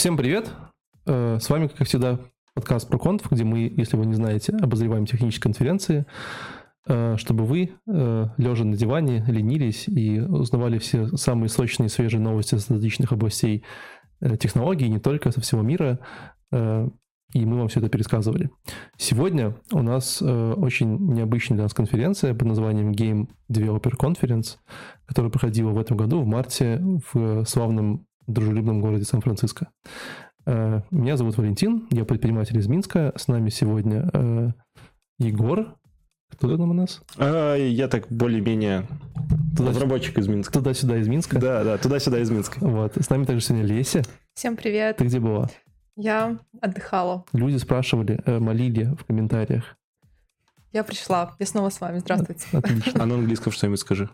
Всем 0.00 0.16
привет! 0.16 0.50
Э, 1.04 1.36
С 1.38 1.50
вами, 1.50 1.66
как 1.66 1.86
всегда, 1.86 2.20
подкаст 2.54 2.90
ProConf, 2.90 3.22
где 3.30 3.44
мы, 3.44 3.70
если 3.76 3.98
вы 3.98 4.06
не 4.06 4.14
знаете, 4.14 4.54
обозреваем 4.56 5.04
технические 5.04 5.42
конференции, 5.42 6.06
э, 6.88 7.18
чтобы 7.18 7.44
вы, 7.44 7.72
э, 7.86 8.26
лежа 8.38 8.64
на 8.64 8.78
диване, 8.78 9.22
ленились 9.28 9.88
и 9.88 10.18
узнавали 10.18 10.78
все 10.78 11.08
самые 11.18 11.50
сочные 11.50 11.88
и 11.88 11.90
свежие 11.90 12.22
новости 12.22 12.54
с 12.54 12.70
различных 12.70 13.12
областей 13.12 13.62
технологий, 14.38 14.88
не 14.88 15.00
только 15.00 15.32
со 15.32 15.42
всего 15.42 15.60
мира, 15.60 15.98
и 16.50 16.56
мы 17.44 17.58
вам 17.58 17.68
все 17.68 17.80
это 17.80 17.90
пересказывали. 17.90 18.48
Сегодня 18.96 19.54
у 19.70 19.82
нас 19.82 20.22
очень 20.22 20.96
необычная 21.12 21.56
для 21.56 21.64
нас 21.64 21.74
конференция 21.74 22.32
под 22.34 22.48
названием 22.48 22.92
Game 22.92 23.28
Developer 23.52 23.92
Conference, 23.98 24.56
которая 25.04 25.30
проходила 25.30 25.72
в 25.72 25.78
этом 25.78 25.98
году, 25.98 26.22
в 26.22 26.26
марте, 26.26 26.82
в 27.12 27.44
славном 27.44 28.06
дружелюбном 28.26 28.80
городе 28.80 29.04
Сан-Франциско. 29.04 29.68
Э, 30.46 30.82
Меня 30.90 31.16
зовут 31.16 31.36
Валентин, 31.36 31.86
я 31.90 32.04
предприниматель 32.04 32.58
из 32.58 32.66
Минска. 32.66 33.12
С 33.16 33.28
нами 33.28 33.50
сегодня 33.50 34.08
э, 34.12 34.48
Егор. 35.18 35.74
Кто 36.32 36.56
там 36.56 36.70
у 36.70 36.74
нас? 36.74 37.02
А, 37.18 37.56
я 37.56 37.88
так 37.88 38.06
более-менее 38.08 38.86
Туда- 39.56 39.70
разработчик 39.70 40.16
из 40.18 40.28
Минска. 40.28 40.52
Туда-сюда 40.52 40.98
из 40.98 41.08
Минска. 41.08 41.38
Да, 41.40 41.64
да, 41.64 41.76
туда-сюда 41.78 42.20
из 42.20 42.30
Минска. 42.30 42.58
Вот. 42.60 42.96
С 42.96 43.10
нами 43.10 43.24
также 43.24 43.44
сегодня 43.44 43.66
Леся. 43.66 44.02
Всем 44.34 44.56
привет. 44.56 44.96
Ты 44.98 45.04
где 45.04 45.18
была? 45.18 45.48
Я 45.96 46.38
отдыхала. 46.62 47.24
Люди 47.32 47.56
спрашивали, 47.56 48.20
э, 48.24 48.38
молили 48.38 48.84
в 48.98 49.04
комментариях. 49.04 49.76
Я 50.72 50.84
пришла. 50.84 51.34
Я 51.40 51.46
снова 51.46 51.68
с 51.68 51.80
вами. 51.80 51.98
Здравствуйте. 51.98 52.46
Отлично. 52.52 53.02
А 53.02 53.06
на 53.06 53.16
английском 53.16 53.52
что-нибудь 53.52 53.80
скажи. 53.80 54.08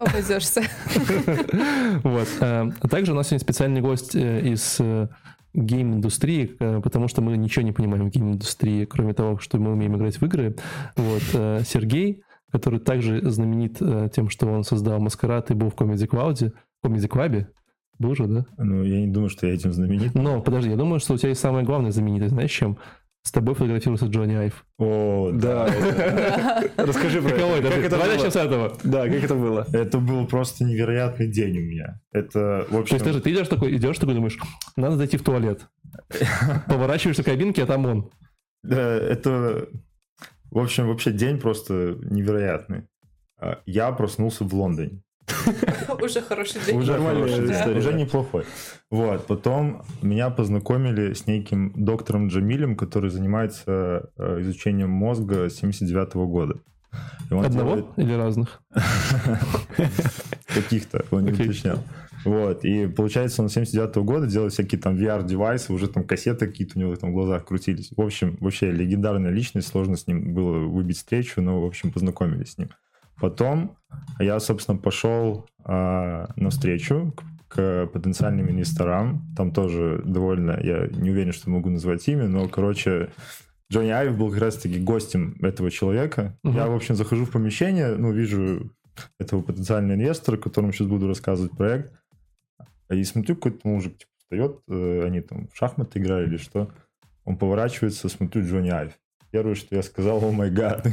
Обойдешься. 0.00 0.62
Вот. 2.02 2.28
э, 2.40 2.70
А 2.80 2.88
также 2.88 3.12
у 3.12 3.14
нас 3.14 3.28
сегодня 3.28 3.40
специальный 3.40 3.82
гость 3.82 4.16
э, 4.16 4.40
из 4.40 4.76
э, 4.80 5.08
гейм-индустрии, 5.52 6.46
потому 6.82 7.06
что 7.08 7.20
мы 7.20 7.36
ничего 7.36 7.64
не 7.64 7.72
понимаем 7.72 8.08
в 8.08 8.10
гейм-индустрии, 8.10 8.86
кроме 8.86 9.12
того, 9.12 9.38
что 9.38 9.58
мы 9.58 9.72
умеем 9.72 9.96
играть 9.96 10.16
в 10.20 10.24
игры. 10.24 10.56
Вот. 10.96 11.22
Сергей, 11.66 12.22
который 12.50 12.80
также 12.80 13.20
знаменит 13.30 13.78
тем, 14.14 14.30
что 14.30 14.46
он 14.46 14.64
создал 14.64 15.00
Маскарад 15.00 15.50
и 15.50 15.54
был 15.54 15.70
в 15.70 15.74
Comedy 15.74 16.08
Cloud, 16.08 16.52
Comedy 16.84 17.08
Club. 17.08 17.46
Был 17.98 18.14
же, 18.14 18.26
да? 18.26 18.46
Ну, 18.56 18.82
я 18.82 19.00
не 19.00 19.08
думаю, 19.08 19.28
что 19.28 19.46
я 19.46 19.52
этим 19.54 19.72
знаменит. 19.72 20.14
Но, 20.14 20.40
подожди, 20.40 20.70
я 20.70 20.76
думаю, 20.76 21.00
что 21.00 21.14
у 21.14 21.18
тебя 21.18 21.30
есть 21.30 21.40
самое 21.40 21.66
главное 21.66 21.90
знаменитость, 21.90 22.32
знаешь, 22.32 22.50
чем? 22.50 22.78
С 23.22 23.32
тобой 23.32 23.54
фотографировался 23.54 24.06
Джонни 24.06 24.34
Айв. 24.34 24.64
О, 24.78 25.30
Да. 25.32 25.66
Расскажи 26.76 27.20
про 27.20 27.30
это. 27.32 27.68
Как 27.68 27.78
это 27.78 27.90
Давай 27.90 28.06
было? 28.08 28.14
начнем 28.14 28.30
с 28.30 28.36
этого. 28.36 28.76
Да, 28.82 29.04
как 29.08 29.22
это 29.24 29.34
было? 29.34 29.66
Это 29.72 29.98
был 29.98 30.26
просто 30.26 30.64
невероятный 30.64 31.28
день 31.28 31.58
у 31.58 31.60
меня. 31.60 32.00
Это, 32.12 32.66
в 32.70 32.84
То 32.84 32.94
есть 32.94 33.04
ты 33.04 33.12
же 33.12 33.20
ты 33.20 33.30
идешь 33.32 33.48
такой, 33.48 33.76
идешь 33.76 33.98
такой, 33.98 34.14
думаешь, 34.14 34.38
надо 34.76 34.96
зайти 34.96 35.18
в 35.18 35.22
туалет. 35.22 35.68
Поворачиваешься 36.66 37.22
в 37.22 37.26
кабинке, 37.26 37.64
а 37.64 37.66
там 37.66 37.84
он. 37.86 38.10
Да, 38.62 38.80
это, 38.96 39.68
в 40.50 40.58
общем, 40.58 40.88
вообще 40.88 41.12
день 41.12 41.38
просто 41.38 41.98
невероятный. 42.00 42.84
А, 43.38 43.58
Я 43.66 43.92
проснулся 43.92 44.44
в 44.44 44.54
Лондоне. 44.54 45.02
Уже 46.02 46.20
хороший 46.20 46.60
день. 46.64 46.78
Уже 46.78 46.98
хороший, 46.98 47.50
история, 47.50 47.78
уже 47.78 47.92
неплохой. 47.94 48.44
Вот, 48.90 49.26
потом 49.26 49.82
меня 50.02 50.30
познакомили 50.30 51.12
с 51.12 51.26
неким 51.26 51.72
доктором 51.76 52.28
Джамилем, 52.28 52.76
который 52.76 53.10
занимается 53.10 54.10
э, 54.16 54.40
изучением 54.40 54.90
мозга 54.90 55.48
с 55.48 55.56
79 55.56 56.14
года. 56.14 56.54
Одного 57.30 57.76
делает- 57.76 57.86
или 57.96 58.12
разных? 58.14 58.60
каких-то, 60.46 61.04
он 61.10 61.24
не 61.24 61.32
уточнял. 61.32 61.78
Вот, 62.24 62.64
и 62.64 62.86
получается, 62.86 63.42
он 63.42 63.48
с 63.48 63.54
79 63.54 63.96
года 64.04 64.26
делает 64.26 64.52
всякие 64.52 64.80
там 64.80 64.96
VR-девайсы, 64.96 65.72
уже 65.72 65.88
там 65.88 66.04
кассеты 66.04 66.46
какие-то 66.46 66.78
у 66.78 66.80
него 66.80 66.94
там 66.96 67.10
в 67.10 67.14
глазах 67.14 67.46
крутились. 67.46 67.90
В 67.96 68.00
общем, 68.00 68.36
вообще 68.40 68.70
легендарная 68.70 69.30
личность, 69.30 69.68
сложно 69.68 69.96
с 69.96 70.06
ним 70.06 70.34
было 70.34 70.58
выбить 70.58 70.98
встречу, 70.98 71.40
но, 71.40 71.60
в 71.62 71.64
общем, 71.64 71.92
познакомились 71.92 72.52
с 72.52 72.58
ним. 72.58 72.68
Потом 73.20 73.76
я, 74.18 74.40
собственно, 74.40 74.78
пошел 74.78 75.46
а, 75.64 76.30
на 76.36 76.50
встречу 76.50 77.14
к, 77.48 77.54
к 77.54 77.86
потенциальным 77.92 78.50
инвесторам. 78.50 79.26
Там 79.36 79.52
тоже 79.52 80.02
довольно, 80.04 80.58
я 80.62 80.88
не 80.88 81.10
уверен, 81.10 81.32
что 81.32 81.50
могу 81.50 81.70
назвать 81.70 82.06
имя, 82.08 82.28
но, 82.28 82.48
короче, 82.48 83.10
Джонни 83.70 83.90
Айв 83.90 84.16
был 84.16 84.30
как 84.30 84.40
раз-таки 84.40 84.80
гостем 84.80 85.36
этого 85.42 85.70
человека. 85.70 86.36
Мгм. 86.42 86.56
Я, 86.56 86.66
в 86.66 86.74
общем, 86.74 86.96
захожу 86.96 87.24
в 87.24 87.30
помещение, 87.30 87.94
ну, 87.96 88.12
вижу 88.12 88.72
этого 89.18 89.42
потенциального 89.42 89.94
инвестора, 89.94 90.36
которому 90.36 90.72
сейчас 90.72 90.88
буду 90.88 91.06
рассказывать 91.06 91.56
проект. 91.56 91.92
И 92.90 93.04
смотрю, 93.04 93.36
какой-то 93.36 93.68
мужик 93.68 93.96
типа, 93.98 94.10
встает, 94.18 94.60
э, 94.68 95.02
они 95.04 95.20
там 95.20 95.48
в 95.48 95.56
шахматы 95.56 96.00
играли 96.00 96.26
или 96.26 96.36
что. 96.36 96.70
Он 97.24 97.36
поворачивается, 97.36 98.08
смотрю, 98.08 98.42
Джонни 98.42 98.70
Айв. 98.70 98.98
Первое, 99.30 99.54
что 99.54 99.76
я 99.76 99.82
сказал, 99.82 100.24
о 100.24 100.32
май 100.32 100.50
гад. 100.50 100.86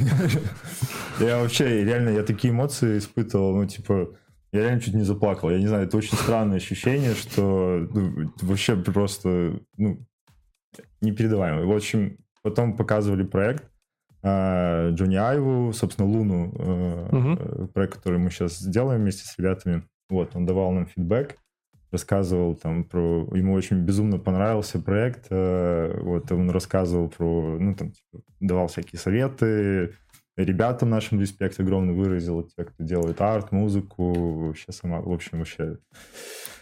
Я 1.19 1.39
вообще, 1.39 1.83
реально, 1.83 2.09
я 2.09 2.21
такие 2.21 2.53
эмоции 2.53 2.99
испытывал, 2.99 3.55
ну, 3.55 3.65
типа, 3.65 4.15
я 4.51 4.61
реально 4.61 4.81
чуть 4.81 4.93
не 4.93 5.03
заплакал. 5.03 5.49
Я 5.49 5.57
не 5.57 5.65
знаю, 5.65 5.87
это 5.87 5.97
очень 5.97 6.15
странное 6.15 6.57
ощущение, 6.57 7.15
что 7.15 7.87
ну, 7.91 8.31
вообще 8.41 8.75
просто, 8.75 9.59
ну, 9.77 10.05
непередаваемое. 11.01 11.65
В 11.65 11.75
общем, 11.75 12.17
потом 12.43 12.77
показывали 12.77 13.23
проект 13.23 13.69
э, 14.23 14.91
Джонни 14.91 15.15
Айву, 15.15 15.73
собственно, 15.73 16.07
Луну, 16.07 16.53
э, 16.57 17.09
э, 17.11 17.67
проект, 17.73 17.95
который 17.95 18.19
мы 18.19 18.29
сейчас 18.29 18.61
делаем 18.61 19.01
вместе 19.01 19.25
с 19.25 19.37
ребятами. 19.37 19.83
Вот, 20.09 20.35
он 20.35 20.45
давал 20.45 20.71
нам 20.71 20.85
фидбэк, 20.85 21.37
рассказывал 21.97 22.55
там 22.55 22.83
про... 22.83 23.27
Ему 23.35 23.53
очень 23.53 23.77
безумно 23.77 24.19
понравился 24.19 24.79
проект. 24.79 25.25
э, 25.29 25.99
Вот, 26.01 26.31
он 26.31 26.49
рассказывал 26.51 27.09
про... 27.09 27.57
Ну, 27.59 27.73
там, 27.75 27.91
типа, 27.91 28.23
давал 28.39 28.67
всякие 28.67 28.99
советы. 28.99 29.95
Ребятам 30.37 30.89
нашим 30.89 31.19
респект 31.19 31.59
огромный 31.59 31.93
выразил. 31.93 32.43
Те, 32.43 32.63
кто 32.65 32.83
делает 32.83 33.19
арт, 33.21 33.51
музыку. 33.51 34.13
Вообще 34.47 34.71
сама... 34.71 35.01
В 35.01 35.11
общем, 35.11 35.39
вообще... 35.39 35.77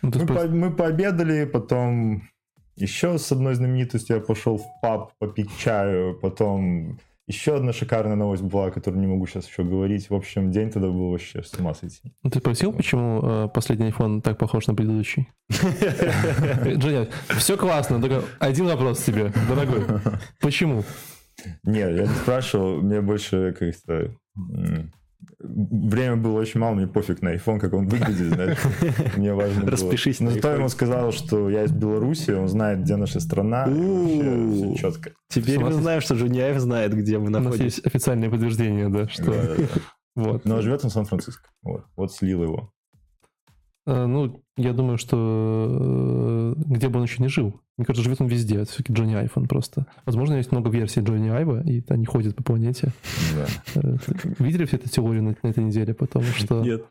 Ну, 0.02 0.12
Мы, 0.14 0.26
по- 0.28 0.48
мы 0.48 0.72
пообедали, 0.76 1.46
потом 1.46 2.22
еще 2.78 3.18
с 3.18 3.32
одной 3.32 3.56
знаменитостью 3.56 4.16
я 4.18 4.22
пошел 4.22 4.58
в 4.58 4.66
паб 4.82 5.12
попить 5.20 5.50
чаю, 5.58 6.18
потом 6.22 7.00
еще 7.28 7.56
одна 7.56 7.74
шикарная 7.74 8.16
новость 8.16 8.44
была, 8.44 8.68
о 8.68 8.72
которой 8.72 8.98
не 8.98 9.08
могу 9.08 9.26
сейчас 9.26 9.48
еще 9.48 9.64
говорить. 9.64 10.10
В 10.10 10.14
общем, 10.14 10.52
день 10.52 10.70
тогда 10.70 10.90
был 10.90 11.12
вообще 11.12 11.42
с 11.42 11.54
ума 11.56 11.74
сойти. 11.74 12.14
Ну, 12.24 12.30
Ты 12.30 12.40
спросил, 12.40 12.72
почему 12.72 13.22
э, 13.24 13.48
последний 13.54 13.90
iPhone 13.90 14.22
так 14.22 14.38
похож 14.38 14.68
на 14.68 14.76
предыдущий? 14.76 15.28
Джонни, 15.50 17.08
все 17.38 17.58
классно, 17.58 18.00
только 18.00 18.24
один 18.40 18.66
вопрос 18.66 19.04
тебе, 19.04 19.32
дорогой. 19.50 19.86
Почему? 20.40 20.84
Нет, 21.64 21.96
я 21.98 22.04
не 22.04 22.16
спрашивал, 22.16 22.82
мне 22.82 23.02
больше 23.02 23.56
как-то... 23.58 24.12
Время 25.40 26.16
было 26.16 26.40
очень 26.40 26.60
мало, 26.60 26.76
мне 26.76 26.88
пофиг 26.88 27.22
на 27.22 27.36
iPhone, 27.36 27.60
как 27.60 27.74
он 27.74 27.88
выглядит, 27.88 28.34
знаешь. 28.34 28.58
Мне 29.18 29.34
важно 29.34 29.62
было. 29.62 29.72
Распишись 29.72 30.20
Но 30.20 30.28
на 30.28 30.32
зато 30.32 30.52
ему 30.52 30.70
сказал, 30.70 31.12
что 31.12 31.50
я 31.50 31.64
из 31.64 31.72
Беларуси, 31.72 32.32
он 32.32 32.48
знает, 32.48 32.82
где 32.82 32.96
наша 32.96 33.20
страна. 33.20 33.66
Все 33.66 34.76
четко. 34.76 35.12
Теперь 35.30 35.60
мы 35.60 35.72
знаем, 35.72 36.02
что 36.02 36.16
Джуниаев 36.16 36.60
знает, 36.60 36.94
где 36.94 37.18
мы 37.18 37.28
У 37.28 37.30
нас 37.30 37.44
находимся. 37.44 37.64
есть 37.64 37.86
официальное 37.86 38.30
подтверждение, 38.30 38.90
да, 38.90 39.08
что... 39.08 39.34
Вот. 40.16 40.46
Но 40.46 40.62
живет 40.62 40.82
он 40.86 40.90
в 40.90 40.94
Сан-Франциско. 40.94 41.50
Вот, 41.62 41.84
вот 41.98 42.14
слил 42.14 42.42
его. 42.42 42.72
Э, 43.86 44.06
Ну, 44.06 44.42
я 44.56 44.72
думаю, 44.72 44.98
что 44.98 46.56
э, 46.58 46.62
где 46.74 46.88
бы 46.88 47.00
он 47.00 47.04
еще 47.06 47.22
не 47.22 47.28
жил. 47.28 47.60
Мне 47.78 47.86
кажется, 47.86 48.04
живет 48.04 48.22
он 48.22 48.28
везде. 48.28 48.56
Это 48.56 48.72
все-таки 48.72 48.94
Джонни 48.94 49.16
Айфон 49.16 49.48
просто. 49.48 49.86
Возможно, 50.06 50.36
есть 50.36 50.52
много 50.52 50.70
версий 50.70 51.02
Джонни 51.02 51.30
Айва, 51.30 51.62
и 51.62 51.84
они 51.90 52.06
ходят 52.06 52.36
по 52.36 52.44
планете. 52.44 52.94
Да. 53.36 53.82
Э, 53.82 53.98
Видели 54.40 54.66
все 54.66 54.78
эту 54.78 54.90
теорию 54.90 55.24
на, 55.24 55.36
на 55.42 55.48
этой 55.50 55.64
неделе? 55.64 55.94
Потому 55.94 56.26
что 56.26 56.64
Нет. 56.64 56.86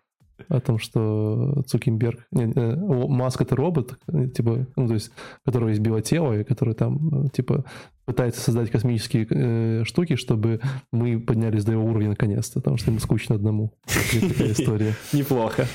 о 0.48 0.60
том, 0.60 0.78
что 0.78 1.62
Цукенберг, 1.66 2.26
не, 2.32 2.52
э, 2.54 2.76
Маск 2.76 3.40
это 3.40 3.56
робот, 3.56 3.98
типа, 4.34 4.66
ну, 4.76 4.88
то 4.88 4.94
есть, 4.94 5.10
которого 5.46 5.70
есть 5.70 5.80
биотело, 5.80 6.38
и 6.38 6.44
который 6.44 6.74
там, 6.74 7.26
э, 7.26 7.28
типа, 7.30 7.64
пытается 8.04 8.42
создать 8.42 8.70
космические 8.70 9.26
э, 9.30 9.84
штуки, 9.84 10.16
чтобы 10.16 10.60
мы 10.92 11.18
поднялись 11.18 11.64
до 11.64 11.72
его 11.72 11.84
уровня 11.84 12.10
наконец-то, 12.10 12.60
потому 12.60 12.76
что 12.76 12.90
ему 12.90 13.00
скучно 13.00 13.36
одному. 13.36 13.72
Такая 13.86 14.52
история. 14.52 14.94
Неплохо. 15.14 15.66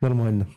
Нормально. 0.00 0.48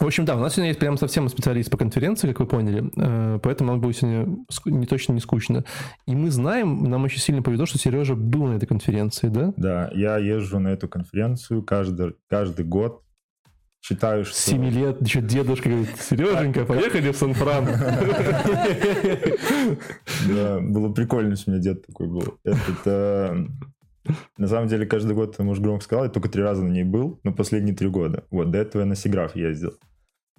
В 0.00 0.06
общем, 0.06 0.24
да, 0.24 0.34
у 0.34 0.40
нас 0.40 0.54
сегодня 0.54 0.68
есть 0.68 0.80
прям 0.80 0.96
совсем 0.96 1.28
специалист 1.28 1.70
по 1.70 1.76
конференции, 1.76 2.28
как 2.28 2.40
вы 2.40 2.46
поняли, 2.46 2.90
э, 2.96 3.38
поэтому 3.42 3.72
нам 3.72 3.82
будет 3.82 3.98
сегодня 3.98 4.38
не 4.64 4.86
точно 4.86 5.12
не 5.12 5.20
скучно. 5.20 5.66
И 6.06 6.16
мы 6.16 6.30
знаем, 6.30 6.84
нам 6.84 7.04
очень 7.04 7.20
сильно 7.20 7.42
повезло, 7.42 7.66
что 7.66 7.76
Сережа 7.76 8.14
был 8.14 8.46
на 8.46 8.54
этой 8.54 8.64
конференции, 8.64 9.28
да? 9.28 9.52
Да, 9.58 9.90
я 9.92 10.16
езжу 10.16 10.58
на 10.58 10.68
эту 10.68 10.88
конференцию 10.88 11.62
каждый, 11.62 12.14
каждый 12.30 12.64
год. 12.64 13.02
Считаю, 13.82 14.24
что... 14.24 14.34
С 14.34 14.44
7 14.44 14.70
лет 14.70 15.02
еще 15.02 15.20
дедушка 15.20 15.68
говорит, 15.68 15.90
Сереженька, 16.00 16.64
поехали 16.64 17.12
в 17.12 17.16
Сан-Фран. 17.16 17.66
Да, 20.28 20.60
было 20.60 20.92
прикольно, 20.92 21.36
что 21.36 21.50
у 21.50 21.54
меня 21.54 21.62
дед 21.62 21.86
такой 21.86 22.06
был. 22.06 22.38
Этот, 22.44 22.86
э, 22.86 23.46
на 24.38 24.48
самом 24.48 24.68
деле, 24.68 24.86
каждый 24.86 25.14
год, 25.14 25.36
ты, 25.36 25.42
может, 25.42 25.62
громко 25.62 25.84
сказал, 25.84 26.04
я 26.04 26.10
только 26.10 26.30
три 26.30 26.42
раза 26.42 26.62
на 26.64 26.70
ней 26.70 26.84
был, 26.84 27.20
но 27.22 27.34
последние 27.34 27.76
три 27.76 27.88
года. 27.88 28.24
Вот, 28.30 28.50
до 28.50 28.58
этого 28.58 28.82
я 28.82 28.86
на 28.86 28.96
Сиграф 28.96 29.36
ездил. 29.36 29.74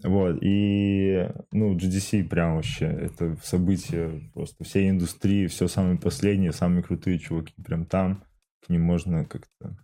Вот, 0.03 0.38
и, 0.42 1.30
ну, 1.51 1.75
GDC 1.75 2.24
прям 2.27 2.56
вообще, 2.56 2.86
это 2.86 3.38
событие 3.44 4.31
просто 4.33 4.63
всей 4.63 4.89
индустрии, 4.89 5.48
все 5.48 5.68
самые 5.68 5.98
последние, 5.98 6.53
самые 6.53 6.81
крутые 6.81 7.19
чуваки 7.19 7.53
прям 7.63 7.86
там, 7.86 8.24
к 8.65 8.69
ним 8.69 8.81
можно 8.81 9.25
как-то... 9.25 9.77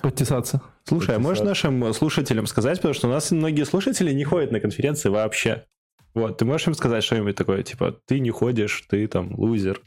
Подтесаться. 0.00 0.62
Слушай, 0.84 1.16
а 1.16 1.18
можешь 1.18 1.40
Подписаться. 1.40 1.70
нашим 1.70 1.92
слушателям 1.92 2.46
сказать, 2.46 2.78
потому 2.78 2.94
что 2.94 3.08
у 3.08 3.10
нас 3.10 3.30
многие 3.32 3.64
слушатели 3.64 4.12
не 4.12 4.24
ходят 4.24 4.52
на 4.52 4.60
конференции 4.60 5.08
вообще. 5.08 5.66
Вот, 6.14 6.38
ты 6.38 6.44
можешь 6.44 6.68
им 6.68 6.74
сказать 6.74 7.02
что-нибудь 7.02 7.36
такое, 7.36 7.62
типа, 7.62 7.98
ты 8.06 8.20
не 8.20 8.30
ходишь, 8.30 8.84
ты 8.88 9.06
там 9.08 9.34
лузер. 9.34 9.80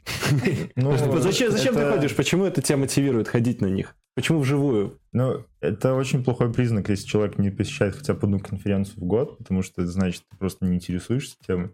Ну, 0.74 0.90
Вот 0.90 1.22
зачем 1.22 1.50
зачем 1.52 1.74
ты 1.74 1.88
ходишь? 1.90 2.14
Почему 2.14 2.44
это 2.44 2.62
тебя 2.62 2.78
мотивирует 2.78 3.28
ходить 3.28 3.60
на 3.60 3.66
них? 3.66 3.94
Почему 4.16 4.40
вживую? 4.40 4.98
Ну, 5.12 5.44
это 5.60 5.92
очень 5.92 6.24
плохой 6.24 6.50
признак, 6.50 6.88
если 6.88 7.06
человек 7.06 7.36
не 7.36 7.50
посещает 7.50 7.96
хотя 7.96 8.14
бы 8.14 8.20
одну 8.22 8.40
конференцию 8.40 8.96
в 8.96 9.04
год, 9.04 9.36
потому 9.36 9.62
что 9.62 9.82
это 9.82 9.90
значит, 9.90 10.22
ты 10.30 10.38
просто 10.38 10.64
не 10.64 10.76
интересуешься 10.76 11.36
темой. 11.46 11.72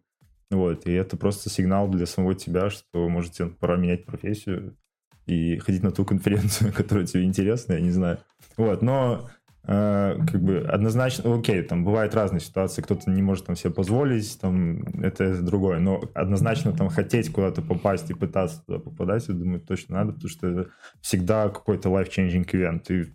Вот, 0.51 0.85
и 0.89 0.93
это 0.93 1.17
просто 1.17 1.51
сигнал 1.51 1.89
для 1.89 2.05
самого 2.05 2.35
тебя, 2.35 2.69
что, 2.69 3.09
может, 3.09 3.35
тебе 3.35 3.47
пора 3.47 3.77
менять 3.77 4.05
профессию 4.05 4.77
и 5.25 5.57
ходить 5.59 5.85
на 5.85 5.93
ту 5.93 6.05
конференцию, 6.05 6.73
которая 6.77 7.07
тебе 7.07 7.23
интересна, 7.23 7.75
я 7.75 7.81
не 7.81 7.93
знаю. 7.93 8.19
Вот, 8.57 8.83
но 8.83 9.31
как 9.65 10.43
бы 10.43 10.59
однозначно, 10.69 11.35
окей, 11.35 11.63
там 11.63 11.85
бывают 11.85 12.15
разные 12.15 12.41
ситуации, 12.41 12.83
кто-то 12.83 13.11
не 13.11 13.23
может 13.23 13.47
там 13.47 13.55
себе 13.55 13.73
позволить, 13.73 14.39
там 14.41 14.83
это 15.03 15.41
другое, 15.41 15.79
но 15.79 16.03
однозначно 16.15 16.73
там 16.73 16.89
хотеть 16.89 17.31
куда-то 17.31 17.63
попасть 17.63 18.11
и 18.11 18.15
пытаться 18.15 18.63
туда 18.67 18.79
попадать, 18.81 19.29
я 19.29 19.35
думаю, 19.35 19.61
точно 19.61 19.97
надо, 19.97 20.13
потому 20.13 20.29
что 20.29 20.49
это 20.49 20.71
всегда 21.01 21.49
какой-то 21.49 21.91
life-changing 21.91 22.45
event. 22.51 22.93
И 22.93 23.15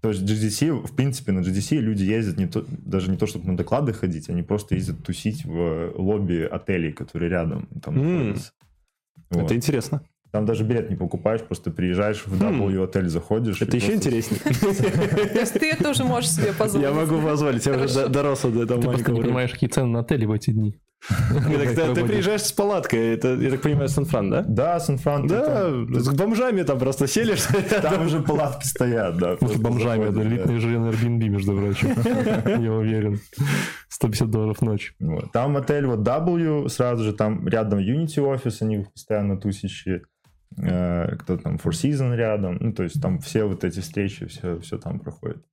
то 0.00 0.08
есть 0.10 0.22
GDC, 0.22 0.86
в 0.86 0.94
принципе, 0.96 1.32
на 1.32 1.40
GDC 1.40 1.78
люди 1.78 2.04
ездят 2.04 2.38
не 2.38 2.46
то, 2.46 2.64
даже 2.68 3.10
не 3.10 3.16
то, 3.16 3.26
чтобы 3.26 3.46
на 3.46 3.56
доклады 3.56 3.92
ходить, 3.92 4.28
они 4.28 4.42
просто 4.42 4.74
ездят 4.74 5.02
тусить 5.02 5.44
в 5.44 5.92
лобби 5.96 6.42
отелей, 6.42 6.92
которые 6.92 7.30
рядом 7.30 7.68
там 7.82 7.96
М. 7.96 8.02
находятся. 8.02 8.52
Вот. 9.30 9.44
Это 9.44 9.56
интересно. 9.56 10.02
Там 10.34 10.46
даже 10.46 10.64
билет 10.64 10.90
не 10.90 10.96
покупаешь, 10.96 11.42
просто 11.42 11.70
приезжаешь 11.70 12.24
в 12.26 12.40
Хм. 12.40 12.64
W 12.64 12.82
отель, 12.82 13.08
заходишь. 13.08 13.62
Это 13.62 13.76
еще 13.76 13.92
просто- 13.92 14.08
интереснее. 14.08 14.40
То 14.40 15.38
есть 15.38 15.52
ты 15.52 15.76
тоже 15.76 16.02
можешь 16.02 16.30
себе 16.30 16.52
позволить. 16.52 16.88
Я 16.88 16.92
могу 16.92 17.20
позволить, 17.20 17.64
я 17.66 17.74
уже 17.74 18.08
дорос 18.08 18.42
до 18.42 18.64
этого 18.64 18.82
Ты 18.82 18.88
просто 18.88 19.12
не 19.12 19.20
понимаешь, 19.20 19.52
какие 19.52 19.70
цены 19.70 19.86
на 19.86 20.00
отели 20.00 20.24
в 20.24 20.32
эти 20.32 20.50
дни. 20.50 20.74
Ты 21.08 22.04
приезжаешь 22.04 22.42
с 22.42 22.50
палаткой, 22.50 23.14
это, 23.14 23.36
я 23.36 23.50
так 23.50 23.60
понимаю, 23.60 23.88
Сан-Фран, 23.88 24.30
да? 24.30 24.44
Да, 24.48 24.80
Сан-Фран. 24.80 25.28
Да, 25.28 25.70
с 26.00 26.08
бомжами 26.08 26.62
там 26.64 26.80
просто 26.80 27.06
селишь. 27.06 27.44
Там 27.82 28.06
уже 28.06 28.20
палатки 28.20 28.66
стоят, 28.66 29.16
да. 29.18 29.36
С 29.40 29.54
бомжами, 29.54 30.10
это 30.10 30.20
элитные 30.20 30.58
жилье 30.58 30.80
на 30.80 30.88
Airbnb, 30.88 31.28
между 31.28 31.56
прочим. 31.56 31.90
Я 32.60 32.72
уверен. 32.72 33.20
150 33.88 34.30
долларов 34.30 34.58
в 34.58 34.62
ночь. 34.62 34.96
Там 35.32 35.56
отель 35.56 35.86
вот 35.86 36.00
W, 36.00 36.68
сразу 36.68 37.04
же 37.04 37.12
там 37.12 37.46
рядом 37.46 37.78
Unity 37.78 38.20
офис, 38.20 38.62
они 38.62 38.86
постоянно 38.92 39.36
тусящие. 39.36 40.02
Э, 40.58 41.16
Кто 41.16 41.36
там, 41.36 41.56
Four 41.56 41.70
Seasons 41.72 42.14
рядом. 42.16 42.58
Ну, 42.60 42.72
то 42.72 42.82
есть 42.82 43.00
там 43.00 43.18
все 43.18 43.44
вот 43.44 43.64
эти 43.64 43.80
встречи, 43.80 44.26
все, 44.26 44.58
все 44.60 44.78
там 44.78 45.00
проходит. 45.00 45.44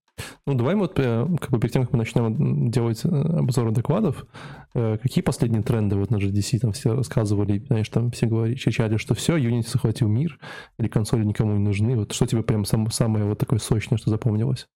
Ну, 0.46 0.54
давай 0.54 0.76
вот, 0.76 1.00
э, 1.00 1.26
как 1.40 1.50
бы 1.52 1.60
перед 1.60 1.74
тем, 1.74 1.84
как 1.84 1.94
мы 1.94 2.00
начнем 2.00 2.70
делать 2.70 3.04
э, 3.06 3.08
обзоры 3.08 3.72
докладов, 3.72 4.26
какие 4.74 5.24
последние 5.24 5.64
тренды 5.64 5.96
вот 5.96 6.12
на 6.12 6.18
GDC 6.18 6.60
там 6.60 6.72
все 6.74 6.96
рассказывали, 6.96 7.60
знаешь, 7.68 7.90
там 7.90 8.12
все 8.12 8.28
говорили, 8.28 8.58
кричали, 8.58 8.98
что 8.98 9.16
все, 9.16 9.38
Unity 9.38 9.68
захватил 9.68 10.08
мир, 10.08 10.38
или 10.78 10.88
консоли 10.88 11.24
никому 11.26 11.54
не 11.54 11.60
нужны. 11.60 11.96
Вот 11.96 12.12
что 12.14 12.26
тебе 12.26 12.44
прям 12.44 12.66
сам- 12.66 12.90
самое 12.92 13.26
вот 13.26 13.40
такое 13.40 13.60
сочное, 13.60 13.98
что 13.98 14.10
запомнилось? 14.10 14.68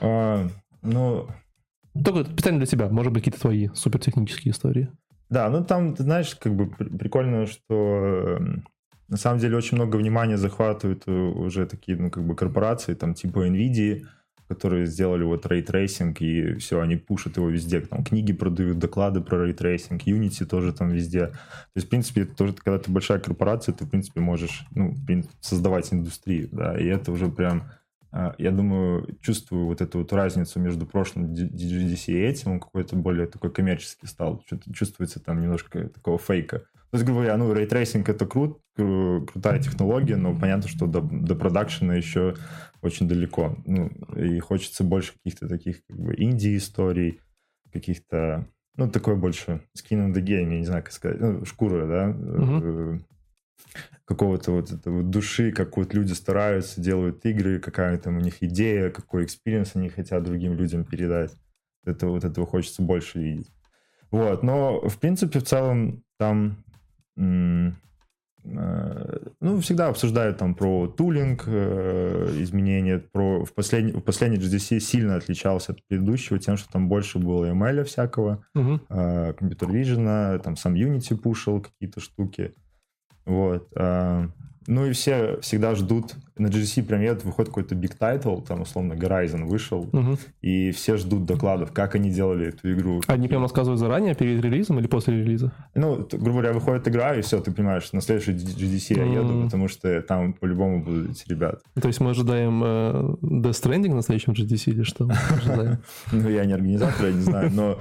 А, 0.00 0.46
ну, 0.82 1.26
Только 2.04 2.24
специально 2.30 2.58
для 2.60 2.66
тебя, 2.66 2.88
может 2.88 3.12
быть, 3.12 3.22
какие-то 3.24 3.40
твои 3.40 3.68
супертехнические 3.74 4.52
истории. 4.52 4.88
Да, 5.28 5.48
ну 5.50 5.64
там, 5.64 5.94
ты 5.94 6.02
знаешь, 6.04 6.34
как 6.36 6.54
бы 6.54 6.66
при- 6.68 6.88
прикольно, 6.88 7.46
что 7.46 8.36
эм, 8.38 8.64
на 9.08 9.16
самом 9.16 9.38
деле 9.38 9.56
очень 9.56 9.76
много 9.76 9.96
внимания 9.96 10.36
захватывают 10.36 11.04
э, 11.06 11.12
уже 11.12 11.66
такие, 11.66 11.96
ну, 11.96 12.10
как 12.10 12.24
бы 12.24 12.34
корпорации, 12.34 12.94
там, 12.94 13.14
типа 13.14 13.46
NVIDIA, 13.48 14.04
которые 14.48 14.86
сделали 14.86 15.24
вот 15.24 15.46
ray 15.46 15.66
tracing, 15.66 16.20
и 16.20 16.54
все, 16.54 16.80
они 16.80 16.96
пушат 16.96 17.36
его 17.36 17.48
везде. 17.48 17.80
Там 17.80 18.04
книги 18.04 18.32
продают, 18.32 18.78
доклады 18.78 19.20
про 19.20 19.44
ray 19.44 19.61
tracing, 19.61 20.06
Unity 20.06 20.44
тоже 20.44 20.72
там 20.72 20.90
везде. 20.90 21.26
То 21.28 21.76
есть, 21.76 21.86
в 21.86 21.90
принципе, 21.90 22.22
это 22.22 22.36
тоже, 22.36 22.54
когда 22.54 22.78
ты 22.78 22.90
большая 22.90 23.18
корпорация, 23.18 23.74
ты, 23.74 23.84
в 23.84 23.90
принципе, 23.90 24.20
можешь, 24.20 24.64
ну, 24.72 24.94
создавать 25.40 25.92
индустрию, 25.92 26.48
да, 26.52 26.78
и 26.78 26.86
это 26.86 27.10
уже 27.10 27.28
прям 27.28 27.64
а, 28.12 28.34
я 28.38 28.50
думаю, 28.50 29.18
чувствую 29.20 29.66
вот 29.66 29.82
эту 29.82 29.98
вот 29.98 30.12
разницу 30.12 30.58
между 30.58 30.86
прошлым 30.86 31.34
GDC 31.34 32.12
и 32.12 32.18
этим, 32.18 32.52
он 32.52 32.60
какой-то 32.60 32.96
более 32.96 33.26
такой 33.26 33.50
коммерческий 33.52 34.06
стал. 34.06 34.42
Чувствуется 34.72 35.20
там 35.20 35.42
немножко 35.42 35.88
такого 35.90 36.18
фейка. 36.18 36.64
То 36.90 36.96
есть, 36.96 37.04
грубо 37.04 37.22
говоря, 37.22 37.36
ну, 37.36 37.52
ray 37.52 37.69
tracing 37.69 38.08
это 38.08 38.26
крут, 38.26 38.60
кру- 38.78 39.26
крутая 39.26 39.60
технология, 39.60 40.16
но 40.16 40.38
понятно, 40.38 40.68
что 40.68 40.86
до, 40.86 41.00
до 41.00 41.34
продакшена 41.34 41.94
еще 41.94 42.36
очень 42.80 43.08
далеко. 43.08 43.56
Ну, 43.66 43.88
и 44.16 44.38
хочется 44.38 44.84
больше 44.84 45.12
каких-то 45.14 45.48
таких 45.48 45.84
как 45.86 45.98
бы 45.98 46.14
инди-историй, 46.16 47.20
каких-то, 47.72 48.46
ну, 48.76 48.88
такой 48.88 49.16
больше 49.16 49.62
skin 49.76 50.08
in 50.08 50.14
the 50.14 50.22
game, 50.22 50.52
я 50.52 50.58
не 50.58 50.64
знаю, 50.64 50.84
как 50.84 50.92
сказать, 50.92 51.20
ну, 51.20 51.44
шкура, 51.44 51.86
да, 51.86 52.16
э, 52.16 52.98
какого-то 54.04 54.52
вот 54.52 54.70
этого 54.70 55.02
души, 55.02 55.50
как 55.50 55.76
вот 55.76 55.92
люди 55.92 56.12
стараются, 56.12 56.80
делают 56.80 57.24
игры, 57.26 57.58
какая 57.58 57.98
там 57.98 58.18
у 58.18 58.20
них 58.20 58.42
идея, 58.42 58.90
какой 58.90 59.24
experience 59.24 59.72
они 59.74 59.88
хотят 59.88 60.22
другим 60.22 60.54
людям 60.54 60.84
передать. 60.84 61.32
Это 61.84 62.06
вот 62.06 62.24
этого 62.24 62.46
хочется 62.46 62.82
больше 62.82 63.18
видеть. 63.18 63.50
Вот, 64.10 64.42
но 64.42 64.88
в 64.88 64.98
принципе 64.98 65.40
в 65.40 65.44
целом 65.44 66.04
там 66.18 66.64
ну, 69.40 69.60
всегда 69.60 69.88
обсуждают 69.88 70.38
там 70.38 70.54
про 70.54 70.86
tooling, 70.86 71.44
э, 71.46 72.28
изменения, 72.38 72.98
про 72.98 73.44
в 73.44 73.52
последний, 73.52 73.92
в 73.92 74.02
последний 74.02 74.38
GDC 74.38 74.78
сильно 74.78 75.16
отличался 75.16 75.72
от 75.72 75.84
предыдущего 75.86 76.38
тем, 76.38 76.56
что 76.56 76.70
там 76.70 76.88
больше 76.88 77.18
было 77.18 77.46
ML 77.46 77.84
всякого, 77.84 78.44
э, 78.88 79.32
computer 79.32 79.68
vision, 79.70 80.38
там 80.38 80.56
сам 80.56 80.74
Unity 80.74 81.16
пушил 81.16 81.60
какие-то 81.60 82.00
штуки. 82.00 82.54
Вот. 83.24 83.68
а, 83.76 84.30
Ну 84.66 84.86
и 84.86 84.92
все 84.92 85.38
всегда 85.42 85.74
ждут, 85.74 86.14
на 86.36 86.48
GDC 86.48 86.82
премьер 86.82 87.18
выходит 87.22 87.48
какой-то 87.50 87.74
big 87.74 87.96
title, 87.98 88.44
там 88.46 88.62
условно 88.62 88.94
Horizon 88.94 89.44
вышел, 89.44 89.88
Мгм. 89.92 90.18
и 90.42 90.70
все 90.72 90.96
ждут 90.96 91.24
докладов, 91.24 91.72
как 91.72 91.94
они 91.94 92.10
делали 92.10 92.48
эту 92.48 92.72
игру. 92.72 93.00
Они 93.06 93.28
прям 93.28 93.42
рассказывают 93.42 93.78
заранее, 93.80 94.14
перед 94.14 94.42
релизом 94.42 94.78
или 94.78 94.86
после 94.86 95.18
релиза? 95.18 95.52
Ну, 95.74 96.06
грубо 96.10 96.30
говоря, 96.40 96.52
выходит 96.52 96.86
игра, 96.88 97.14
и 97.14 97.22
все, 97.22 97.40
ты 97.40 97.52
понимаешь, 97.52 97.92
на 97.92 98.00
следующий 98.00 98.32
GDC 98.32 98.96
я 98.96 99.04
еду, 99.20 99.44
потому 99.44 99.68
что 99.68 100.02
там 100.02 100.32
по-любому 100.32 100.82
будут 100.82 101.12
эти 101.12 101.28
ребята. 101.30 101.60
То 101.80 101.88
есть 101.88 102.00
мы 102.00 102.10
ожидаем 102.10 102.62
э, 102.64 103.16
Death 103.22 103.62
Stranding 103.62 103.94
на 103.94 104.02
следующем 104.02 104.32
GDC 104.32 104.72
или 104.72 104.82
что? 104.82 105.08
Ну, 106.12 106.28
я 106.28 106.44
не 106.44 106.52
организатор, 106.52 107.06
я 107.06 107.12
не 107.12 107.20
знаю, 107.22 107.50
но, 107.52 107.78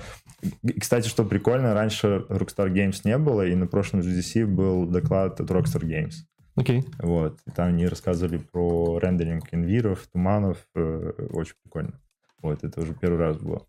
кстати, 0.79 1.07
что 1.07 1.23
прикольно, 1.23 1.73
раньше 1.73 2.25
Rockstar 2.29 2.71
Games 2.71 3.01
не 3.03 3.17
было, 3.17 3.45
и 3.45 3.55
на 3.55 3.67
прошлом 3.67 4.01
GDC 4.01 4.45
был 4.45 4.85
доклад 4.85 5.39
от 5.41 5.49
Rockstar 5.49 5.81
Games. 5.83 6.13
Окей. 6.55 6.85
Вот. 6.99 7.39
И 7.45 7.51
там 7.51 7.67
они 7.67 7.87
рассказывали 7.87 8.37
про 8.37 8.99
рендеринг 8.99 9.53
инвиров, 9.53 10.07
туманов. 10.11 10.57
э, 10.75 11.11
Очень 11.31 11.55
прикольно. 11.63 11.99
Вот, 12.41 12.63
это 12.63 12.81
уже 12.81 12.93
первый 12.93 13.19
раз 13.19 13.37
было. 13.37 13.65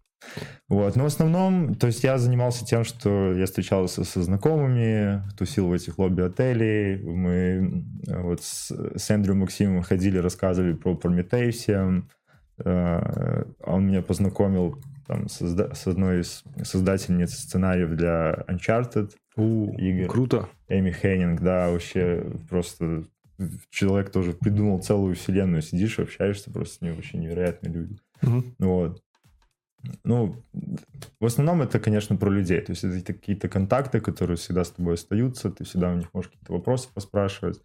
Вот, 0.68 0.96
но 0.96 1.04
в 1.04 1.06
основном, 1.06 1.74
то 1.74 1.86
есть 1.86 2.02
я 2.02 2.18
занимался 2.18 2.64
тем, 2.64 2.84
что 2.84 3.32
я 3.32 3.44
встречался 3.46 4.04
со 4.04 4.22
знакомыми, 4.22 5.22
тусил 5.36 5.68
в 5.68 5.72
этих 5.72 5.98
лобби 5.98 6.22
отелей, 6.22 7.02
мы 7.02 7.84
э, 8.06 8.20
вот 8.22 8.42
с, 8.42 8.70
с 8.70 9.10
Эндрю 9.10 9.34
Максимом 9.34 9.82
ходили, 9.82 10.18
рассказывали 10.18 10.72
про 10.72 10.94
Прометей 10.94 11.50
всем, 11.50 12.08
Э, 12.64 13.44
он 13.64 13.86
меня 13.86 14.02
познакомил 14.02 14.80
там, 15.06 15.26
созда- 15.26 15.74
с 15.74 15.86
одной 15.86 16.20
из 16.20 16.42
создательниц 16.62 17.34
сценариев 17.34 17.96
для 17.96 18.44
Uncharted, 18.48 19.12
игр. 19.36 20.08
Круто. 20.08 20.48
Эми 20.68 20.90
Хеннинг, 20.90 21.40
да, 21.40 21.70
вообще 21.70 22.26
просто 22.48 23.04
человек 23.70 24.10
тоже 24.10 24.32
придумал 24.32 24.82
целую 24.82 25.14
вселенную. 25.14 25.62
Сидишь, 25.62 25.98
общаешься, 25.98 26.50
просто 26.50 26.76
с 26.76 26.80
ним 26.80 26.94
вообще 26.94 27.18
невероятные 27.18 27.72
люди. 27.72 27.96
Мгм. 28.22 28.54
Вот. 28.58 29.02
Ну, 30.04 30.42
в 31.20 31.26
основном 31.26 31.62
это, 31.62 31.78
конечно, 31.78 32.16
про 32.16 32.30
людей. 32.30 32.60
То 32.60 32.72
есть 32.72 32.82
это 32.82 33.12
какие-то 33.12 33.48
контакты, 33.48 34.00
которые 34.00 34.36
всегда 34.36 34.64
с 34.64 34.70
тобой 34.70 34.94
остаются, 34.94 35.50
ты 35.50 35.64
всегда 35.64 35.92
у 35.92 35.96
них 35.96 36.12
можешь 36.12 36.30
какие-то 36.30 36.52
вопросы 36.52 36.88
поспрашивать. 36.92 37.60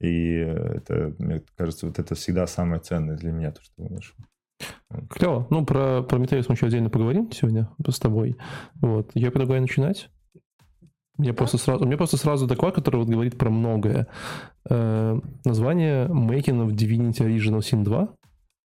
И 0.00 0.34
это, 0.34 1.14
мне 1.18 1.42
кажется, 1.56 1.86
вот 1.86 1.98
это 1.98 2.14
всегда 2.14 2.46
самое 2.46 2.80
ценное 2.80 3.16
для 3.16 3.32
меня, 3.32 3.50
то, 3.50 3.62
что 3.62 3.82
я 3.82 3.90
нашел. 3.90 4.16
Клево. 5.10 5.46
Ну, 5.50 5.64
про 5.64 5.98
Prometheus 6.08 6.46
мы 6.48 6.54
еще 6.54 6.66
отдельно 6.66 6.90
поговорим 6.90 7.30
сегодня 7.32 7.68
с 7.86 7.98
тобой. 7.98 8.36
Вот. 8.80 9.10
Я 9.14 9.30
предлагаю 9.30 9.60
начинать. 9.62 10.08
Я 11.20 11.34
просто 11.34 11.58
сразу, 11.58 11.82
у 11.82 11.86
меня 11.86 11.96
просто 11.96 12.16
сразу 12.16 12.46
доклад, 12.46 12.74
который 12.76 12.96
вот 12.98 13.08
говорит 13.08 13.36
про 13.36 13.50
многое. 13.50 14.06
Э, 14.70 15.18
название 15.44 16.06
Making 16.06 16.66
of 16.66 16.70
Divinity 16.70 17.18
Original 17.26 17.58
Sin 17.58 17.82
2. 17.82 18.08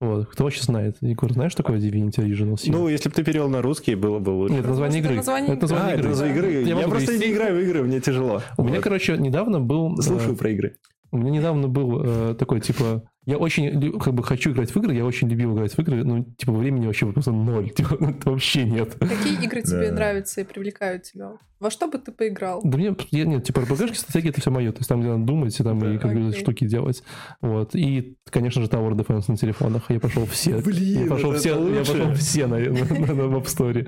Вот. 0.01 0.27
Кто 0.29 0.43
вообще 0.43 0.61
знает? 0.61 0.97
Егор, 1.01 1.31
знаешь 1.33 1.55
такое 1.55 1.79
Divinity 1.79 2.17
Original 2.19 2.53
Sin? 2.55 2.71
Ну, 2.71 2.87
если 2.89 3.09
бы 3.09 3.15
ты 3.15 3.23
перевел 3.23 3.49
на 3.49 3.61
русский, 3.61 3.95
было 3.95 4.19
бы 4.19 4.29
лучше. 4.31 4.53
Нет, 4.55 4.67
название 4.67 4.99
игры. 4.99 5.15
название 5.15 5.51
Это 5.53 5.61
название 5.61 5.93
а, 5.93 5.95
игры. 5.97 6.09
это 6.09 6.15
за 6.17 6.27
игры. 6.27 6.51
Я 6.63 6.79
Я, 6.79 6.87
просто 6.87 7.07
привести. 7.07 7.27
не 7.27 7.33
играю 7.33 7.55
в 7.55 7.59
игры, 7.59 7.83
мне 7.83 7.99
тяжело. 8.01 8.41
У 8.57 8.63
меня, 8.63 8.75
Вот. 8.75 8.83
короче, 8.83 9.17
недавно 9.17 9.59
был... 9.59 9.97
э, 9.97 10.01
Слушаю 10.01 10.35
про 10.35 10.49
игры. 10.51 10.75
У 11.13 11.17
меня 11.17 11.29
недавно 11.29 11.67
был 11.67 12.01
э, 12.03 12.33
такой, 12.33 12.59
типа, 12.59 13.03
я 13.27 13.37
очень, 13.37 13.99
как 13.99 14.15
бы, 14.15 14.23
хочу 14.23 14.51
играть 14.51 14.71
в 14.71 14.77
игры, 14.77 14.95
я 14.95 15.05
очень 15.05 15.29
любил 15.29 15.53
играть 15.55 15.71
в 15.75 15.79
игры, 15.79 16.03
ну, 16.03 16.23
типа, 16.39 16.51
времени 16.53 16.87
вообще 16.87 17.05
просто 17.05 17.31
ноль, 17.31 17.69
типа, 17.75 17.97
ну, 17.99 18.15
вообще 18.25 18.63
нет. 18.63 18.95
Какие 18.95 19.43
игры 19.43 19.61
тебе 19.61 19.89
Да. 19.89 19.95
нравятся 19.95 20.41
и 20.41 20.43
привлекают 20.43 21.03
тебя? 21.03 21.33
Во 21.59 21.69
что 21.69 21.87
бы 21.87 21.99
ты 21.99 22.11
поиграл? 22.11 22.61
Да 22.63 22.79
мне, 22.79 22.95
я, 23.11 23.25
нет, 23.25 23.43
типа, 23.43 23.59
RPG-шки, 23.59 23.93
стратегия, 23.93 24.29
это 24.31 24.41
все 24.41 24.49
мое, 24.49 24.71
то 24.71 24.79
есть 24.79 24.89
там, 24.89 25.01
где 25.01 25.09
надо 25.11 25.23
думать, 25.23 25.59
и 25.59 25.63
там, 25.63 25.77
Да. 25.77 25.93
и 25.93 25.99
как 25.99 26.15
бы 26.15 26.33
штуки 26.33 26.65
делать, 26.65 27.03
вот, 27.41 27.75
и, 27.75 28.17
конечно 28.31 28.63
же, 28.63 28.67
Tower 28.67 28.93
Defense 28.93 29.25
на 29.27 29.37
телефонах, 29.37 29.91
я 29.91 29.99
прошел 29.99 30.25
все, 30.25 30.57
Блин, 30.63 31.01
я 31.03 31.07
прошел 31.07 31.29
это 31.31 31.39
все, 31.41 31.49
я 31.69 31.75
прошел 31.85 32.13
все 32.15 32.47
на, 32.47 32.57
на, 32.57 32.69
на, 32.71 33.13
на 33.13 33.35
App 33.37 33.45
Store, 33.45 33.87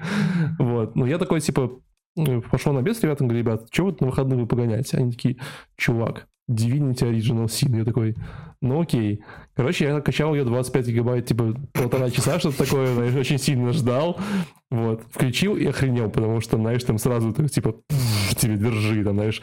вот, 0.60 0.96
ну, 0.96 1.08
я 1.08 1.18
такой, 1.18 1.42
типа, 1.42 1.72
пошел 2.52 2.72
на 2.72 2.84
бес, 2.84 3.02
ребятам, 3.02 3.28
говорю, 3.28 3.44
ребят, 3.44 3.68
что 3.72 3.86
вот 3.86 4.00
на 4.00 4.08
выходные 4.08 4.40
вы 4.40 4.46
погоняете? 4.48 4.98
Они 4.98 5.12
такие, 5.12 5.38
чувак, 5.76 6.28
Divinity 6.50 7.10
Original 7.12 7.46
Sin. 7.46 7.78
Я 7.78 7.86
такой, 7.86 8.16
ну 8.62 8.82
окей. 8.82 9.24
Короче, 9.56 9.86
я 9.86 9.94
накачал 9.94 10.36
ее 10.36 10.44
25 10.44 10.88
гигабайт, 10.88 11.26
типа, 11.26 11.56
полтора 11.74 12.10
часа, 12.10 12.40
что-то 12.40 12.66
такое, 12.66 12.94
знаешь, 12.94 13.16
очень 13.16 13.38
сильно 13.38 13.72
ждал. 13.74 14.20
Вот. 14.70 15.04
Включил 15.12 15.56
и 15.56 15.66
охренел, 15.66 16.10
потому 16.10 16.42
что, 16.42 16.58
знаешь, 16.58 16.84
там 16.84 16.98
сразу, 16.98 17.32
типа, 17.34 17.74
«Пф, 17.88 18.36
тебе 18.36 18.58
держи, 18.58 19.04
там, 19.04 19.16
знаешь, 19.16 19.42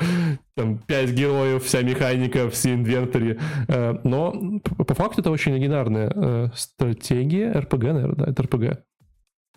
там 0.57 0.79
5 0.79 1.11
героев, 1.13 1.65
вся 1.65 1.83
механика, 1.83 2.51
все 2.51 2.75
инвентари. 2.75 3.39
Э, 3.69 3.99
Но 4.05 4.61
по 4.77 4.95
факту 4.95 5.21
это 5.23 5.31
очень 5.31 5.53
оригинарная 5.53 6.13
э, 6.15 6.49
стратегия, 6.55 7.53
РПГ, 7.53 7.83
наверное, 7.85 8.17
да, 8.17 8.31
это 8.31 8.43
РПГ 8.43 8.83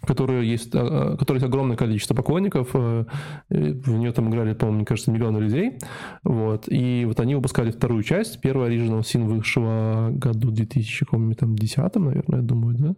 которая 0.05 0.41
есть, 0.41 0.73
э, 0.73 0.79
э, 0.79 1.17
которой 1.17 1.37
есть 1.37 1.45
огромное 1.45 1.77
количество 1.77 2.13
поклонников, 2.13 2.69
э, 2.73 3.05
в 3.49 3.91
нее 3.97 4.11
там 4.11 4.29
играли, 4.29 4.53
по-моему, 4.53 4.77
мне 4.77 4.85
кажется, 4.85 5.11
миллионы 5.11 5.39
людей, 5.39 5.79
вот, 6.23 6.65
и 6.67 7.05
вот 7.05 7.19
они 7.19 7.35
выпускали 7.35 7.71
вторую 7.71 8.03
часть, 8.03 8.41
первая 8.41 8.69
Original 8.69 9.01
Sin 9.01 9.25
вышла 9.25 10.09
году 10.11 10.51
2000, 10.51 11.05
по-моему, 11.05 11.33
там, 11.33 11.55
10 11.55 11.95
наверное, 11.95 12.39
я 12.39 12.45
думаю, 12.45 12.75
да? 12.77 12.95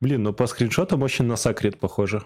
Блин, 0.00 0.22
ну 0.22 0.32
по 0.32 0.46
скриншотам 0.46 1.02
очень 1.02 1.24
на 1.24 1.36
Сакрет 1.36 1.78
похоже. 1.78 2.22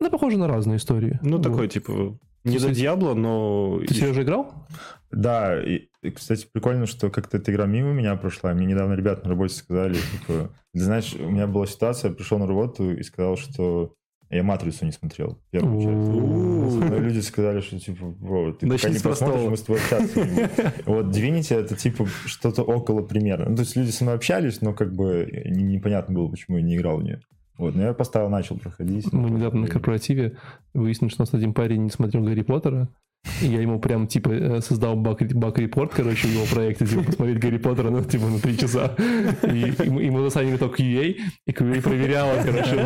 Она 0.00 0.10
похожа 0.10 0.38
на 0.38 0.48
разные 0.48 0.78
истории. 0.78 1.18
Ну, 1.22 1.36
Вот. 1.36 1.42
такой, 1.42 1.68
типа, 1.68 2.18
не 2.44 2.56
кстати, 2.56 2.74
Диабло, 2.74 3.14
но... 3.14 3.80
Ты 3.86 3.94
серьезно 3.94 4.22
играл? 4.22 4.66
Да, 5.10 5.60
и, 5.62 5.88
кстати, 6.14 6.46
прикольно, 6.50 6.86
что 6.86 7.10
как-то 7.10 7.38
эта 7.38 7.50
игра 7.52 7.66
мимо 7.66 7.92
меня 7.92 8.14
прошла. 8.16 8.52
Мне 8.54 8.66
недавно 8.66 8.94
ребята 8.94 9.24
на 9.24 9.30
работе 9.30 9.54
сказали, 9.54 9.94
типа, 9.94 10.50
ты 10.72 10.80
знаешь, 10.80 11.14
у 11.14 11.30
меня 11.30 11.46
была 11.46 11.66
ситуация, 11.66 12.10
я 12.10 12.14
пришел 12.14 12.38
на 12.38 12.46
работу 12.46 12.92
и 12.92 13.02
сказал, 13.02 13.36
что 13.36 13.94
я 14.30 14.44
«Матрицу» 14.44 14.84
не 14.84 14.92
смотрел, 14.92 15.40
первую 15.50 15.80
часть. 15.82 16.88
Но 16.90 16.98
люди 16.98 17.18
сказали, 17.18 17.60
что 17.60 17.80
типа, 17.80 18.06
бро, 18.06 18.52
ты 18.52 18.68
пока 18.68 18.88
не 18.88 19.00
посмотришь, 19.00 19.50
мы 19.50 19.56
с 19.56 19.62
тобой 19.62 19.80
общаться 19.80 20.20
не 20.20 20.30
будем». 20.30 20.48
Вот 20.86 21.06
Divinity 21.06 21.56
это 21.56 21.74
типа 21.74 22.06
что-то 22.26 22.62
около 22.62 23.02
примерно. 23.02 23.50
Ну, 23.50 23.56
то 23.56 23.62
есть 23.62 23.74
люди 23.74 23.90
со 23.90 24.04
мной 24.04 24.14
общались, 24.14 24.60
но 24.60 24.72
как 24.72 24.94
бы 24.94 25.28
не- 25.46 25.64
непонятно 25.64 26.14
было, 26.14 26.28
почему 26.28 26.58
я 26.58 26.62
не 26.62 26.76
играл 26.76 26.98
в 26.98 27.02
нее. 27.02 27.20
Вот, 27.58 27.74
но 27.74 27.82
я 27.82 27.92
поставил, 27.92 28.30
начал 28.30 28.56
проходить. 28.56 29.12
Мы 29.12 29.30
недавно 29.30 29.62
на 29.62 29.66
корпоративе 29.66 30.38
выяснили, 30.72 31.10
что 31.10 31.22
у 31.22 31.26
нас 31.26 31.34
один 31.34 31.52
парень 31.52 31.82
не 31.82 31.90
смотрел 31.90 32.22
Гарри 32.22 32.42
Поттера, 32.42 32.88
и 33.42 33.46
я 33.46 33.60
ему 33.60 33.78
прям, 33.78 34.06
типа, 34.06 34.30
э, 34.30 34.60
создал 34.60 34.96
баг-репорт, 34.96 35.92
короче, 35.94 36.28
в 36.28 36.32
его 36.32 36.44
проекте, 36.50 36.86
типа, 36.86 37.02
посмотреть 37.04 37.38
Гарри 37.38 37.58
Поттера, 37.58 37.90
ну, 37.90 38.02
типа, 38.02 38.26
на 38.26 38.38
три 38.38 38.56
часа. 38.56 38.94
И, 39.42 40.10
мы 40.10 40.22
засадили 40.22 40.56
только 40.56 40.82
QA, 40.82 41.16
и 41.46 41.50
QA 41.50 41.82
проверяла, 41.82 42.42
короче, 42.42 42.76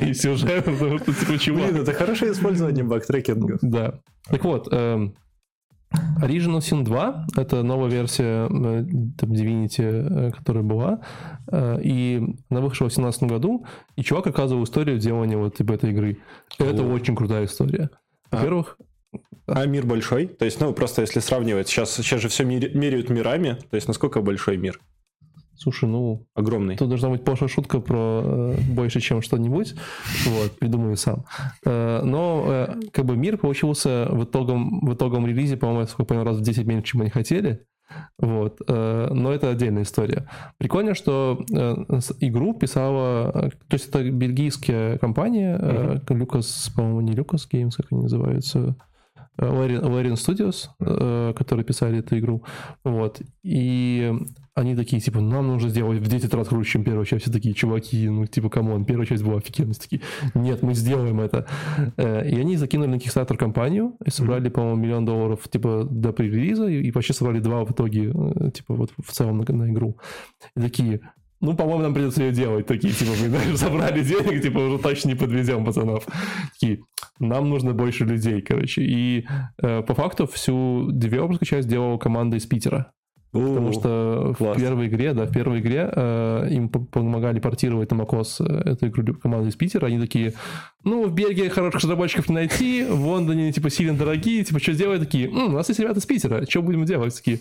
ей 0.00 0.14
сюжет, 0.14 0.64
потому 0.64 0.98
что, 0.98 1.14
типа, 1.14 1.38
чувак... 1.38 1.70
Блин, 1.70 1.82
это 1.82 1.92
хорошее 1.92 2.32
использование 2.32 2.84
бактрекинга. 2.84 3.58
Да. 3.62 4.00
Так 4.28 4.44
вот, 4.44 4.68
эм, 4.72 5.14
Original 6.20 6.58
Sin 6.58 6.82
2— 6.82 7.26
это 7.36 7.62
новая 7.62 7.90
версия 7.90 8.46
э, 8.46 8.84
там, 9.16 9.32
Divinity, 9.32 9.82
э, 9.82 10.30
которая 10.32 10.64
была, 10.64 11.00
и 11.52 12.22
она 12.50 12.60
вышла 12.60 12.88
в 12.88 12.94
2017 12.94 13.22
году, 13.24 13.64
и 13.96 14.02
чувак 14.02 14.26
оказывал 14.26 14.64
историю 14.64 14.98
делания 14.98 15.38
вот 15.38 15.56
типа 15.56 15.72
этой 15.72 15.90
игры. 15.90 16.18
Это 16.58 16.82
О. 16.82 16.92
очень 16.92 17.16
крутая 17.16 17.46
история. 17.46 17.90
Во-первых, 18.30 18.76
А 19.48 19.66
мир 19.66 19.86
большой? 19.86 20.26
То 20.26 20.44
есть, 20.44 20.60
ну, 20.60 20.72
просто 20.72 21.02
если 21.02 21.20
сравнивать, 21.20 21.68
сейчас, 21.68 21.94
сейчас 21.94 22.20
же 22.20 22.28
все 22.28 22.44
меряют 22.44 23.10
мирами, 23.10 23.58
то 23.70 23.74
есть, 23.74 23.88
насколько 23.88 24.20
большой 24.20 24.56
мир? 24.56 24.78
слушай, 25.58 25.88
ну, 25.88 26.26
Огромный. 26.34 26.76
Тут 26.76 26.88
должна 26.88 27.10
быть 27.10 27.24
пошлая 27.24 27.48
шутка 27.48 27.80
про 27.80 28.22
э, 28.24 28.56
больше, 28.70 29.00
чем 29.00 29.22
что-нибудь. 29.22 29.74
Вот, 30.26 30.58
придумаю 30.58 30.96
сам. 30.96 31.24
Э, 31.64 32.00
но 32.02 32.44
э, 32.46 32.80
как 32.92 33.04
бы 33.04 33.16
мир 33.16 33.36
получился 33.36 34.06
в 34.10 34.24
итогом, 34.24 34.80
в 34.80 34.94
итогом 34.94 35.26
релизе, 35.26 35.56
по-моему, 35.56 35.86
сколько 35.86 36.14
я 36.14 36.20
понял, 36.20 36.24
раз 36.24 36.38
в 36.38 36.42
10 36.42 36.64
меньше, 36.64 36.92
чем 36.92 37.00
они 37.02 37.10
хотели. 37.10 37.66
Вот. 38.18 38.60
э, 38.66 39.08
но 39.12 39.32
это 39.32 39.50
отдельная 39.50 39.82
история. 39.82 40.28
Прикольно, 40.58 40.94
что 40.94 41.44
э, 41.52 41.74
игру 42.20 42.54
писала... 42.54 43.30
э, 43.34 43.50
То 43.50 43.74
есть 43.74 43.88
это 43.88 44.08
бельгийская 44.08 44.98
компания, 44.98 45.58
э, 45.60 45.98
Lucas, 46.08 46.70
по-моему, 46.74 47.00
не 47.00 47.12
Lucas 47.14 47.48
Games, 47.50 47.72
как 47.76 47.86
они 47.90 48.02
называются, 48.02 48.76
Larian 49.38 50.14
Studios, 50.14 50.68
э, 50.80 51.32
которые 51.36 51.64
писали 51.64 51.98
эту 52.00 52.18
игру. 52.18 52.44
Вот. 52.84 53.20
И 53.42 54.12
они 54.54 54.74
такие, 54.74 55.00
типа, 55.00 55.20
нам 55.20 55.46
нужно 55.46 55.70
сделать 55.70 55.98
в 56.00 56.08
10 56.08 56.34
раз 56.34 56.48
круче, 56.48 56.70
чем 56.70 56.84
первая 56.84 57.04
часть. 57.04 57.22
Все 57.22 57.32
такие, 57.32 57.54
чуваки, 57.54 58.08
ну, 58.08 58.26
типа, 58.26 58.50
come 58.50 58.69
on, 58.69 58.84
первая 58.84 59.06
часть 59.06 59.22
была 59.22 59.38
офигенная. 59.38 59.74
Все 59.74 59.82
такие, 59.82 60.02
нет, 60.34 60.62
мы 60.62 60.74
сделаем 60.74 61.20
это. 61.20 61.46
Э, 61.96 62.28
И 62.28 62.38
они 62.40 62.56
закинули 62.56 62.88
на 62.88 62.96
Kickstarter 62.96 63.36
кампанию 63.36 63.96
и 64.04 64.10
собрали, 64.10 64.48
по-моему, 64.48 64.80
миллион 64.82 65.04
долларов, 65.04 65.48
типа, 65.48 65.86
до 65.88 66.12
пререлиза, 66.12 66.66
и 66.66 66.88
и 66.88 66.90
почти 66.90 67.12
собрали 67.12 67.40
два 67.40 67.64
в 67.64 67.70
итоге, 67.70 68.12
э, 68.12 68.50
типа, 68.50 68.74
вот 68.74 68.92
в 68.98 69.12
целом 69.12 69.38
на, 69.38 69.54
на 69.54 69.70
игру. 69.70 69.98
И 70.56 70.60
такие, 70.60 71.00
ну, 71.40 71.54
по-моему, 71.54 71.82
нам 71.82 71.94
придется 71.94 72.22
ее 72.22 72.32
делать. 72.32 72.66
Такие, 72.66 72.92
типа, 72.92 73.10
мы 73.10 73.28
знаешь, 73.28 73.56
собрали 73.56 74.02
денег, 74.02 74.42
типа, 74.42 74.58
уже 74.58 74.78
точно 74.78 75.08
не 75.10 75.14
подведем 75.14 75.64
пацанов. 75.64 76.06
Такие, 76.52 76.80
нам 77.18 77.48
нужно 77.48 77.72
больше 77.72 78.04
людей, 78.04 78.40
короче. 78.42 78.82
И 78.82 79.26
э, 79.62 79.82
по 79.82 79.94
факту 79.94 80.26
всю 80.26 80.90
девелоперскую 80.92 81.46
часть 81.46 81.68
делала 81.68 81.98
команда 81.98 82.36
из 82.36 82.46
Питера. 82.46 82.92
Потому 83.30 83.72
что 83.74 84.34
класс. 84.38 84.56
в 84.56 84.60
первой 84.60 84.88
игре, 84.88 85.12
да, 85.12 85.26
в 85.26 85.32
первой 85.32 85.60
игре 85.60 85.90
э, 85.94 86.48
им 86.50 86.70
по- 86.70 86.80
помогали 86.80 87.40
портировать 87.40 87.90
на 87.92 88.02
э, 88.02 88.62
эту 88.70 88.88
игру 88.88 89.14
команды 89.14 89.50
из 89.50 89.54
Питера. 89.54 89.86
Они 89.86 89.98
такие, 89.98 90.32
ну, 90.82 91.06
в 91.06 91.12
Бельгии 91.12 91.48
хороших 91.48 91.82
разработчиков 91.82 92.30
не 92.30 92.34
найти, 92.34 92.86
в 92.88 93.06
Лондоне, 93.06 93.52
типа, 93.52 93.68
сильно 93.68 93.94
дорогие, 93.94 94.44
типа, 94.44 94.60
что 94.60 94.72
сделать? 94.72 95.00
Такие, 95.00 95.28
«М, 95.28 95.48
у 95.48 95.56
нас 95.56 95.68
есть 95.68 95.78
ребята 95.78 95.98
из 95.98 96.06
Питера, 96.06 96.46
что 96.48 96.62
будем 96.62 96.86
делать? 96.86 97.14
Такие, 97.14 97.40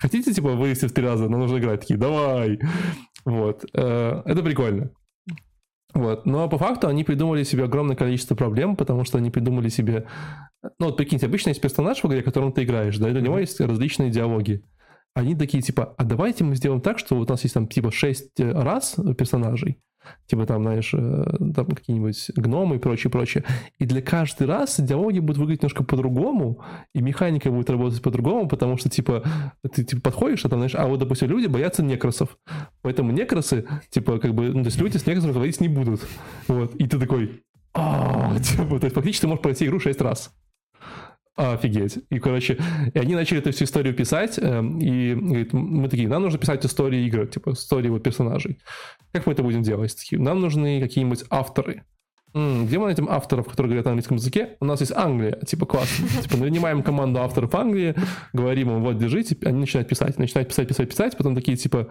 хотите, 0.00 0.32
типа, 0.32 0.54
вылезти 0.54 0.86
в 0.86 0.92
три 0.92 1.04
раза, 1.04 1.28
нам 1.28 1.40
нужно 1.40 1.58
играть? 1.58 1.80
Такие, 1.80 1.98
давай. 1.98 2.58
Вот. 3.24 3.64
Э, 3.74 4.22
это 4.24 4.42
прикольно. 4.42 4.90
Вот. 5.92 6.26
Но 6.26 6.48
по 6.48 6.58
факту 6.58 6.88
они 6.88 7.04
придумали 7.04 7.42
себе 7.42 7.64
огромное 7.64 7.96
количество 7.96 8.34
проблем, 8.34 8.76
потому 8.76 9.04
что 9.04 9.18
они 9.18 9.30
придумали 9.30 9.68
себе... 9.68 10.06
Ну, 10.78 10.86
вот 10.86 10.96
прикиньте, 10.96 11.26
обычно 11.26 11.50
есть 11.50 11.60
персонаж 11.60 12.02
в 12.02 12.06
игре, 12.06 12.22
которым 12.22 12.52
ты 12.52 12.64
играешь, 12.64 12.98
да, 12.98 13.08
и 13.08 13.14
у 13.14 13.20
него 13.20 13.38
есть 13.38 13.60
различные 13.60 14.10
диалоги. 14.10 14.64
Они 15.14 15.34
такие, 15.34 15.62
типа, 15.62 15.94
а 15.98 16.04
давайте 16.04 16.44
мы 16.44 16.54
сделаем 16.54 16.80
так, 16.80 16.98
что 16.98 17.16
вот 17.16 17.30
у 17.30 17.32
нас 17.32 17.42
есть 17.42 17.54
там, 17.54 17.66
типа, 17.66 17.90
6 17.90 18.38
раз 18.38 18.96
персонажей, 19.18 19.80
типа 20.26 20.46
там, 20.46 20.62
знаешь, 20.62 20.92
э, 20.94 21.24
там 21.54 21.66
какие-нибудь 21.66 22.30
гномы 22.36 22.76
и 22.76 22.78
прочее, 22.78 23.10
прочее. 23.10 23.44
И 23.78 23.86
для 23.86 24.02
каждый 24.02 24.46
раз 24.46 24.80
диалоги 24.80 25.18
будут 25.18 25.38
выглядеть 25.38 25.62
немножко 25.62 25.84
по-другому, 25.84 26.62
и 26.94 27.00
механика 27.00 27.50
будет 27.50 27.70
работать 27.70 28.02
по-другому, 28.02 28.48
потому 28.48 28.76
что, 28.76 28.88
типа, 28.88 29.22
ты 29.72 29.84
типа, 29.84 30.02
подходишь, 30.02 30.44
а 30.44 30.48
там, 30.48 30.60
знаешь, 30.60 30.74
а 30.74 30.86
вот, 30.86 30.98
допустим, 30.98 31.28
люди 31.28 31.46
боятся 31.46 31.82
некросов. 31.82 32.38
Поэтому 32.82 33.12
некросы, 33.12 33.66
типа, 33.90 34.18
как 34.18 34.34
бы, 34.34 34.50
ну, 34.50 34.62
то 34.62 34.68
есть 34.68 34.80
люди 34.80 34.96
с 34.96 35.06
некросом 35.06 35.32
говорить 35.32 35.60
не 35.60 35.68
будут. 35.68 36.06
Вот. 36.48 36.74
И 36.76 36.86
ты 36.86 36.98
такой, 36.98 37.42
«А, 37.72 38.38
типа, 38.40 38.78
то 38.78 38.84
есть 38.84 38.94
фактически 38.94 39.22
ты 39.22 39.28
можешь 39.28 39.42
пройти 39.42 39.66
игру 39.66 39.78
6 39.78 40.00
раз. 40.00 40.32
Офигеть. 41.36 41.98
И, 42.10 42.18
короче, 42.18 42.58
и 42.92 42.98
они 42.98 43.14
начали 43.14 43.40
эту 43.40 43.52
всю 43.52 43.64
историю 43.64 43.94
писать, 43.94 44.38
эм, 44.38 44.78
и 44.78 45.14
говорит, 45.14 45.52
мы 45.52 45.88
такие, 45.88 46.08
нам 46.08 46.22
нужно 46.22 46.38
писать 46.38 46.64
истории 46.66 47.06
игр, 47.06 47.26
типа, 47.26 47.52
истории 47.52 47.88
вот 47.88 48.02
персонажей. 48.02 48.58
Как 49.12 49.26
мы 49.26 49.32
это 49.32 49.42
будем 49.42 49.62
делать? 49.62 49.96
Такие, 49.96 50.20
нам 50.20 50.40
нужны 50.40 50.80
какие-нибудь 50.80 51.24
авторы. 51.30 51.84
М, 52.34 52.66
где 52.66 52.78
мы 52.78 52.86
найдем 52.86 53.08
авторов, 53.08 53.48
которые 53.48 53.70
говорят 53.70 53.86
на 53.86 53.92
английском 53.92 54.16
языке? 54.18 54.56
У 54.60 54.64
нас 54.64 54.80
есть 54.80 54.92
Англия, 54.92 55.38
типа, 55.46 55.66
классно. 55.66 56.06
Типа, 56.22 56.36
нанимаем 56.36 56.82
команду 56.82 57.20
авторов 57.20 57.54
Англии, 57.54 57.94
говорим 58.32 58.70
им, 58.70 58.82
вот, 58.82 58.98
держите, 58.98 59.36
они 59.44 59.60
начинают 59.60 59.88
писать, 59.88 60.18
начинают 60.18 60.48
писать, 60.48 60.68
писать, 60.68 60.88
писать, 60.88 61.16
потом 61.16 61.34
такие, 61.34 61.56
типа, 61.56 61.88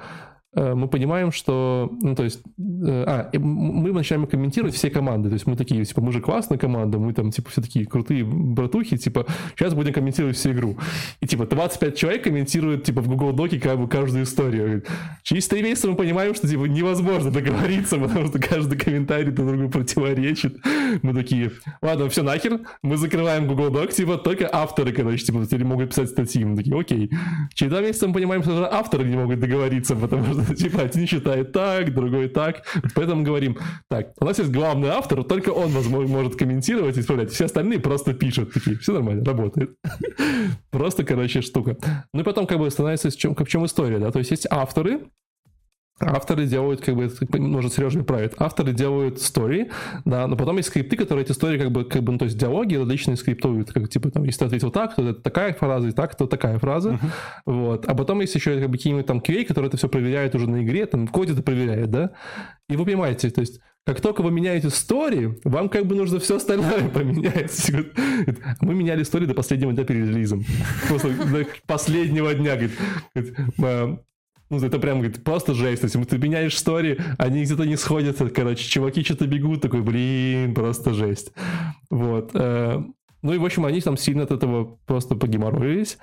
мы 0.56 0.88
понимаем, 0.88 1.32
что, 1.32 1.92
ну, 2.02 2.16
то 2.16 2.24
есть, 2.24 2.42
э, 2.58 3.04
а, 3.08 3.30
мы 3.38 3.92
начинаем 3.92 4.26
комментировать 4.26 4.74
все 4.74 4.90
команды, 4.90 5.30
то 5.30 5.34
есть 5.34 5.46
мы 5.46 5.56
такие, 5.56 5.86
типа, 5.86 6.02
мы 6.02 6.12
же 6.12 6.22
классная 6.22 6.58
команда, 6.58 6.98
мы 6.98 7.14
там, 7.14 7.30
типа, 7.32 7.52
все 7.52 7.62
такие 7.62 7.86
крутые 7.86 8.24
братухи, 8.24 8.98
типа, 8.98 9.28
сейчас 9.56 9.76
будем 9.76 9.94
комментировать 9.94 10.38
всю 10.38 10.52
игру. 10.52 10.78
И, 11.22 11.28
типа, 11.28 11.46
25 11.46 11.96
человек 11.96 12.24
комментируют, 12.24 12.84
типа, 12.84 13.02
в 13.02 13.08
Google 13.08 13.34
Доке 13.34 13.60
как 13.60 13.80
бы 13.80 13.88
каждую 13.88 14.24
историю. 14.24 14.84
Через 15.22 15.48
три 15.48 15.62
месяца 15.62 15.88
мы 15.88 15.96
понимаем, 15.96 16.34
что, 16.34 16.48
типа, 16.48 16.66
невозможно 16.66 17.30
договориться, 17.32 17.98
потому 17.98 18.28
что 18.28 18.40
каждый 18.40 18.78
комментарий 18.78 19.32
друг 19.32 19.50
другу 19.50 19.70
противоречит. 19.70 20.58
Мы 21.04 21.14
такие, 21.14 21.52
ладно, 21.82 22.10
все 22.10 22.24
нахер, 22.24 22.62
мы 22.82 22.98
закрываем 22.98 23.48
Google 23.48 23.70
Doc, 23.70 23.94
типа, 23.94 24.18
только 24.18 24.50
авторы, 24.52 24.92
короче, 24.94 25.26
типа, 25.26 25.46
могут 25.64 25.90
писать 25.90 26.10
статьи. 26.10 26.44
Мы 26.44 26.56
такие, 26.56 26.80
окей. 26.80 27.12
Через 27.54 27.72
два 27.72 27.82
месяца 27.82 28.08
мы 28.08 28.14
понимаем, 28.16 28.42
что 28.42 28.74
авторы 28.74 29.04
не 29.04 29.16
могут 29.16 29.40
договориться, 29.40 29.96
потому 29.96 30.26
что, 30.26 30.39
типа, 30.56 30.82
один 30.84 31.08
считает 31.08 31.52
так, 31.52 31.94
другой 31.94 32.30
так. 32.30 32.64
Поэтому 32.96 33.24
говорим, 33.24 33.58
так, 33.90 34.14
у 34.20 34.26
нас 34.26 34.40
есть 34.40 34.52
главный 34.52 34.90
автор, 34.90 35.24
только 35.24 35.50
он, 35.50 35.70
возможно, 35.70 36.12
может 36.12 36.36
комментировать 36.36 36.98
и 36.98 37.02
исправлять. 37.02 37.32
Все 37.32 37.46
остальные 37.46 37.80
просто 37.80 38.14
пишут. 38.14 38.54
Такие, 38.54 38.78
все 38.78 38.94
нормально, 38.94 39.24
работает. 39.26 39.76
Просто, 40.72 41.04
короче, 41.04 41.42
штука. 41.42 41.78
Ну 42.14 42.22
и 42.22 42.24
потом, 42.24 42.48
как 42.48 42.60
бы, 42.60 42.70
становится 42.70 43.10
в 43.10 43.18
чем, 43.18 43.36
в 43.36 43.48
чем 43.48 43.66
история, 43.66 44.00
да, 44.00 44.12
то 44.12 44.20
есть 44.20 44.32
есть 44.32 44.48
авторы, 44.50 45.02
Авторы 46.00 46.46
делают, 46.46 46.82
как 46.82 46.96
бы, 46.96 47.12
может, 47.40 47.74
Сережа 47.74 48.04
правит, 48.04 48.34
авторы 48.38 48.74
делают 48.74 49.18
истории, 49.18 49.70
да, 50.06 50.28
но 50.28 50.38
потом 50.38 50.58
есть 50.58 50.70
скрипты, 50.70 50.96
которые 50.96 51.26
эти 51.26 51.32
истории, 51.32 51.60
как 51.60 51.72
бы, 51.72 51.84
как 51.84 52.04
бы, 52.04 52.14
ну, 52.14 52.18
то 52.18 52.26
есть 52.26 52.38
диалоги 52.38 52.76
различные 52.76 53.18
скриптуют, 53.18 53.74
как, 53.74 53.90
типа, 53.90 54.10
там, 54.12 54.24
если 54.24 54.40
ты 54.40 54.46
ответил 54.46 54.72
так, 54.72 54.96
то 54.96 55.10
это 55.10 55.22
такая 55.22 55.54
фраза, 55.54 55.90
и 55.90 55.92
так, 55.92 56.16
то 56.16 56.26
такая 56.26 56.58
фраза, 56.60 56.92
uh-huh. 56.92 57.10
вот, 57.46 57.86
а 57.86 57.96
потом 57.96 58.22
есть 58.22 58.34
еще, 58.36 58.60
как 58.60 58.70
бы, 58.70 58.78
какие-нибудь 58.78 59.06
там 59.06 59.20
QA, 59.20 59.44
которые 59.44 59.68
это 59.68 59.78
все 59.78 59.90
проверяют 59.90 60.36
уже 60.36 60.50
на 60.50 60.64
игре, 60.64 60.86
там, 60.86 61.06
в 61.06 61.12
коде 61.12 61.34
это 61.34 61.44
проверяет, 61.44 61.92
да, 61.92 62.12
и 62.70 62.78
вы 62.78 62.86
понимаете, 62.86 63.30
то 63.30 63.42
есть, 63.42 63.60
как 63.86 64.02
только 64.02 64.22
вы 64.22 64.30
меняете 64.30 64.68
истории, 64.68 65.40
вам 65.44 65.68
как 65.68 65.88
бы 65.88 65.96
нужно 65.96 66.20
все 66.20 66.36
остальное 66.36 66.90
поменять. 66.94 67.72
Мы 68.62 68.76
меняли 68.76 69.02
истории 69.02 69.26
до 69.26 69.34
последнего 69.34 69.74
дня 69.74 69.84
перед 69.84 70.08
релизом. 70.08 70.46
Просто 70.88 71.10
до 71.10 71.48
последнего 71.66 72.32
дня. 72.36 72.56
Говорит, 72.56 73.36
ну, 74.50 74.58
это 74.58 74.80
прям, 74.80 75.00
говорит, 75.00 75.24
просто 75.24 75.54
жесть. 75.54 75.82
То 75.82 75.86
есть, 75.88 76.10
ты 76.10 76.18
меняешь 76.18 76.56
истории, 76.56 77.00
они 77.18 77.44
где-то 77.44 77.66
не 77.66 77.78
сходятся, 77.78 78.30
короче, 78.30 78.68
чуваки 78.68 79.04
что-то 79.04 79.28
бегут, 79.28 79.62
такой, 79.62 79.82
блин, 79.82 80.54
просто 80.54 80.94
жесть. 80.94 81.32
Вот. 81.90 82.34
Ну 82.34 83.34
и, 83.34 83.38
в 83.38 83.46
общем, 83.46 83.66
они 83.66 83.82
там 83.82 83.98
сильно 83.98 84.24
от 84.24 84.32
этого 84.32 84.78
просто 84.86 85.16
погеморроились. 85.16 85.98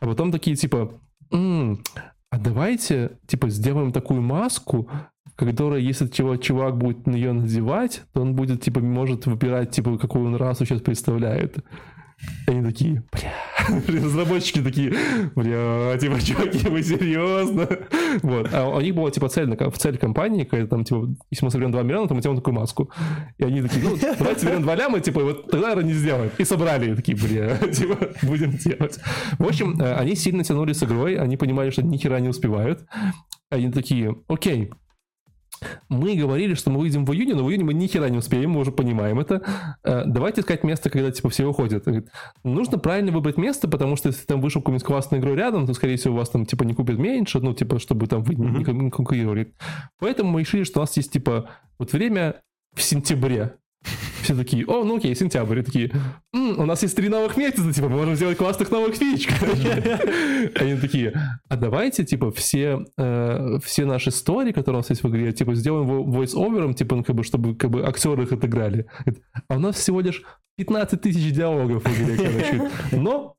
А 0.00 0.06
потом 0.06 0.32
такие, 0.32 0.56
типа, 0.56 0.92
м-м, 1.30 1.82
а 2.30 2.38
давайте, 2.38 3.18
типа, 3.26 3.48
сделаем 3.48 3.92
такую 3.92 4.22
маску, 4.22 4.88
которая, 5.36 5.80
если 5.80 6.06
чувак, 6.06 6.42
чувак 6.42 6.76
будет 6.78 7.06
на 7.06 7.12
нее 7.12 7.32
надевать, 7.32 8.02
то 8.12 8.22
он 8.22 8.34
будет, 8.34 8.62
типа, 8.62 8.80
может 8.80 9.26
выбирать, 9.26 9.70
типа, 9.70 9.98
какую 9.98 10.26
он 10.26 10.36
расу 10.36 10.64
сейчас 10.64 10.80
представляет. 10.80 11.58
Они 12.46 12.62
такие, 12.62 13.02
бля, 13.12 13.32
разработчики 14.02 14.60
такие, 14.62 14.90
бля, 15.34 15.96
типа, 15.98 16.20
чуваки, 16.20 16.68
вы 16.68 16.82
серьезно? 16.82 17.68
Вот. 18.22 18.52
А 18.52 18.68
у 18.68 18.80
них 18.80 18.94
была, 18.94 19.10
типа, 19.10 19.28
цель, 19.28 19.54
в 19.56 19.78
цель 19.78 19.98
компании, 19.98 20.44
когда 20.44 20.66
там, 20.66 20.84
типа, 20.84 21.08
если 21.30 21.44
мы 21.44 21.50
соберем 21.50 21.72
2 21.72 21.82
миллиона, 21.82 22.08
то 22.08 22.14
мы 22.14 22.20
делаем 22.20 22.40
такую 22.40 22.54
маску. 22.54 22.90
И 23.38 23.44
они 23.44 23.62
такие, 23.62 23.84
ну, 23.84 23.96
давайте 24.18 24.40
соберем 24.40 24.62
2 24.62 24.74
ляма, 24.74 25.00
типа, 25.00 25.22
вот 25.22 25.50
тогда, 25.50 25.68
наверное, 25.68 25.92
не 25.92 25.94
сделаем. 25.94 26.30
И 26.38 26.44
собрали, 26.44 26.92
и 26.92 26.94
такие, 26.94 27.16
бля, 27.16 27.56
типа, 27.72 28.10
будем 28.22 28.52
делать. 28.52 28.98
В 29.38 29.46
общем, 29.46 29.80
они 29.80 30.14
сильно 30.14 30.44
тянули 30.44 30.72
с 30.72 30.82
игрой, 30.82 31.16
они 31.16 31.36
понимали, 31.36 31.70
что 31.70 31.82
ни 31.82 31.96
хера 31.96 32.20
не 32.20 32.28
успевают. 32.28 32.86
Они 33.50 33.70
такие, 33.70 34.16
окей, 34.28 34.70
мы 35.88 36.14
говорили, 36.16 36.54
что 36.54 36.70
мы 36.70 36.80
выйдем 36.80 37.04
в 37.04 37.12
июне, 37.12 37.34
но 37.34 37.44
в 37.44 37.50
июне 37.50 37.64
мы 37.64 37.74
ни 37.74 37.86
хера 37.86 38.08
не 38.08 38.18
успеем, 38.18 38.50
мы 38.50 38.60
уже 38.60 38.72
понимаем 38.72 39.20
это. 39.20 39.42
Давайте 39.82 40.40
искать 40.40 40.64
место, 40.64 40.90
когда 40.90 41.10
типа 41.10 41.28
все 41.30 41.46
уходят. 41.46 41.86
Нужно 42.42 42.78
правильно 42.78 43.12
выбрать 43.12 43.36
место, 43.36 43.68
потому 43.68 43.96
что 43.96 44.08
если 44.08 44.24
там 44.24 44.40
вышел 44.40 44.60
какую-нибудь 44.60 44.86
классную 44.86 45.20
игру 45.20 45.34
рядом, 45.34 45.66
то, 45.66 45.74
скорее 45.74 45.96
всего, 45.96 46.14
у 46.14 46.18
вас 46.18 46.30
там 46.30 46.46
типа 46.46 46.64
не 46.64 46.74
купят 46.74 46.98
меньше, 46.98 47.40
ну, 47.40 47.54
типа, 47.54 47.78
чтобы 47.78 48.06
там 48.06 48.22
вы 48.22 48.34
не, 48.34 48.48
не 48.48 48.90
конкурировали. 48.90 49.54
Поэтому 49.98 50.30
мы 50.30 50.40
решили, 50.40 50.64
что 50.64 50.80
у 50.80 50.82
нас 50.82 50.96
есть 50.96 51.12
типа 51.12 51.50
вот 51.78 51.92
время 51.92 52.42
в 52.74 52.82
сентябре. 52.82 53.56
Все 54.24 54.34
такие, 54.34 54.64
о, 54.66 54.84
ну 54.84 54.96
окей, 54.96 55.14
сентябрь. 55.14 55.58
И 55.58 55.62
такие, 55.62 55.90
М, 56.32 56.58
у 56.58 56.64
нас 56.64 56.82
есть 56.82 56.96
три 56.96 57.10
новых 57.10 57.36
месяца, 57.36 57.70
типа, 57.74 57.90
мы 57.90 57.98
можем 57.98 58.16
сделать 58.16 58.38
классных 58.38 58.70
новых 58.70 58.94
фич. 58.94 59.28
Они 60.54 60.76
такие, 60.76 61.12
а 61.50 61.56
давайте, 61.56 62.04
типа, 62.04 62.32
все, 62.32 62.86
э, 62.96 63.58
все 63.62 63.84
наши 63.84 64.08
истории, 64.08 64.52
которые 64.52 64.78
у 64.78 64.80
нас 64.80 64.88
есть 64.88 65.02
в 65.02 65.08
игре, 65.10 65.32
типа, 65.32 65.54
сделаем 65.54 65.86
voice-овером, 66.10 66.72
типа, 66.72 66.96
ну, 66.96 67.04
как 67.04 67.14
бы, 67.16 67.22
чтобы 67.22 67.54
как 67.54 67.70
бы 67.70 67.84
актеры 67.86 68.22
их 68.22 68.32
отыграли. 68.32 68.86
А 69.48 69.56
у 69.56 69.58
нас 69.58 69.76
всего 69.76 70.00
лишь 70.00 70.22
15 70.56 71.02
тысяч 71.02 71.30
диалогов 71.30 71.84
в 71.84 72.02
игре, 72.02 72.16
короче. 72.16 72.70
Но 72.92 73.36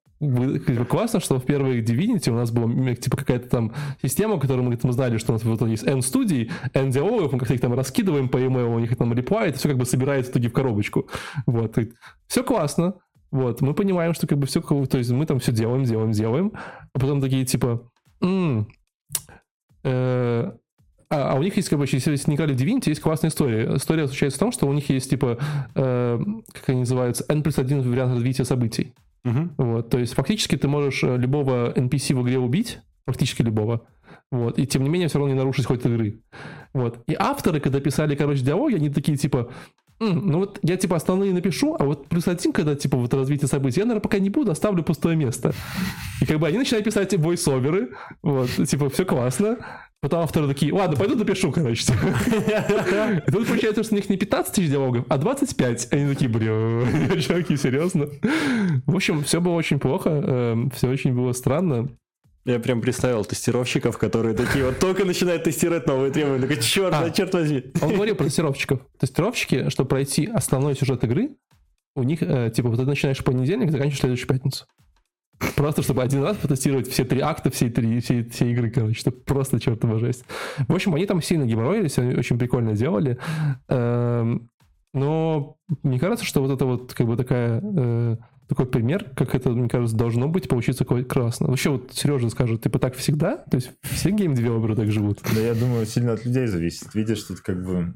классно, 0.89 1.19
что 1.19 1.39
в 1.39 1.45
первой 1.45 1.81
Divinity 1.81 2.29
у 2.29 2.35
нас 2.35 2.51
была 2.51 2.95
типа 2.95 3.17
какая-то 3.17 3.49
там 3.49 3.73
система, 4.01 4.39
которую 4.39 4.63
мы, 4.63 4.79
мы 4.81 4.93
знали, 4.93 5.17
что 5.17 5.33
у 5.33 5.35
нас 5.35 5.43
вот 5.43 5.61
есть 5.67 5.85
N 5.85 6.01
студий, 6.01 6.51
N 6.73 6.89
диалогов, 6.89 7.33
мы 7.33 7.39
как-то 7.39 7.53
их 7.53 7.61
там 7.61 7.73
раскидываем 7.73 8.29
по 8.29 8.37
email, 8.37 8.73
у 8.73 8.79
них 8.79 8.95
там 8.95 9.13
реплай, 9.13 9.49
это 9.49 9.59
все 9.59 9.69
как 9.69 9.77
бы 9.77 9.85
собирается 9.85 10.31
в 10.31 10.33
итоге 10.33 10.49
в 10.49 10.53
коробочку. 10.53 11.09
Вот. 11.45 11.77
И 11.77 11.91
все 12.27 12.43
классно. 12.43 12.95
Вот. 13.31 13.61
Мы 13.61 13.73
понимаем, 13.73 14.13
что 14.13 14.27
как 14.27 14.37
бы 14.37 14.47
все, 14.47 14.61
то 14.61 14.97
есть 14.97 15.11
мы 15.11 15.25
там 15.25 15.39
все 15.39 15.51
делаем, 15.51 15.83
делаем, 15.83 16.11
делаем, 16.11 16.53
а 16.93 16.99
потом 16.99 17.19
такие 17.19 17.45
типа, 17.45 17.91
м-м, 18.21 18.67
э, 19.83 20.51
а, 21.09 21.33
а 21.33 21.35
у 21.35 21.43
них 21.43 21.55
есть, 21.55 21.69
как 21.69 21.77
бы, 21.79 21.85
если 21.89 22.17
не 22.27 22.35
играли 22.35 22.53
в 22.53 22.57
Divinity, 22.57 22.89
есть 22.89 23.01
классная 23.01 23.29
история. 23.29 23.75
История 23.75 24.05
заключается 24.05 24.37
в 24.37 24.39
том, 24.39 24.51
что 24.51 24.67
у 24.67 24.73
них 24.73 24.89
есть, 24.89 25.09
типа, 25.09 25.37
э, 25.75 26.19
как 26.53 26.69
они 26.69 26.79
называются, 26.79 27.25
N 27.27 27.43
плюс 27.43 27.59
один 27.59 27.81
вариант 27.81 28.13
развития 28.13 28.45
событий. 28.45 28.93
Угу. 29.25 29.49
Вот, 29.57 29.89
то 29.89 29.97
есть 29.97 30.13
фактически 30.13 30.55
ты 30.55 30.67
можешь 30.67 31.01
любого 31.03 31.73
NPC 31.73 32.15
в 32.15 32.23
игре 32.23 32.39
убить, 32.39 32.79
практически 33.03 33.41
любого, 33.41 33.87
вот, 34.31 34.57
и 34.57 34.65
тем 34.65 34.83
не 34.83 34.89
менее 34.89 35.09
все 35.09 35.17
равно 35.17 35.33
не 35.33 35.37
нарушить 35.37 35.65
хоть 35.65 35.85
игры. 35.85 36.21
Вот. 36.73 36.99
И 37.07 37.15
авторы, 37.17 37.59
когда 37.59 37.79
писали, 37.79 38.15
короче, 38.15 38.43
диалоги, 38.43 38.75
они 38.75 38.89
такие, 38.89 39.17
типа, 39.17 39.49
М, 40.01 40.27
ну 40.27 40.39
вот 40.39 40.59
я 40.61 40.75
типа 40.75 40.97
основные 40.97 41.33
напишу, 41.33 41.77
а 41.79 41.85
вот 41.85 42.09
плюс 42.09 42.27
один, 42.27 42.51
когда 42.51 42.75
типа 42.75 42.97
вот 42.97 43.13
развитие 43.13 43.47
событий, 43.47 43.79
я, 43.79 43.85
наверное, 43.85 44.01
пока 44.01 44.19
не 44.19 44.29
буду, 44.29 44.51
оставлю 44.51 44.83
пустое 44.83 45.15
место. 45.15 45.53
И 46.21 46.25
как 46.25 46.39
бы 46.39 46.47
они 46.47 46.57
начинают 46.57 46.83
писать 46.83 47.13
войс-оверы, 47.13 47.93
вот, 48.21 48.49
типа, 48.49 48.89
все 48.89 49.05
классно. 49.05 49.57
Потом 50.05 50.19
авторы 50.19 50.47
такие, 50.47 50.71
ладно, 50.71 50.95
пойду 50.95 51.15
допишу, 51.15 51.51
короче. 51.51 51.83
И 53.25 53.31
тут 53.31 53.47
получается, 53.47 53.83
что 53.83 53.95
у 53.95 53.97
них 53.97 54.07
не 54.07 54.17
15 54.17 54.53
тысяч 54.53 54.69
диалогов, 54.69 55.03
а 55.09 55.17
25. 55.17 55.87
Они 55.91 56.13
такие, 56.13 56.29
бля, 56.29 56.45
чуваки, 57.21 57.57
серьезно? 57.57 58.09
В 58.85 58.95
общем, 58.95 59.23
все 59.23 59.41
было 59.41 59.53
очень 59.53 59.79
плохо, 59.79 60.69
все 60.75 60.89
очень 60.89 61.15
было 61.15 61.31
странно. 61.31 61.89
Я 62.45 62.59
прям 62.59 62.81
представил 62.81 63.25
тестировщиков, 63.25 63.97
которые 63.97 64.35
такие 64.35 64.65
вот 64.65 64.77
только 64.77 65.05
начинают 65.05 65.43
тестировать 65.43 65.87
новые 65.87 66.11
требования. 66.11 66.41
Такой, 66.43 66.61
черт, 66.61 66.93
а, 66.93 67.09
черт 67.09 67.33
возьми. 67.33 67.63
Он 67.81 67.95
говорил 67.95 68.13
про 68.13 68.25
тестировщиков. 68.25 68.81
Тестировщики, 68.99 69.69
чтобы 69.71 69.89
пройти 69.89 70.27
основной 70.27 70.75
сюжет 70.75 71.03
игры, 71.03 71.31
у 71.95 72.03
них, 72.03 72.21
э, 72.21 72.51
типа, 72.55 72.69
вот 72.69 72.79
ты 72.79 72.85
начинаешь 72.85 73.23
понедельник, 73.23 73.71
заканчиваешь 73.71 74.01
следующую 74.01 74.27
пятницу. 74.27 74.67
Просто 75.55 75.81
чтобы 75.81 76.03
один 76.03 76.23
раз 76.23 76.37
потестировать 76.37 76.87
все 76.87 77.03
три 77.03 77.19
акта 77.19 77.49
всей, 77.49 77.69
три, 77.69 77.99
всей, 77.99 78.27
всей 78.29 78.51
игры, 78.53 78.71
короче, 78.71 79.01
это 79.01 79.11
просто 79.11 79.59
чертова 79.59 79.99
жесть. 79.99 80.23
В 80.67 80.73
общем, 80.73 80.95
они 80.95 81.05
там 81.05 81.21
сильно 81.21 81.45
геморроились, 81.45 81.97
они 81.97 82.15
очень 82.15 82.39
прикольно 82.39 82.73
делали. 82.73 83.17
Эм, 83.67 84.49
но 84.93 85.57
мне 85.83 85.99
кажется, 85.99 86.25
что 86.25 86.41
вот 86.41 86.51
это 86.51 86.65
вот 86.65 86.93
как 86.93 87.05
бы 87.05 87.17
такая 87.17 87.61
э, 87.61 88.17
такой 88.47 88.65
пример, 88.65 89.11
как 89.15 89.35
это, 89.35 89.49
мне 89.49 89.67
кажется, 89.67 89.95
должно 89.95 90.29
быть, 90.29 90.47
получиться 90.47 90.85
классно. 90.85 91.47
Вообще, 91.47 91.71
вот 91.71 91.91
Сережа 91.93 92.29
скажет, 92.29 92.63
типа 92.63 92.79
так 92.79 92.95
всегда? 92.95 93.37
То 93.37 93.57
есть 93.57 93.71
все 93.81 94.11
гейм-девелоперы 94.11 94.75
так 94.75 94.91
живут? 94.91 95.19
Да, 95.33 95.41
я 95.41 95.53
думаю, 95.53 95.85
сильно 95.85 96.13
от 96.13 96.25
людей 96.25 96.47
зависит. 96.47 96.93
Видишь, 96.93 97.23
тут 97.23 97.41
как 97.41 97.63
бы 97.63 97.95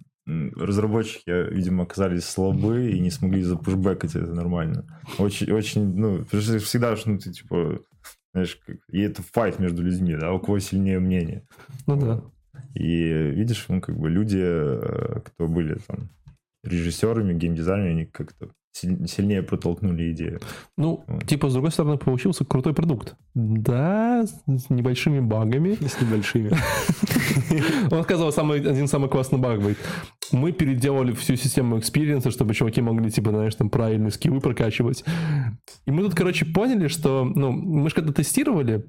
разработчики, 0.56 1.54
видимо, 1.54 1.84
оказались 1.84 2.26
слабы 2.26 2.92
и 2.92 3.00
не 3.00 3.10
смогли 3.10 3.42
запушбекать 3.42 4.16
это 4.16 4.34
нормально. 4.34 4.86
Очень, 5.18 5.52
очень, 5.52 5.96
ну, 5.96 6.24
всегда, 6.26 6.96
ну, 7.06 7.18
ты, 7.18 7.32
типа, 7.32 7.80
знаешь, 8.34 8.60
как, 8.66 8.78
и 8.92 9.02
это 9.02 9.24
fight 9.24 9.60
между 9.60 9.82
людьми, 9.84 10.16
да, 10.16 10.32
у 10.34 10.40
кого 10.40 10.60
сильнее 10.60 11.00
мнение. 11.00 11.46
Ну 11.88 12.00
да. 12.00 12.24
И 12.76 13.32
видишь, 13.32 13.66
ну, 13.70 13.82
как 13.82 13.98
бы 13.98 14.10
люди, 14.10 14.40
э, 14.42 15.20
кто 15.26 15.48
были 15.48 15.78
там 15.88 16.10
режиссерами, 16.64 17.34
геймдизайнерами, 17.34 17.92
они 17.92 18.06
как-то 18.06 18.52
сильнее 18.72 19.44
протолкнули 19.44 20.12
идею. 20.12 20.40
Ну, 20.78 21.04
вот. 21.08 21.26
типа, 21.26 21.50
с 21.50 21.54
другой 21.54 21.72
стороны, 21.72 21.98
получился 21.98 22.46
крутой 22.46 22.74
продукт. 22.74 23.16
Да, 23.34 24.26
с 24.26 24.70
небольшими 24.70 25.20
багами. 25.20 25.74
С 25.76 26.00
небольшими. 26.00 26.52
Он 27.92 28.04
сказал, 28.04 28.32
самый, 28.32 28.60
один 28.60 28.88
самый 28.88 29.10
классный 29.10 29.40
баг 29.40 29.62
будет. 29.62 29.78
Мы 30.32 30.52
переделали 30.52 31.12
всю 31.14 31.36
систему 31.36 31.80
экспириенса, 31.80 32.32
чтобы 32.32 32.54
чуваки 32.54 32.82
могли, 32.82 33.10
типа, 33.10 33.32
знаешь, 33.32 33.56
там 33.56 33.70
правильные 33.70 34.12
скиллы 34.12 34.40
прокачивать. 34.40 35.04
И 35.86 35.92
мы 35.92 36.04
тут, 36.04 36.16
короче, 36.16 36.46
поняли, 36.46 36.88
что, 36.88 37.24
ну, 37.26 37.52
мы 37.52 37.90
же 37.90 37.96
когда 37.96 38.14
тестировали, 38.14 38.86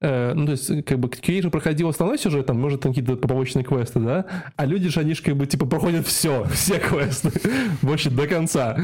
э, 0.00 0.32
ну, 0.34 0.46
то 0.46 0.52
есть, 0.52 0.84
как 0.84 0.98
бы, 0.98 1.08
QA 1.08 1.42
же 1.42 1.50
проходил 1.50 1.88
основной 1.88 2.18
сюжет, 2.18 2.46
там, 2.46 2.60
может, 2.60 2.80
там 2.80 2.92
какие-то 2.92 3.16
побочные 3.16 3.64
квесты, 3.64 4.00
да, 4.00 4.26
а 4.56 4.66
люди 4.66 4.88
же, 4.88 5.00
они 5.00 5.14
же, 5.14 5.22
как 5.22 5.36
бы, 5.36 5.46
типа, 5.46 5.66
проходят 5.66 6.06
все, 6.06 6.44
все 6.52 6.78
квесты, 6.78 7.30
вообще 7.80 8.10
до 8.10 8.26
конца. 8.26 8.76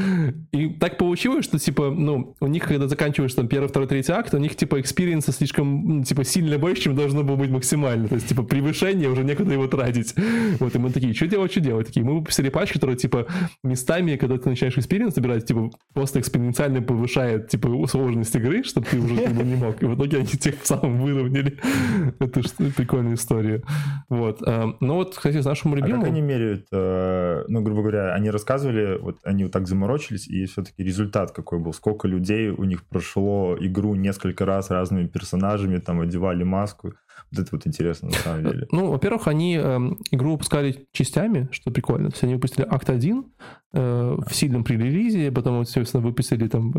И 0.51 0.69
так 0.69 0.97
получилось, 0.97 1.45
что, 1.45 1.59
типа, 1.59 1.89
ну, 1.89 2.35
у 2.39 2.47
них, 2.47 2.65
когда 2.65 2.87
заканчиваешь, 2.87 3.33
там, 3.33 3.47
первый, 3.47 3.67
второй, 3.67 3.87
третий 3.87 4.11
акт, 4.11 4.33
у 4.33 4.37
них, 4.37 4.55
типа, 4.55 4.79
экспириенса 4.81 5.31
слишком, 5.31 5.97
ну, 5.97 6.03
типа, 6.03 6.23
сильно 6.23 6.57
больше, 6.57 6.83
чем 6.83 6.95
должно 6.95 7.23
было 7.23 7.35
быть 7.35 7.49
максимально. 7.49 8.07
То 8.07 8.15
есть, 8.15 8.27
типа, 8.27 8.43
превышение, 8.43 9.09
уже 9.09 9.23
некуда 9.23 9.53
его 9.53 9.67
тратить. 9.67 10.15
Вот, 10.59 10.75
и 10.75 10.79
мы 10.79 10.89
такие, 10.91 11.13
что 11.13 11.27
делать, 11.27 11.51
что 11.51 11.61
делать? 11.61 11.98
Такие, 11.99 12.11
мы 12.11 12.19
выпустили 12.19 12.49
патч, 12.49 12.71
который, 12.73 12.95
типа, 12.95 13.25
местами, 13.63 14.15
когда 14.15 14.37
ты 14.37 14.49
начинаешь 14.49 14.77
experience 14.77 15.13
собирать, 15.13 15.45
типа, 15.45 15.69
просто 15.93 16.19
экспоненциально 16.19 16.81
повышает, 16.81 17.49
типа, 17.49 17.87
сложность 17.87 18.35
игры, 18.35 18.63
чтобы 18.63 18.87
ты 18.87 18.99
уже 18.99 19.17
как 19.17 19.33
бы, 19.33 19.43
не 19.43 19.55
мог. 19.55 19.83
И 19.83 19.85
в 19.85 19.95
итоге 19.95 20.17
они 20.17 20.27
тем 20.27 20.55
самым 20.63 21.01
выровняли. 21.01 21.57
Это 22.19 22.41
прикольная 22.75 23.15
история. 23.15 23.61
Вот. 24.09 24.41
а, 24.45 24.75
Ну 24.79 24.95
вот, 24.95 25.15
кстати, 25.15 25.41
с 25.41 25.45
нашим 25.45 25.73
А 25.73 25.77
как 25.77 25.87
любимым... 25.87 26.05
они 26.05 26.21
меряют, 26.21 26.67
э, 26.71 27.43
ну, 27.47 27.61
грубо 27.61 27.81
говоря, 27.81 28.13
они 28.13 28.29
рассказывали, 28.29 28.97
вот 28.99 29.17
они 29.23 29.43
вот 29.43 29.51
так 29.51 29.67
заморочились, 29.67 30.27
и 30.27 30.45
все-таки 30.45 30.83
результат 30.83 31.31
какой 31.31 31.59
был? 31.59 31.73
Сколько 31.73 32.07
людей 32.07 32.49
у 32.49 32.63
них 32.63 32.83
прошло 32.85 33.57
игру 33.59 33.95
несколько 33.95 34.45
раз 34.45 34.69
разными 34.69 35.07
персонажами, 35.07 35.79
там, 35.79 35.99
одевали 35.99 36.43
маску? 36.43 36.93
Вот 37.31 37.39
это 37.39 37.49
вот 37.51 37.67
интересно 37.67 38.09
на 38.09 38.15
самом 38.15 38.43
деле. 38.43 38.67
Ну, 38.71 38.91
во-первых, 38.91 39.27
они 39.27 39.55
эм, 39.55 39.99
игру 40.11 40.33
выпускали 40.33 40.87
частями, 40.91 41.47
что 41.51 41.71
прикольно. 41.71 42.09
То 42.09 42.15
есть 42.15 42.23
они 42.23 42.35
выпустили 42.35 42.65
акт 42.69 42.89
1 42.89 43.25
э, 43.73 44.17
в 44.27 44.35
сильном 44.35 44.63
пререлизе, 44.63 45.31
потом, 45.31 45.65
соответственно, 45.65 46.03
выпустили 46.03 46.47
там... 46.47 46.73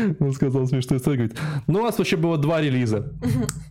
Он 0.20 0.32
сказал 0.32 0.66
смешную 0.66 1.00
историю, 1.00 1.28
говорит, 1.28 1.38
ну, 1.66 1.80
у 1.80 1.82
нас 1.82 1.98
вообще 1.98 2.16
было 2.16 2.38
два 2.38 2.60
релиза. 2.60 3.12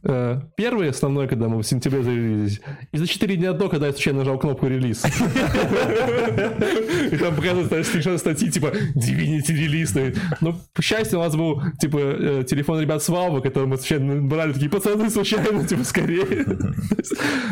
Э, 0.03 0.41
Первый, 0.55 0.89
основной, 0.89 1.27
когда 1.27 1.47
мы 1.47 1.61
в 1.61 1.63
сентябре 1.63 2.03
зарелизились, 2.03 2.61
и 2.91 2.97
за 2.97 3.07
4 3.07 3.35
дня 3.35 3.53
до, 3.53 3.69
когда 3.69 3.87
я 3.87 3.93
случайно 3.93 4.19
нажал 4.19 4.39
кнопку 4.39 4.67
релиз. 4.67 5.03
И 7.11 7.17
там 7.17 7.35
показывают 7.35 7.87
скриншоты 7.87 8.17
статьи, 8.17 8.51
типа, 8.51 8.71
Divinity 8.95 9.51
релиз. 9.51 9.95
Ну, 10.41 10.55
к 10.73 10.81
счастью, 10.81 11.19
у 11.19 11.23
нас 11.23 11.35
был, 11.35 11.61
типа, 11.79 11.97
э, 11.97 12.43
телефон 12.47 12.79
ребят 12.79 13.03
с 13.03 13.09
Valve, 13.09 13.41
который 13.41 13.65
мы 13.65 13.77
случайно 13.77 14.21
брали, 14.21 14.53
такие, 14.53 14.69
пацаны, 14.69 15.09
случайно, 15.09 15.65
типа, 15.65 15.83
скорее. 15.83 16.25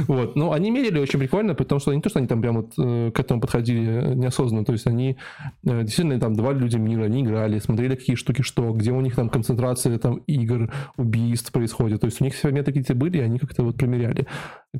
Вот. 0.07 0.35
Ну, 0.35 0.51
они 0.51 0.71
мерили 0.71 0.99
очень 0.99 1.19
прикольно, 1.19 1.55
потому 1.55 1.79
что 1.79 1.93
не 1.93 2.01
то, 2.01 2.09
что 2.09 2.19
они 2.19 2.27
там 2.27 2.41
прям 2.41 2.57
вот 2.57 2.73
э, 2.77 3.11
к 3.11 3.19
этому 3.19 3.41
подходили 3.41 4.13
неосознанно, 4.15 4.63
то 4.63 4.73
есть 4.73 4.87
они 4.87 5.17
действительно 5.63 6.19
там 6.19 6.35
давали 6.35 6.59
людям 6.59 6.83
мир, 6.83 7.01
они 7.01 7.23
играли, 7.23 7.59
смотрели, 7.59 7.95
какие 7.95 8.15
штуки 8.15 8.41
что, 8.41 8.66
где 8.73 8.91
у 8.91 9.01
них 9.01 9.15
там 9.15 9.29
концентрация 9.29 9.97
там 9.97 10.17
игр, 10.27 10.71
убийств 10.97 11.51
происходит. 11.51 12.01
То 12.01 12.05
есть 12.05 12.21
у 12.21 12.23
них 12.23 12.33
все 12.33 12.51
меты 12.51 12.71
какие-то 12.71 12.95
были, 12.95 13.17
и 13.17 13.21
они 13.21 13.39
как-то 13.39 13.63
вот 13.63 13.77
примеряли. 13.77 14.27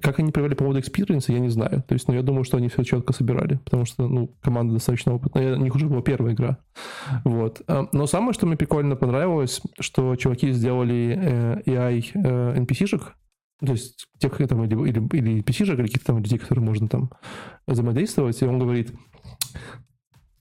Как 0.02 0.20
они 0.20 0.32
провели 0.32 0.56
по 0.56 0.64
поводу 0.64 0.80
экспириенса, 0.80 1.34
я 1.34 1.40
не 1.40 1.50
знаю. 1.50 1.84
То 1.88 1.94
есть, 1.94 2.08
ну, 2.08 2.14
я 2.14 2.22
думаю, 2.22 2.44
что 2.44 2.58
они 2.58 2.68
все 2.68 2.84
четко 2.84 3.14
собирали, 3.14 3.56
потому 3.64 3.86
что, 3.86 4.08
ну, 4.08 4.36
команда 4.42 4.74
достаточно 4.74 5.14
опытная. 5.14 5.58
У 5.58 5.62
них 5.62 5.76
уже 5.76 5.88
была 5.88 6.02
первая 6.02 6.34
игра. 6.34 6.58
Вот. 7.24 7.62
А, 7.68 7.88
Но 7.94 8.06
самое, 8.08 8.34
что 8.34 8.46
мне 8.46 8.58
прикольно 8.58 8.96
понравилось, 8.96 9.62
что 9.80 10.16
чуваки 10.16 10.52
сделали 10.52 11.18
э, 11.18 11.62
AI 11.66 12.04
э, 12.14 12.60
NPC-шек, 12.60 13.14
то 13.60 13.72
есть 13.72 14.06
тех 14.20 14.38
там 14.48 14.64
или, 14.64 14.74
или, 14.90 15.00
или 15.18 15.42
NPC-шек, 15.42 15.76
или 15.76 15.88
каких-то 15.88 16.08
там 16.08 16.18
людей, 16.20 16.38
которые 16.38 16.64
можно 16.64 16.88
там 16.88 17.10
взаимодействовать, 17.66 18.42
и 18.42 18.46
он 18.46 18.60
говорит, 18.60 18.94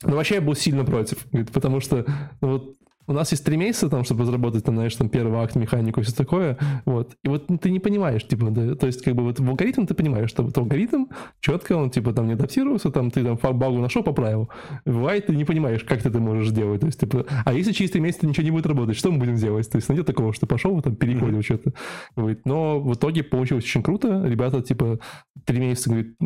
ну, 0.02 0.16
вообще 0.16 0.36
я 0.36 0.40
был 0.40 0.54
сильно 0.54 0.84
против, 0.84 1.26
говорит, 1.30 1.50
потому 1.50 1.80
что 1.80 2.04
ну, 2.40 2.48
вот 2.48 2.76
у 3.06 3.12
нас 3.12 3.30
есть 3.32 3.44
три 3.44 3.56
месяца, 3.56 3.88
там, 3.88 4.04
чтобы 4.04 4.22
разработать, 4.22 4.64
там, 4.64 4.74
знаешь, 4.74 4.94
там, 4.94 5.08
первый 5.08 5.38
акт, 5.38 5.56
механику 5.56 6.00
и 6.00 6.02
все 6.02 6.14
такое, 6.14 6.58
вот, 6.84 7.16
и 7.24 7.28
вот 7.28 7.46
ты 7.60 7.70
не 7.70 7.80
понимаешь, 7.80 8.26
типа, 8.26 8.50
да, 8.50 8.74
то 8.74 8.86
есть, 8.86 9.02
как 9.02 9.14
бы, 9.14 9.22
вот 9.22 9.40
в 9.40 9.48
алгоритм 9.48 9.86
ты 9.86 9.94
понимаешь, 9.94 10.30
что 10.30 10.42
вот 10.42 10.56
алгоритм 10.58 11.06
четко, 11.40 11.76
он, 11.76 11.90
типа, 11.90 12.12
там, 12.12 12.26
не 12.26 12.32
адаптировался, 12.32 12.90
там, 12.90 13.10
ты 13.10 13.24
там 13.24 13.38
багу 13.58 13.78
нашел, 13.78 14.02
поправил, 14.02 14.50
бывает, 14.84 15.26
ты 15.26 15.36
не 15.36 15.44
понимаешь, 15.44 15.84
как 15.84 16.02
ты 16.02 16.08
это 16.08 16.18
можешь 16.18 16.50
делать, 16.50 16.80
то 16.80 16.86
есть, 16.86 17.00
типа, 17.00 17.26
а 17.44 17.52
если 17.52 17.72
через 17.72 17.90
три 17.90 18.00
месяца 18.00 18.26
ничего 18.26 18.44
не 18.44 18.50
будет 18.50 18.66
работать, 18.66 18.96
что 18.96 19.10
мы 19.10 19.18
будем 19.18 19.36
делать, 19.36 19.70
то 19.70 19.76
есть, 19.76 19.88
нет 19.88 20.06
такого, 20.06 20.32
что 20.32 20.46
пошел, 20.46 20.80
там, 20.82 20.96
перекодил 20.96 21.42
что-то, 21.42 21.72
говорит, 22.16 22.40
но 22.44 22.80
в 22.80 22.94
итоге 22.94 23.22
получилось 23.22 23.64
очень 23.64 23.82
круто, 23.82 24.22
ребята, 24.26 24.62
типа, 24.62 24.98
три 25.44 25.58
месяца, 25.58 25.90
говорит, 25.90 26.16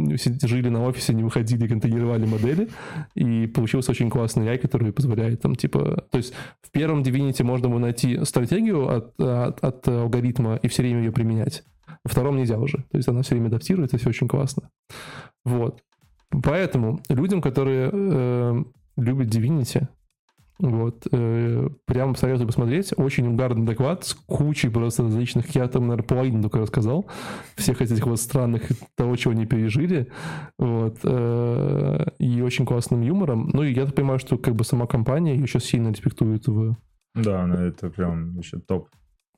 жили 0.43 0.69
на 0.69 0.85
офисе, 0.85 1.15
не 1.15 1.23
выходили, 1.23 1.67
контейнировали 1.67 2.27
модели, 2.27 2.69
и 3.15 3.47
получился 3.47 3.91
очень 3.91 4.11
классный 4.11 4.47
AI, 4.47 4.59
который 4.59 4.93
позволяет 4.93 5.43
там, 5.43 5.55
типа, 5.55 6.07
то 6.11 6.19
есть 6.19 6.35
в 6.71 6.73
первом 6.73 7.03
Divinity 7.03 7.43
можно 7.43 7.69
было 7.69 7.81
найти 7.81 8.25
стратегию 8.25 8.89
от, 8.89 9.21
от, 9.21 9.65
от 9.65 9.89
алгоритма 9.89 10.55
и 10.63 10.69
все 10.69 10.83
время 10.83 11.01
ее 11.01 11.11
применять. 11.11 11.65
Во 12.05 12.11
втором 12.11 12.37
нельзя 12.37 12.59
уже. 12.59 12.79
То 12.93 12.97
есть 12.97 13.09
она 13.09 13.23
все 13.23 13.35
время 13.35 13.49
адаптируется, 13.49 13.99
все 13.99 14.11
очень 14.11 14.29
классно. 14.29 14.71
Вот. 15.45 15.83
Поэтому 16.31 17.01
людям, 17.09 17.43
которые 17.43 17.91
э, 17.93 18.65
любят 18.97 19.35
Divinity, 19.35 19.89
вот, 20.61 21.07
э, 21.11 21.69
прям 21.87 22.15
советую 22.17 22.47
посмотреть. 22.47 22.93
Очень 22.97 23.27
угарный 23.29 23.67
доклад 23.67 24.05
с 24.05 24.15
кучей 24.15 24.69
просто 24.69 25.03
различных, 25.05 25.55
я 25.55 25.67
там, 25.69 25.89
наверное, 25.89 26.07
половину 26.07 26.43
только 26.43 26.59
рассказал, 26.61 27.07
всех 27.57 27.81
этих 27.83 28.07
вот 28.07 28.21
странных, 28.21 28.63
того, 28.95 29.17
чего 29.17 29.33
они 29.33 29.47
пережили, 29.47 30.11
вот, 30.59 30.99
э, 31.03 32.05
и 32.19 32.43
очень 32.43 32.67
классным 32.67 33.01
юмором. 33.03 33.51
Ну, 33.53 33.63
и 33.63 33.73
я 33.73 33.87
так 33.87 33.95
понимаю, 33.95 34.19
что 34.19 34.39
как 34.39 34.55
бы 34.55 34.65
сама 34.65 34.87
компания 34.87 35.37
сейчас 35.47 35.65
сильно 35.65 35.89
респектует 35.89 36.47
в, 36.47 36.77
Да, 37.15 37.47
ну 37.47 37.55
это 37.55 37.91
прям 37.91 38.35
вообще 38.35 38.59
топ. 38.59 38.89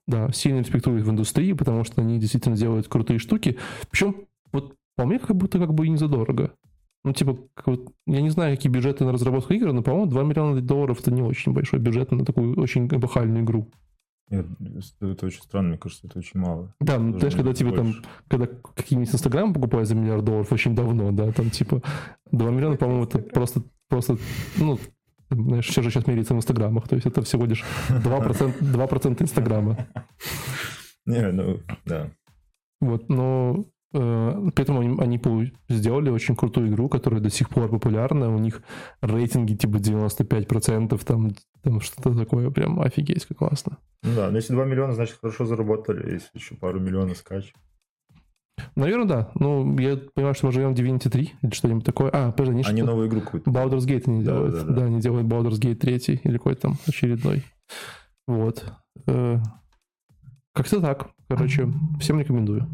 да, 0.06 0.30
сильно 0.32 0.58
респектует 0.58 1.04
в 1.04 1.10
индустрии, 1.10 1.52
потому 1.52 1.84
что 1.84 2.02
они 2.02 2.18
действительно 2.18 2.56
делают 2.56 2.88
крутые 2.88 3.18
штуки. 3.18 3.56
Причем, 3.90 4.26
вот 4.52 4.74
по 4.96 5.06
мне, 5.06 5.18
как 5.18 5.36
будто 5.36 5.58
как 5.58 5.72
бы 5.72 5.86
и 5.86 5.90
не 5.90 5.96
задорого. 5.96 6.52
Ну, 7.04 7.12
типа, 7.12 7.36
я 8.06 8.22
не 8.22 8.30
знаю, 8.30 8.56
какие 8.56 8.70
бюджеты 8.70 9.04
на 9.04 9.12
разработку 9.12 9.52
игр, 9.54 9.72
но, 9.72 9.82
по-моему, 9.82 10.06
2 10.06 10.22
миллиона 10.22 10.60
долларов 10.60 11.00
это 11.00 11.10
не 11.10 11.22
очень 11.22 11.52
большой 11.52 11.80
бюджет 11.80 12.12
на 12.12 12.24
такую 12.24 12.58
очень 12.60 12.86
эпохальную 12.86 13.42
игру. 13.44 13.68
Нет, 14.30 14.46
Это 15.00 15.26
очень 15.26 15.42
странно, 15.42 15.70
мне 15.70 15.78
кажется, 15.78 16.06
это 16.06 16.18
очень 16.18 16.40
мало. 16.40 16.74
Да, 16.80 16.98
ну, 16.98 17.18
знаешь, 17.18 17.34
когда 17.34 17.52
тебе 17.52 17.72
там, 17.72 17.86
больше. 17.86 18.02
когда 18.28 18.46
какие-нибудь 18.46 19.12
Инстаграм 19.12 19.52
покупают 19.52 19.88
за 19.88 19.94
миллиард 19.94 20.24
долларов 20.24 20.52
очень 20.52 20.74
давно, 20.74 21.12
да, 21.12 21.30
там 21.32 21.50
типа 21.50 21.82
2 22.30 22.50
миллиона, 22.50 22.76
по-моему, 22.76 23.04
это 23.04 23.18
просто, 23.18 23.62
просто, 23.88 24.16
ну, 24.56 24.78
знаешь, 25.28 25.66
все 25.66 25.82
же 25.82 25.90
сейчас 25.90 26.06
меряется 26.06 26.34
в 26.34 26.38
Инстаграмах, 26.38 26.88
то 26.88 26.94
есть 26.94 27.06
это 27.06 27.20
всего 27.22 27.44
лишь 27.44 27.64
2%, 27.88 28.60
2% 28.60 29.22
Инстаграма. 29.22 29.86
Не, 31.06 31.30
ну, 31.32 31.60
да. 31.84 32.10
Вот, 32.80 33.08
но 33.08 33.66
при 33.92 34.62
этом 34.62 34.78
они, 34.78 34.96
они 35.00 35.20
сделали 35.68 36.10
очень 36.10 36.34
крутую 36.34 36.68
игру, 36.68 36.88
которая 36.88 37.20
до 37.20 37.30
сих 37.30 37.48
пор 37.50 37.68
популярна. 37.68 38.34
У 38.34 38.38
них 38.38 38.62
рейтинги 39.00 39.54
типа 39.54 39.76
95%, 39.76 41.04
там, 41.04 41.30
там 41.62 41.80
что-то 41.80 42.14
такое 42.16 42.50
прям 42.50 42.80
офигеть, 42.80 43.26
как 43.26 43.38
классно. 43.38 43.78
Ну 44.02 44.14
да, 44.16 44.30
но 44.30 44.36
если 44.36 44.54
2 44.54 44.64
миллиона, 44.64 44.94
значит, 44.94 45.18
хорошо 45.20 45.44
заработали. 45.44 46.12
Если 46.14 46.28
еще 46.34 46.54
пару 46.56 46.80
миллионов 46.80 47.16
скачек. 47.18 47.54
Наверное, 48.76 49.06
да. 49.06 49.30
Ну, 49.34 49.78
я 49.78 49.96
понимаю, 50.14 50.34
что 50.34 50.46
мы 50.46 50.52
живем 50.52 50.74
в 50.74 50.78
Divinity 50.78 51.08
3 51.10 51.32
или 51.42 51.50
что-нибудь 51.52 51.84
такое. 51.84 52.10
А, 52.12 52.30
подожди, 52.32 52.52
они, 52.52 52.62
Они 52.66 52.78
что-то- 52.78 52.90
новую 52.92 53.08
игру 53.08 53.20
какую-то. 53.20 53.50
Baldur's 53.50 53.86
Gate 53.86 54.04
они 54.06 54.22
Да, 54.24 54.32
делают. 54.32 54.54
да, 54.54 54.62
Да, 54.64 54.72
да. 54.74 54.84
они 54.84 55.00
делают 55.00 55.26
Baldur's 55.26 55.60
Gate 55.60 55.76
3 55.76 56.20
или 56.24 56.36
какой-то 56.36 56.60
там 56.62 56.78
очередной. 56.86 57.42
Вот. 58.26 58.64
Э, 59.06 59.38
Как-то 60.54 60.80
так. 60.80 61.10
Короче, 61.28 61.68
всем 61.98 62.20
рекомендую. 62.20 62.68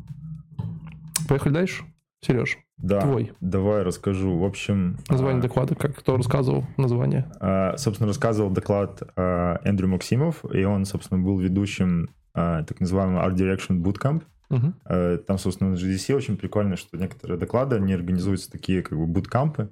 Поехали 1.29 1.53
дальше. 1.53 1.85
Сереж, 2.21 2.59
Да, 2.79 3.01
твой. 3.01 3.33
давай 3.41 3.83
расскажу. 3.83 4.37
В 4.39 4.45
общем... 4.45 4.97
название 5.09 5.39
а, 5.39 5.43
доклада, 5.43 5.75
как 5.77 5.95
кто 5.97 6.17
рассказывал 6.17 6.65
название. 6.77 7.31
а, 7.41 7.77
Собственно, 7.77 8.09
рассказывал 8.09 8.51
доклад 8.51 9.03
а, 9.15 9.61
Эндрю 9.63 9.87
Максимов, 9.89 10.45
и 10.53 10.65
он, 10.65 10.85
собственно, 10.85 11.23
был 11.23 11.39
ведущим 11.39 12.09
а, 12.35 12.65
так 12.65 12.81
называемого 12.81 13.25
Art 13.29 13.35
Direction 13.37 13.81
Bootcamp. 13.83 14.23
Мгм. 14.51 14.75
Э, 14.87 15.19
Там, 15.19 15.37
собственно, 15.37 15.71
на 15.73 15.75
GDC 15.75 16.15
очень 16.15 16.39
прикольно, 16.39 16.77
что 16.77 16.97
некоторые 16.97 17.39
доклады, 17.39 17.77
они 17.77 17.93
организуются 17.93 18.51
такие 18.51 18.83
как 18.83 18.97
бы 18.99 19.07
буткампы, 19.07 19.69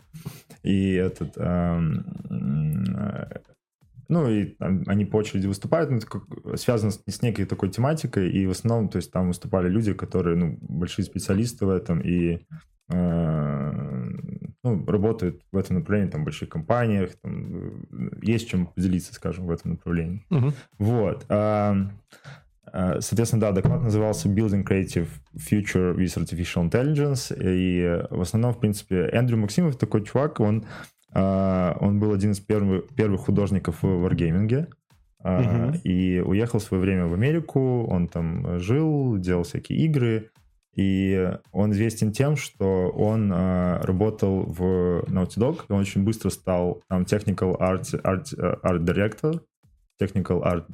и 0.62 0.92
этот... 0.92 1.32
э, 1.38 1.80
Ну, 4.08 4.28
и 4.28 4.44
там 4.44 4.82
они 4.86 5.04
по 5.04 5.16
очереди 5.16 5.46
выступают, 5.46 5.90
ну, 5.90 5.96
это 5.98 6.06
как- 6.06 6.58
связано 6.58 6.90
с, 6.92 7.02
с 7.06 7.22
некой 7.22 7.44
такой 7.44 7.70
тематикой, 7.70 8.30
и 8.30 8.46
в 8.46 8.50
основном, 8.50 8.88
то 8.88 8.96
есть 8.96 9.10
там 9.10 9.28
выступали 9.28 9.68
люди, 9.68 9.92
которые, 9.92 10.36
ну, 10.36 10.58
большие 10.60 11.04
специалисты 11.04 11.66
в 11.66 11.70
этом, 11.70 12.00
и 12.00 12.46
э, 12.88 13.72
ну, 14.62 14.84
работают 14.86 15.42
в 15.52 15.56
этом 15.56 15.78
направлении, 15.78 16.10
там, 16.10 16.22
в 16.22 16.24
больших 16.24 16.48
компаниях, 16.48 17.10
там, 17.22 17.56
э, 17.56 18.10
есть 18.22 18.48
чем 18.48 18.66
поделиться, 18.66 19.12
скажем, 19.14 19.46
в 19.46 19.50
этом 19.50 19.72
направлении. 19.72 20.24
Мгм. 20.30 20.52
Вот. 20.78 21.24
а, 21.28 21.76
Соответственно, 22.72 23.40
да, 23.40 23.52
доклад 23.52 23.82
назывался 23.82 24.28
Building 24.28 24.64
Creative 24.66 25.06
Future 25.34 25.94
with 25.96 26.16
Artificial 26.16 26.68
Intelligence. 26.68 27.32
И 27.40 27.80
э, 27.80 28.06
в 28.10 28.20
основном, 28.20 28.52
в 28.52 28.58
принципе, 28.60 29.08
Эндрю 29.12 29.38
Максимов 29.38 29.76
такой 29.76 30.04
чувак, 30.04 30.40
он 30.40 30.64
Он 31.80 31.98
был 31.98 32.12
один 32.12 32.32
из 32.32 32.40
первых, 32.40 32.88
первых 32.94 33.20
художников 33.22 33.82
в 33.82 33.86
Wargaming. 34.06 34.66
а, 35.22 35.40
Мгм. 35.40 35.80
И 35.84 36.20
уехал 36.20 36.58
в 36.58 36.62
свое 36.62 36.82
время 36.82 37.06
в 37.06 37.14
Америку. 37.14 37.84
Он 37.86 38.06
там 38.06 38.58
жил, 38.60 39.16
делал 39.18 39.42
всякие 39.44 39.78
игры. 39.80 40.30
И 40.76 41.30
он 41.52 41.72
известен 41.72 42.12
тем, 42.12 42.36
что 42.36 42.90
он 42.90 43.32
а, 43.34 43.80
работал 43.82 44.42
в 44.44 44.60
Naughty 45.08 45.38
Dog. 45.38 45.60
И 45.68 45.72
он 45.72 45.80
очень 45.80 46.04
быстро 46.04 46.30
стал 46.30 46.82
там 46.88 47.02
technical 47.02 47.58
art, 47.58 47.84
art, 48.02 48.26
э, 48.38 48.56
art 48.62 48.80
director. 48.84 49.40
Technical 50.00 50.42
art 50.42 50.64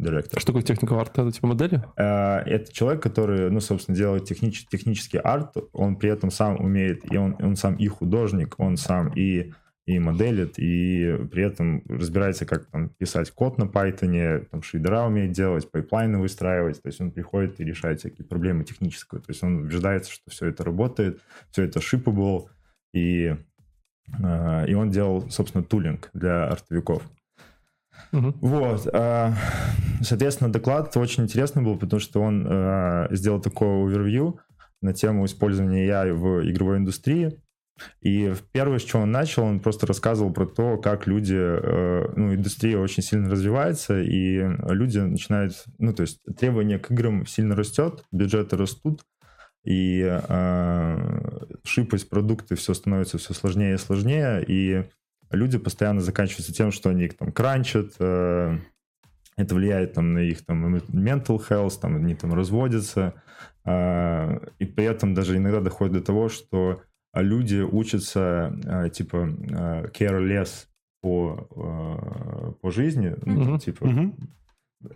director. 0.00 0.38
Что 0.40 0.46
такое 0.46 0.62
technical 0.62 0.98
art? 0.98 1.22
Это 1.22 1.30
типа 1.32 1.46
модели? 1.46 1.80
Э, 1.96 2.38
Это 2.38 2.72
человек, 2.72 3.00
который, 3.02 3.50
ну, 3.50 3.60
собственно, 3.60 3.96
делает 3.96 4.28
технич- 4.28 4.66
технический 4.68 5.18
арт, 5.18 5.54
он 5.72 5.94
при 5.96 6.10
этом 6.10 6.30
сам 6.32 6.60
умеет, 6.60 7.10
и 7.12 7.16
он, 7.16 7.36
он 7.40 7.54
сам 7.56 7.76
и 7.76 7.86
художник, 7.86 8.56
он 8.58 8.76
сам 8.76 9.12
и, 9.14 9.52
и 9.86 9.98
моделит, 9.98 10.58
и 10.58 11.26
при 11.30 11.42
этом 11.44 11.82
разбирается, 11.88 12.46
как 12.46 12.66
там 12.66 12.90
писать 12.90 13.30
код 13.32 13.58
на 13.58 13.64
Python, 13.64 14.46
там 14.50 14.62
шейдера 14.62 15.06
умеет 15.06 15.32
делать, 15.32 15.70
пайплайны 15.70 16.18
выстраивать, 16.18 16.80
то 16.80 16.88
есть 16.88 17.00
он 17.00 17.10
приходит 17.10 17.60
и 17.60 17.64
решает 17.64 17.98
всякие 17.98 18.26
проблемы 18.26 18.64
технические, 18.64 19.20
то 19.20 19.30
есть 19.30 19.42
он 19.42 19.64
убеждается, 19.64 20.12
что 20.12 20.30
все 20.30 20.46
это 20.46 20.62
работает, 20.62 21.20
все 21.50 21.64
это 21.64 21.80
shippable, 21.80 22.48
и, 22.94 23.36
э, 24.22 24.66
и 24.68 24.74
он 24.74 24.90
делал, 24.90 25.28
собственно, 25.30 25.64
тулинг 25.64 26.10
для 26.12 26.46
артовиков. 26.46 27.02
Мгм. 28.12 28.36
Вот, 28.40 28.88
а, 28.92 29.34
соответственно, 30.02 30.52
доклад 30.52 30.96
очень 30.96 31.24
интересный 31.24 31.62
был, 31.62 31.76
потому 31.76 31.98
что 31.98 32.20
он 32.20 32.46
а, 32.48 33.08
сделал 33.10 33.40
такой 33.40 33.68
овервью 33.68 34.38
на 34.80 34.92
тему 34.92 35.24
использования 35.24 35.86
AI 35.86 36.12
в 36.12 36.48
игровой 36.48 36.78
индустрии. 36.78 37.40
И 38.00 38.32
первое, 38.52 38.78
с 38.78 38.84
чего 38.84 39.02
он 39.02 39.10
начал, 39.10 39.44
он 39.44 39.60
просто 39.60 39.86
рассказывал 39.86 40.32
про 40.32 40.46
то, 40.46 40.76
как 40.76 41.06
люди, 41.06 41.36
э, 41.36 42.12
ну, 42.16 42.34
индустрия 42.34 42.78
очень 42.78 43.02
сильно 43.02 43.30
развивается, 43.30 44.00
и 44.00 44.38
люди 44.68 44.98
начинают, 44.98 45.64
ну, 45.78 45.92
то 45.92 46.02
есть 46.02 46.20
требования 46.36 46.78
к 46.78 46.90
играм 46.90 47.26
сильно 47.26 47.56
растет, 47.56 48.04
бюджеты 48.12 48.56
растут, 48.56 49.02
и 49.64 50.04
э, 50.06 50.98
шипать 51.64 52.08
продукты 52.08 52.56
все 52.56 52.74
становится 52.74 53.18
все 53.18 53.32
сложнее 53.32 53.74
и 53.74 53.78
сложнее, 53.78 54.44
и 54.46 54.84
люди 55.30 55.58
постоянно 55.58 56.00
заканчиваются 56.00 56.52
тем, 56.52 56.72
что 56.72 56.90
они 56.90 57.04
их 57.04 57.16
там 57.16 57.32
кранчат, 57.32 57.92
э, 57.98 58.58
это 59.36 59.54
влияет 59.54 59.94
там 59.94 60.14
на 60.14 60.18
их 60.18 60.44
там 60.44 60.76
mental 60.76 61.40
health, 61.48 61.80
там 61.80 61.96
они 61.96 62.14
там 62.14 62.34
разводятся, 62.34 63.14
э, 63.64 64.38
и 64.58 64.64
при 64.64 64.84
этом 64.84 65.14
даже 65.14 65.36
иногда 65.36 65.60
доходит 65.60 65.94
до 65.94 66.02
того, 66.02 66.28
что 66.28 66.82
люди 67.20 67.60
учатся 67.60 68.52
э, 68.64 68.88
типа 68.90 69.28
э, 69.28 69.86
careless 69.92 70.66
по, 71.02 71.46
э, 71.50 72.52
по 72.60 72.70
жизни, 72.70 73.14
ну, 73.26 73.40
Мгм. 73.40 73.58
типа, 73.58 73.86
Мгм. 73.86 74.16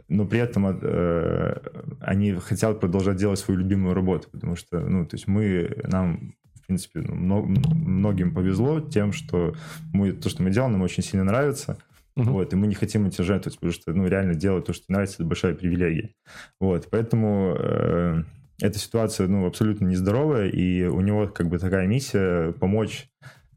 но 0.09 0.25
при 0.27 0.39
этом 0.41 0.67
э, 0.67 1.57
они 2.01 2.33
хотят 2.35 2.81
продолжать 2.81 3.17
делать 3.17 3.39
свою 3.39 3.61
любимую 3.61 3.95
работу, 3.95 4.29
потому 4.31 4.57
что, 4.57 4.81
ну, 4.81 5.05
то 5.05 5.17
есть 5.17 5.29
мы, 5.29 5.77
нам, 5.85 6.35
в 6.55 6.67
принципе, 6.67 7.01
ну, 7.01 7.15
мно- 7.15 7.43
многим 7.43 8.35
повезло 8.35 8.81
тем, 8.81 9.13
что 9.13 9.55
мы, 9.93 10.13
то, 10.13 10.29
что 10.29 10.43
мы 10.43 10.51
делаем, 10.51 10.73
нам 10.73 10.83
очень 10.83 11.03
сильно 11.03 11.25
нравится, 11.25 11.77
Мгм. 12.17 12.33
вот, 12.33 12.53
и 12.53 12.57
мы 12.57 12.67
не 12.67 12.75
хотим 12.75 13.07
этим 13.07 13.25
жертвовать, 13.25 13.57
потому 13.59 13.73
что, 13.73 13.93
ну, 13.93 14.07
реально 14.07 14.35
делать 14.35 14.65
то, 14.65 14.73
что 14.73 14.85
нравится, 14.91 15.17
это 15.17 15.25
большая 15.25 15.55
привилегия. 15.55 16.15
Вот, 16.61 16.89
поэтому 16.91 17.55
э, 17.59 18.23
эта 18.61 18.79
ситуация, 18.79 19.29
ну, 19.29 19.47
абсолютно 19.47 19.87
нездоровая, 19.87 20.49
и 20.49 20.85
у 20.85 21.01
него 21.01 21.29
как 21.29 21.49
бы 21.49 21.59
такая 21.59 21.87
миссия 21.87 22.53
помочь 22.53 23.09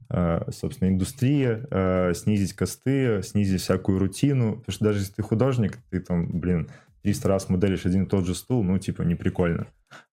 э, 0.09 0.51
собственно, 0.51 0.89
индустрии, 0.89 1.59
э, 1.71 2.13
снизить 2.13 2.53
косты, 2.53 3.21
снизить 3.23 3.61
всякую 3.61 3.99
рутину. 3.99 4.57
Потому 4.57 4.73
что 4.73 4.85
даже 4.85 4.99
если 4.99 5.13
ты 5.13 5.21
художник, 5.21 5.77
ты 5.89 5.99
там, 5.99 6.39
блин, 6.39 6.69
300 7.03 7.27
раз 7.29 7.49
моделишь 7.49 7.85
один 7.85 8.03
и 8.03 8.07
тот 8.07 8.25
же 8.25 8.35
стул, 8.35 8.63
ну, 8.63 8.77
типа, 8.77 9.03
не 9.03 9.15
прикольно. 9.15 9.67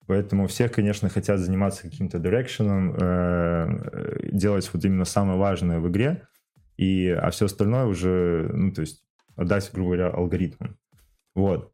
Поэтому 0.07 0.47
все, 0.47 0.69
конечно, 0.69 1.09
хотят 1.09 1.41
заниматься 1.41 1.83
каким-то 1.83 2.19
дирекшеном, 2.19 2.95
э, 2.97 4.29
делать 4.31 4.71
вот 4.73 4.85
именно 4.85 5.05
самое 5.05 5.39
важное 5.39 5.81
в 5.81 5.89
игре, 5.89 6.23
и, 6.77 7.09
а 7.09 7.31
все 7.31 7.47
остальное 7.47 7.87
уже, 7.87 8.49
ну, 8.53 8.73
то 8.73 8.83
есть, 8.83 9.05
отдать, 9.35 9.69
грубо 9.73 9.95
говоря, 9.95 10.11
алгоритмам. 10.11 10.77
Вот. 11.35 11.73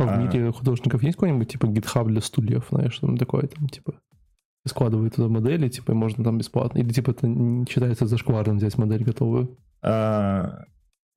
А 0.00 0.06
в 0.06 0.10
А. 0.10 0.16
мире 0.16 0.50
художников 0.52 1.02
есть 1.02 1.16
какой-нибудь 1.16 1.48
типа 1.52 1.66
GitHub 1.66 2.06
для 2.06 2.20
стульев, 2.20 2.66
знаешь, 2.70 2.98
там 2.98 3.16
такое, 3.16 3.46
там 3.46 3.68
типа 3.68 3.94
складывают 4.66 5.14
туда 5.14 5.28
модели, 5.28 5.68
типа, 5.68 5.94
можно 5.94 6.22
там 6.22 6.36
бесплатно. 6.38 6.78
Или 6.78 6.90
типа 6.92 7.12
это 7.12 7.26
считается 7.68 8.06
зашкварным 8.06 8.58
взять 8.58 8.76
модель 8.78 9.04
готовую. 9.04 9.56
А, 9.82 10.64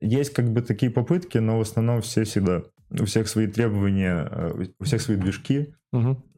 Есть 0.00 0.32
как 0.32 0.50
бы 0.52 0.62
такие 0.62 0.90
попытки, 0.90 1.38
но 1.38 1.58
в 1.58 1.60
основном 1.60 2.00
все 2.00 2.24
всегда, 2.24 2.62
у 2.90 3.04
всех 3.04 3.28
свои 3.28 3.46
требования, 3.46 4.28
э, 4.30 4.64
у 4.78 4.84
всех 4.84 5.00
свои 5.02 5.16
движки, 5.16 5.74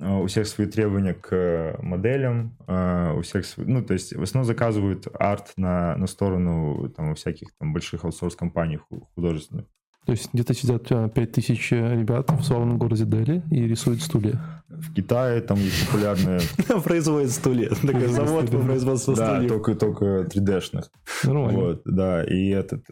а, 0.01 0.19
у 0.19 0.27
всех 0.27 0.47
свои 0.47 0.67
требования 0.67 1.15
к 1.15 1.79
моделям, 1.81 2.57
а, 2.67 3.15
у 3.15 3.23
всех, 3.23 3.45
ну, 3.57 3.83
то 3.85 3.95
есть 3.95 4.15
в 4.15 4.23
основном 4.23 4.47
заказывают 4.47 5.07
арт 5.19 5.53
на, 5.57 5.97
на 5.97 6.07
сторону 6.07 6.89
там, 6.97 7.15
всяких 7.15 7.49
там 7.59 7.73
больших 7.73 8.05
аутсорс-компаний 8.05 8.77
ху- 8.79 9.09
художественных. 9.15 9.67
То 10.07 10.13
есть 10.13 10.33
где-то 10.33 10.55
сидят 10.55 10.87
а, 10.91 11.09
5000 11.09 11.73
ребят 11.73 12.31
в 12.31 12.43
славном 12.45 12.79
городе 12.79 13.05
Дели 13.05 13.43
и 13.51 13.67
рисуют 13.67 14.01
стулья. 14.01 14.41
В 14.69 14.95
Китае 14.95 15.41
там 15.41 15.59
есть 15.59 15.85
популярные, 15.87 16.41
Производит 16.85 17.33
стулья. 17.33 17.71
Такой 17.71 18.07
завод 18.07 18.49
по 18.49 18.59
производству 18.59 19.17
да, 19.17 19.35
стульев. 19.35 19.51
только, 19.51 19.75
только 19.75 20.05
3D-шных. 20.23 20.85
Нормально. 21.25 21.59
Вот, 21.59 21.83
да, 21.85 22.23
и 22.23 22.51
этот... 22.51 22.87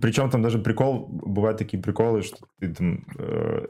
причем 0.00 0.28
там 0.30 0.42
даже 0.42 0.58
прикол, 0.58 1.06
бывают 1.08 1.58
такие 1.58 1.80
приколы, 1.80 2.22
что 2.22 2.38
ты 2.58 2.74
там... 2.74 3.04
э, 3.16 3.66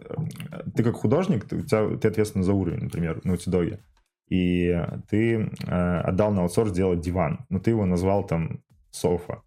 ты 0.75 0.83
как 0.83 0.95
художник, 0.95 1.45
ты, 1.45 1.57
у 1.57 1.63
тебя, 1.63 1.99
ты 1.99 2.09
ответственен 2.09 2.45
за 2.45 2.55
уровень, 2.55 2.85
например, 2.85 3.21
на 3.25 3.33
Dog. 3.33 3.79
И 4.31 4.87
ты 5.11 5.51
э, 5.67 6.01
отдал 6.01 6.33
на 6.33 6.43
аутсорс 6.43 6.73
делать 6.73 7.01
диван, 7.01 7.45
но 7.51 7.59
ты 7.59 7.71
его 7.71 7.85
назвал 7.85 8.27
там 8.27 8.63
софа. 8.91 9.43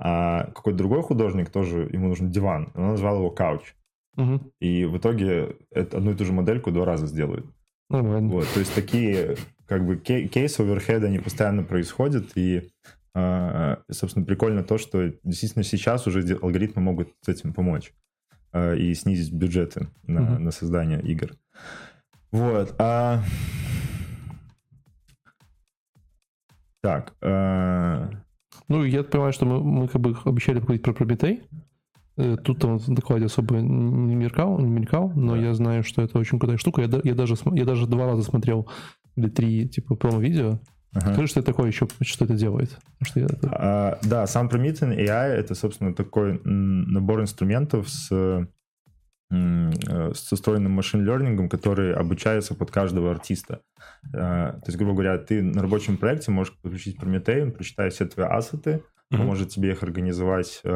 А 0.00 0.44
какой-то 0.54 0.78
другой 0.78 1.02
художник 1.02 1.50
тоже, 1.50 1.88
ему 1.92 2.08
нужен 2.08 2.30
диван, 2.30 2.70
он 2.74 2.88
назвал 2.88 3.16
его 3.16 3.30
кауч. 3.30 3.74
Мгм. 4.16 4.52
И 4.60 4.84
в 4.84 4.96
итоге 4.98 5.56
это 5.70 5.98
одну 5.98 6.12
и 6.12 6.14
ту 6.14 6.24
же 6.24 6.32
модельку 6.32 6.70
два 6.70 6.84
раза 6.84 7.06
сделают. 7.06 7.46
Нормально. 7.90 8.30
Вот, 8.30 8.46
то 8.52 8.60
есть 8.60 8.74
такие 8.74 9.36
как 9.66 9.84
бы 9.86 9.96
кей- 9.96 10.28
кейсы 10.28 10.60
оверхеда, 10.60 11.06
они 11.08 11.18
постоянно 11.18 11.62
происходят, 11.62 12.36
и, 12.36 12.70
а, 13.14 13.78
собственно, 13.90 14.24
прикольно 14.24 14.62
то, 14.62 14.78
что 14.78 15.12
действительно 15.24 15.64
сейчас 15.64 16.06
уже 16.06 16.20
алгоритмы 16.40 16.82
могут 16.82 17.14
с 17.22 17.28
этим 17.28 17.52
помочь 17.52 17.92
а, 18.52 18.74
и 18.74 18.94
снизить 18.94 19.32
бюджеты 19.32 19.88
на, 20.06 20.20
Мгм. 20.20 20.44
на 20.44 20.50
создание 20.52 21.00
игр. 21.02 21.30
Вот. 22.30 22.74
а- 22.78 23.22
Так. 26.82 27.14
а, 27.20 28.10
Ну, 28.68 28.84
я 28.84 29.02
понимаю, 29.02 29.32
что 29.32 29.46
мы, 29.46 29.62
мы 29.62 29.88
как 29.88 30.00
бы 30.00 30.16
обещали 30.24 30.58
поговорить 30.60 30.82
про 30.82 30.92
Прометей. 30.92 31.42
Э, 32.16 32.36
Тут 32.42 32.64
он 32.64 32.78
в 32.78 32.86
докладе 32.88 33.26
особо 33.26 33.56
не 33.56 34.14
мелькал, 34.14 34.58
не 34.58 34.68
мелькал, 34.70 35.10
но 35.14 35.34
Да. 35.36 35.40
я 35.42 35.54
знаю, 35.54 35.82
что 35.84 36.02
это 36.02 36.18
очень 36.18 36.38
крутая 36.38 36.58
штука. 36.58 36.82
Я, 36.82 36.88
я, 37.04 37.14
даже, 37.14 37.34
я 37.52 37.64
даже 37.64 37.86
два 37.86 38.06
раза 38.06 38.22
смотрел 38.22 38.68
или 39.16 39.28
три 39.28 39.68
типа 39.68 39.94
промо-видео. 39.96 40.58
ага. 40.94 41.12
Скажи, 41.12 41.28
что 41.28 41.40
это 41.40 41.52
такое 41.52 41.68
еще, 41.68 41.86
что 42.02 42.24
это 42.24 42.34
делает. 42.34 42.78
Что 43.02 43.20
это- 43.20 43.38
А, 43.52 43.98
да, 44.02 44.26
сам 44.26 44.48
Promethean 44.48 44.96
AI 44.96 45.28
это, 45.32 45.54
собственно, 45.54 45.94
такой 45.94 46.40
набор 46.44 47.20
инструментов 47.22 47.88
с, 47.88 48.46
м, 49.30 49.70
э, 49.88 50.12
с 50.14 50.32
устроенным 50.32 50.72
машин-лернингом, 50.72 51.48
который 51.48 51.94
обучается 51.94 52.54
под 52.54 52.70
каждого 52.70 53.10
артиста. 53.10 53.60
А, 54.14 54.52
То 54.52 54.62
есть, 54.66 54.78
грубо 54.78 54.92
говоря, 54.94 55.18
ты 55.18 55.42
на 55.42 55.62
рабочем 55.62 55.96
проекте 55.98 56.30
можешь 56.30 56.54
подключить 56.62 56.98
Promethean, 56.98 57.42
он 57.42 57.52
прочитает 57.52 57.92
все 57.92 58.06
твои 58.06 58.26
ассеты, 58.26 58.82
Мгм. 59.10 59.24
может 59.24 59.48
тебе 59.48 59.70
их 59.70 59.82
организовать 59.82 60.60
э, 60.64 60.70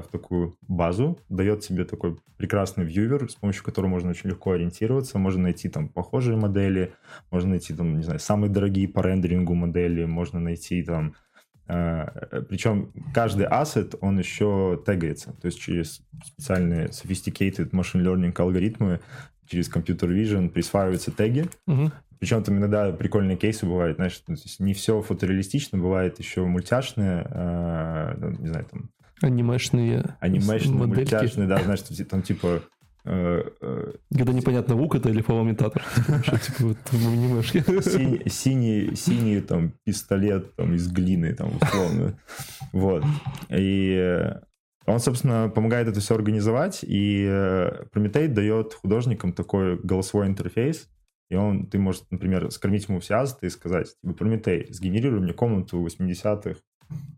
в 0.00 0.08
такую 0.10 0.56
базу, 0.66 1.18
дает 1.28 1.60
тебе 1.60 1.84
такой 1.84 2.16
прекрасный 2.38 2.84
вьювер, 2.84 3.30
с 3.30 3.34
помощью 3.34 3.64
которого 3.64 3.90
можно 3.90 4.10
очень 4.10 4.30
легко 4.30 4.52
ориентироваться, 4.52 5.18
можно 5.18 5.42
найти 5.42 5.68
там 5.68 5.88
похожие 5.90 6.38
модели, 6.38 6.94
можно 7.30 7.50
найти 7.50 7.74
там, 7.74 7.98
не 7.98 8.02
знаю, 8.02 8.18
самые 8.18 8.50
дорогие 8.50 8.88
по 8.88 9.00
рендерингу 9.00 9.54
модели, 9.54 10.06
можно 10.06 10.40
найти 10.40 10.82
там 10.82 11.08
э, 11.08 11.35
причем 11.66 12.92
каждый 13.14 13.46
ассет, 13.46 13.94
он 14.00 14.18
еще 14.18 14.80
тегается, 14.86 15.32
то 15.32 15.46
есть 15.46 15.58
через 15.60 16.02
специальные 16.24 16.88
sophisticated 16.88 17.70
machine 17.70 18.02
learning 18.02 18.34
алгоритмы, 18.38 19.00
через 19.46 19.70
computer 19.70 20.08
vision 20.08 20.48
присваиваются 20.48 21.10
теги, 21.10 21.46
Мгм. 21.66 21.92
причем 22.18 22.42
там 22.42 22.58
иногда 22.58 22.92
прикольные 22.92 23.36
кейсы 23.36 23.66
бывают, 23.66 23.96
знаешь, 23.96 24.22
не 24.58 24.74
все 24.74 25.02
фотореалистично, 25.02 25.78
бывает 25.78 26.18
еще 26.18 26.44
мультяшные, 26.44 27.26
э, 27.28 28.34
не 28.38 28.48
знаю, 28.48 28.64
там, 28.70 28.90
Анимешные 29.22 30.16
анимешные, 30.20 30.74
модельки. 30.76 31.14
мультяшные, 31.14 31.48
да, 31.48 31.58
знаешь, 31.62 31.80
там, 32.10 32.20
типа 32.22 32.46
э, 32.46 32.60
э, 32.60 32.75
Когда 33.06 34.32
непонятно, 34.32 34.74
лук 34.74 34.96
это 34.96 35.08
или 35.10 35.22
фалоимитатор. 35.22 35.82
Что, 36.22 36.38
типа, 37.82 38.28
синий, 38.28 38.96
синий, 38.96 39.40
там 39.40 39.72
пистолет 39.84 40.54
там 40.56 40.74
из 40.74 40.88
глины 40.88 41.34
там 41.34 41.56
условно. 41.56 42.18
Вот. 42.72 43.04
И 43.50 43.94
э, 43.94 44.40
он, 44.86 44.98
собственно, 44.98 45.48
помогает 45.48 45.88
это 45.88 46.00
все 46.00 46.14
организовать, 46.14 46.82
и 46.82 47.24
э, 47.28 47.84
Prometheus 47.92 48.28
дает 48.28 48.74
художникам 48.74 49.32
такой 49.32 49.78
голосовой 49.78 50.26
интерфейс, 50.26 50.88
и 51.28 51.34
он, 51.34 51.66
ты 51.66 51.78
можешь, 51.78 52.02
например, 52.10 52.50
скормить 52.50 52.88
ему 52.88 53.00
все 53.00 53.16
ассеты 53.16 53.46
и 53.46 53.50
сказать, 53.50 53.96
типа, 54.00 54.14
Прометей, 54.14 54.66
сгенерируй 54.70 55.20
мне 55.20 55.32
комнату 55.32 55.84
80-х, 55.84 56.60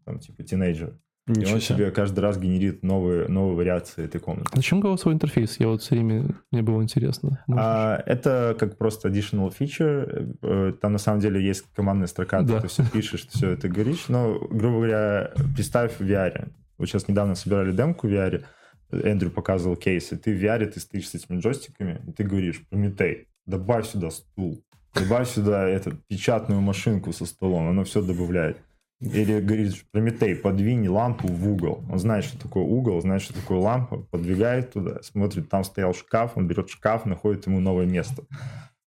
там, 0.04 0.18
типа, 0.18 0.42
тинейджер. 0.44 0.98
И 1.28 1.32
Ничего 1.32 1.54
он 1.54 1.60
себе. 1.60 1.90
каждый 1.90 2.20
раз 2.20 2.38
генерит 2.38 2.82
новые, 2.82 3.28
новые 3.28 3.54
вариации 3.56 4.04
этой 4.04 4.20
комнаты. 4.20 4.50
Зачем 4.54 4.80
голосовой 4.80 5.14
интерфейс? 5.14 5.60
Я 5.60 5.68
вот 5.68 5.82
все 5.82 5.94
время, 5.94 6.34
мне 6.50 6.62
было 6.62 6.82
интересно. 6.82 7.42
Можешь? 7.46 7.64
А, 7.64 8.02
это 8.06 8.56
как 8.58 8.78
просто 8.78 9.08
additional 9.08 9.52
feature. 9.56 10.36
Э, 10.42 10.72
Там 10.80 10.92
на 10.92 10.98
самом 10.98 11.20
деле 11.20 11.44
есть 11.44 11.64
командная 11.74 12.06
строка, 12.08 12.42
Да. 12.42 12.60
ты 12.60 12.68
все 12.68 12.82
пишешь, 12.90 13.22
ты 13.24 13.36
все 13.36 13.50
это 13.50 13.68
говоришь. 13.68 14.06
Но, 14.08 14.38
грубо 14.38 14.76
говоря, 14.78 15.32
представь 15.54 15.98
в 15.98 16.02
VR. 16.02 16.48
Вот 16.78 16.88
сейчас 16.88 17.08
недавно 17.08 17.34
собирали 17.34 17.72
демку 17.72 18.06
в 18.08 18.10
VR, 18.10 18.42
Эндрю 18.90 19.30
показывал 19.30 19.76
кейсы. 19.76 20.16
Ты 20.16 20.34
в 20.34 20.42
VR, 20.42 20.64
ты 20.66 20.80
стоишь 20.80 21.08
с 21.10 21.14
этими 21.14 21.38
джойстиками, 21.40 22.00
и 22.06 22.12
ты 22.12 22.24
говоришь, 22.24 22.62
Прометей, 22.70 23.26
добавь 23.44 23.86
сюда 23.86 24.10
стул, 24.10 24.64
добавь 24.94 25.28
сюда 25.28 25.68
эту 25.68 25.92
печатную 26.08 26.60
машинку 26.62 27.12
со 27.12 27.26
столом, 27.26 27.68
оно 27.68 27.84
все 27.84 28.00
добавляет. 28.00 28.56
Или 29.00 29.40
говорит, 29.40 29.74
Прометей, 29.92 30.34
подвинь 30.34 30.88
лампу 30.88 31.28
в 31.28 31.48
угол. 31.48 31.84
Он 31.88 31.98
знает, 31.98 32.24
что 32.24 32.38
такое 32.38 32.64
угол, 32.64 33.00
знает, 33.00 33.22
что 33.22 33.32
такое 33.32 33.58
лампа, 33.58 33.98
подвигает 33.98 34.72
туда, 34.72 35.02
смотрит, 35.02 35.48
там 35.48 35.62
стоял 35.62 35.94
шкаф, 35.94 36.36
он 36.36 36.48
берет 36.48 36.68
шкаф, 36.68 37.04
находит 37.04 37.46
ему 37.46 37.60
новое 37.60 37.86
место. 37.86 38.24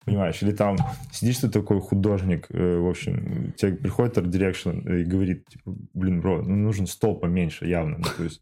Понимаешь? 0.05 0.41
Или 0.41 0.51
там 0.51 0.77
сидишь 1.11 1.37
ты 1.37 1.49
такой 1.49 1.79
художник, 1.79 2.47
э, 2.49 2.79
в 2.79 2.89
общем, 2.89 3.53
тебе 3.55 3.75
приходит 3.75 4.17
арт 4.17 4.27
Direction 4.27 5.01
и 5.01 5.03
говорит, 5.03 5.45
типа, 5.47 5.75
блин, 5.93 6.21
бро, 6.21 6.41
ну 6.41 6.55
нужен 6.55 6.87
стол 6.87 7.19
поменьше 7.19 7.67
явно. 7.67 7.97
Ну, 7.99 8.05
то 8.17 8.23
есть, 8.23 8.41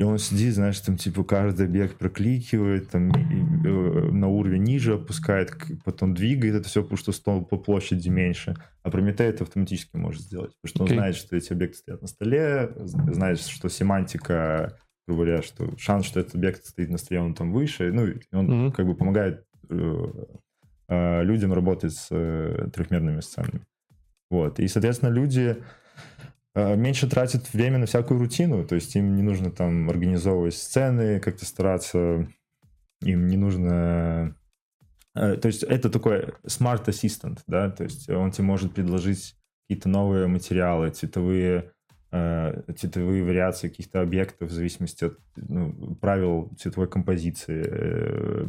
и 0.00 0.02
он 0.02 0.16
сидит, 0.16 0.54
знаешь, 0.54 0.80
там, 0.80 0.96
типа, 0.96 1.24
каждый 1.24 1.66
объект 1.66 1.98
прокликивает, 1.98 2.88
там, 2.88 3.10
и, 3.10 3.68
э, 3.68 4.10
на 4.10 4.28
уровень 4.28 4.62
ниже 4.62 4.94
опускает, 4.94 5.54
потом 5.84 6.14
двигает 6.14 6.54
это 6.54 6.68
все, 6.70 6.82
потому 6.82 6.96
что 6.96 7.12
стол 7.12 7.44
по 7.44 7.58
площади 7.58 8.08
меньше. 8.08 8.56
А 8.82 8.90
Прометей 8.90 9.26
это 9.26 9.44
автоматически 9.44 9.98
может 9.98 10.22
сделать, 10.22 10.54
потому 10.62 10.70
что 10.70 10.82
он 10.84 10.86
Окей. 10.86 10.96
знает, 10.96 11.16
что 11.16 11.36
эти 11.36 11.52
объекты 11.52 11.76
стоят 11.76 12.00
на 12.00 12.08
столе, 12.08 12.72
знает, 12.78 13.40
что 13.40 13.68
семантика, 13.68 14.78
грубо 15.06 15.24
говоря, 15.24 15.42
что 15.42 15.76
шанс, 15.76 16.06
что 16.06 16.18
этот 16.20 16.34
объект 16.34 16.64
стоит 16.64 16.88
на 16.88 16.96
столе, 16.96 17.20
он 17.20 17.34
там 17.34 17.52
выше, 17.52 17.92
ну, 17.92 18.06
он 18.32 18.46
Мгм. 18.46 18.72
как 18.72 18.86
бы 18.86 18.94
помогает 18.94 19.44
э, 19.68 20.06
э, 20.88 21.22
людям 21.24 21.52
работать 21.52 21.92
с 21.92 22.08
э, 22.10 22.68
трехмерными 22.72 23.20
сценами. 23.20 23.66
Вот. 24.30 24.60
И, 24.60 24.66
соответственно, 24.66 25.10
люди 25.10 25.58
меньше 26.54 27.08
тратят 27.08 27.52
время 27.52 27.78
на 27.78 27.86
всякую 27.86 28.18
рутину, 28.20 28.66
то 28.66 28.74
есть 28.74 28.94
им 28.96 29.14
не 29.14 29.22
нужно 29.22 29.50
там 29.50 29.88
организовывать 29.88 30.54
сцены, 30.54 31.20
как-то 31.20 31.44
стараться, 31.44 32.28
им 33.02 33.28
не 33.28 33.36
нужно... 33.36 34.36
э, 35.14 35.36
То 35.36 35.46
есть 35.46 35.62
это 35.62 35.90
такой 35.90 36.34
smart 36.44 36.86
assistant, 36.86 37.38
да, 37.46 37.70
то 37.70 37.84
есть 37.84 38.08
он 38.08 38.32
тебе 38.32 38.44
может 38.44 38.74
предложить 38.74 39.36
какие-то 39.68 39.88
новые 39.88 40.26
материалы, 40.26 40.90
цветовые 40.90 41.72
э, 42.10 42.62
цветовые 42.76 43.22
вариации 43.24 43.68
каких-то 43.68 44.00
объектов 44.00 44.50
в 44.50 44.52
зависимости 44.52 45.04
от 45.04 45.18
ну, 45.36 45.94
правил 45.96 46.50
цветовой 46.58 46.88
композиции. 46.88 48.48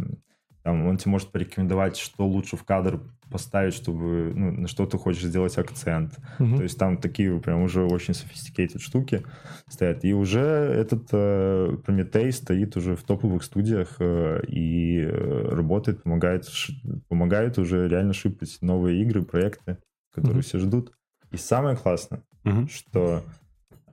Э, 0.61 0.63
Там 0.63 0.85
он 0.87 0.97
тебе 0.97 1.11
может 1.11 1.31
порекомендовать, 1.31 1.97
что 1.97 2.25
лучше 2.27 2.55
в 2.57 2.63
кадр 2.63 2.99
поставить, 3.29 3.73
чтобы 3.73 4.33
ну, 4.35 4.51
на 4.51 4.67
что 4.67 4.85
ты 4.85 4.97
хочешь 4.97 5.23
сделать 5.23 5.57
акцент. 5.57 6.17
Мгм. 6.39 6.57
То 6.57 6.63
есть 6.63 6.77
там 6.77 6.97
такие 6.97 7.39
прям 7.39 7.61
уже 7.63 7.83
очень 7.85 8.13
sophisticated 8.13 8.79
штуки 8.79 9.23
стоят. 9.69 10.03
И 10.03 10.13
уже 10.13 10.39
этот 10.41 11.07
э, 11.13 11.77
Прометей 11.85 12.31
стоит 12.33 12.75
уже 12.75 12.95
в 12.95 13.03
топовых 13.03 13.43
студиях 13.43 13.95
э, 13.99 14.41
и 14.49 14.99
э, 14.99 15.47
работает, 15.49 16.03
помогает, 16.03 16.45
ш- 16.49 16.73
помогает 17.07 17.57
уже 17.57 17.87
реально 17.87 18.11
шипать 18.13 18.57
новые 18.61 19.01
игры, 19.01 19.21
проекты, 19.23 19.77
которые 20.13 20.39
Мгм. 20.39 20.43
все 20.43 20.59
ждут. 20.59 20.91
И 21.31 21.37
самое 21.37 21.77
классное, 21.77 22.23
Мгм. 22.43 22.67
что 22.67 23.23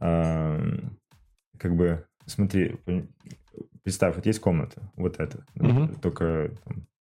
эм, 0.01 0.99
как 1.59 1.77
бы, 1.77 2.05
смотри, 2.27 2.77
представь, 3.89 4.17
вот 4.17 4.27
есть 4.27 4.41
комната, 4.41 4.93
вот 4.97 5.19
эта, 5.19 5.45
Мгм. 5.55 5.95
только, 5.97 6.51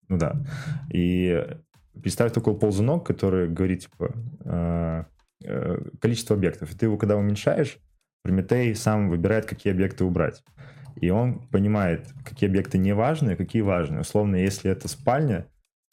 ну 0.08 0.18
да, 0.18 0.42
и 0.90 1.46
представь 2.02 2.32
такой 2.32 2.58
ползунок, 2.58 3.06
который 3.06 3.50
говорит, 3.50 3.82
типа, 3.82 4.14
э, 4.46 5.04
э, 5.44 5.78
количество 6.00 6.36
объектов, 6.36 6.74
и 6.74 6.78
ты 6.78 6.86
его 6.86 6.98
когда 6.98 7.18
уменьшаешь, 7.18 7.78
Прометей 8.24 8.74
сам 8.76 9.10
выбирает, 9.10 9.46
какие 9.46 9.74
объекты 9.74 10.06
убрать. 10.06 10.44
И 10.96 11.10
он 11.10 11.40
понимает, 11.50 12.08
какие 12.26 12.50
объекты 12.50 12.78
не 12.78 12.94
важны, 12.94 13.32
а 13.32 13.36
какие 13.36 13.62
важны. 13.62 14.00
Условно, 14.00 14.38
если 14.38 14.72
это 14.72 14.88
спальня, 14.88 15.46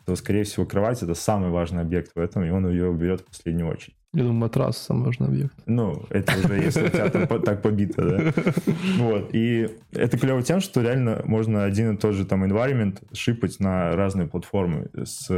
то, 0.06 0.16
скорее 0.16 0.44
всего, 0.44 0.64
кровать— 0.64 1.02
это 1.02 1.14
самый 1.14 1.50
важный 1.50 1.82
объект 1.82 2.12
в 2.14 2.18
этом, 2.20 2.44
и 2.44 2.50
он 2.50 2.68
ее 2.68 2.88
уберет 2.88 3.20
в 3.20 3.24
последнюю 3.26 3.68
очередь. 3.68 3.96
Я 4.14 4.20
думаю, 4.20 4.34
матрас 4.34 4.78
самый 4.78 5.06
важный 5.06 5.26
объект. 5.26 5.54
Ну, 5.66 6.04
это 6.08 6.38
уже 6.38 6.54
если 6.54 6.84
у 6.84 6.88
тебя 6.88 7.10
там 7.10 7.26
так 7.42 7.62
побито, 7.62 8.08
да. 8.08 8.32
Вот. 8.98 9.30
И 9.32 9.68
это 9.90 10.16
клево 10.16 10.40
тем, 10.44 10.60
что 10.60 10.82
реально 10.82 11.22
можно 11.24 11.64
один 11.64 11.94
и 11.94 11.96
тот 11.96 12.14
же 12.14 12.24
там 12.24 12.44
environment 12.44 13.02
шипать 13.12 13.58
на 13.58 13.96
разные 13.96 14.28
платформы. 14.28 14.88
С, 14.94 15.28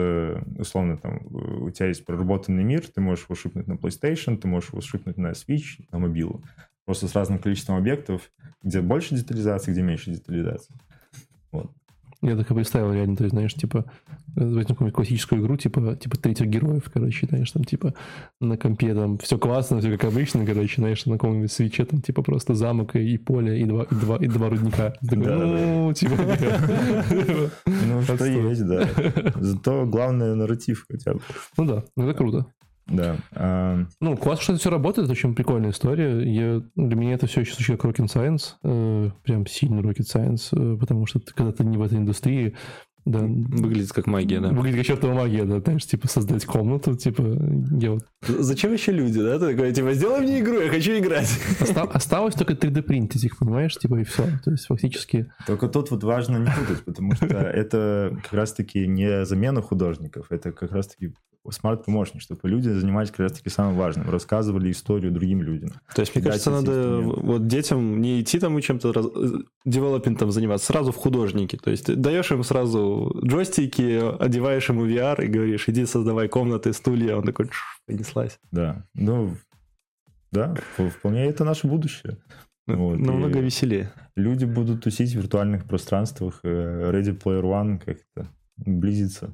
условно, 0.59 0.99
там, 0.99 1.21
у 1.31 1.71
тебя 1.71 1.87
есть 1.87 2.05
проработанный 2.05 2.65
мир, 2.65 2.87
ты 2.87 3.01
можешь 3.01 3.25
его 3.25 3.35
шипнуть 3.35 3.67
на 3.67 3.75
PlayStation, 3.75 4.37
ты 4.37 4.47
можешь 4.47 4.69
его 4.71 4.83
шипнуть 4.83 5.17
на 5.17 5.29
Switch, 5.29 5.83
на 5.91 5.99
мобилу. 5.99 6.43
Просто 6.85 7.09
с 7.09 7.15
разным 7.15 7.39
количеством 7.39 7.77
объектов, 7.77 8.31
где 8.63 8.83
больше 8.83 9.15
детализации, 9.15 9.73
где 9.73 9.81
меньше 9.81 10.11
детализации. 10.11 10.75
Я 12.23 12.37
так 12.37 12.51
и 12.51 12.55
представил 12.55 12.93
реально, 12.93 13.17
то 13.17 13.25
есть, 13.25 13.35
знаешь, 13.35 13.55
типа, 13.55 13.85
возьмем 14.35 14.65
какую-нибудь 14.65 14.95
классическую 14.95 15.43
игру, 15.43 15.57
типа, 15.57 15.97
типа 15.97 16.17
третьих 16.17 16.49
героев, 16.49 16.91
короче, 16.93 17.27
знаешь, 17.27 17.51
там, 17.51 17.65
типа, 17.65 17.95
на 18.41 18.57
компе 18.57 18.95
там 18.95 19.19
все 19.19 19.39
классно, 19.39 19.81
все 19.81 19.91
как 19.97 20.05
обычно, 20.05 20.47
короче, 20.47 20.77
знаешь, 20.77 21.05
на 21.07 21.15
каком-нибудь 21.15 21.53
свече 21.53 21.85
там, 21.85 22.01
типа, 22.01 22.23
просто 22.23 22.55
замок 22.55 22.97
и, 22.97 23.19
поле, 23.19 23.61
и 23.61 23.65
два, 23.65 23.85
и 23.85 23.95
два, 23.95 24.17
и 24.17 24.27
два 24.29 24.49
рудника. 24.49 24.95
Такой, 25.09 25.27
ну, 25.27 25.93
типа, 25.93 26.15
Ну, 27.67 28.03
что 28.03 28.25
есть, 28.25 28.67
да. 28.67 28.89
Зато 29.37 29.87
главное 29.87 30.35
нарратив 30.35 30.87
хотя 30.91 31.15
бы. 31.15 31.21
ну 31.57 31.65
да, 31.65 31.85
это 31.97 32.15
круто. 32.15 32.47
Да. 32.87 33.17
А, 33.33 33.85
Ну, 34.01 34.17
классно, 34.17 34.43
что 34.43 34.53
это 34.53 34.61
все 34.61 34.71
работает, 34.71 35.11
очень 35.11 35.35
прикольная 35.35 35.71
история. 35.71 36.23
Я, 36.23 36.63
для 36.77 36.97
меня 36.97 37.15
это 37.15 37.27
все 37.27 37.41
еще 37.41 37.55
звучит 37.55 37.81
как 37.81 37.91
rocket 37.91 38.07
science, 38.07 38.55
э, 38.63 39.11
прям 39.25 39.47
сильно 39.47 39.81
rocket 39.81 40.07
science, 40.07 40.49
э, 40.53 40.79
потому 40.79 41.07
что 41.07 41.19
ты, 41.19 41.35
когда 41.35 41.53
ты 41.53 41.65
не 41.65 41.77
в 41.77 41.83
этой 41.83 41.99
индустрии, 41.99 42.55
да, 43.07 43.21
Выглядит 43.21 43.93
как 43.93 44.07
магия, 44.09 44.41
да. 44.41 44.49
выглядит 44.49 44.79
как 44.79 44.87
чертова 44.87 45.15
магия, 45.15 45.45
да, 45.45 45.61
знаешь, 45.61 45.87
типа 45.87 46.09
создать 46.09 46.45
комнату, 46.45 46.97
типа, 46.97 47.23
я 47.81 47.93
вот 47.93 48.05
Зачем 48.27 48.73
еще 48.73 48.91
люди, 48.91 49.21
да? 49.21 49.39
Ты 49.39 49.55
такой, 49.55 49.73
типа, 49.73 49.93
сделай 49.93 50.21
мне 50.23 50.41
игру, 50.41 50.61
я 50.61 50.69
хочу 50.69 50.99
играть. 50.99 51.31
Оста- 51.61 51.83
Осталось 51.83 52.35
только 52.35 52.55
3D 52.55 52.83
принтить 52.83 53.25
их, 53.25 53.39
понимаешь, 53.39 53.77
типа 53.77 54.01
и 54.01 54.05
все. 54.05 54.25
То 54.45 54.51
есть 54.51 54.67
фактически... 54.67 55.31
Только 55.47 55.69
тут 55.69 55.93
вот 55.93 56.03
важно 56.03 56.39
не 56.39 56.51
путать, 56.51 56.85
потому 56.85 57.15
что 57.15 57.27
это 57.27 58.19
как 58.25 58.33
раз-таки 58.33 58.87
не 58.87 59.25
замена 59.25 59.63
художников, 59.63 60.27
это 60.31 60.51
как 60.51 60.73
раз-таки 60.73 61.13
смарт-помощник, 61.51 62.21
чтобы 62.23 62.41
люди 62.45 62.69
занимались 62.69 63.11
как 63.11 63.21
раз-таки 63.21 63.51
самым 63.51 63.77
важным, 63.77 64.11
рассказывали 64.11 64.71
историю 64.71 65.13
другим 65.13 65.43
людям. 65.43 65.71
То 65.95 66.01
есть, 66.01 66.15
мне 66.15 66.25
кажется, 66.25 66.51
надо 66.51 67.01
вот 67.01 67.47
детям 67.47 68.01
не 68.01 68.21
идти 68.21 68.39
там 68.39 68.59
и 68.59 68.63
чем-то 68.63 68.93
раз... 68.93 69.07
девелопментом 69.65 70.31
заниматься, 70.31 70.67
сразу 70.67 70.93
в 70.93 70.97
художники. 70.97 71.57
То 71.57 71.71
есть, 71.71 71.87
ты 71.87 71.97
даешь 71.97 72.31
им 72.31 72.43
сразу 72.43 72.96
джойстики, 73.25 74.01
одеваешь 74.23 74.69
ему 74.69 74.87
VR 74.87 75.25
и 75.25 75.29
говоришь, 75.29 75.69
иди 75.69 75.87
создавай 75.87 76.29
комнаты, 76.29 76.73
стулья. 76.73 77.17
Он 77.17 77.25
такой, 77.25 77.49
понеслась. 77.87 78.39
Да, 78.51 78.85
ну, 78.95 79.35
да, 80.33 80.55
вполне 80.77 81.27
это 81.27 81.45
наше 81.45 81.67
будущее. 81.67 82.19
Вот, 82.67 82.99
Намного 82.99 83.39
веселее. 83.41 83.93
Люди 84.17 84.45
будут 84.45 84.83
тусить 84.83 85.13
в 85.13 85.17
виртуальных 85.17 85.67
пространствах, 85.67 86.41
э, 86.43 86.91
Ready 86.93 87.17
Player 87.17 87.43
One 87.43 87.79
как-то 87.79 88.29
близится. 88.57 89.33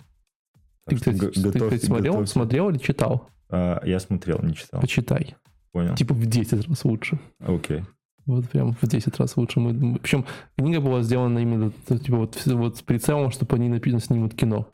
Ты, 0.86 0.96
Так 0.96 0.98
что 0.98 1.10
кстати, 1.12 1.18
г- 1.44 1.52
ты, 1.52 1.58
кстати, 1.60 1.84
смотрел, 1.86 2.26
смотрел 2.26 2.68
или 2.70 2.78
читал? 2.78 3.28
А, 3.48 3.80
Я 3.86 4.00
смотрел, 4.00 4.40
не 4.42 4.54
читал. 4.54 4.80
Почитай. 4.80 5.36
Понял. 5.72 5.94
Типа 5.94 6.12
в 6.12 6.26
10 6.26 6.66
раз 6.68 6.84
лучше. 6.84 7.18
Окей. 7.38 7.82
Вот 8.26 8.48
прям 8.48 8.72
в 8.80 8.86
10 8.86 9.18
раз 9.18 9.36
лучше. 9.36 9.60
Мы, 9.60 9.98
причем 9.98 10.24
книга 10.56 10.80
была 10.80 11.02
сделана 11.02 11.38
именно 11.40 11.70
т- 11.70 11.98
типа 11.98 12.16
вот, 12.18 12.40
вот 12.46 12.76
с 12.76 12.82
прицелом, 12.82 13.30
чтобы 13.30 13.56
они 13.56 13.68
написано 13.68 14.00
снимут 14.00 14.34
кино. 14.34 14.68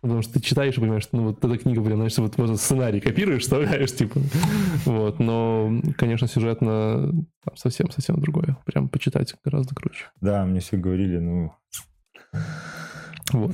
Потому 0.00 0.20
что 0.20 0.34
ты 0.34 0.40
читаешь 0.40 0.76
и 0.76 0.80
понимаешь, 0.80 1.04
что 1.04 1.16
ну, 1.16 1.28
вот 1.28 1.42
эта 1.42 1.56
книга, 1.56 1.82
прям, 1.82 1.96
знаешь, 1.96 2.18
вот 2.18 2.36
просто 2.36 2.56
сценарий 2.58 3.00
копируешь, 3.00 3.42
вставляешь, 3.42 3.94
типа. 3.94 4.20
Вот, 4.84 5.18
но, 5.18 5.80
конечно, 5.96 6.28
сюжетно 6.28 7.10
совсем-совсем 7.54 8.20
другое. 8.20 8.58
Прям 8.66 8.88
почитать 8.90 9.34
гораздо 9.42 9.74
круче. 9.74 10.04
Да, 10.20 10.44
мне 10.44 10.60
все 10.60 10.76
говорили, 10.76 11.18
ну, 11.18 11.54
Вот. 13.34 13.52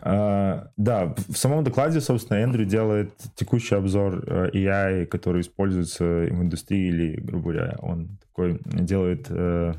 А, 0.00 0.70
да, 0.76 1.14
в 1.28 1.36
самом 1.36 1.62
докладе, 1.64 2.00
собственно, 2.00 2.38
Эндрю 2.38 2.64
делает 2.64 3.12
текущий 3.34 3.74
обзор 3.74 4.24
э, 4.26 4.50
AI, 4.54 5.06
который 5.06 5.42
используется 5.42 6.04
в 6.04 6.42
индустрии, 6.42 6.88
или, 6.88 7.20
грубо 7.20 7.52
говоря, 7.52 7.76
он 7.80 8.18
такой 8.26 8.58
делает 8.64 9.26
э, 9.28 9.74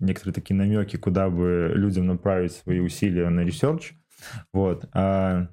некоторые 0.00 0.34
такие 0.34 0.56
намеки, 0.56 0.96
куда 0.96 1.30
бы 1.30 1.70
людям 1.74 2.06
направить 2.06 2.52
свои 2.52 2.80
усилия 2.80 3.28
на 3.28 3.40
research. 3.40 3.92
Вот. 4.52 4.88
А 4.94 5.48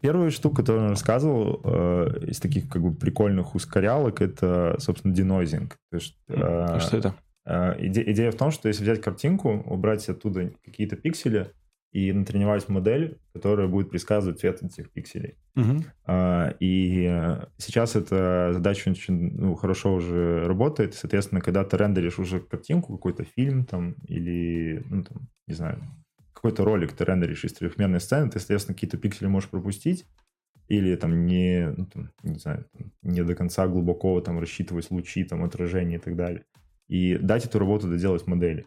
первая 0.00 0.30
штука, 0.30 0.56
которую 0.56 0.84
он 0.84 0.90
рассказывал 0.90 1.60
э, 1.64 2.26
из 2.28 2.38
таких 2.38 2.68
как 2.68 2.82
бы 2.82 2.94
прикольных 2.94 3.54
ускорялок, 3.54 4.20
это, 4.22 4.76
собственно, 4.78 5.14
денойзинг. 5.14 5.76
То 5.90 5.96
есть, 5.96 6.16
э, 6.28 6.78
Что 6.80 6.96
это? 6.96 7.14
э, 7.44 7.74
иде- 7.80 8.04
идея 8.12 8.30
в 8.30 8.36
том, 8.36 8.50
что 8.50 8.68
если 8.68 8.82
взять 8.84 9.00
картинку, 9.00 9.50
убрать 9.66 10.08
оттуда 10.08 10.52
какие-то 10.64 10.96
пиксели 10.96 11.50
и 11.96 12.12
натренировать 12.12 12.68
модель, 12.68 13.18
которая 13.32 13.68
будет 13.68 13.88
предсказывать 13.88 14.38
цвет 14.38 14.62
этих 14.62 14.90
пикселей. 14.90 15.38
Мгм. 15.54 15.84
А, 16.04 16.54
И 16.60 17.06
э, 17.08 17.46
сейчас 17.56 17.96
эта 17.96 18.50
задача 18.52 18.90
очень 18.90 19.32
ну, 19.34 19.54
хорошо 19.54 19.94
уже 19.94 20.46
работает. 20.46 20.94
Соответственно, 20.94 21.40
когда 21.40 21.64
ты 21.64 21.78
рендеришь 21.78 22.18
уже 22.18 22.40
картинку, 22.40 22.94
какой-то 22.96 23.24
фильм 23.24 23.64
там 23.64 23.94
или, 24.06 24.84
ну, 24.90 25.04
там, 25.04 25.30
не 25.46 25.54
знаю, 25.54 25.82
какой-то 26.34 26.66
ролик 26.66 26.92
ты 26.92 27.02
рендеришь 27.06 27.44
из 27.44 27.54
трехмерной 27.54 28.00
сцены, 28.00 28.30
ты, 28.30 28.40
соответственно, 28.40 28.74
какие-то 28.74 28.98
пиксели 28.98 29.28
можешь 29.28 29.48
пропустить 29.48 30.04
или 30.68 30.96
там 30.96 31.24
не, 31.24 31.72
ну, 31.74 31.86
там, 31.86 32.10
не 32.22 32.38
знаю, 32.38 32.66
там, 32.76 32.92
не 33.00 33.24
до 33.24 33.34
конца 33.34 33.66
глубоко 33.68 34.20
там 34.20 34.38
рассчитывать 34.38 34.90
лучи, 34.90 35.24
там, 35.24 35.42
отражения 35.44 35.96
и 35.96 36.00
так 36.00 36.14
далее. 36.14 36.44
И 36.88 37.16
дать 37.16 37.46
эту 37.46 37.58
работу 37.58 37.88
доделать 37.88 38.26
модели. 38.26 38.66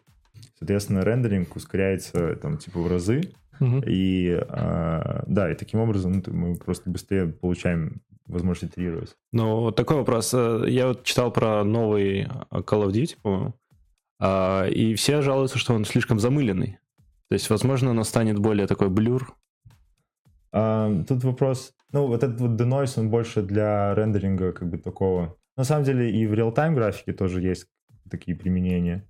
Соответственно, 0.58 1.02
рендеринг 1.02 1.54
ускоряется 1.56 2.36
там 2.36 2.58
типа 2.58 2.80
в 2.80 2.86
разы, 2.88 3.32
Мгм. 3.60 3.82
и 3.86 4.30
а, 4.48 5.22
да, 5.26 5.50
и 5.50 5.54
таким 5.54 5.80
образом 5.80 6.12
ну, 6.12 6.32
мы 6.32 6.56
просто 6.56 6.88
быстрее 6.90 7.26
получаем 7.26 8.00
возможность 8.26 8.72
итерировать. 8.72 9.16
Ну, 9.32 9.70
такой 9.72 9.96
вопрос. 9.96 10.32
Э, 10.34 10.64
Я 10.66 10.88
вот 10.88 11.04
читал 11.04 11.32
про 11.32 11.64
новый 11.64 12.20
э, 12.20 12.26
Call 12.52 12.86
of 12.86 12.92
Duty, 12.92 13.16
по-моему, 13.20 13.54
а, 14.18 14.66
и 14.66 14.94
все 14.94 15.20
жалуются, 15.22 15.58
что 15.58 15.74
он 15.74 15.84
слишком 15.84 16.18
замыленный. 16.20 16.78
То 17.28 17.34
есть, 17.34 17.50
возможно, 17.50 17.90
он 17.90 18.04
станет 18.04 18.38
более 18.38 18.66
такой 18.66 18.88
blur. 18.88 19.34
А, 20.52 21.02
тут 21.08 21.22
вопрос, 21.24 21.72
ну, 21.92 22.06
вот 22.06 22.22
этот 22.22 22.40
вот 22.40 22.60
denoise, 22.60 22.98
он 22.98 23.08
больше 23.10 23.42
для 23.42 23.94
рендеринга 23.94 24.52
как 24.52 24.68
бы 24.68 24.78
такого. 24.78 25.36
На 25.56 25.64
самом 25.64 25.84
деле 25.84 26.10
и 26.10 26.26
в 26.26 26.34
real-time 26.34 26.74
графике 26.74 27.12
тоже 27.12 27.40
есть 27.42 27.66
такие 28.10 28.36
применения. 28.36 29.06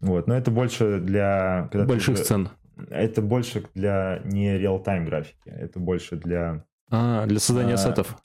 Вот, 0.00 0.26
но 0.26 0.36
это 0.36 0.50
больше 0.50 1.00
для... 1.00 1.68
ты 1.72 1.84
больших 1.84 2.14
уже- 2.14 2.24
сцен. 2.24 2.48
Это 2.90 3.22
больше 3.22 3.64
для 3.74 4.20
не 4.24 4.58
real-time 4.58 5.06
графики, 5.06 5.48
это 5.48 5.78
больше 5.80 6.16
для... 6.16 6.64
А, 6.90 7.26
для 7.26 7.38
создания 7.40 7.74
А, 7.74 7.78
сетов. 7.78 8.16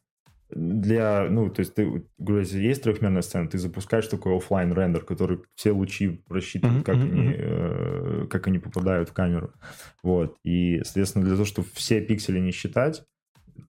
Для, 0.49 1.27
ну, 1.29 1.49
то 1.49 1.61
есть 1.61 1.73
ты, 1.75 2.03
если 2.19 2.59
есть 2.59 2.83
трехмерная 2.83 3.21
сцена, 3.21 3.47
ты 3.47 3.57
запускаешь 3.57 4.07
такой 4.07 4.35
offline 4.35 4.73
render, 4.73 5.05
который 5.05 5.39
все 5.55 5.71
лучи 5.71 6.21
рассчитывает, 6.27 6.79
Мгм, 6.79 6.83
как, 6.83 6.95
мгм, 6.97 7.11
они, 7.19 7.35
э, 7.37 8.27
как 8.29 8.47
они 8.47 8.59
попадают 8.59 9.07
в 9.07 9.13
камеру. 9.13 9.53
Вот. 10.03 10.35
И, 10.43 10.81
соответственно, 10.83 11.23
для 11.23 11.35
того, 11.35 11.45
чтобы 11.45 11.69
все 11.73 12.01
пиксели 12.01 12.39
не 12.39 12.51
считать, 12.51 13.03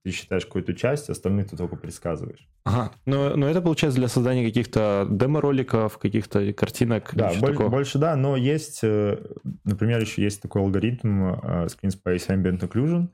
ты 0.02 0.10
считаешь 0.10 0.46
какую-то 0.46 0.74
часть, 0.74 1.10
остальные 1.10 1.46
ты 1.46 1.56
только 1.56 1.76
предсказываешь. 1.76 2.48
Ага. 2.64 2.92
Но, 3.06 3.36
но 3.36 3.48
это 3.48 3.60
получается 3.60 3.98
для 3.98 4.08
создания 4.08 4.44
каких-то 4.44 5.06
демо-роликов, 5.10 5.98
каких-то 5.98 6.52
картинок. 6.52 7.10
Да, 7.14 7.32
боль- 7.40 7.52
такого. 7.52 7.68
больше 7.68 7.98
да, 7.98 8.16
но 8.16 8.36
есть, 8.36 8.80
э, 8.82 9.18
например, 9.64 10.00
еще 10.00 10.22
есть 10.22 10.42
такой 10.42 10.62
алгоритм 10.62 11.24
э, 11.24 11.66
Screen 11.66 11.90
Space 11.90 12.28
Ambient 12.28 12.60
Occlusion, 12.60 13.08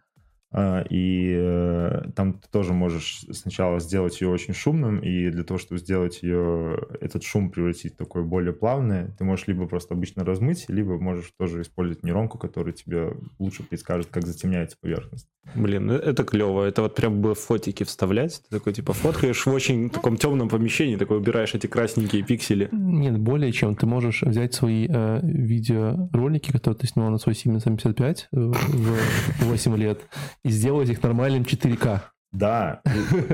и 0.55 1.35
э, 1.37 2.11
там 2.17 2.35
ты 2.35 2.49
тоже 2.51 2.73
можешь 2.73 3.25
сначала 3.33 3.81
сделать 3.81 4.19
ее 4.21 4.31
очень 4.31 4.55
шумным, 4.55 4.99
и 4.99 5.29
для 5.31 5.45
того, 5.45 5.59
чтобы 5.59 5.79
сделать 5.79 6.23
ее, 6.23 6.79
этот 7.01 7.23
шум 7.23 7.51
превратить 7.51 7.95
в 7.95 7.97
такое 7.97 8.23
более 8.23 8.55
плавное, 8.55 9.15
ты 9.19 9.25
можешь 9.25 9.47
либо 9.47 9.67
просто 9.67 9.93
обычно 9.93 10.25
размыть, 10.25 10.65
либо 10.69 10.99
можешь 10.99 11.33
тоже 11.39 11.61
использовать 11.61 12.03
нейронку, 12.03 12.39
которая 12.39 12.73
тебе 12.73 13.13
лучше 13.39 13.63
предскажет, 13.63 14.09
как 14.11 14.27
затемняется 14.27 14.79
поверхность. 14.81 15.29
Блин, 15.55 15.87
ну 15.87 15.95
это 15.95 16.25
клево. 16.25 16.65
Это 16.65 16.83
вот 16.83 16.95
прям 16.95 17.21
бы 17.21 17.35
фотики 17.35 17.85
вставлять. 17.85 18.43
Ты 18.49 18.59
такой, 18.59 18.73
типа, 18.73 18.93
фоткаешь 18.93 19.47
в 19.47 19.53
очень 19.53 19.91
таком 19.91 20.17
темном 20.17 20.49
помещении, 20.49 20.97
такой 20.97 21.19
убираешь 21.19 21.55
эти 21.55 21.67
красненькие 21.67 22.23
пиксели. 22.23 22.69
Нет, 22.73 23.19
более 23.19 23.53
чем. 23.53 23.75
Ты 23.75 23.87
можешь 23.87 24.23
взять 24.23 24.55
свои 24.55 24.87
э, 24.89 25.21
видеоролики, 25.23 26.53
которые 26.53 26.79
ты 26.79 26.87
снимал 26.87 27.11
на 27.11 27.19
свой 27.19 27.35
Siemens 27.35 27.65
M55 27.65 28.19
э, 28.31 28.37
в 28.37 29.45
8 29.45 29.77
лет, 29.77 30.01
и 30.49 30.51
сделать 30.51 30.89
их 30.89 31.03
нормальным 31.03 31.43
4К. 31.43 32.01
Да, 32.33 32.83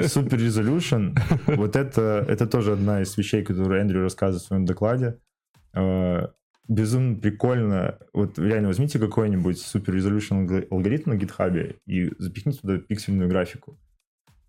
супер 0.06 0.38
резолюшн. 0.38 1.14
Вот 1.46 1.76
это, 1.76 2.24
это 2.28 2.46
тоже 2.46 2.72
одна 2.72 3.02
из 3.02 3.16
вещей, 3.16 3.42
которую 3.42 3.80
Эндрю 3.80 4.02
рассказывает 4.02 4.42
в 4.42 4.46
своем 4.46 4.64
докладе. 4.64 5.18
Э, 5.74 6.28
Безумно 6.66 7.16
прикольно. 7.16 7.98
Вот 8.14 8.38
реально 8.38 8.68
возьмите 8.68 8.98
какой-нибудь 8.98 9.58
супер 9.60 9.94
резолюшн 9.94 10.46
алгоритм 10.70 11.10
на 11.10 11.16
гитхабе 11.16 11.76
и 11.86 12.10
запихните 12.18 12.60
туда 12.60 12.78
пиксельную 12.78 13.28
графику. 13.28 13.78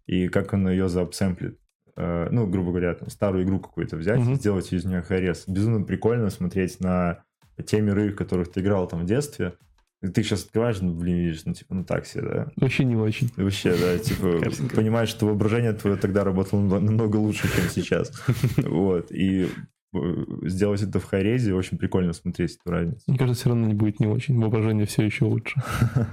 И 0.05 0.28
как 0.30 0.53
он 0.53 0.70
ее 0.70 0.88
заапсэмплит. 0.88 1.59
Э, 1.97 2.30
Ну, 2.32 2.47
грубо 2.47 2.70
говоря, 2.70 2.93
там, 2.93 3.09
старую 3.09 3.43
игру 3.43 3.59
какую-то 3.59 3.97
взять 3.97 4.20
Мгм. 4.20 4.34
и 4.34 4.36
сделать 4.36 4.72
из 4.72 4.86
нее 4.86 5.01
хайрес. 5.01 5.43
Безумно 5.47 5.84
прикольно 5.84 6.30
смотреть 6.30 6.80
на 6.80 7.24
те 7.66 7.82
миры, 7.82 8.11
в 8.11 8.16
которых 8.16 8.51
ты 8.51 8.61
играл 8.61 8.88
там 8.88 9.01
в 9.01 9.05
детстве. 9.05 9.53
Ты 10.02 10.24
сейчас 10.24 10.43
открываешь, 10.46 10.80
ну, 10.82 10.93
блин, 10.93 11.18
видишь, 11.18 11.41
ну, 11.46 11.54
типа, 11.54 11.74
ну, 11.74 11.84
так 11.84 12.06
себе, 12.06 12.22
да. 12.24 12.52
Вообще 12.58 12.84
не 12.84 12.96
очень. 12.96 13.32
Вообще, 13.38 13.76
да, 13.76 13.98
типа, 13.98 14.39
Картинка. 14.39 14.76
понимаешь, 14.76 15.10
что 15.10 15.26
воображение 15.26 15.74
твое 15.74 15.96
тогда 15.98 16.24
работало 16.24 16.62
намного- 16.62 17.16
лучше, 17.18 17.48
чем 17.56 17.70
сейчас. 17.70 18.12
Вот, 18.58 19.12
и 19.12 19.48
э, 19.96 19.98
сделать 20.43 20.82
это 20.84 21.00
в 21.00 21.06
хайрезе 21.06 21.54
очень 21.56 21.78
прикольно 21.78 22.14
смотреть 22.14 22.58
эту 22.62 22.72
разницу. 22.72 23.02
Мне 23.08 23.18
кажется, 23.18 23.41
все 23.41 23.50
равно 23.50 23.66
не 23.68 23.74
будет 23.74 24.00
не 24.00 24.08
очень. 24.08 24.39
Воображение 24.39 24.86
все 24.86 25.04
еще 25.04 25.26
лучше. 25.26 25.60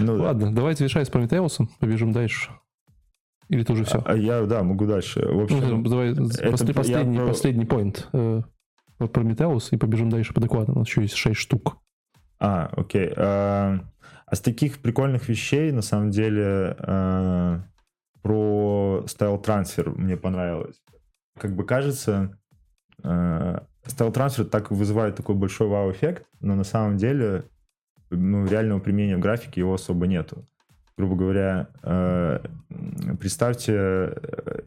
Ну, 0.00 0.16
да. 0.16 0.24
Ладно, 0.24 0.52
давай 0.52 0.74
завершай 0.74 1.04
с 1.04 1.10
Прометеусом, 1.10 1.68
побежим 1.78 2.10
дальше. 2.12 2.50
Или 3.48 3.62
ты 3.62 3.74
уже 3.74 3.84
все? 3.84 4.02
А 4.04 4.16
я, 4.16 4.42
да, 4.46 4.62
могу 4.64 4.86
дальше. 4.86 5.20
В 5.20 5.42
общем, 5.42 5.84
давай 5.84 6.12
это 6.12 6.22
после- 6.50 6.68
я 6.68 6.74
последний, 6.74 7.16
про- 7.18 7.26
последний 7.28 7.64
поинт. 7.66 8.08
э, 8.12 8.42
про 8.98 9.06
Прометеус 9.06 9.72
и 9.72 9.76
побежим 9.76 10.08
дальше 10.10 10.32
по 10.34 10.40
докладу. 10.40 10.72
У 10.72 10.78
нас 10.78 10.88
еще 10.88 11.02
есть 11.02 11.14
6 11.14 11.38
штук. 11.38 11.76
А, 12.44 12.70
окей. 12.76 13.12
А 13.16 13.80
а 14.26 14.36
с 14.36 14.40
таких 14.40 14.80
прикольных 14.80 15.28
вещей, 15.28 15.70
на 15.70 15.82
самом 15.82 16.10
деле, 16.10 16.76
а, 16.78 17.62
про 18.22 19.04
стайл 19.06 19.38
трансфер 19.38 19.90
мне 19.90 20.16
понравилось. 20.16 20.82
Как 21.38 21.54
бы 21.54 21.64
кажется, 21.64 22.38
стайл 22.98 24.12
трансфер 24.12 24.46
так 24.46 24.70
вызывает 24.70 25.16
такой 25.16 25.34
большой 25.34 25.68
вау-эффект, 25.68 26.26
но 26.40 26.54
на 26.54 26.64
самом 26.64 26.96
деле 26.96 27.44
ну, 28.10 28.46
реального 28.46 28.80
применения 28.80 29.16
в 29.16 29.20
графике 29.20 29.60
его 29.60 29.74
особо 29.74 30.06
нету. 30.06 30.46
Грубо 30.96 31.16
говоря, 31.16 31.68
э, 31.82 32.40
представьте, 33.20 33.72
э, 33.74 34.60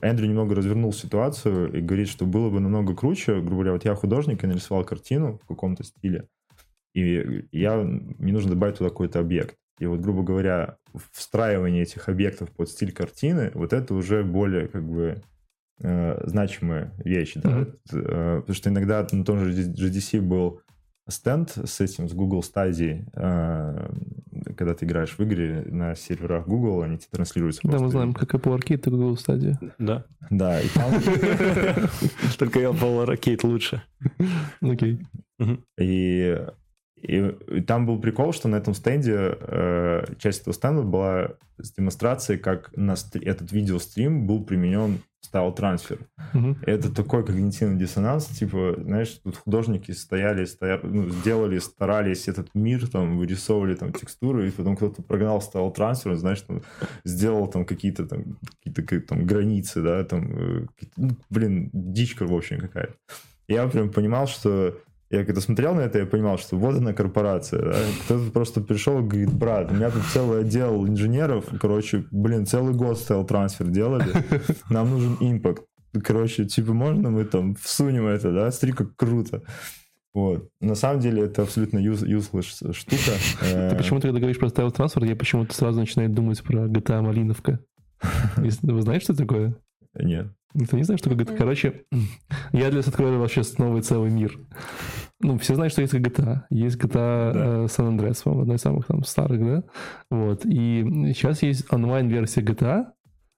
Эндрю 0.00 0.26
немного 0.26 0.54
развернул 0.54 0.92
ситуацию 0.94 1.72
и 1.72 1.80
говорит, 1.80 2.08
что 2.08 2.24
было 2.24 2.48
бы 2.48 2.58
намного 2.58 2.94
круче, 2.94 3.34
грубо 3.40 3.56
говоря, 3.56 3.72
вот 3.72 3.84
я 3.84 3.94
художник 3.94 4.42
и 4.42 4.46
нарисовал 4.46 4.84
картину 4.84 5.38
в 5.42 5.46
каком-то 5.46 5.84
стиле, 5.84 6.26
и 6.94 7.46
я, 7.52 7.76
мне 7.76 8.32
нужно 8.32 8.50
добавить 8.50 8.78
туда 8.78 8.90
какой-то 8.90 9.20
объект. 9.20 9.56
И 9.80 9.86
вот, 9.86 10.00
грубо 10.00 10.22
говоря, 10.22 10.76
встраивание 11.12 11.82
этих 11.82 12.08
объектов 12.08 12.50
под 12.50 12.68
стиль 12.68 12.92
картины, 12.92 13.50
вот 13.54 13.72
это 13.72 13.94
уже 13.94 14.22
более 14.22 14.68
как 14.68 14.88
бы 14.88 15.20
э, 15.80 16.22
значимая 16.28 16.92
вещь, 16.98 17.34
да. 17.34 17.50
Мгм. 17.50 17.78
Э, 17.92 18.36
потому 18.40 18.54
что 18.54 18.70
иногда 18.70 19.06
на 19.10 19.24
том 19.24 19.40
же 19.40 19.52
GDC 19.52 20.20
был 20.20 20.60
стенд 21.08 21.58
с 21.64 21.80
этим, 21.80 22.08
с 22.08 22.14
Google 22.14 22.40
Stadia, 22.40 23.04
э, 23.14 23.90
когда 24.56 24.74
ты 24.74 24.86
играешь 24.86 25.16
в 25.18 25.20
игры 25.20 25.64
на 25.70 25.94
серверах 25.94 26.46
Google, 26.46 26.82
они 26.82 26.98
тебе 26.98 27.08
транслируются. 27.10 27.60
Да, 27.64 27.78
мы 27.78 27.90
знаем, 27.90 28.14
как 28.14 28.34
Apple 28.34 28.56
Arcade, 28.56 28.78
так 28.78 28.86
и 28.86 28.90
Google 28.90 29.14
Stadia. 29.16 29.56
Да. 29.78 30.04
Да, 30.30 30.60
и 30.60 30.68
там, 30.68 30.92
Только 32.38 32.60
я 32.60 32.70
Apple 32.70 33.06
Arcade 33.06 33.46
лучше. 33.46 33.82
Окей. 34.60 35.00
И, 35.78 36.46
и, 37.06 37.60
там 37.62 37.86
был 37.86 38.00
прикол, 38.00 38.32
что 38.32 38.48
на 38.48 38.56
этом 38.56 38.74
стенде, 38.74 39.36
э, 39.40 40.04
часть 40.18 40.42
этого 40.42 40.54
стенда 40.54 40.82
была 40.82 41.30
с 41.58 41.72
демонстрацией, 41.72 42.38
как 42.38 42.76
на 42.76 42.96
стри- 42.96 43.24
этот 43.24 43.52
видеострим 43.52 44.26
был 44.26 44.44
применен 44.44 44.98
стайл 45.20 45.52
трансфер. 45.52 46.00
Мгм. 46.34 46.58
Это 46.66 46.94
такой 46.94 47.24
когнитивный 47.24 47.78
диссонанс, 47.78 48.26
типа, 48.26 48.74
знаешь, 48.78 49.08
тут 49.24 49.36
художники 49.36 49.90
стояли, 49.92 50.44
стоя- 50.44 50.80
ну, 50.82 51.08
сделали, 51.08 51.58
старались 51.58 52.28
этот 52.28 52.48
мир, 52.54 52.86
там, 52.88 53.16
вырисовывали 53.16 53.74
там 53.74 53.92
текстуры, 53.92 54.48
и 54.48 54.50
потом 54.50 54.76
кто-то 54.76 55.02
прогнал 55.02 55.40
стайл 55.40 55.70
трансфер, 55.70 56.14
знаешь, 56.16 56.42
там, 56.42 56.62
сделал 57.04 57.46
там 57.48 57.64
какие-то 57.64 58.06
там, 58.06 58.36
какие-то 58.58 58.82
как, 58.82 59.06
там 59.06 59.24
границы, 59.24 59.80
да, 59.82 60.04
там, 60.04 60.30
э, 60.36 60.66
ну, 60.96 61.10
блин, 61.30 61.70
дичка, 61.72 62.26
в 62.26 62.34
общем, 62.34 62.60
какая-то. 62.60 62.94
Я 63.48 63.66
прям 63.68 63.90
понимал, 63.90 64.26
что 64.26 64.76
Я 65.14 65.24
когда 65.24 65.40
смотрел 65.40 65.74
на 65.74 65.80
это, 65.80 65.98
я 66.00 66.06
понимал, 66.06 66.38
что 66.38 66.56
вот 66.56 66.74
она 66.76 66.92
корпорация. 66.92 67.62
да. 67.62 67.76
Кто-то 68.04 68.30
просто 68.32 68.60
пришел 68.60 68.98
и 68.98 69.02
говорит, 69.02 69.32
брат, 69.32 69.70
у 69.70 69.74
меня 69.74 69.90
тут 69.90 70.02
целый 70.12 70.40
отдел 70.40 70.86
инженеров, 70.86 71.44
короче, 71.60 72.04
блин, 72.10 72.46
целый 72.46 72.74
год 72.74 72.98
стоял 72.98 73.24
трансфер 73.24 73.68
делали, 73.68 74.06
нам 74.70 74.90
нужен 74.90 75.16
импакт. 75.20 75.62
Короче, 76.02 76.44
типа, 76.46 76.72
можно 76.72 77.10
мы 77.10 77.24
там 77.24 77.54
всунем 77.54 78.06
это, 78.08 78.32
да? 78.32 78.50
Смотри, 78.50 78.72
как 78.72 78.96
круто. 78.96 79.42
Вот. 80.12 80.48
На 80.60 80.74
самом 80.74 81.00
деле 81.00 81.22
это 81.24 81.42
абсолютно 81.42 81.78
use- 81.78 82.04
useless 82.06 82.72
штука. 82.72 83.12
Э, 83.42 83.70
Ты 83.70 83.76
почему-то, 83.76 84.08
когда 84.08 84.18
говоришь 84.18 84.38
про 84.38 84.48
Style 84.48 84.74
Transfer, 84.74 85.06
я 85.06 85.14
почему-то 85.14 85.54
сразу 85.54 85.78
начинаю 85.78 86.10
думать 86.10 86.42
про 86.42 86.66
GTA 86.66 87.00
Малиновка. 87.02 87.60
Вы 88.36 88.82
знаете, 88.82 89.04
что 89.04 89.16
такое? 89.16 89.54
Нет. 89.94 90.26
Никто 90.54 90.76
не 90.76 90.84
знает, 90.84 91.00
что 91.00 91.10
GTA. 91.10 91.36
Короче, 91.36 91.82
я 92.52 92.70
для 92.70 92.78
вас 92.78 92.88
открою 92.88 93.18
вообще 93.18 93.42
новый 93.58 93.82
целый 93.82 94.10
мир. 94.10 94.38
Ну, 95.20 95.38
все 95.38 95.54
знают, 95.54 95.72
что 95.72 95.82
есть 95.82 95.94
GTA. 95.94 96.42
Есть 96.50 96.76
GTA 96.76 97.32
э, 97.34 97.64
San 97.66 97.96
Andreas, 97.96 98.22
по-моему, 98.22 98.42
одна 98.42 98.54
из 98.54 98.60
самых 98.60 98.86
там 98.86 99.04
старых, 99.04 99.44
да? 99.44 99.62
Вот. 100.10 100.46
И 100.46 101.12
сейчас 101.14 101.42
есть 101.42 101.72
онлайн-версия 101.72 102.42
GTA, 102.42 102.86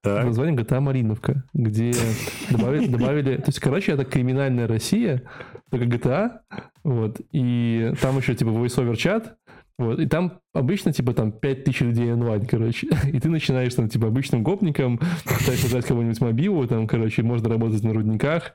Так. 0.02 0.24
название 0.24 0.56
GTA 0.56 0.80
Малиновка, 0.80 1.44
где 1.54 1.92
добавили, 2.50 2.86
добавили... 2.88 3.36
То 3.36 3.48
есть, 3.48 3.60
короче, 3.60 3.92
это 3.92 4.04
криминальная 4.04 4.66
Россия, 4.66 5.22
только 5.70 5.86
GTA, 5.86 6.38
вот, 6.84 7.20
и 7.32 7.92
там 8.00 8.18
еще, 8.18 8.34
типа, 8.34 8.50
voice-over 8.50 8.94
чат, 8.96 9.36
вот, 9.78 10.00
и 10.00 10.06
там 10.06 10.40
обычно, 10.54 10.92
типа, 10.92 11.12
там 11.12 11.32
5000 11.32 11.80
людей 11.82 12.12
онлайн, 12.12 12.46
короче, 12.46 12.88
и 13.12 13.20
ты 13.20 13.28
начинаешь, 13.28 13.74
там, 13.74 13.88
типа, 13.88 14.08
обычным 14.08 14.42
гопником, 14.42 14.98
пытаешься 15.24 15.64
создать 15.64 15.86
кого-нибудь 15.86 16.20
мобилу, 16.20 16.66
там, 16.66 16.86
короче, 16.86 17.22
можно 17.22 17.48
работать 17.48 17.82
на 17.84 17.92
рудниках, 17.92 18.54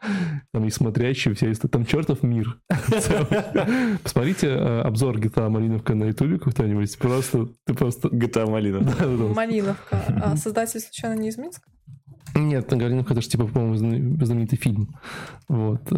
там, 0.52 0.66
и 0.66 0.70
смотрящие 0.72 1.36
все, 1.36 1.54
там 1.54 1.86
чертов 1.86 2.24
мир. 2.24 2.58
Посмотрите 4.04 4.48
э, 4.48 4.82
обзор 4.82 5.18
GTA 5.18 5.50
Малиновка 5.50 5.94
на 5.94 6.06
ютубе 6.06 6.40
кто-нибудь, 6.40 6.98
просто, 6.98 7.50
ты 7.66 7.74
просто... 7.74 8.08
GTA. 8.08 8.50
Малиновка. 9.34 10.04
А 10.22 10.36
создатель 10.38 10.80
случайно 10.80 11.20
не 11.20 11.30
из 11.30 11.38
Минска? 11.38 11.71
Нет, 12.48 12.68
Галиновка 12.70 13.14
это 13.14 13.22
же 13.22 13.30
типа, 13.30 13.46
по-моему, 13.48 13.76
зна- 13.76 14.26
знаменитый 14.26 14.58
фильм. 14.58 14.90
Вот. 15.48 15.82
э, 15.92 15.96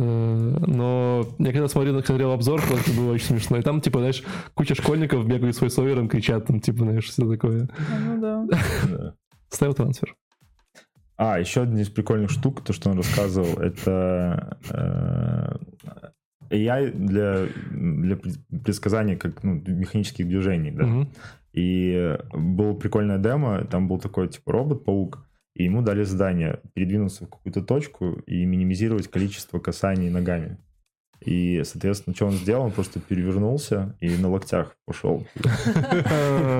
Но 0.68 1.26
я 1.40 1.52
когда 1.52 1.68
смотрел, 1.68 2.04
смотрел 2.04 2.32
обзор, 2.32 2.62
то 2.62 2.76
это 2.78 2.92
было 2.92 3.12
очень 3.14 3.28
смешно. 3.28 3.58
И 3.58 3.62
там, 3.62 3.82
типа, 3.82 4.00
знаешь, 4.00 4.24
куча 4.54 4.76
школьников 4.76 5.28
бегают 5.28 5.56
с 5.56 5.62
войсовером, 5.62 6.08
кричат 6.08 6.46
там, 6.48 6.60
типа, 6.60 6.80
знаешь, 6.84 7.06
все 7.10 7.30
такое. 7.30 7.70
А, 7.78 8.00
Ну 8.00 8.48
да. 8.48 9.14
Ставил 9.50 9.74
трансфер. 9.74 10.16
А, 11.18 11.40
еще 11.40 11.62
одна 11.62 11.82
из 11.82 11.90
прикольных 11.90 12.32
штук, 12.32 12.62
то, 12.64 12.74
что 12.74 12.90
он 12.90 12.98
рассказывал, 12.98 13.60
это 13.60 14.58
э, 14.70 15.58
AI 16.50 16.92
для, 16.92 17.48
для 17.72 18.16
пред- 18.18 18.40
предсказания 18.64 19.16
как, 19.16 19.44
ну, 19.44 19.62
механических 19.66 20.28
движений, 20.28 20.72
да. 20.72 20.86
Мгм. 20.86 21.10
И 21.54 22.18
был 22.34 22.76
прикольная 22.76 23.20
демо, 23.20 23.64
там 23.66 23.88
был 23.88 24.00
такой, 24.00 24.28
типа, 24.28 24.52
робот-паук, 24.52 25.24
и 25.56 25.66
ему 25.66 25.82
дали 25.82 26.04
задание 26.04 26.62
передвинуться 26.74 27.26
в 27.26 27.30
какую-то 27.30 27.62
точку 27.62 28.22
и 28.26 28.46
минимизировать 28.46 29.10
количество 29.10 29.60
касаний 29.60 30.10
ногами. 30.10 30.58
И, 31.26 31.62
соответственно, 31.64 32.16
что 32.16 32.26
он 32.26 32.34
сделал? 32.34 32.66
Он 32.66 32.72
просто 32.72 33.00
перевернулся 33.00 33.96
и 34.02 34.10
на 34.18 34.30
локтях. 34.30 34.76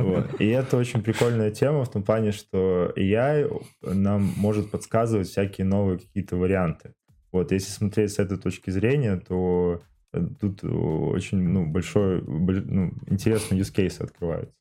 Вот. 0.04 0.40
И 0.40 0.48
это 0.48 0.78
очень 0.78 1.02
прикольная 1.02 1.52
тема 1.52 1.84
в 1.84 1.92
том 1.92 2.04
плане, 2.04 2.32
что 2.32 2.94
AI 2.96 3.62
нам 3.82 4.32
может 4.38 4.72
подсказывать 4.72 5.28
всякие 5.28 5.66
новые 5.66 6.00
какие-то 6.00 6.38
варианты. 6.38 6.94
Вот, 7.32 7.52
если 7.52 7.72
смотреть 7.72 8.12
с 8.14 8.20
этой 8.20 8.38
точки 8.38 8.70
зрения, 8.70 9.18
то 9.18 9.82
э, 10.14 10.26
тут 10.40 10.64
очень 10.64 11.40
ну, 11.40 11.66
большой, 11.66 12.22
боль- 12.22 12.64
ну, 12.66 12.94
интересный 13.08 13.60
use 13.60 13.74
case 13.74 14.04
открывается. 14.04 14.54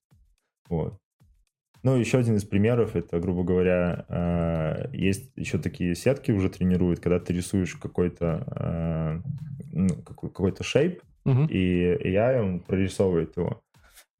Вот. 0.69 0.97
Ну, 1.85 1.97
еще 1.97 2.19
один 2.19 2.37
из 2.37 2.45
примеров, 2.45 2.95
это, 2.95 3.19
грубо 3.19 3.43
говоря, 3.43 4.05
э, 4.09 4.87
есть 4.93 5.33
еще 5.37 5.59
такие 5.59 5.95
сетки 5.97 6.31
уже 6.31 6.49
тренируют, 6.49 7.01
когда 7.01 7.19
ты 7.19 7.33
рисуешь 7.33 7.75
какой-то 7.75 8.45
э, 8.47 9.21
ну, 9.73 9.89
какой- 10.05 10.31
какой-то 10.31 10.63
шейп, 10.63 11.01
Мгм. 11.25 11.47
и 11.47 11.97
AI, 12.05 12.41
он 12.41 12.61
прорисовывает 12.61 13.37
его. 13.37 13.63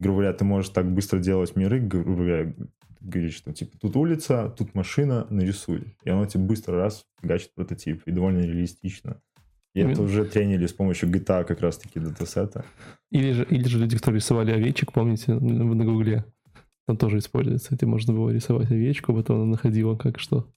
Грубо 0.01 0.19
говоря, 0.21 0.33
ты 0.33 0.45
можешь 0.45 0.71
так 0.71 0.91
быстро 0.93 1.21
делать 1.21 1.55
миры, 1.57 1.79
грубо 1.81 2.15
говоря, 2.25 2.53
говоришь, 3.01 3.35
что 3.37 3.53
типа 3.53 3.77
тут 3.81 3.97
улица, 3.97 4.53
тут 4.59 4.75
машина, 4.75 5.27
нарисуй. 5.31 5.97
И 6.05 6.11
оно 6.11 6.27
тебе 6.27 6.43
быстро 6.45 6.77
раз 6.77 7.05
фигачит 7.21 7.55
прототип, 7.55 8.03
и 8.07 8.11
довольно 8.13 8.41
реалистично. 8.41 9.21
И 9.75 9.81
это 9.81 9.91
Именно. 9.91 10.03
уже 10.03 10.25
тренили 10.25 10.67
с 10.67 10.73
помощью 10.73 11.09
GTA 11.11 11.45
как 11.45 11.61
раз-таки 11.61 12.01
датасета. 12.01 12.65
Или 13.11 13.33
же, 13.33 13.45
или 13.45 13.65
же 13.69 13.79
люди, 13.79 13.97
которые 13.97 14.19
рисовали 14.19 14.51
овечек, 14.53 14.93
помните, 14.93 15.33
на 15.35 15.85
гугле. 15.85 16.25
Там 16.87 16.97
тоже 16.97 17.19
используется. 17.19 17.75
Где 17.75 17.87
можно 17.87 18.13
было 18.13 18.31
рисовать 18.31 18.71
овечку, 18.71 19.15
потом 19.15 19.37
она 19.37 19.47
находила 19.47 19.97
как 19.97 20.19
что. 20.19 20.49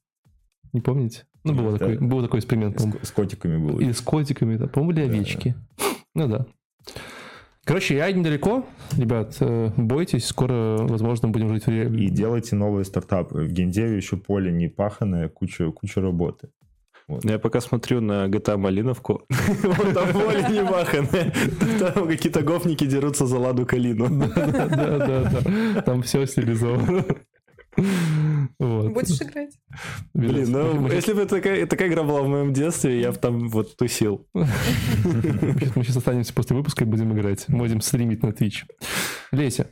Не 0.74 0.82
помните? 0.82 1.26
Ну, 1.44 1.54
был 1.54 1.72
Нет, 1.72 1.80
такой, 1.80 1.98
да. 1.98 2.06
был 2.06 2.22
такой 2.22 2.40
эксперимент, 2.40 2.80
С, 3.04 3.12
котиками 3.12 3.58
было. 3.58 3.80
Или 3.80 3.92
с 3.92 4.02
котиками, 4.02 4.58
да, 4.58 4.68
по-моему, 4.68 4.92
или 4.92 5.08
Да, 5.08 5.14
овечки. 5.14 5.56
Ну 6.16 6.28
да. 6.28 6.46
Короче, 7.64 7.96
я 7.96 8.12
недалеко. 8.12 8.66
Ребят, 8.96 9.38
э, 9.40 9.72
бойтесь, 9.76 10.26
скоро, 10.26 10.78
возможно, 10.82 11.30
будем 11.30 11.50
жить 11.50 11.66
в 11.66 11.72
И 11.72 12.10
делайте 12.10 12.56
новые 12.56 12.86
стартапы. 12.86 13.46
В 13.46 13.52
геймдеве 13.52 13.98
еще 13.98 14.18
поле 14.18 14.52
не 14.52 14.68
паханое, 14.68 15.30
куча, 15.30 15.72
куча 15.72 16.02
работы. 16.02 16.50
Я 17.24 17.38
пока 17.38 17.62
смотрю 17.62 18.02
на 18.02 18.28
GTA 18.28 18.58
Малиновку, 18.58 19.26
вот 19.64 19.94
там 19.94 20.12
поле 20.12 20.44
не 20.50 20.64
маханное. 20.64 21.32
Там 21.80 22.08
какие-то 22.08 22.42
гофники 22.42 22.86
дерутся 22.86 23.28
за 23.28 23.38
ладу 23.38 23.66
калину. 23.66 24.10
Да, 24.10 24.68
да, 24.98 25.30
да. 25.30 25.82
Там 25.84 26.02
все 26.02 26.26
стилизовано. 26.26 27.06
Вот. 28.58 28.94
Будешь 28.94 29.22
играть? 29.22 29.58
Блин, 30.14 30.52
ну, 30.52 30.88
если 30.88 31.14
бы 31.14 31.26
такая, 31.26 31.66
такая 31.68 31.90
игра 31.90 32.04
была 32.04 32.22
в 32.22 32.28
моем 32.28 32.54
детстве, 32.54 33.02
я 33.02 33.12
бы 33.12 33.18
там 33.18 33.50
вот 33.50 33.76
тусил. 33.76 34.28
Мы 34.34 34.46
сейчас 35.84 35.98
останемся 35.98 36.34
после 36.34 36.56
выпуска 36.56 36.86
и 36.86 36.88
будем 36.88 37.14
играть. 37.14 37.46
Будем 37.50 37.82
стримить 37.82 38.24
на 38.24 38.30
Twitch. 38.30 38.64
Леся, 39.32 39.68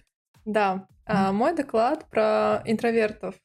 Да. 0.46 0.86
А, 1.06 1.32
мой 1.32 1.56
доклад 1.56 2.10
про 2.10 2.62
интровертов. 2.66 3.36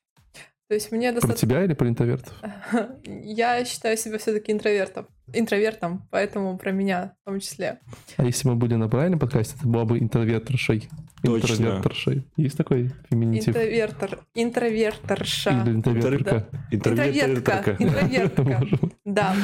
То 0.68 0.74
есть 0.74 0.92
мне 0.92 1.10
про 1.12 1.20
достаточно... 1.20 1.48
тебя 1.48 1.64
или 1.64 1.72
про 1.72 1.88
интровертов? 1.88 2.34
Я 3.04 3.64
считаю 3.64 3.96
себя 3.96 4.18
все-таки 4.18 4.52
интровертом. 4.52 5.08
Интровертом, 5.32 6.06
поэтому 6.10 6.58
про 6.58 6.72
меня 6.72 7.14
в 7.22 7.30
том 7.30 7.40
числе. 7.40 7.80
А 8.18 8.24
если 8.24 8.46
мы 8.48 8.54
были 8.54 8.74
на 8.74 8.86
правильном 8.86 9.18
подкасте, 9.18 9.54
это 9.58 9.66
была 9.66 9.86
бы 9.86 9.98
интровертершей. 9.98 10.90
Точно. 11.22 11.52
Интровертершей. 11.54 12.26
Есть 12.36 12.58
такой 12.58 12.92
феминитив? 13.08 13.48
Интровертор, 13.48 14.20
интровертерша. 14.34 15.62
Или 15.62 15.74
интровертерка? 15.74 16.46
Интровертка. 16.70 17.76
Интровертка. 17.78 18.90
Да. 19.06 19.34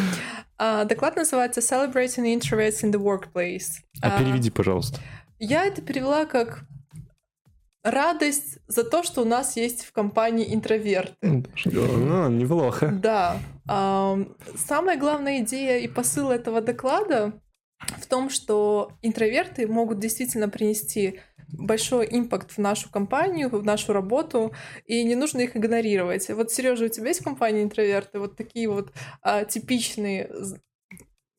А, 0.59 0.85
доклад 0.85 1.17
называется 1.17 1.61
Celebrating 1.61 2.39
Introverts 2.39 2.83
in 2.83 2.93
the 2.93 3.01
Workplace. 3.01 3.81
А 4.03 4.19
переведи, 4.21 4.51
пожалуйста. 4.51 5.01
Я 5.39 5.65
это 5.65 5.81
перевела 5.81 6.27
как 6.27 6.65
радость 7.85 8.59
за 8.67 8.83
то, 8.83 9.03
что 9.03 9.23
у 9.23 9.25
нас 9.25 9.57
есть 9.57 9.85
в 9.85 9.93
компании 9.93 10.53
интроверты. 10.55 11.45
Ну, 11.67 12.29
неплохо. 12.31 12.91
Да. 12.91 13.39
Ам, 13.69 14.35
Самая 14.57 14.99
главная 14.99 15.41
идея 15.41 15.79
и 15.79 15.87
посыл 15.87 16.31
этого 16.31 16.61
доклада 16.61 17.35
в 17.99 18.07
том, 18.07 18.31
что 18.31 18.93
интроверты 19.03 19.67
могут 19.67 19.99
действительно 20.01 20.49
принести 20.49 21.21
большой 21.49 22.09
импакт 22.11 22.53
в 22.53 22.59
нашу 22.59 22.91
компанию, 22.91 23.49
в 23.49 23.65
нашу 23.65 23.93
работу, 23.93 24.53
и 24.87 25.05
не 25.05 25.15
нужно 25.15 25.41
их 25.41 25.57
игнорировать. 25.57 26.29
Вот, 26.31 26.51
Сережа, 26.51 26.87
у 26.87 26.89
тебя 26.89 27.09
есть 27.09 27.21
в 27.21 27.25
компании 27.25 27.63
интроверты? 27.63 28.19
Вот 28.19 28.37
такие 28.37 28.69
вот 28.69 28.93
а, 29.23 29.45
типичные... 29.45 30.31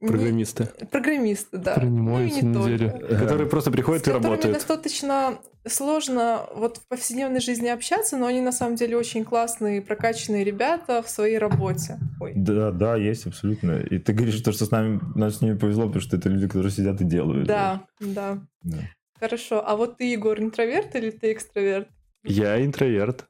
з- 0.07 0.11
не- 0.11 0.17
Программисты, 0.17 0.67
Программисты, 0.91 1.57
да. 1.57 1.73
Которые 1.75 1.91
не 1.91 1.99
Ну 1.99 2.21
и 2.23 2.31
не 2.31 2.41
неделю. 2.41 2.91
только. 2.91 3.15
которые 3.17 3.47
просто 3.49 3.69
С 3.69 3.73
приходят 3.73 4.01
и 4.03 4.05
которыми 4.05 4.23
работают. 4.31 4.55
достаточно 4.55 5.37
сложно 5.67 6.45
вот 6.55 6.77
в 6.77 6.87
повседневной 6.87 7.39
жизни 7.39 7.67
общаться, 7.67 8.17
но 8.17 8.27
они 8.27 8.41
на 8.41 8.51
самом 8.51 8.75
деле 8.75 8.97
очень 8.97 9.23
классные, 9.25 9.81
прокачанные 9.81 10.43
ребята 10.43 11.01
в 11.01 11.09
своей 11.09 11.37
работе. 11.37 11.97
Ой. 12.21 12.33
Да, 12.35 12.71
да, 12.71 12.95
есть 12.95 13.25
абсолютно. 13.27 13.79
И 13.79 13.97
ты 13.99 14.13
говоришь, 14.13 14.39
то, 14.41 14.51
что 14.51 14.65
с 14.65 14.71
нами, 14.71 14.99
нам 15.15 15.31
с 15.31 15.41
ними 15.41 15.57
повезло, 15.57 15.85
потому 15.87 16.01
что 16.01 16.17
это 16.17 16.29
люди, 16.29 16.47
которые 16.47 16.71
сидят 16.71 17.01
и 17.01 17.03
делают. 17.03 17.47
Да, 17.47 17.81
да. 17.99 18.39
Да. 18.63 18.77
Хорошо. 19.19 19.63
А 19.65 19.75
вот 19.75 19.97
ты, 19.97 20.11
Егор, 20.11 20.39
интроверт 20.39 20.95
или 20.95 21.09
ты 21.09 21.31
экстраверт? 21.31 21.87
Я 22.23 22.63
интроверт, 22.63 23.25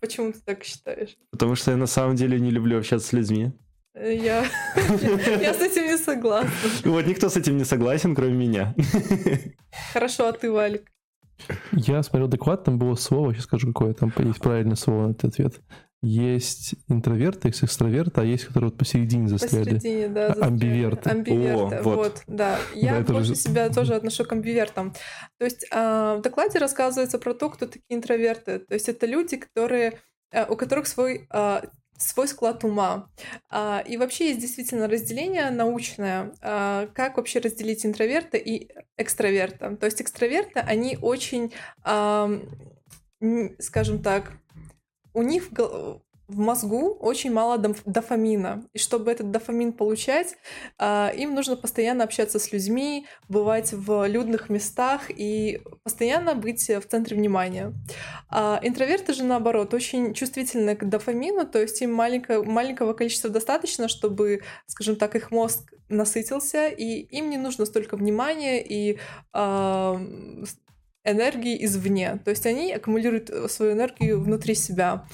Почему 0.00 0.32
ты 0.32 0.38
так 0.44 0.62
считаешь? 0.64 1.16
потому 1.32 1.54
что 1.56 1.70
я 1.72 1.76
на 1.76 1.86
самом 1.86 2.14
деле 2.16 2.38
не 2.38 2.50
люблю 2.50 2.78
общаться 2.78 3.08
с 3.08 3.12
людьми. 3.12 3.52
Э, 3.94 4.14
Я, 4.14 4.44
я 5.40 5.54
с 5.54 5.60
этим 5.60 5.84
не 5.86 5.98
согласна. 5.98 6.50
Вот 6.84 7.06
никто 7.06 7.28
с 7.28 7.36
этим 7.36 7.56
не 7.56 7.64
согласен, 7.64 8.14
кроме 8.14 8.34
меня. 8.34 8.74
Хорошо, 9.92 10.28
а 10.28 10.32
ты, 10.32 10.50
Валик? 10.50 10.90
Я 11.72 12.02
смотрел 12.02 12.28
доклад, 12.28 12.64
там 12.64 12.78
было 12.78 12.94
слово, 12.96 13.32
сейчас 13.32 13.44
скажу, 13.44 13.68
какое 13.68 13.94
там 13.94 14.12
есть 14.18 14.40
правильное 14.40 14.76
слово 14.76 15.06
на 15.06 15.10
этот 15.12 15.24
ответ. 15.32 15.60
есть 16.02 16.74
интроверты, 16.88 17.48
есть 17.48 17.64
экстраверты, 17.64 18.20
а 18.20 18.24
есть, 18.24 18.44
которые 18.44 18.68
вот 18.70 18.78
посередине 18.78 19.26
застряли. 19.26 19.74
Посередине, 19.76 20.08
да. 20.08 20.24
А- 20.24 20.28
застряли. 20.28 20.48
амбиверты. 20.50 21.10
Амбиверты, 21.10 21.76
О, 21.76 21.82
вот. 21.82 21.96
вот. 21.96 22.22
да. 22.26 22.58
Я 22.74 22.98
это 22.98 23.14
больше 23.14 23.30
же- 23.30 23.36
себя 23.36 23.70
тоже 23.70 23.94
отношу 23.94 24.24
к 24.24 24.32
амбивертам. 24.32 24.92
То 25.38 25.44
есть 25.46 25.66
а, 25.72 26.16
в 26.16 26.20
докладе 26.22 26.58
рассказывается 26.58 27.18
про 27.18 27.32
то, 27.32 27.48
кто 27.48 27.64
такие 27.66 27.84
интроверты. 27.96 28.58
То 28.58 28.74
есть 28.74 28.88
это 28.90 29.06
люди, 29.06 29.36
которые, 29.38 29.98
а, 30.34 30.44
у 30.46 30.56
которых 30.56 30.86
свой 30.88 31.26
а, 31.30 31.62
свой 32.00 32.28
склад 32.28 32.64
ума. 32.64 33.08
А, 33.50 33.84
И 33.86 33.96
вообще 33.96 34.28
есть 34.28 34.40
действительно 34.40 34.88
разделение 34.88 35.50
научное, 35.50 36.32
а, 36.40 36.88
как 36.94 37.16
вообще 37.16 37.38
разделить 37.40 37.84
интроверта 37.86 38.36
и 38.36 38.68
экстраверта. 38.96 39.76
То 39.76 39.86
есть 39.86 40.00
экстраверты, 40.00 40.60
они 40.60 40.98
очень, 41.00 41.52
скажем 43.58 44.02
так, 44.02 44.32
у 45.12 45.22
них 45.22 45.50
в 46.30 46.38
мозгу 46.38 46.94
очень 47.00 47.32
мало 47.32 47.58
доф- 47.58 47.82
дофамина. 47.84 48.64
И 48.72 48.78
чтобы 48.78 49.10
этот 49.10 49.30
дофамин 49.30 49.72
получать, 49.72 50.36
а, 50.78 51.12
им 51.16 51.34
нужно 51.34 51.56
постоянно 51.56 52.04
общаться 52.04 52.38
с 52.38 52.52
людьми, 52.52 53.06
бывать 53.28 53.72
в 53.72 54.06
людных 54.06 54.48
местах 54.48 55.10
и 55.10 55.60
постоянно 55.82 56.34
быть 56.34 56.68
в 56.68 56.82
центре 56.82 57.16
внимания. 57.16 57.74
А 58.28 58.60
интроверты 58.62 59.12
же, 59.12 59.24
наоборот, 59.24 59.74
очень 59.74 60.14
чувствительны 60.14 60.76
к 60.76 60.84
дофамину, 60.88 61.46
то 61.46 61.60
есть 61.60 61.82
им 61.82 61.92
маленько- 61.92 62.44
маленького 62.44 62.92
количества 62.92 63.28
достаточно, 63.28 63.88
чтобы, 63.88 64.42
скажем 64.66 64.96
так, 64.96 65.16
их 65.16 65.30
мозг 65.32 65.72
насытился, 65.88 66.68
и 66.68 67.00
им 67.16 67.30
не 67.30 67.38
нужно 67.38 67.66
столько 67.66 67.96
внимания 67.96 68.62
и 68.62 68.98
а, 69.32 70.00
энергии 71.04 71.64
извне. 71.64 72.20
То 72.24 72.30
есть 72.30 72.46
они 72.46 72.72
аккумулируют 72.72 73.50
свою 73.50 73.72
энергию 73.72 74.20
внутри 74.20 74.54
себя. 74.54 75.06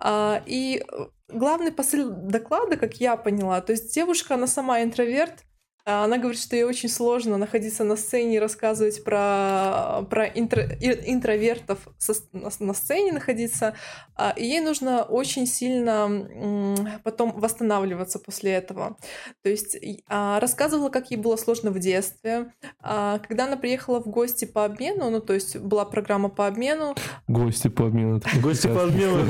А, 0.00 0.42
И 0.46 0.82
э, 0.82 1.06
главный 1.28 1.72
посыл 1.72 2.10
доклада, 2.10 2.76
как 2.76 2.94
я 2.94 3.16
поняла, 3.16 3.60
то 3.60 3.72
есть 3.72 3.94
девушка, 3.94 4.34
она 4.34 4.46
сама 4.46 4.82
интроверт, 4.82 5.44
она 5.84 6.18
говорит, 6.18 6.40
что 6.40 6.56
ей 6.56 6.64
очень 6.64 6.88
сложно 6.88 7.36
находиться 7.36 7.84
на 7.84 7.96
сцене 7.96 8.36
и 8.36 8.38
рассказывать 8.38 9.02
про, 9.04 10.02
про 10.10 10.26
интро- 10.28 10.76
интровертов 10.80 11.78
со 11.98 12.14
на, 12.32 12.50
на 12.58 12.74
сцене 12.74 13.12
находиться. 13.12 13.74
А, 14.16 14.34
И 14.36 14.44
ей 14.44 14.60
нужно 14.60 15.02
очень 15.02 15.46
сильно 15.46 16.98
потом 17.04 17.32
восстанавливаться 17.38 18.18
после 18.18 18.52
этого. 18.52 18.96
То 19.42 19.48
есть 19.50 19.76
а, 20.08 20.38
рассказывала, 20.40 20.90
как 20.90 21.10
ей 21.10 21.16
было 21.16 21.36
сложно 21.36 21.70
в 21.70 21.78
детстве. 21.78 22.52
А, 22.80 23.18
Когда 23.18 23.44
она 23.46 23.56
приехала 23.56 24.00
в 24.00 24.06
гости 24.06 24.44
по 24.44 24.64
обмену, 24.64 25.10
ну 25.10 25.20
то 25.20 25.32
есть 25.32 25.56
была 25.56 25.84
программа 25.84 26.28
по 26.28 26.46
обмену, 26.46 26.94
Гости 27.28 27.68
по 27.68 27.86
обмену. 27.86 28.20
Гости 28.42 28.66
по 28.66 28.84
обмену, 28.84 29.24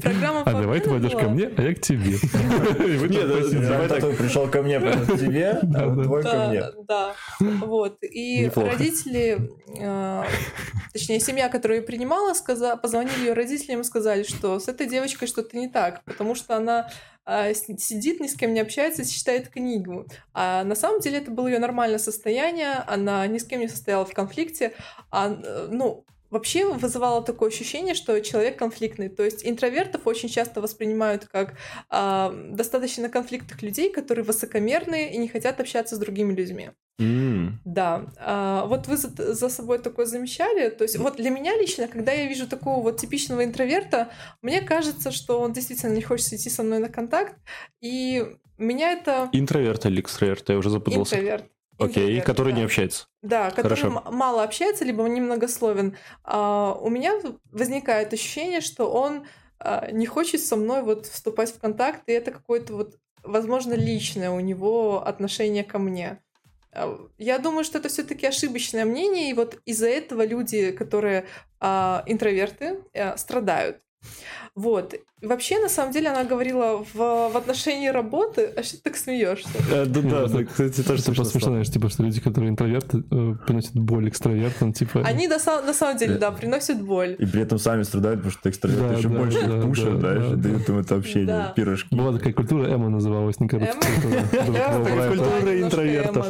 программа 0.00 0.44
по 0.44 0.50
А 0.50 0.62
давай 0.62 0.80
ты 0.80 0.90
пойдешь 0.90 1.12
ко 1.12 1.28
мне, 1.28 1.50
а 1.56 1.62
я 1.62 1.74
к 1.74 1.80
тебе. 1.80 2.12
Нет, 3.08 3.68
давай 3.68 3.88
так. 3.88 4.16
пришел 4.16 4.48
ко 4.48 4.61
мне, 4.62 4.80
потом 4.80 5.06
к 5.06 5.18
тебе, 5.18 5.50
а 5.50 5.60
Да, 5.62 5.86
вот 5.86 5.96
да. 5.96 6.02
твой 6.04 6.22
ко 6.22 6.30
Да, 6.30 6.48
мне. 6.48 6.62
да, 6.88 7.14
вот. 7.66 7.98
И 8.02 8.50
родители, 8.54 9.50
э, 9.78 10.24
точнее, 10.92 11.20
семья, 11.20 11.48
которая 11.48 11.78
ее 11.80 11.84
принимала, 11.84 12.34
позвонили 12.76 13.20
ее 13.20 13.32
родителям 13.32 13.80
и 13.80 13.84
сказали, 13.84 14.22
что 14.22 14.58
с 14.58 14.68
этой 14.68 14.86
девочкой 14.88 15.28
что-то 15.28 15.56
не 15.56 15.68
так, 15.68 16.02
потому 16.04 16.34
что 16.34 16.56
она 16.56 16.88
с- 17.54 17.66
сидит, 17.78 18.18
ни 18.20 18.26
с 18.26 18.34
кем 18.34 18.52
не 18.52 18.60
общается, 18.60 19.04
читает 19.08 19.48
книгу. 19.48 20.06
А 20.34 20.64
на 20.64 20.74
самом 20.74 21.00
деле 21.00 21.18
это 21.18 21.30
было 21.30 21.46
ее 21.46 21.58
нормальное 21.60 21.98
состояние, 22.00 22.82
она 22.86 23.24
ни 23.28 23.38
с 23.38 23.44
кем 23.44 23.60
не 23.60 23.68
состояла 23.68 24.04
в 24.04 24.12
конфликте, 24.12 24.72
а, 25.10 25.30
э, 25.32 25.68
ну, 25.70 26.04
вообще 26.32 26.66
вызывало 26.66 27.22
такое 27.22 27.50
ощущение, 27.50 27.94
что 27.94 28.18
человек 28.20 28.58
конфликтный. 28.58 29.08
То 29.10 29.22
есть 29.22 29.46
интровертов 29.46 30.06
очень 30.06 30.28
часто 30.28 30.60
воспринимают 30.60 31.26
как 31.26 31.54
а, 31.90 32.34
достаточно 32.50 33.08
конфликтных 33.08 33.62
людей, 33.62 33.92
которые 33.92 34.24
высокомерные 34.24 35.12
и 35.14 35.18
не 35.18 35.28
хотят 35.28 35.60
общаться 35.60 35.94
с 35.94 35.98
другими 35.98 36.34
людьми. 36.34 36.70
М. 36.98 37.60
Да, 37.66 38.06
а, 38.18 38.64
вот 38.64 38.86
вы 38.88 38.96
за, 38.96 39.34
за 39.34 39.48
собой 39.50 39.78
такое 39.78 40.06
замечали. 40.06 40.70
То 40.70 40.84
есть 40.84 40.96
вот 40.96 41.16
для 41.16 41.28
меня 41.28 41.54
лично, 41.56 41.86
когда 41.86 42.12
я 42.12 42.26
вижу 42.26 42.48
такого 42.48 42.82
вот 42.82 42.98
типичного 42.98 43.44
интроверта, 43.44 44.08
мне 44.40 44.62
кажется, 44.62 45.12
что 45.12 45.38
он 45.38 45.52
действительно 45.52 45.92
не 45.92 46.02
хочет 46.02 46.32
идти 46.32 46.48
со 46.48 46.62
мной 46.62 46.78
на 46.78 46.88
контакт, 46.88 47.36
и 47.82 48.24
меня 48.56 48.92
это 48.92 49.28
Интроверт 49.32 49.84
или 49.84 50.00
экстраверт, 50.00 50.48
я 50.48 50.56
уже 50.56 50.70
запутался. 50.70 51.16
интроверт. 51.16 51.44
Окей, 51.78 52.02
Интроверт, 52.04 52.26
который 52.26 52.52
да. 52.52 52.58
не 52.58 52.64
общается. 52.64 53.06
Да, 53.22 53.50
который 53.50 53.76
Хорошо. 53.76 54.02
мало 54.10 54.42
общается, 54.42 54.84
либо 54.84 55.02
немногословен. 55.04 55.96
А, 56.24 56.74
у 56.74 56.90
меня 56.90 57.14
возникает 57.50 58.12
ощущение, 58.12 58.60
что 58.60 58.90
он 58.90 59.26
а, 59.58 59.90
не 59.90 60.06
хочет 60.06 60.40
со 60.42 60.56
мной 60.56 60.82
вот 60.82 61.06
вступать 61.06 61.50
в 61.50 61.58
контакт, 61.58 62.02
и 62.06 62.12
это 62.12 62.30
какое-то 62.30 62.74
вот, 62.74 62.96
возможно, 63.22 63.74
личное 63.74 64.30
у 64.30 64.40
него 64.40 65.06
отношение 65.06 65.64
ко 65.64 65.78
мне. 65.78 66.20
А, 66.72 66.98
Я 67.18 67.38
думаю, 67.38 67.64
что 67.64 67.78
это 67.78 67.88
все-таки 67.88 68.26
ошибочное 68.26 68.84
мнение, 68.84 69.30
и 69.30 69.34
вот 69.34 69.58
из-за 69.64 69.88
этого 69.88 70.24
люди, 70.24 70.72
которые 70.72 71.26
а, 71.60 72.02
интроверты, 72.06 72.84
а, 72.94 73.16
страдают. 73.16 73.80
Вот. 74.54 74.94
Вообще, 75.22 75.58
на 75.60 75.68
самом 75.68 75.92
деле, 75.92 76.08
она 76.10 76.24
говорила 76.24 76.84
в, 76.92 76.94
в 77.30 77.36
отношении 77.36 77.88
работы, 77.88 78.52
а 78.56 78.62
что 78.62 78.76
ты 78.76 78.82
так 78.82 78.96
смеешься? 78.96 79.48
Э, 79.70 79.86
Да, 79.86 80.00
да, 80.02 80.26
да, 80.26 80.44
кстати, 80.44 80.82
тоже 80.82 81.02
Это 81.02 81.24
смешно 81.24 81.50
знаешь, 81.50 81.70
типа, 81.70 81.88
что 81.88 82.02
люди, 82.02 82.20
которые 82.20 82.50
интроверты, 82.50 82.98
э, 83.10 83.34
приносят 83.46 83.74
боль 83.74 84.08
экстравертам, 84.08 84.72
типа... 84.72 85.00
Они 85.06 85.28
на, 85.28 85.38
сам- 85.38 85.64
на 85.64 85.72
самом 85.72 85.96
деле, 85.96 86.16
да, 86.18 86.32
приносят 86.32 86.82
боль. 86.82 87.16
И 87.18 87.24
при 87.24 87.42
этом 87.42 87.58
сами 87.58 87.82
страдают, 87.84 88.20
потому 88.20 88.32
что 88.32 88.50
экстраверты 88.50 88.88
Да, 88.88 88.94
еще 88.98 89.08
да, 89.08 89.18
больше 89.18 89.38
пушат, 89.62 90.00
да, 90.00 90.00
знаешь, 90.00 90.26
да, 90.26 90.32
и 90.34 90.36
дают 90.36 90.68
им 90.68 90.78
это 90.78 90.94
общение, 90.96 91.26
Да. 91.26 91.52
пирожки. 91.56 91.94
Была 91.94 92.12
такая 92.12 92.32
культура, 92.32 92.66
Эма 92.68 92.88
называлась, 92.88 93.40
не 93.40 93.48
короче. 93.48 93.72
Культура 95.08 95.62
интровертов. 95.62 96.26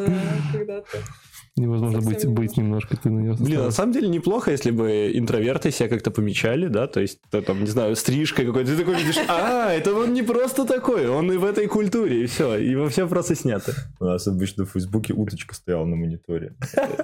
Невозможно 1.55 1.99
быть, 1.99 2.15
Совсем 2.15 2.35
быть 2.35 2.57
немножко, 2.57 2.97
ты 2.97 3.11
на 3.11 3.21
нее 3.21 3.37
Блин, 3.39 3.61
на 3.61 3.71
самом 3.71 3.93
деле 3.93 4.09
неплохо, 4.09 4.51
если 4.51 4.71
бы 4.71 5.13
интроверты 5.15 5.71
себя 5.71 5.91
как-то 5.91 6.11
помечали, 6.11 6.69
да, 6.69 6.87
то 6.87 7.01
есть, 7.01 7.21
то, 7.31 7.43
там, 7.43 7.61
не 7.61 7.67
знаю, 7.67 7.95
стрижкой 7.95 8.47
какой-то, 8.47 8.71
ты 8.71 8.79
такой 8.79 8.97
видишь, 8.97 9.19
а, 9.29 9.71
это 9.71 9.93
он 9.95 10.15
не 10.15 10.23
просто 10.23 10.65
такой, 10.65 11.09
он 11.09 11.31
и 11.31 11.37
в 11.37 11.45
этой 11.45 11.67
культуре, 11.67 12.25
и 12.25 12.27
все, 12.27 12.57
и 12.57 12.75
во 12.75 12.89
все 12.89 13.03
вопросы 13.03 13.35
сняты. 13.35 13.73
У 14.01 14.05
нас 14.07 14.27
обычно 14.27 14.65
в 14.65 14.71
Фейсбуке 14.71 15.13
уточка 15.13 15.55
стояла 15.55 15.85
на 15.85 15.97
мониторе. 15.97 16.57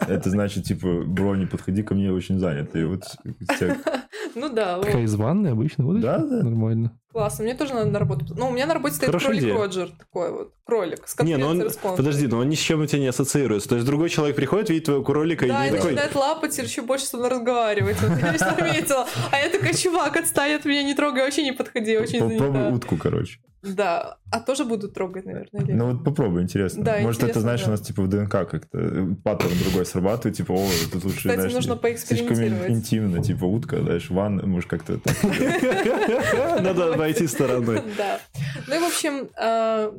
Это 0.08 0.30
значит, 0.30 0.64
типа, 0.64 1.02
бро, 1.06 1.36
не 1.36 1.44
подходи 1.44 1.82
ко 1.82 1.94
мне, 1.94 2.10
очень 2.10 2.38
занято. 2.38 2.78
И 2.78 2.84
вот 2.84 3.02
Ну 4.34 4.48
да, 4.54 4.78
Такая 4.80 5.02
из 5.02 5.14
ванны 5.14 5.48
обычно, 5.48 5.94
и 5.96 6.00
Да, 6.00 6.18
да. 6.18 6.42
нормально. 6.42 6.98
Классно. 7.12 7.44
Мне 7.44 7.54
тоже 7.54 7.74
надо 7.74 7.90
на 7.90 7.98
работу. 7.98 8.24
Ну, 8.36 8.48
у 8.48 8.50
меня 8.52 8.66
на 8.66 8.74
работе 8.74 8.94
стоит 8.96 9.08
Хорошая 9.08 9.28
кролик 9.30 9.42
идея. 9.42 9.54
Роджер, 9.56 9.90
такой 9.98 10.30
вот, 10.32 10.52
кролик, 10.64 11.08
с 11.08 11.18
Не, 11.20 11.36
ну 11.36 11.46
он, 11.48 11.70
подожди, 11.96 12.26
но 12.26 12.38
он 12.38 12.48
ни 12.48 12.54
с 12.54 12.58
чем 12.58 12.82
у 12.82 12.86
тебя 12.86 13.00
не 13.00 13.06
ассоциируется, 13.08 13.68
то 13.68 13.74
есть 13.76 13.86
другой 13.86 14.08
человек 14.10 14.36
приходит, 14.36 14.70
видит 14.70 14.84
твоего 14.84 15.02
кролика 15.02 15.46
Да, 15.46 15.66
и 15.66 15.68
и 15.68 15.72
такой, 15.72 15.92
начинает 15.92 16.14
лапать 16.14 16.58
и 16.58 16.62
еще 16.62 16.82
больше 16.82 17.06
со 17.06 17.16
мной 17.16 17.30
разговаривать. 17.30 17.96
Вот 18.02 18.18
я 18.18 18.38
заметила. 18.38 19.06
А 19.32 19.38
я 19.38 19.48
такая, 19.50 19.72
чувак, 19.74 20.16
отстань 20.16 20.52
от 20.54 20.64
меня, 20.64 20.82
не 20.82 20.94
трогай, 20.94 21.22
вообще 21.24 21.42
не 21.42 21.52
подходи, 21.52 21.96
очень 21.96 22.20
Попробуй 22.20 22.72
утку, 22.72 22.96
короче. 22.96 23.38
Да, 23.60 24.18
а 24.30 24.38
тоже 24.38 24.64
буду 24.64 24.88
трогать, 24.88 25.26
наверное. 25.26 25.62
или- 25.62 25.72
Ну 25.72 25.90
вот 25.90 26.04
попробуй, 26.04 26.42
интересно. 26.42 26.84
Да, 26.84 26.98
Может, 27.00 27.22
это, 27.24 27.30
интересно, 27.30 27.40
знаешь, 27.40 27.60
да. 27.62 27.66
у 27.66 27.70
нас 27.72 27.80
типа 27.80 28.02
в 28.02 28.08
ДНК 28.08 28.30
как-то 28.30 28.78
э, 28.78 29.06
паттерн 29.24 29.52
другой 29.64 29.84
срабатывает, 29.84 30.36
типа, 30.36 30.52
о, 30.52 30.68
тут 30.92 31.04
лучше, 31.04 31.16
Кстати, 31.18 31.34
знаешь, 31.34 31.52
нужно 31.54 31.74
поэкспериментировать. 31.74 32.38
слишком 32.48 32.66
ин- 32.68 32.78
интимно, 32.78 33.22
типа 33.22 33.44
утка, 33.46 33.80
знаешь, 33.82 34.08
ванна, 34.10 34.46
может, 34.46 34.70
как-то... 34.70 35.00
надо 36.62 36.92
обойти 36.98 37.26
стороной. 37.26 37.82
Да. 37.96 38.20
Ну 38.66 38.76
и, 38.76 38.78
в 38.78 38.84
общем, 38.84 39.30
а, 39.36 39.94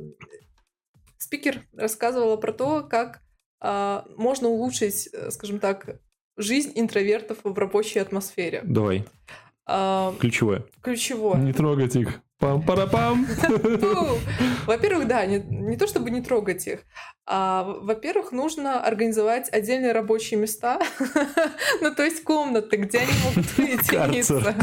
спикер 1.18 1.62
рассказывала 1.76 2.36
про 2.36 2.52
то, 2.52 2.82
как 2.82 3.20
а, 3.60 4.04
можно 4.16 4.48
улучшить, 4.48 5.08
э, 5.12 5.30
скажем 5.30 5.58
так, 5.58 6.00
жизнь 6.36 6.72
интровертов 6.74 7.38
в 7.44 7.58
рабочей 7.58 7.98
атмосфере. 7.98 8.62
Давай, 8.64 9.04
ключевое. 10.18 10.64
Ключевое. 10.82 11.36
Не 11.38 11.52
трогать 11.52 11.96
их. 11.96 12.22
Пам-парапам. 12.40 13.26
Фу. 13.26 14.18
Во-первых, 14.66 15.06
да, 15.06 15.26
не, 15.26 15.38
не 15.38 15.76
то 15.76 15.86
чтобы 15.86 16.10
не 16.10 16.22
трогать 16.22 16.66
их, 16.66 16.80
а, 17.32 17.62
во-первых, 17.82 18.32
нужно 18.32 18.82
организовать 18.82 19.48
отдельные 19.52 19.92
рабочие 19.92 20.40
места, 20.40 20.80
ну, 21.80 21.94
то 21.94 22.02
есть 22.02 22.24
комнаты, 22.24 22.76
где 22.76 22.98
они 22.98 23.12
могут 23.24 23.46
уединиться. 23.58 24.54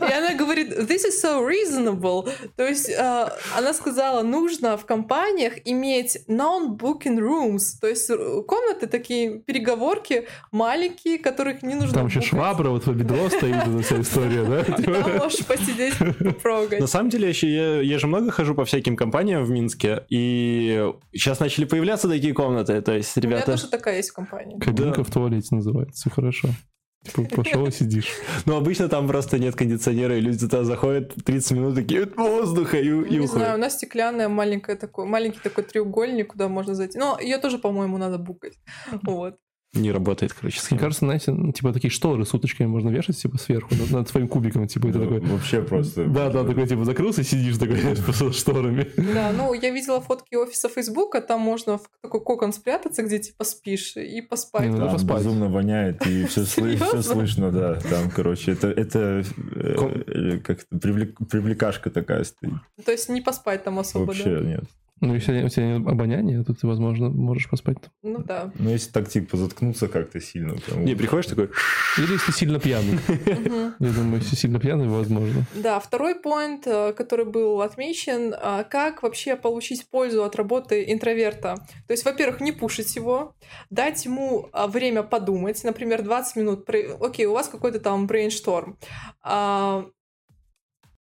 И 0.00 0.12
она 0.12 0.34
говорит, 0.34 0.76
this 0.76 1.04
is 1.06 1.22
so 1.22 1.46
reasonable. 1.46 2.28
То 2.56 2.66
есть 2.66 2.90
а, 2.98 3.32
она 3.56 3.72
сказала, 3.74 4.22
нужно 4.22 4.76
в 4.76 4.86
компаниях 4.86 5.54
иметь 5.64 6.18
non-booking 6.26 7.18
rooms, 7.18 7.78
то 7.80 7.86
есть 7.86 8.10
э, 8.10 8.42
комнаты 8.42 8.88
такие, 8.88 9.38
переговорки 9.38 10.26
маленькие, 10.50 11.18
которых 11.18 11.62
не 11.62 11.74
нужно 11.74 11.94
Там 11.94 12.06
еще 12.08 12.22
швабра, 12.22 12.70
вот 12.70 12.86
во 12.86 12.92
бедро 12.92 13.28
стоит, 13.28 13.54
эта 13.54 13.82
вся 13.82 14.00
история, 14.00 14.44
да? 14.44 14.64
Там 15.02 15.18
можешь 15.18 15.46
посидеть, 15.46 15.94
потрогать. 15.96 16.80
На 16.80 16.88
самом 16.88 17.09
деле, 17.10 17.28
еще 17.28 17.48
я, 17.52 17.80
я 17.80 17.98
же 17.98 18.06
много 18.06 18.30
хожу 18.30 18.54
по 18.54 18.64
всяким 18.64 18.96
компаниям 18.96 19.44
в 19.44 19.50
Минске, 19.50 20.04
и 20.08 20.90
сейчас 21.12 21.40
начали 21.40 21.64
появляться 21.64 22.08
такие 22.08 22.32
комнаты, 22.34 22.80
то 22.82 22.92
есть 22.92 23.16
У 23.16 23.20
меня 23.20 23.30
ребята... 23.36 23.52
тоже 23.52 23.68
такая 23.68 23.96
есть 23.96 24.10
в 24.10 24.14
компании. 24.14 24.58
Кабинка 24.58 25.04
в 25.04 25.10
туалете 25.10 25.54
называется, 25.54 26.10
хорошо. 26.10 26.48
Типа 27.02 27.36
пошел 27.36 27.66
и 27.66 27.70
сидишь. 27.70 28.08
Ну, 28.44 28.56
обычно 28.56 28.88
там 28.88 29.08
просто 29.08 29.38
нет 29.38 29.54
кондиционера, 29.56 30.16
и 30.18 30.20
люди 30.20 30.40
туда 30.40 30.64
заходят 30.64 31.14
30 31.24 31.52
минут, 31.52 31.74
такие 31.74 32.00
«Нет 32.00 32.16
воздуха, 32.16 32.76
и, 32.78 32.86
и 32.86 32.88
Не 32.90 32.98
знаю, 33.00 33.20
у 33.20 33.24
уходят. 33.26 33.58
нас 33.58 33.74
стеклянная 33.74 34.28
маленькая 34.28 34.76
такой, 34.76 35.06
маленький 35.06 35.40
такой 35.40 35.64
треугольник, 35.64 36.28
куда 36.32 36.48
можно 36.48 36.74
зайти. 36.74 36.98
Но 36.98 37.18
ее 37.18 37.38
тоже, 37.38 37.58
по-моему, 37.58 37.96
надо 37.98 38.18
букать. 38.18 38.58
Вот. 39.02 39.36
Не 39.72 39.92
работает, 39.92 40.32
короче, 40.32 40.56
Мне 40.56 40.64
схема. 40.64 40.80
кажется, 40.80 41.04
знаете, 41.04 41.30
ну, 41.30 41.52
типа 41.52 41.72
такие 41.72 41.92
шторы 41.92 42.26
с 42.26 42.34
уточками 42.34 42.66
можно 42.66 42.88
вешать, 42.90 43.20
типа, 43.20 43.38
сверху, 43.38 43.72
над, 43.76 43.90
над 43.90 44.08
своим 44.08 44.26
кубиком, 44.26 44.66
типа, 44.66 44.88
и 44.88 44.92
ты 44.92 44.98
такой... 44.98 45.20
Вообще 45.20 45.62
просто... 45.62 46.06
Да, 46.06 46.28
да, 46.28 46.42
такой, 46.42 46.66
типа, 46.66 46.84
закрылся, 46.84 47.22
сидишь 47.22 47.56
такой, 47.56 47.76
просто 48.04 48.32
с 48.32 48.36
шторами. 48.36 48.90
Да, 48.96 49.30
ну, 49.30 49.54
я 49.54 49.70
видела 49.70 50.00
фотки 50.00 50.34
офиса 50.34 50.68
Фейсбука, 50.68 51.20
там 51.20 51.40
можно 51.40 51.78
в 51.78 51.82
такой 52.02 52.20
кокон 52.20 52.52
спрятаться, 52.52 53.04
где 53.04 53.20
типа 53.20 53.44
спишь 53.44 53.96
и 53.96 54.20
поспать. 54.22 54.62
Не, 54.66 54.70
ну, 54.70 54.78
Там 54.78 54.92
поспать. 54.94 55.18
безумно 55.20 55.48
воняет, 55.48 56.04
и 56.04 56.24
все, 56.24 56.44
слышно, 56.44 57.52
да. 57.52 57.74
Там, 57.74 58.10
короче, 58.10 58.50
это, 58.52 58.68
это 58.68 59.22
э, 59.54 60.02
э, 60.06 60.38
как 60.38 60.66
привлек- 60.72 61.14
привлекашка 61.30 61.90
такая 61.90 62.24
стоит. 62.24 62.54
То 62.84 62.90
есть 62.90 63.08
не 63.08 63.20
поспать 63.20 63.62
там 63.62 63.78
особо, 63.78 64.06
Вообще 64.06 64.36
да? 64.36 64.40
нет. 64.40 64.64
Ну, 65.00 65.14
если 65.14 65.42
у 65.42 65.48
тебя 65.48 65.78
нет 65.78 65.86
обоняния, 65.86 66.44
то 66.44 66.52
ты, 66.52 66.66
возможно, 66.66 67.08
можешь 67.08 67.48
поспать. 67.48 67.78
Ну 68.02 68.18
да. 68.18 68.52
Ну, 68.58 68.70
если 68.70 68.90
так, 68.90 69.08
типа, 69.08 69.36
заткнуться 69.36 69.88
как-то 69.88 70.20
сильно. 70.20 70.56
прям 70.56 70.84
Не, 70.84 70.94
приходишь 70.94 71.26
такой, 71.26 71.50
Или 71.96 72.12
если 72.12 72.32
сильно 72.32 72.60
пьяный. 72.60 72.98
Я 73.78 73.92
думаю, 73.92 74.20
если 74.20 74.36
сильно 74.36 74.60
пьяный, 74.60 74.88
возможно. 74.88 75.46
Да, 75.54 75.80
второй 75.80 76.16
поинт, 76.16 76.66
э, 76.66 76.92
который 76.92 77.24
был 77.24 77.62
отмечен, 77.62 78.34
э, 78.34 78.64
как 78.68 79.02
вообще 79.02 79.36
получить 79.36 79.88
пользу 79.88 80.22
от 80.22 80.36
работы 80.36 80.84
интроверта. 80.92 81.54
То 81.86 81.92
есть, 81.92 82.04
во-первых, 82.04 82.40
не 82.40 82.52
пушить 82.52 82.94
его, 82.94 83.34
дать 83.70 84.04
ему 84.04 84.48
а, 84.52 84.66
время 84.66 85.02
подумать, 85.02 85.62
например, 85.64 86.02
20 86.02 86.36
минут. 86.36 86.68
Окей, 87.00 87.26
у 87.26 87.32
вас 87.32 87.48
какой-то 87.48 87.80
там 87.80 88.06
брейншторм. 88.06 88.78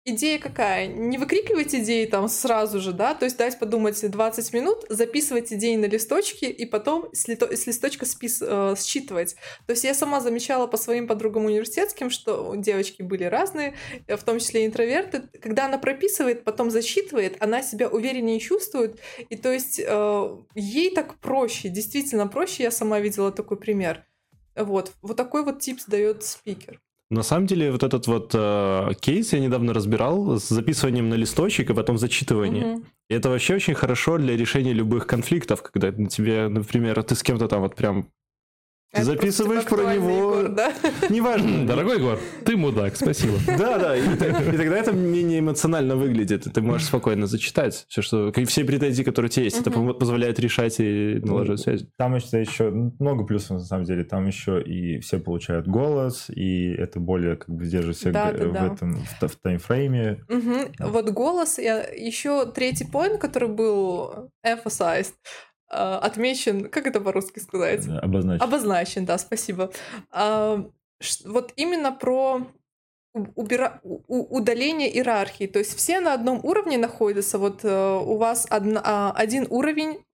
Идея 0.07 0.39
какая? 0.39 0.87
Не 0.87 1.17
выкрикивать 1.17 1.75
идеи 1.75 2.05
там 2.05 2.29
сразу 2.29 2.79
же, 2.79 2.93
да, 2.93 3.15
то 3.15 3.25
есть 3.25 3.39
дать 3.39 3.59
подумать 3.59 3.99
20 4.11 4.53
минут, 4.53 4.85
записывать 4.91 5.51
идеи 5.51 5.77
на 5.77 5.87
листочке 5.87 6.51
и 6.51 6.67
потом 6.67 7.09
с, 7.15 7.27
лито- 7.27 7.57
с 7.57 7.67
листочка 7.67 8.05
спис- 8.05 8.43
э, 8.43 8.75
считывать. 8.77 9.35
То 9.67 9.71
есть 9.71 9.83
я 9.83 9.95
сама 9.95 10.21
замечала 10.21 10.67
по 10.67 10.77
своим 10.77 11.07
подругам 11.07 11.47
университетским, 11.47 12.11
что 12.11 12.55
девочки 12.55 13.01
были 13.01 13.25
разные, 13.25 13.77
э, 14.07 14.19
в 14.19 14.25
том 14.25 14.41
числе 14.41 14.67
интроверты, 14.67 15.23
когда 15.41 15.65
она 15.65 15.79
прописывает, 15.79 16.45
потом 16.45 16.71
засчитывает, 16.71 17.43
она 17.43 17.63
себя 17.63 17.89
увереннее 17.89 18.41
чувствует, 18.41 19.01
и 19.31 19.37
то 19.37 19.51
есть 19.51 19.81
э, 19.83 20.37
ей 20.55 20.95
так 20.95 21.19
проще, 21.19 21.71
действительно 21.71 22.27
проще, 22.27 22.65
я 22.65 22.71
сама 22.71 23.01
видела 23.01 23.33
такой 23.33 23.57
пример. 23.57 24.05
Вот, 24.55 24.93
вот 25.01 25.17
такой 25.17 25.45
вот 25.45 25.61
типс 25.61 25.87
дает 25.87 26.25
спикер. 26.25 26.84
На 27.11 27.23
самом 27.23 27.47
деле, 27.47 27.71
вот 27.71 27.83
этот 27.83 28.07
вот 28.07 28.31
э, 28.35 28.91
кейс 29.01 29.33
я 29.33 29.41
недавно 29.41 29.73
разбирал 29.75 30.39
с 30.39 30.49
записыванием 30.49 31.09
на 31.09 31.15
листочек 31.15 31.71
и 31.71 31.75
потом 31.75 31.99
зачитыванием. 31.99 32.69
Мгм. 32.69 32.85
И 33.11 33.15
это 33.15 33.29
вообще 33.29 33.55
очень 33.55 33.75
хорошо 33.75 34.19
для 34.19 34.37
решения 34.37 34.73
любых 34.73 35.07
конфликтов, 35.07 35.63
когда 35.63 35.93
на 35.93 36.09
тебе, 36.09 36.49
например, 36.49 37.03
ты 37.03 37.15
с 37.15 37.23
кем-то 37.23 37.47
там 37.47 37.61
вот 37.61 37.77
прям 37.77 38.09
Ты 38.95 39.01
Это 39.01 39.05
записываешь 39.05 39.65
про 39.65 39.93
него. 39.95 40.39
Егор, 40.39 40.49
да? 40.51 40.73
неважно. 41.11 41.67
Дорогой 41.67 41.97
Егор, 41.99 42.19
ты 42.45 42.57
мудак, 42.57 42.97
спасибо. 42.97 43.35
Да, 43.59 43.79
да, 43.79 43.97
и, 43.97 44.01
и 44.03 44.17
тогда 44.17 44.79
это 44.79 44.93
менее 44.93 45.41
эмоционально 45.41 45.97
выглядит, 45.97 46.47
и 46.47 46.51
ты 46.51 46.61
можешь 46.61 46.87
спокойно 46.87 47.27
зачитать 47.27 47.87
все, 47.89 48.03
что 48.03 48.33
все 48.47 48.65
претензии, 48.65 49.03
которые 49.03 49.29
у 49.31 49.33
тебя 49.33 49.45
есть, 49.45 49.61
это 49.61 49.71
позволяет 49.71 50.39
решать 50.39 50.77
и 50.79 51.21
налаживать 51.25 51.61
связь. 51.61 51.85
Там 51.97 52.15
еще, 52.15 52.41
еще 52.41 52.71
много 52.71 53.25
плюсов, 53.25 53.59
на 53.59 53.65
самом 53.65 53.85
деле. 53.85 54.05
Там 54.05 54.27
еще 54.27 54.63
и 54.63 55.01
все 55.01 55.19
получают 55.19 55.67
голос, 55.67 56.27
и 56.29 56.73
это 56.73 57.01
более 57.01 57.37
как 57.37 57.49
бы 57.51 57.67
держится 57.67 58.13
Да, 58.13 58.33
в 58.33 58.53
да. 58.53 58.67
этом 58.73 58.97
в, 58.97 59.29
в 59.29 59.37
таймфрейме. 59.37 60.25
Мгм. 60.29 60.73
Да. 60.79 60.87
Вот 60.87 61.11
голос, 61.11 61.59
я... 61.59 61.83
еще 61.83 62.47
третий 62.47 62.85
поинт, 62.85 63.21
который 63.21 63.49
был 63.49 64.31
emphasized, 64.47 65.15
отмечен, 65.99 66.69
как 66.69 66.87
это 66.87 67.01
по-русски 67.01 67.39
сказать? 67.41 67.87
Обозначить. 67.89 68.43
Обозначен, 68.43 69.05
да, 69.05 69.19
спасибо. 69.19 69.71
А, 70.11 70.65
вот 71.25 71.53
именно 71.57 71.93
про 71.93 72.47
убира- 73.37 73.81
удаление 74.09 74.93
иерархии. 74.95 75.47
То 75.47 75.59
есть 75.59 75.77
все 75.77 76.01
на 76.01 76.15
одном 76.15 76.41
уровне 76.45 76.79
находятся. 76.79 77.39
Вот 77.39 77.65
э, 77.65 77.99
у 78.05 78.17
вас 78.17 78.47
одна- 78.51 78.83
а, 78.85 79.13
один 79.15 79.47
уровень. 79.51 80.05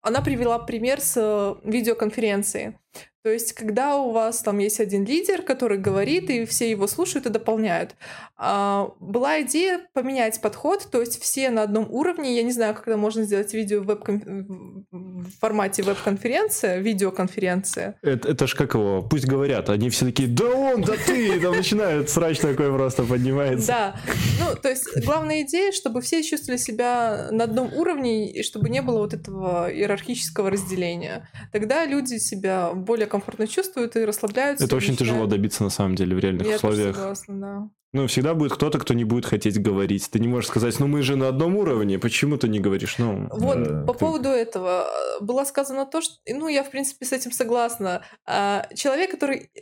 Она 0.00 0.22
привела 0.22 0.58
пример 0.58 1.00
с 1.00 1.14
э, 1.16 1.54
видеоконференции. 1.68 2.78
То 3.24 3.32
есть, 3.32 3.52
когда 3.52 3.96
у 3.96 4.12
вас 4.12 4.40
там 4.40 4.58
есть 4.58 4.80
один 4.80 5.04
лидер, 5.04 5.42
который 5.42 5.76
говорит, 5.76 6.30
и 6.30 6.46
все 6.46 6.70
его 6.70 6.86
слушают 6.86 7.26
и 7.26 7.30
дополняют. 7.30 7.94
А, 8.36 8.92
была 9.00 9.42
идея 9.42 9.80
поменять 9.92 10.40
подход, 10.40 10.88
то 10.90 11.00
есть 11.00 11.20
все 11.20 11.50
на 11.50 11.64
одном 11.64 11.90
уровне. 11.90 12.36
Я 12.36 12.42
не 12.44 12.52
знаю, 12.52 12.74
как 12.74 12.86
это 12.86 12.96
можно 12.96 13.24
сделать 13.24 13.52
видео 13.52 13.80
в, 13.80 13.86
веб-кон- 13.86 14.86
в 14.90 15.38
формате 15.40 15.82
веб-конференция, 15.82 16.78
видеоконференция. 16.78 17.96
Это, 18.02 18.28
это 18.30 18.46
ж 18.46 18.54
как 18.54 18.74
его, 18.74 19.02
пусть 19.02 19.26
говорят, 19.26 19.68
они 19.68 19.90
все 19.90 20.06
такие, 20.06 20.28
да 20.28 20.46
он, 20.46 20.82
да 20.82 20.94
ты, 21.04 21.36
и 21.36 21.40
там 21.40 21.56
начинают 21.56 22.08
срач 22.08 22.38
такой 22.38 22.72
просто 22.72 23.02
поднимается. 23.02 23.66
Да. 23.66 24.00
Ну, 24.40 24.56
то 24.56 24.70
есть 24.70 24.88
главная 25.04 25.42
идея, 25.42 25.72
чтобы 25.72 26.00
все 26.00 26.22
чувствовали 26.22 26.58
себя 26.58 27.28
на 27.32 27.44
одном 27.44 27.74
уровне, 27.74 28.30
и 28.30 28.42
чтобы 28.44 28.70
не 28.70 28.80
было 28.80 29.00
вот 29.00 29.12
этого 29.12 29.70
иерархического 29.70 30.50
разделения. 30.50 31.28
Тогда 31.52 31.84
люди 31.84 32.16
себя 32.18 32.72
более 32.78 33.06
комфортно 33.06 33.46
чувствуют 33.46 33.96
и 33.96 34.04
расслабляются. 34.04 34.64
Это 34.64 34.74
и 34.74 34.78
очень 34.78 34.96
тяжело 34.96 35.18
начинают- 35.18 35.30
добиться 35.30 35.64
на 35.64 35.70
самом 35.70 35.94
деле 35.94 36.14
в 36.16 36.18
реальных 36.18 36.46
Я 36.46 36.56
условиях. 36.56 36.96
согласна, 36.96 37.34
да. 37.40 37.68
Ну, 37.94 38.06
всегда 38.06 38.34
будет 38.34 38.52
кто-то, 38.52 38.78
кто 38.78 38.92
не 38.94 39.04
будет 39.04 39.24
хотеть 39.24 39.58
говорить. 39.62 40.10
Ты 40.10 40.18
не 40.20 40.28
можешь 40.28 40.48
сказать, 40.50 40.78
ну 40.78 40.86
мы 40.86 41.02
же 41.02 41.16
на 41.16 41.28
одном 41.28 41.56
уровне, 41.56 41.98
почему 41.98 42.36
ты 42.36 42.46
не 42.48 42.60
говоришь? 42.60 42.98
Ну, 42.98 43.28
Вот 43.30 43.62
Да, 43.62 43.84
по 43.86 43.94
кто- 43.94 44.06
поводу 44.06 44.28
этого 44.28 44.86
э, 45.20 45.24
было 45.24 45.44
сказано 45.44 45.86
то, 45.86 46.02
что, 46.02 46.14
ну, 46.28 46.48
я 46.48 46.62
в 46.62 46.70
принципе 46.70 47.06
с 47.06 47.12
этим 47.12 47.32
согласна. 47.32 48.02
А, 48.26 48.66
Человек, 48.74 49.10
который 49.12 49.50
э, 49.54 49.60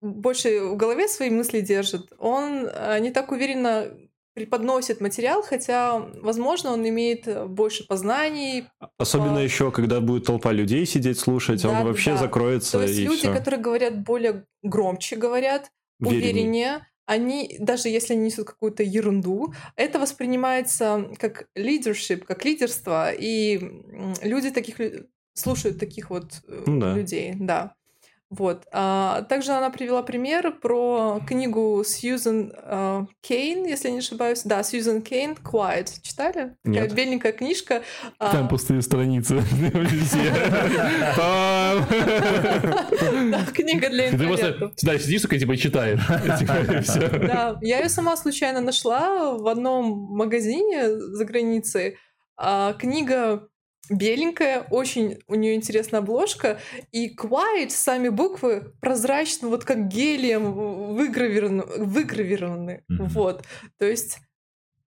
больше 0.00 0.60
в 0.60 0.76
голове 0.76 1.06
свои 1.08 1.30
мысли 1.30 1.60
держит, 1.60 2.12
он 2.18 2.66
э, 2.66 2.98
не 3.00 3.10
так 3.12 3.30
уверенно 3.32 3.86
преподносит 4.38 5.00
материал, 5.00 5.42
хотя, 5.42 5.98
возможно, 6.22 6.72
он 6.72 6.88
имеет 6.88 7.26
э, 7.28 7.46
больше 7.46 7.86
познаний. 7.86 8.64
особенно 8.98 9.34
по- 9.36 9.38
еще, 9.40 9.70
когда 9.70 10.00
будет 10.00 10.24
толпа 10.26 10.52
людей 10.52 10.86
сидеть 10.86 11.18
слушать, 11.18 11.62
Да, 11.62 11.70
он 11.70 11.86
вообще 11.86 12.12
да. 12.12 12.18
закроется 12.18 12.78
То 12.78 12.84
есть 12.84 12.98
и 12.98 13.04
люди, 13.04 13.18
все. 13.22 13.32
которые 13.34 13.60
говорят 13.60 14.02
более 14.04 14.44
громче, 14.62 15.16
говорят, 15.16 15.70
увереннее, 16.00 16.86
они, 17.06 17.56
даже 17.58 17.88
если 17.88 18.12
они 18.14 18.26
несут 18.26 18.46
какую-то 18.46 18.82
ерунду, 18.82 19.52
это 19.76 19.98
воспринимается 19.98 21.08
как 21.18 21.48
leadership, 21.56 22.18
как 22.18 22.44
лидерство, 22.44 23.10
и 23.12 23.58
люди 24.22 24.50
таких 24.50 24.76
слушают 25.34 25.78
таких 25.78 26.10
вот 26.10 26.40
э, 26.46 26.62
Ну 26.66 26.80
да. 26.80 26.94
людей, 26.94 27.34
да. 27.38 27.74
Вот. 28.30 28.66
А, 28.72 29.22
также 29.22 29.52
она 29.52 29.70
привела 29.70 30.02
пример 30.02 30.52
про 30.60 31.20
книгу 31.26 31.82
Сьюзен 31.84 32.52
э, 32.54 33.06
Кейн, 33.22 33.64
если 33.64 33.88
я 33.88 33.94
не 33.94 34.00
ошибаюсь. 34.00 34.42
Да, 34.44 34.62
Сьюзен 34.62 35.00
Кейн 35.00 35.32
«Quiet». 35.32 35.88
Читали? 36.02 36.54
Такая 36.62 36.82
Нет. 36.82 36.92
беленькая 36.92 37.32
книжка. 37.32 37.82
А, 38.18 38.32
Там 38.32 38.48
пустые 38.48 38.82
страницы. 38.82 39.36
Книга 43.54 43.88
для 43.88 44.08
И 44.08 44.16
Ты 44.16 44.26
просто 44.26 44.72
сидишь, 44.98 45.22
такой, 45.22 45.38
типа, 45.38 45.52
и 45.52 45.56
читаешь. 45.56 46.00
Типа, 46.38 46.72
и 46.72 46.80
всё. 46.82 47.08
Да, 47.08 47.58
я 47.62 47.78
ее 47.78 47.88
сама 47.88 48.14
случайно 48.16 48.60
нашла 48.60 49.36
в 49.36 49.46
одном 49.48 50.14
магазине 50.14 50.90
за 50.90 51.24
границей. 51.24 51.96
А, 52.36 52.74
книга 52.74 53.48
беленькая, 53.90 54.66
очень 54.70 55.18
у 55.26 55.34
нее 55.34 55.54
интересная 55.54 56.00
обложка, 56.00 56.58
и 56.92 57.14
quiet, 57.14 57.70
сами 57.70 58.08
буквы 58.08 58.72
прозрачно, 58.80 59.48
вот 59.48 59.64
как 59.64 59.88
гелием 59.88 60.52
выгравированы. 60.52 61.64
выгравированы. 61.78 62.84
Мгм. 62.88 63.06
Вот. 63.08 63.44
То 63.78 63.86
есть 63.86 64.18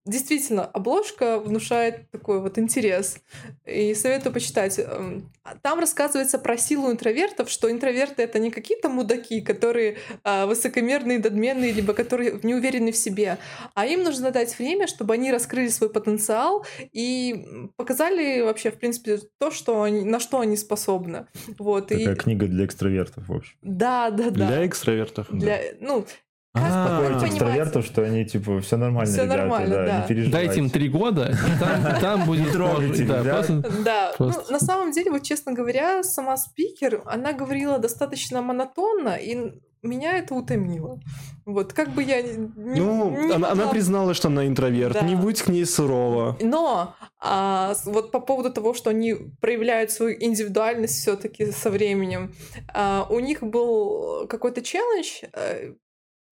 Действительно, 0.06 0.66
обложка 0.66 1.40
внушает 1.40 2.10
такой 2.10 2.42
вот 2.42 2.58
интерес. 2.58 3.18
И 3.66 3.94
советую 3.94 4.34
почитать. 4.34 4.80
Эм, 4.80 5.30
Там 5.62 5.80
рассказывается 5.80 6.40
про 6.40 6.58
силу 6.58 6.92
интровертов, 6.92 7.52
что 7.52 7.70
интроверты— 7.70 8.24
это 8.24 8.40
не 8.40 8.50
какие-то 8.50 8.90
мудаки, 8.90 9.42
которые 9.42 9.98
а, 10.24 10.48
высокомерные, 10.48 11.20
надменные, 11.20 11.72
либо 11.72 11.94
которые 11.94 12.40
не 12.42 12.56
уверены 12.56 12.92
в 12.92 12.98
себе, 12.98 13.38
а 13.76 13.86
им 13.86 14.04
нужно 14.04 14.32
дать 14.32 14.58
время, 14.58 14.88
чтобы 14.88 15.14
они 15.14 15.32
раскрыли 15.32 15.68
свой 15.68 15.90
потенциал 15.92 16.66
и 16.92 17.70
показали 17.76 18.42
вообще, 18.42 18.72
в 18.72 18.80
принципе, 18.80 19.20
то, 19.38 19.52
что 19.52 19.84
они, 19.84 20.04
на 20.04 20.20
что 20.20 20.40
они 20.40 20.58
способны. 20.58 21.28
Вот. 21.60 21.92
И... 21.92 22.00
Такая 22.00 22.16
книга 22.16 22.48
для 22.48 22.66
экстравертов, 22.66 23.28
в 23.28 23.34
общем. 23.34 23.56
Да, 23.62 24.10
да, 24.10 24.32
да. 24.32 24.48
Для 24.48 24.66
экстравертов. 24.66 25.28
Для, 25.30 25.60
ну, 25.80 26.08
Как 26.54 26.64
А, 26.66 27.28
экстравертов, 27.28 27.86
что 27.86 28.04
они, 28.04 28.26
типа, 28.26 28.60
все 28.60 28.76
нормально, 28.76 29.10
Всё 29.10 29.24
ребята, 29.24 29.42
нормально, 29.42 29.76
да, 29.76 29.86
да. 29.86 30.02
не 30.02 30.08
переживайте. 30.08 30.48
Дайте 30.48 30.60
им 30.60 30.70
три 30.70 30.90
года, 30.90 31.32
и 31.32 31.60
там, 31.60 32.00
там 32.02 32.26
будет... 32.26 32.52
трогайте, 32.52 33.06
да, 33.06 33.24
просто- 33.24 33.64
Да, 33.86 34.12
Просто. 34.18 34.44
ну, 34.48 34.52
на 34.52 34.60
самом 34.60 34.92
деле, 34.92 35.12
вот 35.12 35.24
честно 35.24 35.54
говоря, 35.54 36.04
сама 36.04 36.36
спикер, 36.36 37.04
она 37.06 37.32
говорила 37.32 37.80
достаточно 37.80 38.42
монотонно, 38.42 39.16
и 39.16 39.54
меня 39.82 40.18
это 40.18 40.36
утомило. 40.36 41.00
Вот, 41.46 41.74
как 41.74 41.90
бы 41.90 42.04
я 42.04 42.22
не... 42.22 42.34
Ну, 42.56 43.12
не 43.18 43.34
она, 43.34 43.52
она 43.52 43.68
призналась, 43.68 44.16
что 44.18 44.28
она 44.28 44.46
интроверт. 44.46 44.94
Да. 44.94 45.02
Не 45.02 45.16
будь 45.16 45.42
к 45.42 45.48
ней 45.48 45.66
сурово. 45.66 46.38
Но 46.40 46.96
а, 47.20 47.74
вот 47.86 48.12
по 48.12 48.20
поводу 48.20 48.52
того, 48.52 48.74
что 48.76 48.92
они 48.92 49.16
проявляют 49.40 49.90
свою 49.92 50.16
индивидуальность 50.20 51.00
все-таки 51.00 51.52
со 51.52 51.72
временем, 51.72 52.34
а, 52.74 53.08
у 53.10 53.20
них 53.20 53.42
был 53.42 54.28
какой-то 54.28 54.62
челлендж, 54.62 55.24
э, 55.34 55.74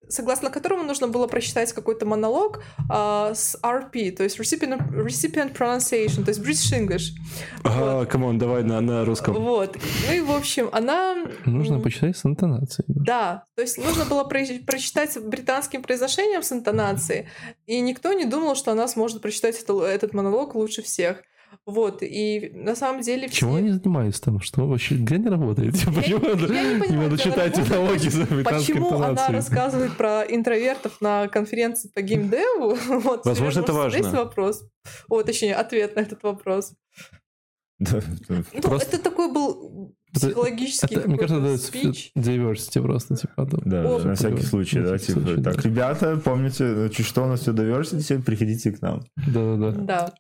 согласно 0.08 0.50
которому 0.50 0.82
нужно 0.82 1.08
было 1.08 1.26
прочитать 1.26 1.72
какой-то 1.72 2.06
монолог 2.06 2.62
а, 2.88 3.34
с 3.34 3.58
RP, 3.62 4.12
то 4.12 4.22
есть 4.22 4.38
recipient, 4.38 4.78
recipient 4.92 5.54
pronunciation, 5.56 6.24
то 6.24 6.30
есть 6.30 6.40
British 6.40 6.72
English. 6.78 7.10
Ага, 7.64 8.06
come 8.06 8.25
on, 8.25 8.38
давай 8.38 8.62
на, 8.62 8.80
на 8.80 9.04
русском. 9.04 9.34
Вот. 9.34 9.76
Ну 10.08 10.14
и, 10.14 10.20
в 10.20 10.30
общем, 10.30 10.68
она... 10.72 11.16
Нужно 11.44 11.80
почитать 11.80 12.16
с 12.16 12.24
интонацией. 12.24 12.86
Да, 12.88 13.44
то 13.54 13.62
есть 13.62 13.78
нужно 13.78 14.04
было 14.04 14.24
про- 14.24 14.44
прочитать 14.66 15.12
с 15.12 15.20
британским 15.20 15.82
произношением 15.82 16.42
с 16.42 16.52
интонацией, 16.52 17.28
и 17.66 17.80
никто 17.80 18.12
не 18.12 18.24
думал, 18.24 18.54
что 18.54 18.72
она 18.72 18.88
сможет 18.88 19.22
прочитать 19.22 19.60
это- 19.60 19.84
этот 19.84 20.14
монолог 20.14 20.54
лучше 20.54 20.82
всех. 20.82 21.22
Вот, 21.66 21.98
и 22.02 22.52
на 22.54 22.76
самом 22.76 23.02
деле... 23.02 23.28
Чего 23.28 23.50
все- 23.50 23.58
они 23.58 23.70
занимаются 23.72 24.22
там? 24.22 24.40
Что 24.40 24.68
вообще? 24.68 24.94
Где 24.94 25.16
они 25.16 25.28
работают? 25.28 25.74
Почему 25.84 26.24
я 26.24 26.34
надо- 26.36 26.86
не 26.88 26.96
надо 26.96 27.18
читать 27.18 27.58
монологи 27.58 28.08
за 28.08 28.24
британской 28.24 28.74
Почему 28.76 28.94
она 29.02 29.28
рассказывает 29.28 29.96
про 29.96 30.22
интровертов 30.22 31.00
на 31.00 31.26
конференции 31.26 31.90
по 31.92 32.02
геймдеву? 32.02 32.76
Вот, 33.00 33.26
Возможно, 33.26 33.60
это 33.60 33.72
важно. 33.72 33.96
есть 33.96 34.12
вопрос? 34.12 34.64
О, 35.08 35.22
точнее, 35.22 35.56
ответ 35.56 35.96
на 35.96 36.00
этот 36.00 36.22
вопрос. 36.22 36.72
Да, 37.80 38.00
да. 38.28 38.42
Ну, 38.54 38.60
Просто- 38.62 38.96
это 38.96 39.02
такой 39.02 39.32
был 39.32 39.94
психологический 40.14 40.94
Это, 40.94 41.08
мне 41.08 41.18
кажется, 41.18 41.44
это 41.44 41.58
спич. 41.58 42.12
diversity 42.16 42.80
просто, 42.80 43.16
типа. 43.16 43.44
да. 43.44 43.58
Да, 43.64 43.90
О, 43.90 43.98
на 43.98 44.14
всякий 44.14 44.42
случай, 44.42 44.80
да, 44.80 44.96
типа, 44.98 45.20
случай, 45.20 45.42
так, 45.42 45.56
да. 45.56 45.62
ребята, 45.62 46.16
помните, 46.24 46.90
что 47.02 47.24
у 47.24 47.26
нас 47.26 47.40
все 47.40 47.50
diversity, 47.52 48.22
приходите 48.22 48.70
к 48.72 48.80
нам. 48.80 49.04
Да-да-да. 49.16 49.70
Да. 49.72 50.14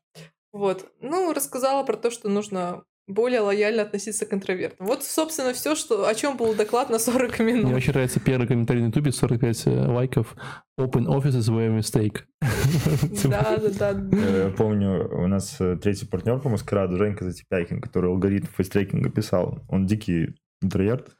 Вот. 0.56 0.90
Ну, 1.00 1.32
рассказала 1.34 1.84
про 1.84 1.96
то, 1.96 2.10
что 2.10 2.28
нужно 2.30 2.82
более 3.06 3.40
лояльно 3.40 3.82
относиться 3.82 4.26
к 4.26 4.32
интровертам. 4.32 4.86
Вот, 4.86 5.04
собственно, 5.04 5.52
все, 5.52 5.74
что, 5.76 6.08
о 6.08 6.14
чем 6.14 6.36
был 6.36 6.54
доклад 6.54 6.90
на 6.90 6.98
40 6.98 7.38
Мне 7.40 7.52
минут. 7.52 7.74
очень 7.74 7.92
нравится 7.92 8.20
первый 8.20 8.48
комментарий 8.48 8.82
на 8.82 8.86
ютубе, 8.86 9.12
45 9.12 9.66
э, 9.66 9.70
лайков. 9.86 10.34
Open 10.80 11.06
offices 11.06 11.48
were 11.48 11.66
a 11.66 11.78
mistake. 11.78 12.22
Типа, 13.16 13.28
Да, 13.28 13.56
да, 13.58 13.92
да. 13.92 14.16
Э, 14.16 14.44
Я 14.48 14.56
помню, 14.56 15.08
у 15.12 15.26
нас 15.28 15.56
э, 15.60 15.76
третий 15.76 16.06
партнер 16.06 16.40
по 16.40 16.48
Маскараду, 16.48 16.96
Женька 16.96 17.24
Затипякин, 17.24 17.80
который 17.80 18.10
алгоритм 18.10 18.46
фейстрекинга 18.56 19.10
писал. 19.10 19.60
Он 19.68 19.86
дикий 19.86 20.34
интроверт, 20.62 21.16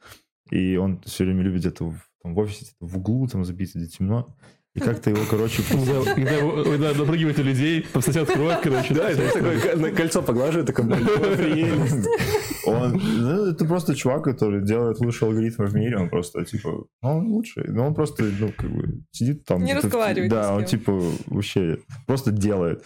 и 0.50 0.76
он 0.76 1.02
все 1.02 1.24
время 1.24 1.42
любит 1.42 1.60
где-то 1.60 1.84
в, 1.84 1.98
там, 2.22 2.34
в 2.34 2.38
офисе, 2.38 2.72
в 2.80 2.96
углу 2.96 3.28
там 3.28 3.44
забиться, 3.44 3.78
где 3.78 3.86
темно. 3.86 4.34
И 4.76 4.80
как-то 4.80 5.08
его, 5.08 5.22
короче, 5.30 5.62
Когда, 5.70 6.92
напрыгиваете 6.92 7.42
людей, 7.42 7.86
сосет 7.98 8.30
кровь, 8.30 8.60
короче. 8.62 8.92
Да, 8.92 9.10
это 9.10 9.32
такое 9.32 9.92
кольцо 9.92 10.22
поглаживает, 10.22 10.66
такое, 10.66 10.86
прелесть. 10.86 12.06
Он, 12.66 13.00
ну, 13.00 13.46
это 13.46 13.64
просто 13.64 13.94
чувак, 13.94 14.24
который 14.24 14.62
делает 14.62 14.98
лучшие 15.00 15.28
алгоритмы 15.28 15.66
в 15.66 15.74
мире, 15.74 15.98
он 15.98 16.10
просто, 16.10 16.44
типа, 16.44 16.84
ну, 17.00 17.08
он 17.08 17.26
лучший, 17.28 17.68
но 17.68 17.86
он 17.86 17.94
просто, 17.94 18.24
ну, 18.24 18.52
как 18.56 18.68
бы, 18.68 19.02
сидит 19.12 19.44
там. 19.44 19.62
Не 19.62 19.72
разговаривает 19.72 20.28
Да, 20.28 20.52
он, 20.52 20.64
типа, 20.64 21.00
вообще 21.26 21.78
просто 22.08 22.32
делает. 22.32 22.84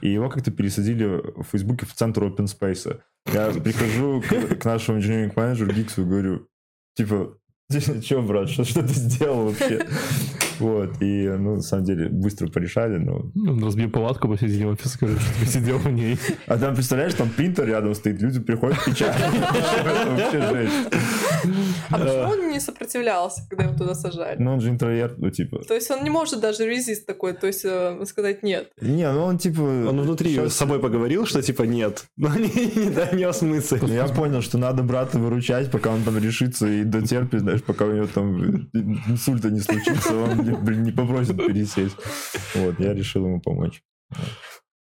И 0.00 0.08
его 0.08 0.30
как-то 0.30 0.50
пересадили 0.50 1.04
в 1.36 1.44
Фейсбуке 1.52 1.84
в 1.84 1.92
центр 1.92 2.24
open 2.24 2.46
space. 2.46 3.00
Я 3.30 3.50
прихожу 3.50 4.22
к, 4.22 4.60
к 4.60 4.64
нашему 4.64 4.96
инженеринг 4.96 5.36
менеджеру 5.36 5.72
Гиксу 5.72 6.02
и 6.02 6.04
говорю, 6.06 6.48
типа, 6.96 7.34
что, 8.02 8.22
брат, 8.22 8.48
что, 8.48 8.64
что 8.64 8.80
ты 8.80 8.94
сделал 8.94 9.44
вообще? 9.44 9.86
Вот, 10.58 11.00
и, 11.00 11.28
ну, 11.28 11.56
на 11.56 11.62
самом 11.62 11.84
деле, 11.84 12.08
быстро 12.08 12.48
порешали, 12.48 12.98
но... 12.98 13.30
Он 13.34 13.62
разбил 13.62 13.90
палатку 13.90 14.28
посередине 14.28 14.68
офиса, 14.68 14.98
короче, 14.98 15.20
чтобы 15.20 15.46
сидел 15.46 15.78
в 15.78 15.90
ней. 15.90 16.18
А 16.46 16.58
там, 16.58 16.74
представляешь, 16.74 17.14
там 17.14 17.30
принтер 17.30 17.66
рядом 17.66 17.94
стоит, 17.94 18.20
люди 18.20 18.40
приходят 18.40 18.84
печатать. 18.84 19.22
Вообще 20.06 20.40
жесть. 20.52 20.74
А 21.90 21.98
почему 21.98 22.30
он 22.30 22.50
не 22.50 22.60
сопротивлялся, 22.60 23.42
когда 23.48 23.64
его 23.64 23.76
туда 23.76 23.94
сажали? 23.94 24.36
Ну, 24.38 24.52
он 24.52 24.60
же 24.60 24.70
интроверт, 24.70 25.18
ну, 25.18 25.30
типа... 25.30 25.58
То 25.64 25.74
есть 25.74 25.90
он 25.90 26.04
не 26.04 26.10
может 26.10 26.40
даже 26.40 26.66
резист 26.66 27.06
такой, 27.06 27.32
то 27.32 27.46
есть 27.46 27.64
э, 27.64 28.04
сказать 28.06 28.42
нет. 28.42 28.70
Не, 28.80 29.10
ну 29.12 29.24
он 29.24 29.38
типа... 29.38 29.60
Он 29.60 30.00
внутри 30.00 30.38
с 30.48 30.54
собой 30.54 30.80
поговорил, 30.80 31.26
что 31.26 31.42
типа 31.42 31.62
нет, 31.62 32.04
но 32.16 32.34
не, 32.34 32.48
не 32.76 32.90
донес 32.90 33.42
мысль. 33.42 33.78
Ну, 33.80 33.88
Я 33.88 34.06
понял, 34.06 34.42
что 34.42 34.58
надо 34.58 34.82
брата 34.82 35.18
выручать, 35.18 35.70
пока 35.70 35.90
он 35.90 36.02
там 36.02 36.18
решится 36.18 36.66
и 36.66 36.84
дотерпит, 36.84 37.40
знаешь, 37.40 37.62
пока 37.62 37.84
у 37.84 37.92
него 37.92 38.06
там 38.06 38.68
инсульта 39.08 39.50
не 39.50 39.60
случится, 39.60 40.14
он 40.14 40.84
не 40.84 40.92
попросит 40.92 41.36
пересесть. 41.36 41.96
Вот, 42.54 42.78
я 42.80 42.94
решил 42.94 43.24
ему 43.24 43.40
помочь. 43.40 43.82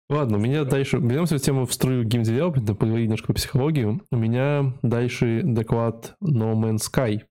Ладно, 0.10 0.38
у 0.38 0.39
меня 0.39 0.64
дальше... 0.66 0.97
Вернемся 0.97 1.38
в 1.38 1.41
тему 1.41 1.66
в 1.66 1.74
струю 1.74 2.04
геймдевелопмента, 2.04 2.76
поговорить 2.76 3.06
немножко 3.06 3.28
по 3.28 3.34
психологии. 3.34 3.99
У 4.12 4.16
меня 4.16 4.74
дальше 4.82 5.41
доклад 5.43 6.16
No 6.24 6.54
Man's 6.56 6.82
Sky. 6.91 7.22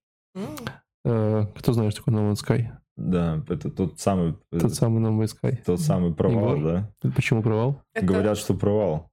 Э, 1.05 1.47
Кто 1.57 1.73
знает, 1.73 1.93
что 1.93 2.03
такое 2.05 2.21
No 2.21 2.31
Man's 2.33 2.39
Sky? 2.47 2.69
Да, 2.97 3.43
это 3.49 3.71
тот 3.71 3.99
самый, 4.01 4.35
Тот 4.51 4.75
самый 4.75 5.03
No 5.03 5.17
Man's 5.19 5.33
Sky. 5.43 5.59
тот 5.65 5.81
самый 5.81 6.15
провал, 6.15 6.57
Егор? 6.57 6.63
да? 7.03 7.11
Почему 7.15 7.43
провал? 7.43 7.83
Это- 7.95 8.07
Говорят, 8.07 8.39
что 8.39 8.55
провал. 8.55 9.09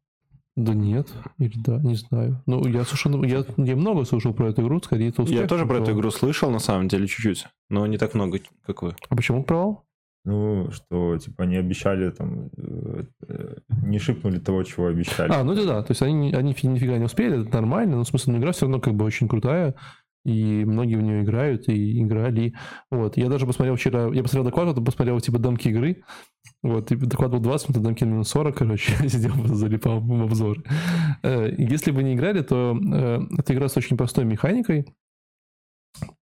Да 0.56 0.74
нет, 0.74 1.08
или 1.38 1.58
да, 1.58 1.78
не 1.78 1.96
знаю. 1.96 2.42
Ну, 2.46 2.68
я 2.68 2.84
слушал, 2.84 3.24
я, 3.24 3.46
я 3.56 3.76
много 3.78 4.04
слушал 4.04 4.34
про 4.34 4.50
эту 4.50 4.62
игру, 4.64 4.82
скорее 4.82 5.08
это 5.10 5.22
успех. 5.22 5.40
Я 5.42 5.48
тоже 5.48 5.66
про 5.66 5.78
эту 5.80 5.94
игру 5.94 6.12
слышал, 6.12 6.50
на 6.52 6.60
самом 6.60 6.90
деле, 6.90 7.08
чуть-чуть, 7.08 7.48
но 7.70 7.86
не 7.88 7.98
так 7.98 8.14
много, 8.14 8.40
как 8.66 8.82
вы. 8.82 8.94
А 9.08 9.16
почему 9.16 9.44
провал? 9.44 9.86
Ну, 10.26 10.70
что, 10.72 11.18
типа, 11.18 11.44
они 11.44 11.56
обещали 11.58 12.10
там, 12.12 12.50
э, 12.58 13.04
э, 13.28 13.56
не 13.84 14.00
шипнули 14.00 14.40
того, 14.40 14.64
чего 14.64 14.88
обещали. 14.88 15.32
А, 15.32 15.44
ну 15.44 15.56
да, 15.56 15.66
да. 15.66 15.82
То 15.84 15.92
есть 15.92 16.02
они, 16.02 16.34
они 16.34 16.54
фи- 16.54 16.68
нифига 16.68 16.98
не 16.98 17.06
успели, 17.06 17.42
это 17.42 17.54
нормально, 17.56 17.96
но 17.98 18.04
в 18.04 18.08
смысле, 18.08 18.34
ну, 18.34 18.40
игра 18.40 18.52
все 18.52 18.66
равно 18.66 18.80
как 18.80 18.94
бы 18.96 19.06
очень 19.06 19.28
крутая, 19.28 19.76
и 20.26 20.66
многие 20.66 20.96
в 20.96 21.02
нее 21.02 21.24
играют 21.24 21.70
и 21.70 22.02
играли. 22.04 22.54
Вот. 22.92 23.16
Я 23.18 23.30
даже 23.30 23.46
посмотрел 23.48 23.76
вчера, 23.78 24.08
я 24.14 24.22
посмотрел 24.22 24.44
доклад, 24.44 24.68
потом 24.68 24.84
посмотрел 24.86 25.20
типа 25.22 25.40
дамки 25.40 25.70
игры. 25.70 26.04
Вот, 26.62 26.92
и 26.92 26.96
доклад 26.96 27.32
был 27.32 27.40
20 27.40 27.70
минут, 27.70 27.82
а 27.82 27.84
дамки 27.86 28.04
минут 28.04 28.28
40, 28.28 28.56
короче, 28.58 28.92
сидел, 29.10 29.32
залипал 29.48 30.02
в 30.02 30.24
обзор. 30.24 30.58
Э, 31.24 31.50
Если 31.58 31.92
вы 31.92 32.04
не 32.04 32.14
играли, 32.16 32.42
то 32.42 32.78
эта 33.38 33.54
игра 33.54 33.70
с 33.70 33.78
очень 33.78 33.96
простой 33.98 34.26
механикой. 34.26 34.86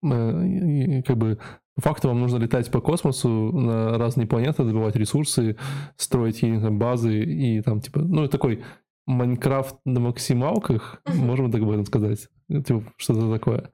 Э, 0.04 1.02
Как 1.04 1.18
бы 1.18 1.40
по 1.76 1.82
факту 1.82 2.08
вам 2.10 2.20
нужно 2.20 2.38
летать 2.38 2.70
по 2.70 2.82
космосу 2.82 3.30
на 3.30 3.98
разные 3.98 4.28
планеты, 4.28 4.64
добывать 4.64 4.96
ресурсы, 4.96 5.58
строить 5.98 6.36
какие-то 6.36 6.70
базы 6.70 7.24
и 7.24 7.62
там 7.62 7.82
типа, 7.82 8.02
ну 8.02 8.28
такой 8.28 8.64
Майнкрафт 9.06 9.76
на 9.86 10.00
максималках, 10.00 11.02
можем 11.16 11.52
так 11.52 11.62
об 11.62 11.72
этом 11.72 11.86
сказать, 11.86 12.30
типа 12.50 12.84
что-то 12.98 13.32
такое. 13.32 13.72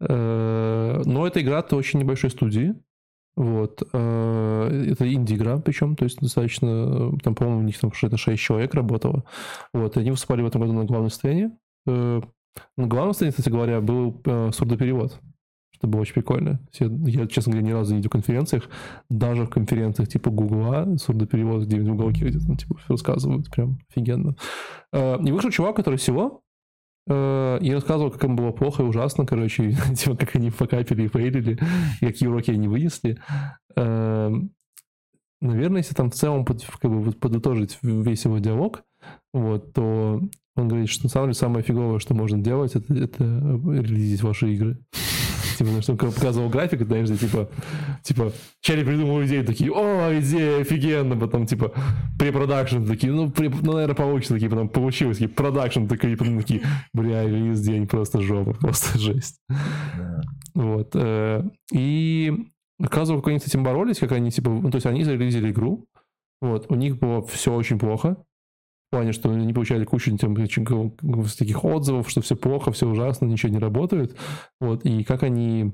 Э, 0.00 1.02
Но 1.04 1.26
эта 1.26 1.40
игра-то 1.40 1.76
очень 1.76 2.00
небольшой 2.00 2.30
студии, 2.30 2.74
вот. 3.36 3.82
э, 3.92 4.86
Это 4.92 5.12
инди-игра, 5.12 5.58
причем, 5.58 5.94
то 5.94 6.04
есть 6.04 6.18
достаточно, 6.20 7.16
там, 7.18 7.34
по-моему, 7.34 7.60
у 7.60 7.64
них 7.64 7.78
там 7.78 7.92
что-то 7.92 8.16
6 8.16 8.42
человек 8.42 8.74
работало. 8.74 9.24
Вот, 9.74 9.96
и 9.96 10.00
они 10.00 10.10
выступали 10.10 10.42
в 10.42 10.46
этом 10.46 10.62
году 10.62 10.72
на 10.72 10.84
главной 10.84 11.10
сцене. 11.10 11.52
Э, 12.56 12.60
На 12.76 12.86
главной 12.86 13.14
сцене, 13.14 13.30
кстати 13.30 13.48
говоря, 13.50 13.80
был 13.80 14.20
э, 14.24 14.50
сурдоперевод, 14.52 15.20
что 15.72 15.86
было 15.86 16.00
очень 16.00 16.14
прикольно. 16.14 16.60
Все- 16.70 16.90
Я, 17.06 17.26
честно 17.26 17.52
говоря, 17.52 17.68
ни 17.68 17.72
разу 17.72 17.92
не 17.92 17.96
видел 17.98 18.08
в 18.10 18.12
конференциях, 18.12 18.68
даже 19.10 19.44
в 19.44 19.50
конференциях 19.50 20.08
типа 20.08 20.30
Гугла, 20.30 20.96
сурдоперевод 20.96 21.64
где-нибудь 21.64 21.88
в 21.90 21.94
уголке 21.94 22.26
где-то, 22.28 22.48
ну, 22.48 22.56
типа, 22.56 22.76
рассказывают, 22.88 23.50
прям 23.50 23.78
офигенно. 23.90 24.36
Э, 24.92 25.18
И 25.22 25.32
вышел 25.32 25.50
чувак, 25.50 25.76
который 25.76 25.96
всего 25.96 26.42
э, 27.08 27.58
и 27.60 27.72
рассказывал, 27.72 28.10
как 28.10 28.24
им 28.24 28.34
было 28.36 28.50
плохо 28.52 28.82
и 28.82 28.86
ужасно, 28.86 29.26
короче, 29.26 29.70
и, 29.70 29.74
типа, 29.94 30.16
как 30.16 30.34
они 30.36 30.50
покапили 30.50 31.04
и 31.04 31.08
фейлили, 31.08 31.58
какие 32.00 32.28
уроки 32.28 32.50
они 32.50 32.68
вынесли. 32.68 33.18
Эм, 33.76 34.50
Наверное, 35.42 35.82
если 35.82 35.94
там 35.94 36.10
в 36.10 36.14
целом 36.14 36.46
под- 36.46 36.64
как 36.80 36.90
бы, 36.90 37.12
подытожить 37.12 37.78
весь 37.82 38.24
его 38.24 38.38
диалог, 38.38 38.82
вот, 39.34 39.74
то 39.74 40.22
он 40.56 40.68
говорит, 40.68 40.88
что 40.88 41.04
на 41.04 41.10
самом 41.10 41.28
деле 41.28 41.34
самое 41.34 41.64
фиговое, 41.64 41.98
что 41.98 42.14
можно 42.14 42.38
делать, 42.38 42.74
это, 42.74 42.92
это 42.94 43.24
релизить 43.24 44.22
ваши 44.22 44.52
игры. 44.54 44.78
Типа, 45.58 45.80
что 45.80 45.92
он 45.92 45.98
показывал 45.98 46.50
график, 46.50 46.84
знаешь, 46.84 47.08
типа, 47.18 47.48
типа, 48.02 48.32
Черри 48.60 48.84
придумал 48.84 49.24
идею, 49.24 49.44
такие, 49.44 49.72
о, 49.72 50.12
идея 50.20 50.60
офигенно, 50.60 51.16
потом, 51.16 51.46
типа, 51.46 51.72
препродакшн, 52.18 52.84
такие, 52.84 53.10
ну, 53.10 53.30
при, 53.30 53.48
ну, 53.48 53.72
наверное, 53.72 53.94
получится, 53.94 54.34
такие, 54.34 54.50
потом 54.50 54.68
получилось, 54.68 55.16
такие, 55.16 55.34
продакшн, 55.34 55.86
такие, 55.86 56.16
потом 56.16 56.38
такие, 56.38 56.62
бля, 56.92 57.24
релиз 57.24 57.60
день, 57.60 57.86
просто 57.86 58.20
жопа, 58.20 58.52
просто 58.60 58.98
жесть. 58.98 59.38
Да. 59.48 60.20
Вот. 60.54 60.90
э, 60.94 61.42
И 61.72 62.34
рассказывал, 62.78 63.22
как 63.22 63.28
они 63.28 63.40
с 63.40 63.46
этим 63.46 63.64
боролись, 63.64 63.98
как 63.98 64.12
они, 64.12 64.30
типа, 64.30 64.50
ну, 64.50 64.70
то 64.70 64.76
есть 64.76 64.86
они 64.86 65.04
зарелизили 65.04 65.52
игру, 65.52 65.86
вот, 66.42 66.66
у 66.68 66.74
них 66.74 66.98
было 66.98 67.22
все 67.26 67.54
очень 67.54 67.78
плохо, 67.78 68.18
в 68.88 68.90
плане, 68.90 69.12
что 69.12 69.30
они 69.30 69.52
получали 69.52 69.84
кучу 69.84 70.16
там, 70.16 70.36
таких 70.36 71.64
отзывов, 71.64 72.08
что 72.08 72.20
все 72.20 72.36
плохо, 72.36 72.72
все 72.72 72.86
ужасно, 72.86 73.26
ничего 73.26 73.52
не 73.52 73.58
работает, 73.58 74.16
вот, 74.60 74.84
и 74.84 75.02
как 75.04 75.22
они 75.22 75.72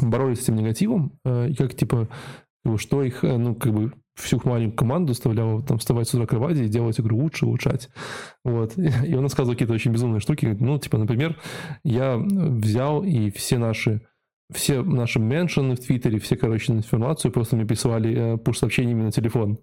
боролись 0.00 0.40
с 0.40 0.42
этим 0.44 0.56
негативом, 0.56 1.18
э, 1.24 1.50
и 1.50 1.54
как, 1.54 1.74
типа, 1.74 2.08
что 2.76 3.02
их, 3.02 3.24
э, 3.24 3.36
ну, 3.36 3.54
как 3.54 3.72
бы, 3.72 3.92
всю 4.16 4.40
маленькую 4.44 4.76
команду 4.76 5.12
заставляло 5.12 5.62
там 5.62 5.78
вставать 5.78 6.08
с 6.08 6.14
утра 6.14 6.26
кровати 6.26 6.60
и 6.60 6.68
делать 6.68 6.98
игру 6.98 7.18
лучше, 7.18 7.46
улучшать. 7.46 7.90
Вот. 8.44 8.76
И 8.78 9.14
он 9.14 9.22
рассказывал 9.22 9.54
какие-то 9.54 9.74
очень 9.74 9.92
безумные 9.92 10.20
штуки. 10.20 10.56
Ну, 10.58 10.78
типа, 10.78 10.96
например, 10.98 11.38
я 11.84 12.16
взял 12.16 13.04
и 13.04 13.30
все 13.30 13.58
наши 13.58 14.06
все 14.52 14.82
наши 14.82 15.18
меншины 15.18 15.74
в 15.74 15.80
Твиттере, 15.80 16.18
все, 16.18 16.36
короче, 16.36 16.72
информацию 16.72 17.32
просто 17.32 17.56
мне 17.56 17.66
присылали 17.66 18.34
э, 18.34 18.36
пуш-сообщениями 18.36 19.02
на 19.02 19.12
телефон. 19.12 19.58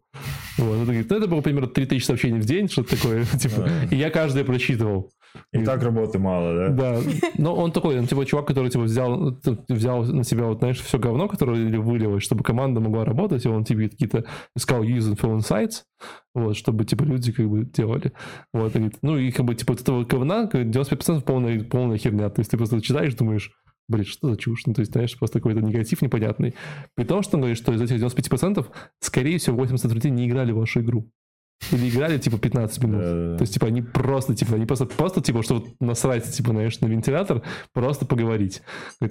Вот. 0.58 0.76
Это, 0.76 0.86
говорит, 0.86 1.10
ну, 1.10 1.18
это 1.18 1.28
было 1.28 1.42
примерно 1.42 1.70
3000 1.70 2.06
сообщений 2.06 2.40
в 2.40 2.46
день, 2.46 2.68
что-то 2.68 2.98
такое. 2.98 3.26
типа, 3.40 3.70
и 3.92 3.96
я 3.96 4.10
каждое 4.10 4.44
прочитывал. 4.44 5.12
И 5.52 5.64
так 5.64 5.82
работы 5.82 6.20
мало, 6.20 6.54
да? 6.54 6.70
Да. 6.70 7.02
Но 7.38 7.56
он 7.56 7.72
такой, 7.72 7.98
он 7.98 8.06
типа 8.06 8.26
чувак, 8.26 8.46
который 8.46 8.70
типа 8.70 8.84
взял, 8.84 9.36
взял 9.68 10.04
на 10.04 10.24
себя, 10.24 10.46
вот, 10.46 10.60
знаешь, 10.60 10.80
все 10.80 11.00
говно, 11.00 11.28
которое 11.28 11.80
вылилось, 11.80 12.24
чтобы 12.24 12.44
команда 12.44 12.80
могла 12.80 13.04
работать, 13.04 13.46
и 13.46 13.48
он 13.48 13.64
типа 13.64 13.82
какие-то 13.84 14.26
искал 14.56 14.84
useful 14.84 15.38
insights, 15.38 15.84
вот, 16.36 16.56
чтобы 16.56 16.86
типа 16.86 17.04
люди 17.04 17.32
как 17.32 17.50
бы 17.50 17.66
делали. 17.66 18.12
Вот, 18.54 18.76
и, 18.76 18.92
ну 19.02 19.18
и 19.18 19.32
как 19.32 19.46
бы 19.46 19.56
типа 19.56 19.74
вот 19.74 19.82
этого 19.82 20.04
говна 20.04 20.50
95% 20.52 21.22
полная, 21.22 21.64
полная 21.64 21.98
херня. 21.98 22.30
То 22.30 22.42
есть 22.42 22.52
ты 22.52 22.58
просто 22.58 22.82
читаешь, 22.82 23.16
думаешь, 23.16 23.52
блин, 23.88 24.06
что 24.06 24.30
за 24.30 24.38
чушь? 24.38 24.66
Ну, 24.66 24.74
то 24.74 24.82
есть, 24.82 24.92
знаешь, 24.92 25.18
просто 25.18 25.40
какой-то 25.40 25.62
негатив 25.62 26.02
непонятный. 26.02 26.56
При 26.96 27.04
том, 27.04 27.24
что 27.24 27.38
он 27.38 27.42
говорит, 27.42 27.58
что 27.58 27.74
из 27.74 27.82
этих 27.82 27.98
95% 27.98 28.66
скорее 29.00 29.38
всего 29.38 29.58
80 29.58 29.92
людей 29.92 30.12
не 30.12 30.28
играли 30.28 30.52
в 30.52 30.58
вашу 30.58 30.82
игру. 30.82 31.10
Или 31.72 31.90
играли, 31.90 32.18
типа, 32.18 32.38
15 32.38 32.84
минут. 32.84 33.02
То 33.38 33.42
есть, 33.42 33.54
типа, 33.54 33.68
они 33.68 33.82
просто, 33.82 34.36
типа, 34.36 34.56
они 34.56 34.66
просто, 34.66 34.86
просто 34.86 35.22
типа, 35.22 35.44
что 35.44 35.56
вот 35.56 35.68
насрать, 35.80 36.30
типа, 36.30 36.52
знаешь, 36.52 36.80
на 36.82 36.88
вентилятор, 36.88 37.42
просто 37.74 38.06
поговорить. 38.06 38.62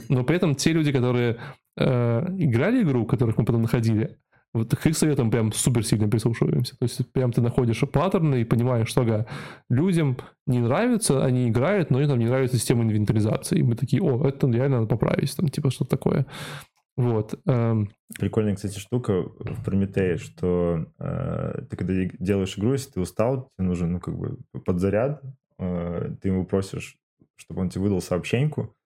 Но 0.09 0.25
при 0.25 0.37
этом 0.37 0.55
те 0.55 0.73
люди, 0.73 0.93
которые 0.93 1.39
э, 1.77 2.27
играли 2.39 2.83
игру, 2.83 3.07
которых 3.07 3.39
мы 3.39 3.45
потом 3.45 3.63
находили, 3.63 4.19
вот 4.55 4.75
к 4.75 4.87
их 4.87 4.97
советам 4.97 5.31
прям 5.31 5.53
супер 5.53 5.85
сильно 5.85 6.09
прислушиваемся. 6.09 6.77
То 6.79 6.85
есть 6.85 7.11
прям 7.13 7.33
ты 7.33 7.41
находишь 7.41 7.81
паттерны 7.91 8.43
и 8.43 8.45
понимаешь, 8.45 8.89
что 8.89 9.01
ага, 9.01 9.27
людям 9.71 10.19
не 10.47 10.59
нравится, 10.59 11.25
они 11.25 11.49
играют, 11.49 11.91
но 11.91 12.01
им 12.01 12.09
там 12.09 12.19
не 12.19 12.27
нравится 12.27 12.59
система 12.59 12.83
инвентаризации. 12.83 13.59
И 13.59 13.63
мы 13.63 13.77
такие, 13.77 14.03
о, 14.03 14.27
это 14.27 14.47
реально 14.49 14.81
надо 14.81 14.89
поправить, 14.89 15.35
там 15.37 15.49
типа 15.49 15.71
что-то 15.71 15.91
такое. 15.91 16.27
Вот. 16.97 17.41
Эм. 17.47 17.91
Прикольная, 18.19 18.55
кстати, 18.55 18.79
штука 18.79 19.23
в 19.23 19.65
Прометее, 19.65 20.19
что 20.19 20.87
э, 20.99 21.63
ты 21.71 21.77
когда 21.77 21.95
делаешь 22.19 22.59
игру, 22.59 22.73
если 22.73 22.91
ты 22.91 23.01
устал, 23.01 23.51
тебе 23.57 23.69
нужен, 23.69 23.93
ну, 23.93 24.01
как 24.01 24.19
бы 24.19 24.37
подзаряд, 24.67 25.23
э, 25.59 26.11
ты 26.21 26.29
ему 26.29 26.45
просишь, 26.45 26.99
чтобы 27.37 27.63
он 27.63 27.71
тебе 27.71 27.85
выдал 27.85 28.03
сообщеньку, 28.03 28.77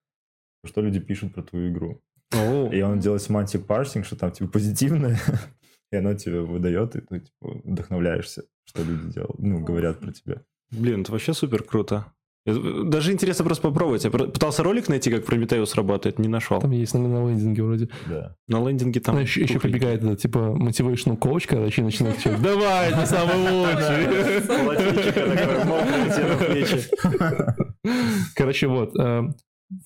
что 0.65 0.79
люди 0.79 1.01
пишут 1.01 1.33
про 1.33 1.43
твою 1.43 1.69
игру. 1.71 2.01
И 2.31 2.81
он 2.81 2.99
делает 2.99 3.21
semantic 3.21 3.65
parsing, 3.65 4.03
что 4.03 4.15
там 4.15 4.31
типа 4.31 4.51
позитивное, 4.51 5.19
и 5.91 5.95
оно 5.95 6.13
тебе 6.13 6.41
выдает, 6.41 6.95
и 6.95 7.01
ты 7.01 7.19
типа, 7.19 7.61
вдохновляешься, 7.63 8.43
что 8.65 8.83
люди 8.83 9.13
делают, 9.13 9.39
ну, 9.39 9.63
говорят 9.63 9.99
про 9.99 10.11
тебя. 10.11 10.41
Блин, 10.71 11.01
это 11.01 11.11
вообще 11.11 11.33
супер 11.33 11.63
круто. 11.63 12.13
Даже 12.45 13.11
интересно 13.11 13.43
просто 13.43 13.67
попробовать. 13.67 14.05
Я 14.05 14.09
пытался 14.09 14.63
ролик 14.63 14.87
найти, 14.87 15.11
как 15.11 15.25
Prometheus 15.25 15.75
работает, 15.75 16.17
не 16.17 16.29
нашел. 16.29 16.61
Там 16.61 16.71
есть 16.71 16.93
на, 16.93 17.01
на 17.01 17.29
лендинге 17.29 17.61
вроде. 17.61 17.89
Да. 18.05 18.37
На 18.47 18.65
лендинге 18.65 19.01
там... 19.01 19.15
Ну, 19.15 19.21
еще, 19.21 19.41
еще 19.41 19.59
побегает 19.59 20.01
это, 20.01 20.15
типа, 20.15 20.55
motivational 20.57 21.19
coach, 21.19 21.45
короче, 21.45 21.81
и 21.81 21.83
начинает 21.83 22.17
что 22.21 22.37
давай, 22.37 22.93
ты 22.93 23.05
самый 23.05 23.35
лучший. 26.55 26.87
Короче, 28.33 28.67
вот. 28.67 28.93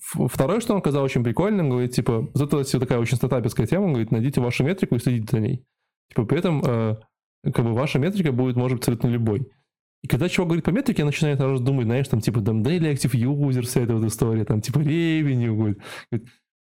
Второе, 0.04 0.60
что 0.60 0.74
он 0.74 0.80
сказал 0.80 1.02
очень 1.02 1.24
прикольно, 1.24 1.64
говорит, 1.64 1.92
типа, 1.92 2.28
вот 2.34 2.52
это 2.52 2.80
такая 2.80 2.98
очень 2.98 3.16
стартаперская 3.16 3.66
тема, 3.66 3.84
он 3.84 3.92
говорит, 3.92 4.12
найдите 4.12 4.40
вашу 4.40 4.64
метрику 4.64 4.94
и 4.94 4.98
следите 5.00 5.28
за 5.30 5.40
ней. 5.40 5.64
Типа, 6.08 6.24
при 6.24 6.38
этом, 6.38 6.62
э, 6.64 6.96
как 7.52 7.64
бы, 7.64 7.74
ваша 7.74 7.98
метрика 7.98 8.32
будет, 8.32 8.56
может 8.56 8.76
быть, 8.76 8.82
абсолютно 8.82 9.08
любой. 9.08 9.48
И 10.02 10.08
когда 10.08 10.28
чувак 10.28 10.48
говорит 10.48 10.64
по 10.64 10.70
метрике, 10.70 11.02
я 11.02 11.06
начинаю 11.06 11.36
сразу 11.36 11.62
думать, 11.62 11.86
знаешь, 11.86 12.08
там, 12.08 12.20
типа, 12.20 12.40
там, 12.40 12.62
daily 12.62 12.92
active 12.92 13.12
user, 13.12 13.62
вся 13.62 13.80
эта 13.80 13.94
вот 13.94 14.04
история, 14.04 14.44
там, 14.44 14.60
типа, 14.60 14.78
revenue, 14.78 15.56
говорит. 15.56 15.78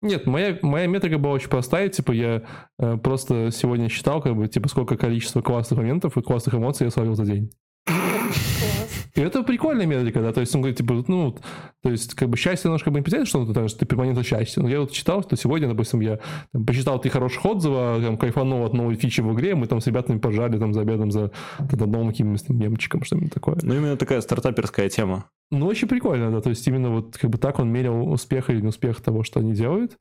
Нет, 0.02 0.26
моя, 0.26 0.58
моя 0.62 0.88
метрика 0.88 1.18
была 1.18 1.34
очень 1.34 1.50
простая, 1.50 1.90
типа, 1.90 2.12
я 2.12 2.44
э, 2.80 2.98
просто 2.98 3.52
сегодня 3.52 3.90
считал, 3.90 4.22
как 4.22 4.36
бы, 4.36 4.48
типа, 4.48 4.68
сколько 4.70 4.98
количество 4.98 5.42
классных 5.42 5.80
моментов 5.80 6.18
и 6.18 6.22
классных 6.22 6.56
эмоций 6.56 6.86
я 6.86 6.92
словил 6.92 7.16
за 7.16 7.26
день. 7.26 7.52
И 9.16 9.22
это 9.22 9.44
прикольная 9.44 9.86
метрика, 9.86 10.22
да, 10.22 10.32
то 10.32 10.40
есть 10.40 10.54
он 10.56 10.62
говорит, 10.62 10.78
типа, 10.78 11.04
ну, 11.08 11.38
то 11.82 11.90
есть, 11.90 12.14
как 12.14 12.30
бы 12.30 12.38
счастье 12.38 12.70
немножко 12.70 12.92
бы 12.92 13.00
не 13.00 13.04
потеряет, 13.04 13.28
что 13.28 13.44
ну, 13.44 13.54
ты 13.54 13.86
перманентно 13.86 14.24
счастье. 14.24 14.62
Но 14.62 14.70
я 14.70 14.80
вот 14.80 14.92
читал, 14.92 15.24
что 15.24 15.36
сегодня, 15.36 15.68
допустим, 15.68 16.00
я 16.00 16.20
там, 16.54 16.66
посчитал 16.66 17.00
три 17.00 17.10
хороших 17.10 17.44
отзыва, 17.46 18.00
там, 18.02 18.18
кайфанул 18.18 18.64
от 18.64 18.74
новой 18.74 18.96
фичи 18.96 19.22
в 19.22 19.34
игре, 19.34 19.56
мы 19.56 19.68
там 19.68 19.82
с 19.82 19.88
ребятами 19.88 20.20
пожали 20.20 20.58
там 20.58 20.74
за 20.74 20.82
обедом 20.82 21.12
за 21.12 21.32
там, 21.58 21.84
одном 21.84 22.10
каким-то 22.10 22.54
мемчиком, 22.54 23.04
что-нибудь 23.04 23.34
такое. 23.34 23.58
Ну, 23.62 23.74
именно 23.74 23.98
такая 23.98 24.22
стартаперская 24.22 24.90
тема. 24.90 25.26
Ну, 25.50 25.66
очень 25.66 25.90
прикольно, 25.90 26.32
да, 26.32 26.40
то 26.40 26.50
есть 26.50 26.66
именно 26.68 26.92
вот 26.92 27.18
как 27.18 27.30
бы 27.30 27.38
так 27.38 27.60
он 27.60 27.70
мерил 27.70 28.10
успех 28.10 28.50
или 28.50 28.62
неуспех 28.62 29.02
того, 29.02 29.24
что 29.24 29.42
они 29.42 29.54
делают. 29.54 29.98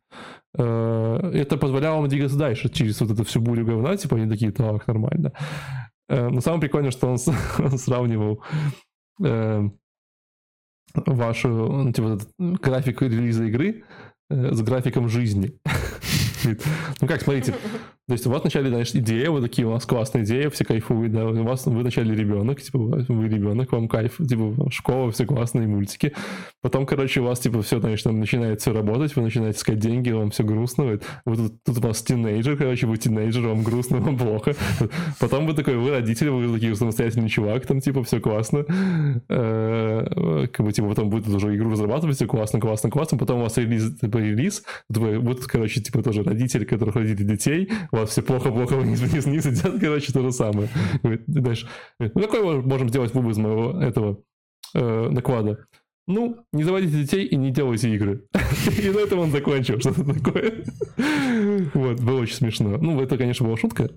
Э, 0.57 1.31
это 1.35 1.57
позволяло 1.57 2.01
им 2.01 2.09
двигаться 2.09 2.39
дальше 2.39 2.69
через 2.69 3.01
вот 3.01 3.11
эту 3.11 3.25
всю 3.25 3.41
бурю 3.41 3.67
говна, 3.67 3.97
типа 3.97 4.17
они 4.17 4.31
такие, 4.31 4.53
так, 4.53 4.87
нормально. 4.87 5.33
Э, 6.09 6.29
но 6.29 6.41
самое 6.41 6.61
прикольное, 6.61 6.93
что 6.93 7.09
он, 7.09 7.19
он 7.59 7.79
сравнивал 7.79 8.43
э, 9.23 9.68
вашу, 10.95 11.49
ну, 11.49 11.93
типа, 11.93 12.18
график 12.39 13.03
релиза 13.03 13.45
игры 13.45 13.85
э, 14.29 14.53
с 14.55 14.62
графиком 14.62 15.09
жизни. 15.09 15.59
Ну 17.03 17.07
как, 17.07 17.21
смотрите, 17.21 17.55
то 18.11 18.15
есть 18.15 18.27
у 18.27 18.31
вас 18.31 18.43
вначале, 18.43 18.71
знаешь, 18.71 18.91
идея, 18.93 19.31
вот 19.31 19.43
такие 19.43 19.69
у 19.69 19.71
вас 19.71 19.87
классная 19.87 20.25
идея, 20.25 20.51
все 20.51 20.65
кайфуют, 20.65 21.13
да, 21.13 21.29
у 21.29 21.45
вас 21.45 21.65
вы 21.67 21.79
вначале 21.79 22.13
ребенок, 22.13 22.61
типа, 22.61 22.77
вы 22.77 23.29
ребенок, 23.29 23.71
вам 23.71 23.87
кайф, 23.87 24.17
типа, 24.17 24.69
школа, 24.69 25.13
все 25.13 25.27
классные 25.27 25.69
мультики. 25.69 26.13
Потом, 26.61 26.87
короче, 26.87 27.21
у 27.21 27.25
вас, 27.25 27.39
типа, 27.39 27.63
все, 27.63 27.79
знаешь, 27.79 28.03
там 28.03 28.19
начинает 28.19 28.61
все 28.61 28.73
работать, 28.73 29.15
вы 29.15 29.23
начинаете 29.23 29.59
искать 29.59 29.79
деньги, 29.79 30.11
вам 30.11 30.33
все 30.33 30.43
грустно, 30.43 30.99
вот 31.25 31.37
тут, 31.37 31.63
тут 31.63 31.79
у 31.79 31.81
вас 31.81 32.03
тинейджер, 32.03 32.57
короче, 32.57 32.89
вы 32.89 32.97
тинейджер, 32.97 33.47
вам 33.47 33.63
грустно, 33.63 33.99
вам 33.99 34.19
плохо. 34.19 34.57
Потом 35.21 35.47
вы 35.47 35.55
такой, 35.55 35.77
вы 35.77 35.91
родители, 35.91 36.31
вы 36.31 36.53
такие 36.53 36.75
самостоятельный 36.75 37.29
чувак, 37.29 37.65
там, 37.65 37.81
типа, 37.81 38.03
все 38.03 38.19
классно. 38.19 38.65
Э, 39.29 40.49
как 40.53 40.67
бы, 40.67 40.73
типа, 40.73 40.89
потом 40.89 41.11
будет 41.11 41.29
уже 41.29 41.55
игру 41.55 41.71
разрабатывать, 41.71 42.17
все 42.17 42.27
классно, 42.27 42.59
классно, 42.59 42.91
классно. 42.91 43.19
Потом 43.19 43.39
у 43.39 43.43
вас 43.45 43.57
релиз, 43.57 44.01
типа, 44.01 44.19
релиз, 44.19 44.65
вот, 44.89 45.45
короче, 45.45 45.81
типа, 45.81 46.03
тоже 46.03 46.25
родители, 46.25 46.65
которых 46.65 46.97
родили 46.97 47.23
детей, 47.23 47.71
у 48.01 48.03
вас 48.03 48.11
все 48.11 48.23
плохо-плохо 48.23 48.77
вниз, 48.77 49.01
вниз, 49.01 49.25
вниз 49.25 49.47
идет, 49.47 49.79
короче, 49.81 50.13
то 50.13 50.23
же 50.23 50.33
самое. 50.33 50.69
Говорит, 51.03 51.23
дальше. 51.27 51.69
Ну, 51.99 52.21
какой 52.21 52.43
мы 52.43 52.63
можем 52.63 52.89
сделать 52.89 53.15
вывод 53.15 53.33
из 53.33 53.39
моего 53.39 53.81
этого 53.81 54.23
э, 54.75 55.09
доклада? 55.11 55.67
Ну, 56.07 56.39
не 56.53 56.65
заводите 56.65 57.03
детей 57.03 57.25
и 57.25 57.37
не 57.37 57.51
делайте 57.51 57.95
игры. 57.95 58.25
И 58.83 58.91
на 58.91 58.99
этом 58.99 59.21
он 59.21 59.31
закончил, 59.31 59.79
что-то 59.79 60.05
такое. 60.05 60.65
Вот, 61.75 62.01
было 62.01 62.21
очень 62.21 62.35
смешно. 62.35 62.77
Ну, 62.79 63.01
это, 63.01 63.17
конечно, 63.17 63.47
была 63.47 63.57
шутка. 63.57 63.89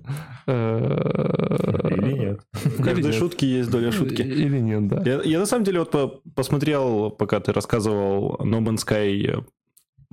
Э, 0.46 1.90
Или 1.92 2.14
нет. 2.14 2.42
В 2.52 2.84
каждой 2.84 3.12
шутке 3.12 3.48
есть 3.48 3.72
доля 3.72 3.92
шутки. 3.92 4.22
Или 4.22 4.60
нет, 4.60 4.88
да. 4.88 5.02
Я, 5.04 5.22
я 5.24 5.40
на 5.40 5.46
самом 5.46 5.64
деле 5.64 5.80
вот 5.80 6.24
посмотрел, 6.36 7.10
пока 7.10 7.40
ты 7.40 7.52
рассказывал 7.52 8.40
No 8.44 8.60
Man's 8.62 8.86
Sky 8.86 9.44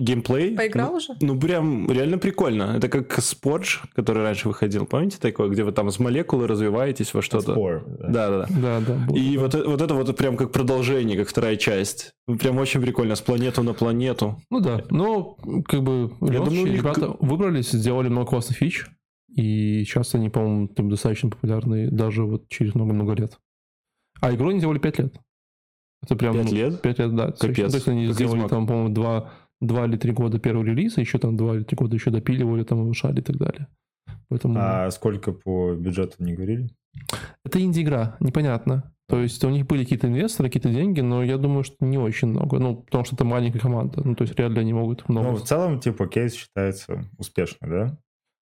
геймплей. 0.01 0.55
Поиграл 0.55 0.91
ну, 0.91 0.97
уже? 0.97 1.13
Ну, 1.21 1.39
прям 1.39 1.89
реально 1.89 2.17
прикольно. 2.17 2.73
Это 2.75 2.89
как 2.89 3.21
Сподж, 3.21 3.79
который 3.93 4.23
раньше 4.23 4.47
выходил. 4.47 4.85
Помните 4.85 5.17
такое, 5.19 5.49
где 5.49 5.63
вы 5.63 5.71
там 5.71 5.91
с 5.91 5.99
молекулы 5.99 6.47
развиваетесь 6.47 7.13
во 7.13 7.21
что-то? 7.21 7.53
Spore, 7.53 7.83
да, 7.99 8.29
да, 8.29 8.47
да. 8.49 8.79
да, 8.79 8.95
да 9.07 9.15
И 9.15 9.37
вот, 9.37 9.53
это, 9.53 9.69
вот 9.69 9.81
это 9.81 9.93
вот 9.93 10.17
прям 10.17 10.37
как 10.37 10.51
продолжение, 10.51 11.17
как 11.17 11.29
вторая 11.29 11.55
часть. 11.55 12.11
Ну, 12.27 12.37
прям 12.37 12.57
очень 12.57 12.81
прикольно, 12.81 13.15
с 13.15 13.21
планету 13.21 13.63
на 13.63 13.73
планету. 13.73 14.41
Ну 14.49 14.59
да, 14.59 14.83
но 14.89 15.37
как 15.67 15.83
бы 15.83 16.11
Я 16.21 16.39
думаю, 16.39 16.73
ребята 16.73 17.15
выбрались, 17.19 17.71
сделали 17.71 18.09
много 18.09 18.27
классных 18.27 18.57
фич. 18.57 18.85
И 19.35 19.85
сейчас 19.85 20.13
они, 20.15 20.29
по-моему, 20.29 20.67
там 20.67 20.89
достаточно 20.89 21.29
популярны 21.29 21.89
даже 21.89 22.23
вот 22.23 22.49
через 22.49 22.75
много-много 22.75 23.13
лет. 23.13 23.39
А 24.19 24.33
игру 24.33 24.49
они 24.49 24.59
делали 24.59 24.79
5 24.79 24.99
лет. 24.99 25.15
Это 26.03 26.15
прям... 26.15 26.33
5 26.33 26.51
лет? 26.51 26.81
5 26.81 26.99
лет, 26.99 27.15
да. 27.15 27.31
Капец. 27.31 27.71
То 27.71 27.77
есть 27.77 27.87
они 27.87 28.07
как 28.07 28.15
сделали 28.15 28.47
там, 28.47 28.67
по-моему, 28.67 28.89
два 28.89 29.31
два 29.61 29.85
или 29.85 29.95
три 29.95 30.11
года 30.11 30.39
первого 30.39 30.65
релиза, 30.65 30.99
еще 30.99 31.17
там 31.17 31.37
два 31.37 31.55
или 31.55 31.63
три 31.63 31.77
года 31.77 31.95
еще 31.95 32.11
допиливали, 32.11 32.63
там 32.63 32.79
улучшали 32.79 33.19
и 33.19 33.23
так 33.23 33.37
далее. 33.37 33.67
Поэтому... 34.27 34.55
А 34.57 34.91
сколько 34.91 35.31
по 35.31 35.73
бюджету 35.73 36.15
не 36.19 36.33
говорили? 36.33 36.69
Это 37.45 37.61
инди-игра, 37.61 38.17
непонятно. 38.19 38.93
То 39.07 39.19
есть 39.21 39.43
у 39.43 39.49
них 39.49 39.67
были 39.67 39.83
какие-то 39.83 40.07
инвесторы, 40.07 40.49
какие-то 40.49 40.69
деньги, 40.69 41.01
но 41.01 41.21
я 41.21 41.37
думаю, 41.37 41.63
что 41.63 41.75
не 41.81 41.97
очень 41.97 42.29
много. 42.29 42.59
Ну, 42.59 42.77
потому 42.77 43.03
что 43.03 43.15
это 43.15 43.25
маленькая 43.25 43.59
команда. 43.59 44.01
Ну, 44.05 44.15
то 44.15 44.23
есть 44.23 44.37
реально 44.39 44.61
они 44.61 44.73
могут 44.73 45.07
много. 45.09 45.31
Ну, 45.31 45.35
в 45.35 45.43
целом, 45.43 45.79
типа, 45.81 46.07
кейс 46.07 46.33
считается 46.33 47.03
успешным, 47.17 47.69
да? 47.69 47.97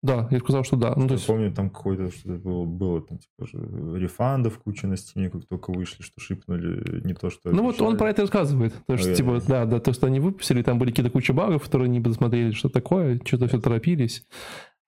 Да, 0.04 0.28
я 0.32 0.40
сказал, 0.40 0.64
что 0.64 0.78
да. 0.78 0.94
Ну, 0.96 1.04
то 1.08 1.14
Я 1.14 1.14
есть... 1.14 1.28
помню, 1.28 1.54
там 1.54 1.70
какое-то 1.70 2.10
что-то 2.10 2.34
было, 2.40 2.66
было 2.66 3.02
там, 3.02 3.20
типа, 3.20 3.46
же, 3.46 3.60
рефандов 4.00 4.58
куча 4.58 4.88
на 4.88 4.98
стене, 4.98 5.30
как 5.30 5.46
только 5.48 5.72
вышли, 5.72 6.02
что 6.02 6.20
шипнули 6.20 7.02
не 7.06 7.14
то, 7.14 7.30
что 7.30 7.52
Ну 7.52 7.62
вот 7.62 7.80
он 7.82 7.90
обещали. 7.90 7.98
про 8.00 8.10
это 8.10 8.22
рассказывает. 8.24 8.74
То 8.88 8.94
есть, 8.94 9.08
Ой, 9.10 9.16
типа, 9.16 9.30
ой. 9.30 9.42
да, 9.48 9.66
да, 9.66 9.80
то, 9.80 9.94
что 9.94 10.08
они 10.08 10.20
выпустили, 10.20 10.64
там 10.64 10.80
были 10.80 10.90
какие-то 10.90 11.12
куча 11.12 11.34
багов, 11.34 11.64
которые 11.64 11.90
не 11.90 12.02
посмотрели, 12.02 12.52
что 12.52 12.70
такое, 12.70 13.20
что-то 13.24 13.48
все 13.48 13.60
торопились. 13.60 14.26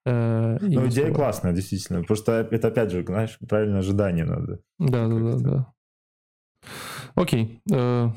Э, 0.06 0.58
Ну, 0.62 0.88
идея 0.88 1.14
классная, 1.14 1.54
действительно. 1.54 2.04
Просто 2.04 2.48
это, 2.50 2.70
опять 2.70 2.90
же, 2.92 3.04
знаешь, 3.06 3.38
правильное 3.48 3.80
ожидание 3.80 4.26
надо. 4.26 4.62
Да, 4.80 5.08
да, 5.08 5.20
да, 5.20 5.38
да. 5.38 5.74
Окей. 7.16 7.62
э, 7.72 8.10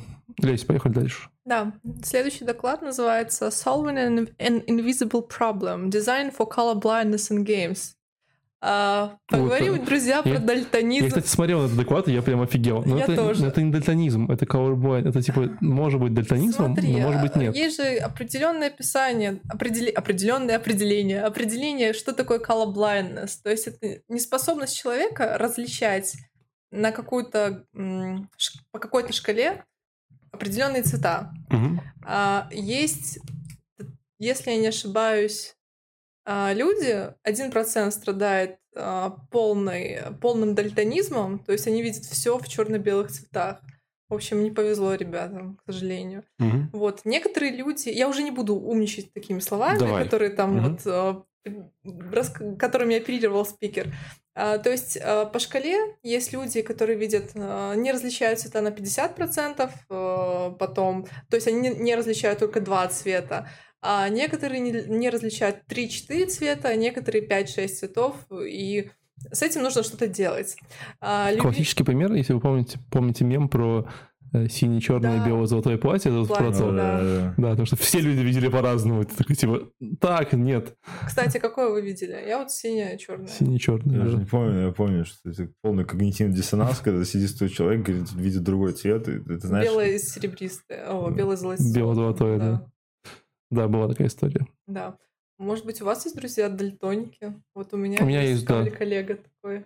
Лесь, 0.43 0.65
поехали 0.65 0.93
дальше. 0.95 1.29
Да, 1.47 1.73
следующий 2.03 2.45
доклад 2.45 2.83
называется 2.83 3.47
Solving 3.47 4.29
an, 4.39 4.65
Invisible 4.67 5.25
Problem. 5.27 5.89
Design 5.89 6.35
for 6.37 6.51
Color 6.51 6.83
Blindness 6.83 7.31
in 7.31 7.45
Games. 7.45 7.93
А, 8.61 9.19
поговорим, 9.29 9.75
Вот, 9.75 9.85
друзья, 9.85 10.23
про 10.23 10.33
я- 10.33 10.39
дальтонизм. 10.41 11.05
Я, 11.05 11.09
кстати, 11.11 11.29
смотрел 11.29 11.61
на 11.61 11.67
этот 11.67 11.77
доклад, 11.77 12.09
и 12.09 12.13
я 12.13 12.21
прям 12.23 12.41
офигел. 12.41 12.83
Но 12.85 12.99
Я 12.99 13.05
это, 13.05 13.15
тоже. 13.15 13.47
это 13.47 13.63
не 13.63 13.71
дальтонизм, 13.71 14.29
это 14.29 14.45
colorblind. 14.45 15.09
Это 15.09 15.23
типа 15.23 15.57
может 15.61 16.01
быть 16.01 16.15
дальтонизмом, 16.15 16.75
Смотри, 16.75 16.93
но 16.95 16.99
может 16.99 17.21
а, 17.21 17.23
быть 17.23 17.37
нет. 17.37 17.55
есть 17.55 17.77
же 17.77 17.97
определенное 17.99 18.69
описание, 18.69 19.41
определи- 19.49 19.93
определенное 19.93 20.57
определение, 20.57 21.23
определение, 21.23 21.93
что 21.93 22.13
такое 22.13 22.41
color 22.41 22.75
blindness. 22.75 23.39
То 23.41 23.51
есть 23.51 23.69
это 23.69 24.01
неспособность 24.09 24.77
человека 24.77 25.37
различать 25.39 26.15
на 26.73 26.91
какую-то 26.91 27.67
по 28.73 28.79
какой-то 28.81 29.13
шкале 29.13 29.63
определенные 30.37 30.83
цвета. 30.83 31.33
А, 32.05 32.49
есть, 32.53 33.19
если 34.19 34.53
я 34.53 34.57
не 34.59 34.69
ошибаюсь, 34.69 35.57
а, 36.25 36.53
люди, 36.53 37.15
1% 37.25 37.91
страдает 37.91 38.59
а, 38.75 39.11
полной, 39.31 39.99
полным 40.21 40.55
дальтонизмом, 40.55 41.39
то 41.39 41.53
есть 41.53 41.67
они 41.67 41.83
видят 41.83 42.05
все 42.05 42.39
в 42.39 42.47
черно-белых 42.49 43.11
цветах. 43.11 43.61
В 44.09 44.15
общем, 44.15 44.45
не 44.45 44.53
повезло 44.53 44.95
ребятам, 44.95 45.57
к 45.57 45.73
сожалению. 45.73 46.23
Мгм. 46.39 46.71
Вот, 46.73 47.01
некоторые 47.05 47.53
люди, 47.57 47.89
я 47.89 48.09
уже 48.09 48.23
не 48.23 48.31
буду 48.31 48.55
умничать 48.55 49.13
такими 49.13 49.41
словами, 49.41 49.79
Давай. 49.79 50.05
которые 50.05 50.31
там 50.31 50.57
Мгм. 50.57 50.79
вот, 51.45 52.59
которыми 52.59 52.97
оперировал 52.97 53.45
спикер. 53.45 53.93
А, 54.37 54.59
То 54.59 54.71
есть 54.71 54.99
а, 55.03 55.25
по 55.25 55.39
шкале 55.39 55.97
есть 56.03 56.35
люди, 56.35 56.61
которые 56.61 56.99
видят, 56.99 57.31
а, 57.35 57.75
не 57.75 57.91
различают 57.91 58.39
цвета 58.39 58.61
на 58.61 58.71
50%, 58.71 59.71
а, 59.89 60.51
потом, 60.51 61.07
то 61.31 61.37
есть 61.37 61.49
они 61.49 61.71
не- 61.71 61.95
различают 61.95 62.39
только 62.39 62.61
два 62.61 62.87
цвета, 62.89 63.49
а 63.81 64.09
некоторые 64.11 64.61
не, 64.61 65.09
различают 65.09 65.65
3-4 65.67 66.27
цвета, 66.27 66.69
а 66.69 66.75
некоторые 66.77 67.27
5-6 67.27 67.79
цветов, 67.79 68.15
и 68.31 68.91
с 69.33 69.43
этим 69.43 69.63
нужно 69.63 69.83
что-то 69.83 70.07
делать. 70.07 70.57
Классический 71.41 71.85
пример, 71.85 72.13
если 72.13 72.35
вы 72.35 72.41
помните, 72.41 72.79
помните 72.91 73.25
мем 73.25 73.49
про 73.49 73.89
э, 74.45 74.49
синий, 74.49 74.81
черный, 74.81 75.19
Да. 75.19 75.27
белое, 75.27 75.47
золотое 75.47 75.79
платье, 75.79 76.11
это 76.11 76.27
Платье, 76.27 76.47
про 76.51 76.53
то. 76.59 76.73
да. 76.73 77.35
Да, 77.37 77.51
потому 77.51 77.67
что 77.67 77.77
все 77.77 78.01
люди 78.01 78.21
видели 78.21 78.49
по-разному. 78.49 79.03
Это 79.03 79.17
такой 79.17 79.37
типа, 79.37 79.69
так, 80.01 80.33
нет, 80.33 80.77
Кстати, 81.07 81.39
какое 81.39 81.71
вы 81.71 81.81
видели? 81.83 82.13
Я 82.27 82.39
вот 82.39 82.51
синий, 82.51 82.99
черный. 82.99 83.97
Я 83.97 84.07
же 84.09 84.19
не 84.19 84.25
помню, 84.25 84.67
я 84.67 84.73
помню, 84.73 85.05
что 85.05 85.31
это 85.31 85.49
полный 85.63 85.85
когнитивный 85.85 86.35
диссонанс, 86.35 86.79
когда 86.79 87.05
сидит 87.05 87.37
твой 87.37 87.51
человек, 87.51 87.85
говорит, 87.87 88.13
видит 88.13 88.43
другой 88.43 88.73
цвет, 88.73 89.09
и 89.09 89.19
ты 89.21 89.39
знаешь... 89.47 89.67
Белое 89.67 89.91
и 89.97 89.99
серебристое. 89.99 90.87
О, 90.91 91.11
белое 91.11 91.37
золотое. 91.37 91.75
Бело-золотое, 91.75 92.39
да. 92.39 92.67
Да, 93.51 93.69
была 93.69 93.89
такая 93.89 94.09
история. 94.09 94.47
Да. 94.67 94.97
Может 95.39 95.67
быть, 95.67 95.83
у 95.83 95.85
вас 95.85 96.05
есть 96.05 96.17
друзья 96.17 96.49
дальтоники? 96.49 97.35
Вот 97.55 97.73
у 97.75 97.77
меня, 97.77 97.99
У 98.03 98.07
меня 98.07 98.23
есть, 98.23 98.47
да. 98.47 98.65
коллега 98.71 99.19
такой. 99.43 99.65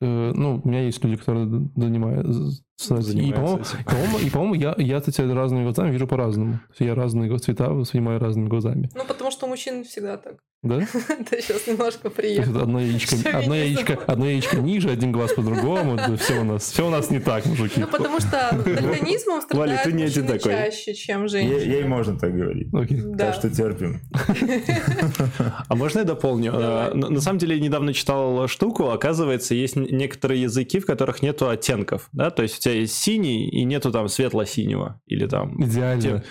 Э, 0.00 0.32
ну, 0.34 0.60
у 0.64 0.68
меня 0.68 0.82
есть 0.82 1.02
люди, 1.04 1.16
которые 1.16 1.46
занимаются. 1.76 2.62
И, 2.76 3.32
по-моему, 3.32 3.58
и, 3.62 3.84
по-моему, 3.84 4.18
и, 4.18 4.30
по-моему, 4.30 4.54
я, 4.54 4.74
я, 4.78 4.98
кстати, 5.00 5.20
разными 5.20 5.62
глазами 5.62 5.92
вижу 5.92 6.06
по-разному. 6.08 6.60
Я 6.80 6.94
разные 6.94 7.38
цвета 7.38 7.68
воспринимаю 7.70 8.18
разными 8.18 8.48
глазами. 8.48 8.90
Ну, 8.94 9.04
потому 9.04 9.30
что 9.30 9.46
у 9.46 9.48
мужчин 9.48 9.84
всегда 9.84 10.16
так. 10.16 10.34
Да? 10.62 10.76
Это 11.08 11.42
сейчас 11.42 11.66
немножко 11.66 12.08
приехал. 12.10 12.62
одно 12.62 12.80
яичко, 12.80 13.16
одно 13.38 13.54
яичко, 13.54 13.98
одно 14.06 14.26
яичко 14.26 14.56
ниже, 14.56 14.90
один 14.90 15.12
глаз 15.12 15.34
по-другому. 15.34 15.98
все 16.16 16.40
у 16.40 16.44
нас, 16.44 16.62
все 16.72 16.86
у 16.86 16.90
нас 16.90 17.10
не 17.10 17.20
так, 17.20 17.44
мужики. 17.46 17.80
Ну, 17.80 17.86
потому 17.86 18.18
что 18.18 18.50
дальтонизмом 18.64 19.40
Валя, 19.50 19.76
страдают 19.76 19.82
ты 19.82 19.92
не 19.92 20.02
один 20.04 20.22
мужчины 20.24 20.38
такой. 20.38 20.52
чаще, 20.52 20.94
чем 20.94 21.22
Ей, 21.22 21.28
женщины. 21.28 21.70
ей 21.70 21.84
можно 21.84 22.18
так 22.18 22.34
говорить. 22.34 22.68
Окей. 22.74 23.02
Да. 23.04 23.26
Так 23.26 23.34
что 23.36 23.50
терпим. 23.50 24.00
А 25.68 25.74
можно 25.74 26.00
я 26.00 26.04
дополню? 26.04 26.52
Э, 26.54 26.94
На 26.94 27.10
на 27.10 27.20
самом 27.20 27.38
деле, 27.38 27.56
я 27.56 27.62
недавно 27.62 27.92
читал 27.92 28.48
штуку, 28.48 28.88
оказывается, 28.90 29.54
есть 29.54 29.76
некоторые 29.76 30.42
языки, 30.42 30.80
в 30.80 30.86
которых 30.86 31.22
нету 31.22 31.48
оттенков, 31.48 32.08
да, 32.12 32.30
то 32.30 32.42
есть 32.42 32.63
тебя 32.64 32.74
есть 32.74 32.94
синий 32.96 33.48
и 33.48 33.64
нету 33.64 33.90
там 33.92 34.08
светло-синего, 34.08 35.00
или 35.06 35.26
там... 35.26 35.62
Идеально. 35.64 36.02
Тем- 36.02 36.22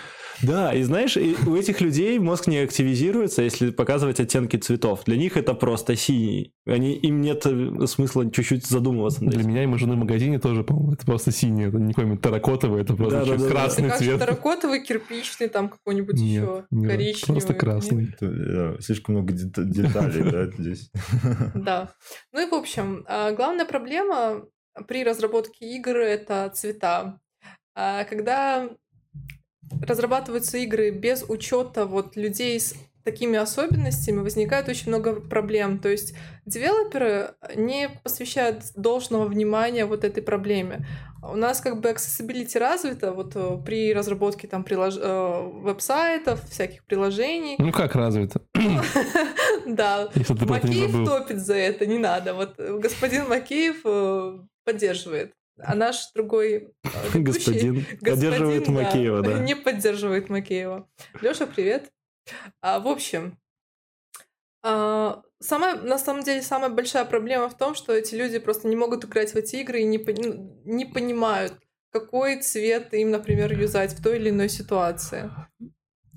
Да, 0.42 0.74
и 0.74 0.82
знаешь, 0.82 1.16
и 1.16 1.36
у 1.46 1.54
этих 1.54 1.80
людей 1.80 2.18
мозг 2.18 2.48
не 2.48 2.58
активизируется, 2.58 3.42
если 3.42 3.70
показывать 3.70 4.18
оттенки 4.18 4.56
цветов. 4.56 5.04
Для 5.06 5.16
них 5.16 5.36
это 5.36 5.54
просто 5.54 5.94
синий. 5.94 6.52
Они, 6.66 6.94
им 6.96 7.20
нет 7.20 7.46
э, 7.46 7.86
смысла 7.86 8.28
чуть-чуть 8.30 8.66
задумываться 8.66 9.20
Для 9.20 9.38
этим. 9.38 9.50
меня 9.50 9.62
и 9.62 9.66
мы 9.66 9.78
жены 9.78 9.94
в 9.94 9.98
магазине 9.98 10.40
тоже, 10.40 10.64
по-моему, 10.64 10.94
это 10.94 11.06
просто 11.06 11.30
синий, 11.30 11.66
это 11.66 11.76
не 11.78 11.92
какой-нибудь 11.92 12.20
таракотовый, 12.20 12.82
это 12.82 12.94
просто 12.96 13.18
Да-да-да-да. 13.20 13.36
чуть 13.36 13.46
Это 13.46 13.54
красный 13.54 13.90
же 13.90 13.96
цвет. 13.98 14.20
терракотовый, 14.20 14.82
кирпичный, 14.84 15.48
там 15.48 15.68
какой-нибудь 15.68 16.16
Нет, 16.16 16.42
еще 16.42 16.64
нет, 16.72 16.90
коричневый. 16.90 17.34
просто 17.34 17.54
красный. 17.54 18.08
Это, 18.20 18.26
э, 18.26 18.76
слишком 18.80 19.14
много 19.14 19.32
дет- 19.34 19.64
деталей, 19.70 20.30
да, 20.32 20.46
здесь. 20.58 20.90
Да. 21.54 21.90
Ну 22.32 22.46
и 22.46 22.50
в 22.50 22.54
общем, 22.54 23.04
а, 23.06 23.30
главная 23.32 23.66
проблема 23.66 24.42
при 24.86 25.04
разработке 25.04 25.66
игр 25.76 25.96
это 25.96 26.50
цвета. 26.54 27.20
А, 27.74 28.04
Когда 28.04 28.68
разрабатываются 29.82 30.58
игры 30.58 30.90
без 30.90 31.24
учета 31.28 31.86
вот 31.86 32.16
людей 32.16 32.58
с 32.58 32.74
такими 33.04 33.36
особенностями, 33.36 34.20
возникает 34.20 34.68
очень 34.68 34.88
много 34.88 35.20
проблем. 35.20 35.78
То 35.78 35.90
есть 35.90 36.14
девелоперы 36.46 37.34
не 37.54 37.90
посвящают 38.02 38.64
должного 38.76 39.26
внимания 39.26 39.84
вот 39.84 40.04
этой 40.04 40.22
проблеме. 40.22 40.86
У 41.22 41.36
нас 41.36 41.60
как 41.60 41.80
бы 41.80 41.90
accessibility 41.90 42.58
развита 42.58 43.12
вот 43.12 43.32
э, 43.34 43.58
при 43.64 43.94
разработке 43.94 44.46
там 44.46 44.62
прилож... 44.62 44.94
э, 44.96 45.50
веб-сайтов, 45.62 46.42
всяких 46.50 46.84
приложений. 46.84 47.56
Ну 47.58 47.72
как 47.72 47.94
развито? 47.94 48.40
Да, 49.66 50.10
Макеев 50.14 51.06
топит 51.06 51.38
за 51.38 51.54
это, 51.54 51.86
не 51.86 51.98
надо. 51.98 52.34
Вот 52.34 52.54
э, 52.58 52.78
господин 52.78 53.28
Макеев 53.28 53.84
поддерживает, 54.64 55.32
а 55.58 55.74
наш 55.74 56.12
другой 56.14 56.74
э, 56.82 56.88
ведущий, 57.14 57.22
Господин, 57.22 57.86
поддерживает 58.00 58.60
господин, 58.60 58.74
Макеева, 58.74 59.22
да. 59.22 59.38
Не 59.38 59.54
поддерживает 59.54 60.28
Макеева. 60.28 60.88
Лёша, 61.20 61.46
привет. 61.46 61.92
А, 62.60 62.80
в 62.80 62.88
общем, 62.88 63.38
а, 64.62 65.22
самая, 65.40 65.76
на 65.76 65.98
самом 65.98 66.22
деле 66.22 66.42
самая 66.42 66.70
большая 66.70 67.04
проблема 67.04 67.48
в 67.48 67.56
том, 67.56 67.74
что 67.74 67.92
эти 67.92 68.14
люди 68.14 68.38
просто 68.38 68.66
не 68.66 68.76
могут 68.76 69.04
играть 69.04 69.32
в 69.32 69.36
эти 69.36 69.56
игры 69.56 69.80
и 69.80 69.84
не, 69.84 69.98
ну, 69.98 70.60
не 70.64 70.86
понимают, 70.86 71.54
какой 71.90 72.40
цвет 72.40 72.92
им, 72.94 73.10
например, 73.10 73.52
юзать 73.52 73.92
в 73.92 74.02
той 74.02 74.16
или 74.16 74.30
иной 74.30 74.48
ситуации. 74.48 75.30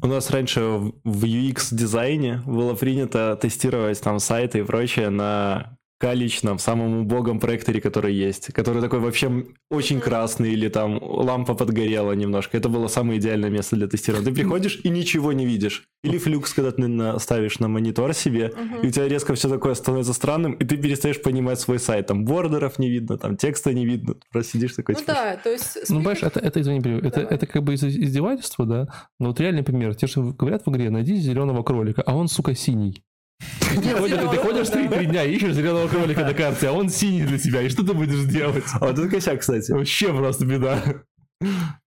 У 0.02 0.08
нас 0.08 0.30
раньше 0.30 0.62
в 0.62 0.94
в 1.04 1.24
UX-дизайне 1.26 2.42
было 2.46 2.76
принято 2.76 3.38
тестировать 3.42 4.00
там 4.02 4.20
сайты 4.20 4.60
и 4.60 4.64
прочее 4.64 5.10
на 5.10 5.77
каличном, 6.00 6.60
самом 6.60 7.00
убогом 7.02 7.40
проекторе, 7.40 7.82
который 7.82 8.14
есть, 8.14 8.54
который 8.54 8.82
такой 8.82 9.00
вообще 9.00 9.46
очень 9.72 10.00
красный 10.00 10.54
или 10.54 10.70
там 10.70 11.00
лампа 11.02 11.56
подгорела 11.56 12.12
немножко. 12.14 12.58
Это 12.58 12.70
было 12.70 12.88
самое 12.88 13.20
идеальное 13.20 13.50
место 13.50 13.76
для 13.76 13.88
тестирования. 13.88 14.30
Ты 14.30 14.34
приходишь 14.36 14.80
и 14.84 14.90
ничего 14.90 15.34
не 15.34 15.46
видишь. 15.46 15.86
Или 16.04 16.20
флюкс, 16.20 16.54
когда 16.54 16.72
ты 16.72 16.88
на- 16.88 17.18
ставишь 17.20 17.60
на 17.60 17.68
монитор 17.68 18.14
себе, 18.14 18.54
и 18.84 18.88
у 18.88 18.92
тебя 18.92 19.08
резко 19.08 19.34
все 19.34 19.50
такое 19.50 19.74
становится 19.74 20.14
странным, 20.14 20.54
и 20.54 20.64
ты 20.66 20.78
перестаешь 20.78 21.22
понимать 21.22 21.60
свой 21.60 21.80
сайт. 21.80 22.08
Там 22.08 22.24
бордеров 22.26 22.78
не 22.80 22.90
видно, 22.90 23.18
там 23.18 23.36
текста 23.36 23.74
не 23.74 23.86
видно. 23.86 24.14
Ты 24.14 24.22
просто 24.32 24.52
сидишь 24.54 24.74
такой, 24.74 24.94
Ну 24.96 25.00
типа, 25.02 25.14
да, 25.14 25.36
то 25.38 25.50
есть... 25.50 25.90
Ну, 25.90 25.98
понимаешь, 25.98 26.22
это, 26.22 26.40
это 26.40 26.62
извини, 26.62 26.82
перебью, 26.82 27.00
это, 27.08 27.22
Давай. 27.22 27.36
это 27.36 27.48
как 27.48 27.64
бы 27.64 27.74
из- 27.74 27.84
издевательство, 27.84 28.66
да? 28.66 28.88
Но 29.20 29.30
вот 29.30 29.40
реальный 29.40 29.64
пример. 29.64 29.96
Те 29.96 30.06
же 30.08 30.22
говорят 30.22 30.64
в 30.66 30.70
игре, 30.72 30.90
найди 30.92 31.16
зеленого 31.16 31.64
кролика, 31.64 32.04
а 32.04 32.16
он, 32.16 32.28
сука, 32.28 32.54
синий. 32.56 33.04
И 33.40 33.80
Ты 33.80 34.38
ходишь, 34.38 34.70
три, 34.70 34.88
дня, 35.06 35.24
ищешь 35.24 35.54
зеленого 35.54 35.88
кролика 35.88 36.22
на 36.22 36.34
карте, 36.34 36.68
а 36.68 36.72
он 36.72 36.90
синий 36.90 37.24
для 37.24 37.38
тебя. 37.38 37.62
И 37.62 37.70
что 37.70 37.86
ты 37.86 37.94
будешь 37.94 38.24
делать? 38.26 38.64
а 38.80 38.88
вот 38.88 38.98
это 38.98 39.10
косяк, 39.10 39.42
кстати. 39.42 39.72
Вообще 39.72 40.14
просто 40.14 40.46
беда. 40.46 40.84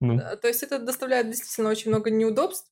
Ну, 0.00 0.16
Да, 0.16 0.36
То 0.36 0.48
есть 0.48 0.62
это 0.62 0.78
доставляет 0.78 1.26
действительно 1.26 1.70
очень 1.70 1.90
много 1.90 2.10
неудобств 2.10 2.68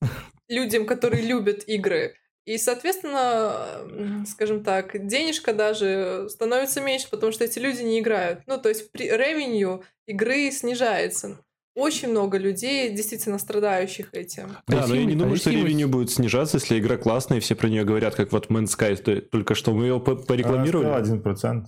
людям, 0.47 0.85
которые 0.85 1.23
любят 1.23 1.67
игры. 1.67 2.15
И, 2.45 2.57
соответственно, 2.57 4.25
скажем 4.25 4.63
так, 4.63 5.05
денежка 5.05 5.53
даже 5.53 6.27
становится 6.29 6.81
меньше, 6.81 7.09
потому 7.09 7.31
что 7.31 7.43
эти 7.43 7.59
люди 7.59 7.81
не 7.81 7.99
играют. 7.99 8.41
Ну, 8.47 8.57
то 8.57 8.69
есть 8.69 8.91
при 8.91 9.09
revenue 9.09 9.83
игры 10.07 10.49
снижается. 10.51 11.43
Очень 11.79 12.09
много 12.09 12.37
людей, 12.37 12.93
действительно 12.93 13.39
страдающих 13.39 14.13
этим. 14.13 14.49
Да, 14.67 14.85
но 14.87 14.95
я 14.95 15.05
не 15.05 15.15
думаю, 15.15 15.37
что 15.37 15.49
ревеню 15.51 15.87
будет 15.87 16.11
снижаться, 16.11 16.57
если 16.57 16.77
игра 16.79 16.97
классная, 16.97 17.37
и 17.37 17.41
все 17.41 17.55
про 17.55 17.69
нее 17.69 17.83
говорят, 17.83 18.15
как 18.15 18.31
вот 18.31 18.47
Man's 18.51 18.77
Sky, 18.77 18.95
то- 18.97 19.21
только 19.21 19.55
что 19.55 19.71
мы 19.73 19.85
ее 19.85 19.99
по- 19.99 20.15
порекламировали. 20.15 20.87
Один 20.89 21.21
процент. 21.21 21.67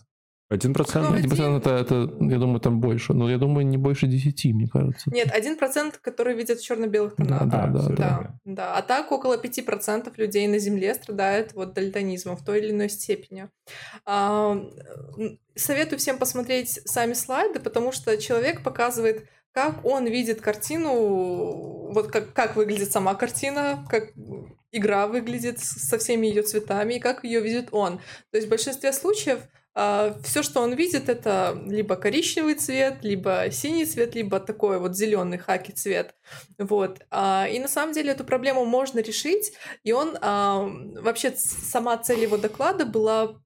Один 0.50 0.74
процент. 0.74 1.10
Ну, 1.10 1.16
Один 1.16 1.30
процент 1.30 1.66
это, 1.66 1.76
это, 1.76 1.96
я 2.20 2.38
думаю, 2.38 2.60
там 2.60 2.82
больше. 2.82 3.14
Но 3.14 3.30
я 3.32 3.38
думаю, 3.38 3.66
не 3.66 3.78
больше 3.78 4.08
10, 4.08 4.52
мне 4.54 4.68
кажется. 4.68 5.10
Нет, 5.10 5.32
один 5.32 5.56
процент, 5.58 5.98
который 5.98 6.36
видят 6.36 6.60
в 6.60 6.66
черно-белых 6.66 7.16
тонах. 7.16 7.48
да, 7.48 7.64
А, 7.64 7.68
да, 7.68 7.80
всё, 7.80 7.90
да. 7.90 7.96
Да, 7.96 8.34
да. 8.44 8.76
А 8.76 8.82
так 8.82 9.14
около 9.14 9.38
5% 9.38 10.18
людей 10.18 10.48
на 10.48 10.60
Земле 10.60 10.94
страдает 10.94 11.54
вот 11.54 11.74
дальтонизмом 11.74 12.36
в 12.36 12.44
той 12.44 12.60
или 12.60 12.72
иной 12.72 12.90
степени. 12.90 13.48
А, 14.06 14.58
Советую 15.56 16.00
всем 16.00 16.18
посмотреть 16.18 16.80
сами 16.86 17.14
слайды, 17.14 17.60
потому 17.60 17.92
что 17.94 18.18
человек 18.18 18.64
показывает, 18.64 19.28
как 19.54 19.86
он 19.86 20.06
видит 20.08 20.42
картину, 20.42 21.92
вот 21.92 22.12
как, 22.12 22.34
как 22.34 22.56
выглядит 22.56 22.92
сама 22.92 23.16
картина, 23.16 23.86
как 23.90 24.12
игра 24.72 25.08
выглядит 25.08 25.60
со 25.60 25.98
всеми 25.98 26.28
ее 26.28 26.44
цветами, 26.44 26.96
и 26.96 27.00
как 27.00 27.24
ее 27.24 27.42
видит 27.42 27.70
он. 27.72 27.98
То 28.32 28.38
есть 28.38 28.48
в 28.48 28.50
большинстве 28.50 28.94
случаев 28.94 29.40
все, 29.74 30.44
что 30.44 30.60
он 30.60 30.74
видит, 30.74 31.08
это 31.08 31.58
либо 31.66 31.96
коричневый 31.96 32.56
цвет, 32.56 33.04
либо 33.04 33.46
синий 33.52 33.86
цвет, 33.86 34.16
либо 34.16 34.42
такой 34.42 34.80
вот 34.80 34.98
зеленый 34.98 35.38
хаки 35.38 35.72
цвет. 35.72 36.14
Вот. 36.58 37.00
А, 37.10 37.48
И 37.50 37.58
на 37.58 37.70
самом 37.70 37.94
деле 37.94 38.12
эту 38.12 38.26
проблему 38.26 38.66
можно 38.66 39.00
решить. 39.00 39.54
И 39.86 39.94
он 39.94 40.18
а, 40.20 40.70
вообще 41.00 41.34
сама 41.38 41.98
цель 41.98 42.20
его 42.20 42.36
доклада 42.36 42.86
была 42.86 43.38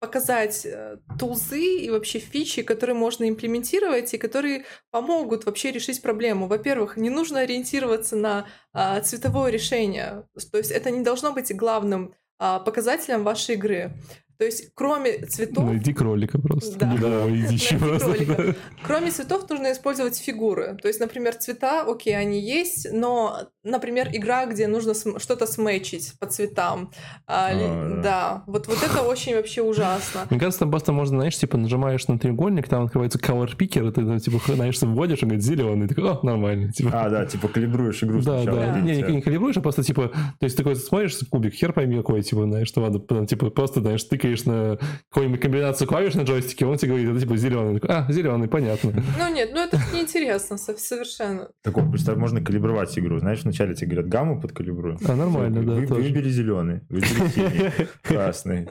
показать 0.00 0.64
э, 0.64 0.96
тулзы 1.18 1.76
и 1.76 1.90
вообще 1.90 2.18
фичи, 2.18 2.62
которые 2.62 2.96
можно 2.96 3.28
имплементировать 3.28 4.12
и 4.14 4.18
которые 4.18 4.64
помогут 4.90 5.44
вообще 5.44 5.70
решить 5.70 6.00
проблему. 6.00 6.46
Во-первых, 6.48 6.96
не 6.96 7.10
нужно 7.10 7.40
ориентироваться 7.40 8.16
на 8.16 8.46
а, 8.72 9.00
цветовое 9.02 9.50
решение. 9.50 10.24
То 10.50 10.58
есть 10.58 10.70
это 10.70 10.90
не 10.90 11.02
должно 11.02 11.32
быть 11.32 11.54
главным 11.54 12.14
а, 12.38 12.60
показателем 12.60 13.22
вашей 13.22 13.56
игры. 13.56 13.92
То 14.40 14.46
есть 14.46 14.70
кроме 14.74 15.18
цветов... 15.26 15.66
Найди 15.66 15.92
кролика 15.92 16.38
просто. 16.40 16.78
Да. 16.78 16.96
Да. 16.98 17.28
иди 17.28 17.42
Найди 17.42 17.76
просто. 17.76 18.24
кролика. 18.24 18.56
Кроме 18.82 19.10
цветов 19.10 19.46
нужно 19.50 19.70
использовать 19.70 20.16
фигуры. 20.16 20.78
То 20.80 20.88
есть, 20.88 20.98
например, 20.98 21.34
цвета, 21.34 21.82
окей, 21.82 22.16
они 22.16 22.40
есть, 22.40 22.88
но, 22.90 23.50
например, 23.64 24.08
игра, 24.14 24.46
где 24.46 24.66
нужно 24.66 24.94
что-то 24.94 25.44
сметчить 25.44 26.14
по 26.18 26.26
цветам. 26.26 26.90
А, 27.26 27.50
А, 27.52 28.00
да. 28.02 28.42
вот, 28.46 28.66
вот 28.66 28.78
это 28.82 29.02
очень 29.02 29.34
вообще 29.34 29.60
ужасно. 29.60 30.22
Мне 30.30 30.38
кажется, 30.40 30.60
там 30.60 30.70
просто 30.70 30.92
можно, 30.92 31.18
знаешь, 31.18 31.36
типа 31.36 31.58
нажимаешь 31.58 32.08
на 32.08 32.18
треугольник, 32.18 32.66
там 32.66 32.84
открывается 32.84 33.18
color 33.18 33.54
picker, 33.54 33.90
и 33.90 33.92
ты, 33.92 34.00
ну, 34.00 34.18
типа, 34.18 34.40
знаешь, 34.54 34.80
вводишь, 34.80 35.22
он 35.22 35.28
говорит, 35.28 35.44
зеленый, 35.44 35.86
ты 35.86 35.94
такой, 35.94 36.12
о, 36.12 36.20
нормально. 36.22 36.72
Типа. 36.72 36.92
А, 36.94 37.10
да, 37.10 37.26
типа 37.26 37.48
калибруешь 37.48 38.02
игру 38.04 38.22
Да, 38.22 38.38
сначала. 38.42 38.58
да, 38.58 38.72
Да. 38.72 38.80
не, 38.80 39.02
не, 39.02 39.02
не 39.16 39.20
калибруешь, 39.20 39.58
а 39.58 39.60
просто 39.60 39.82
типа, 39.82 40.08
то 40.38 40.44
есть 40.44 40.56
такой 40.56 40.76
смотришь 40.76 41.18
кубик, 41.30 41.52
хер 41.52 41.74
пойми 41.74 41.98
какой, 41.98 42.22
типа, 42.22 42.44
знаешь, 42.44 42.68
что 42.68 42.80
надо, 42.80 43.00
потом, 43.00 43.26
типа, 43.26 43.50
просто, 43.50 43.80
знаешь, 43.82 44.02
тыкаешь 44.04 44.29
на 44.46 44.78
какую-нибудь 45.10 45.40
комбинацию 45.40 45.86
клавиш 45.88 46.14
на 46.14 46.22
джойстике, 46.22 46.64
он 46.66 46.76
тебе 46.76 46.90
говорит, 46.92 47.10
это 47.10 47.20
типа 47.20 47.36
зеленый, 47.36 47.80
а, 47.88 48.10
зеленый, 48.10 48.48
понятно. 48.48 48.92
Ну 49.18 49.34
нет, 49.34 49.50
ну 49.52 49.60
это 49.60 49.78
неинтересно 49.94 50.56
со- 50.58 50.76
совершенно. 50.76 51.48
Так 51.62 51.76
вот, 51.76 51.90
представь, 51.90 52.16
можно 52.16 52.40
калибровать 52.42 52.98
игру. 52.98 53.18
Знаешь, 53.18 53.42
вначале 53.42 53.74
тебе 53.74 53.92
говорят, 53.92 54.08
гамму 54.10 54.40
подкалибруй. 54.40 54.96
А, 55.06 55.14
нормально, 55.16 55.62
да. 55.62 55.72
Выбери 55.94 56.30
зеленый, 56.30 56.80
выбери 56.88 57.28
синий, 57.34 57.70
красный. 58.02 58.68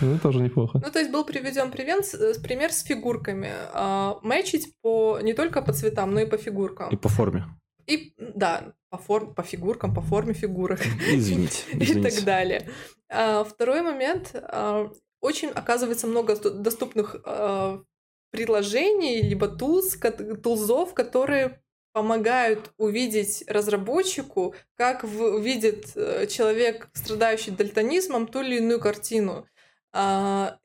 Ну, 0.00 0.18
тоже 0.18 0.40
неплохо. 0.40 0.80
Ну, 0.84 0.90
то 0.90 0.98
есть 0.98 1.10
был 1.10 1.24
приведен 1.24 1.70
привен- 1.70 2.02
с- 2.02 2.38
пример 2.38 2.72
с 2.72 2.82
фигурками. 2.82 3.50
А, 3.72 4.18
Мэчить 4.22 4.74
по 4.82 5.18
не 5.22 5.32
только 5.34 5.62
по 5.62 5.72
цветам, 5.72 6.12
но 6.14 6.20
и 6.20 6.26
по 6.26 6.36
фигуркам. 6.36 6.90
И 6.90 6.96
по 6.96 7.08
форме. 7.08 7.44
И 7.92 8.14
да, 8.18 8.72
по, 8.90 8.98
форм, 8.98 9.34
по 9.34 9.42
фигуркам, 9.42 9.94
по 9.94 10.00
форме 10.00 10.32
фигурок. 10.34 10.80
Извините. 11.10 11.64
и 11.72 11.82
извините. 11.82 12.10
так 12.16 12.24
далее. 12.24 12.70
А, 13.08 13.44
Второй 13.44 13.82
момент. 13.82 14.30
а, 14.34 14.90
Очень, 15.20 15.50
оказывается, 15.50 16.06
много 16.06 16.36
доступных 16.36 17.16
а, 17.24 17.82
приложений, 18.30 19.22
либо 19.22 19.48
тулз, 19.48 19.98
тулзов, 20.42 20.94
которые 20.94 21.60
помогают 21.92 22.72
увидеть 22.78 23.44
разработчику, 23.46 24.54
как 24.76 25.04
в- 25.04 25.38
видит 25.40 25.92
э, 25.94 26.26
человек, 26.26 26.88
страдающий 26.94 27.50
дальтонизмом, 27.50 28.26
ту 28.26 28.40
или 28.40 28.56
иную 28.56 28.80
картину. 28.80 29.46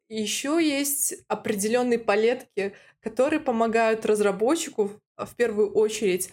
Еще 0.10 0.58
есть 0.66 1.16
определенные 1.28 2.00
палетки, 2.00 2.74
которые 3.02 3.42
помогают 3.42 4.06
разработчику 4.06 4.92
в 5.18 5.36
первую 5.36 5.74
очередь 5.74 6.30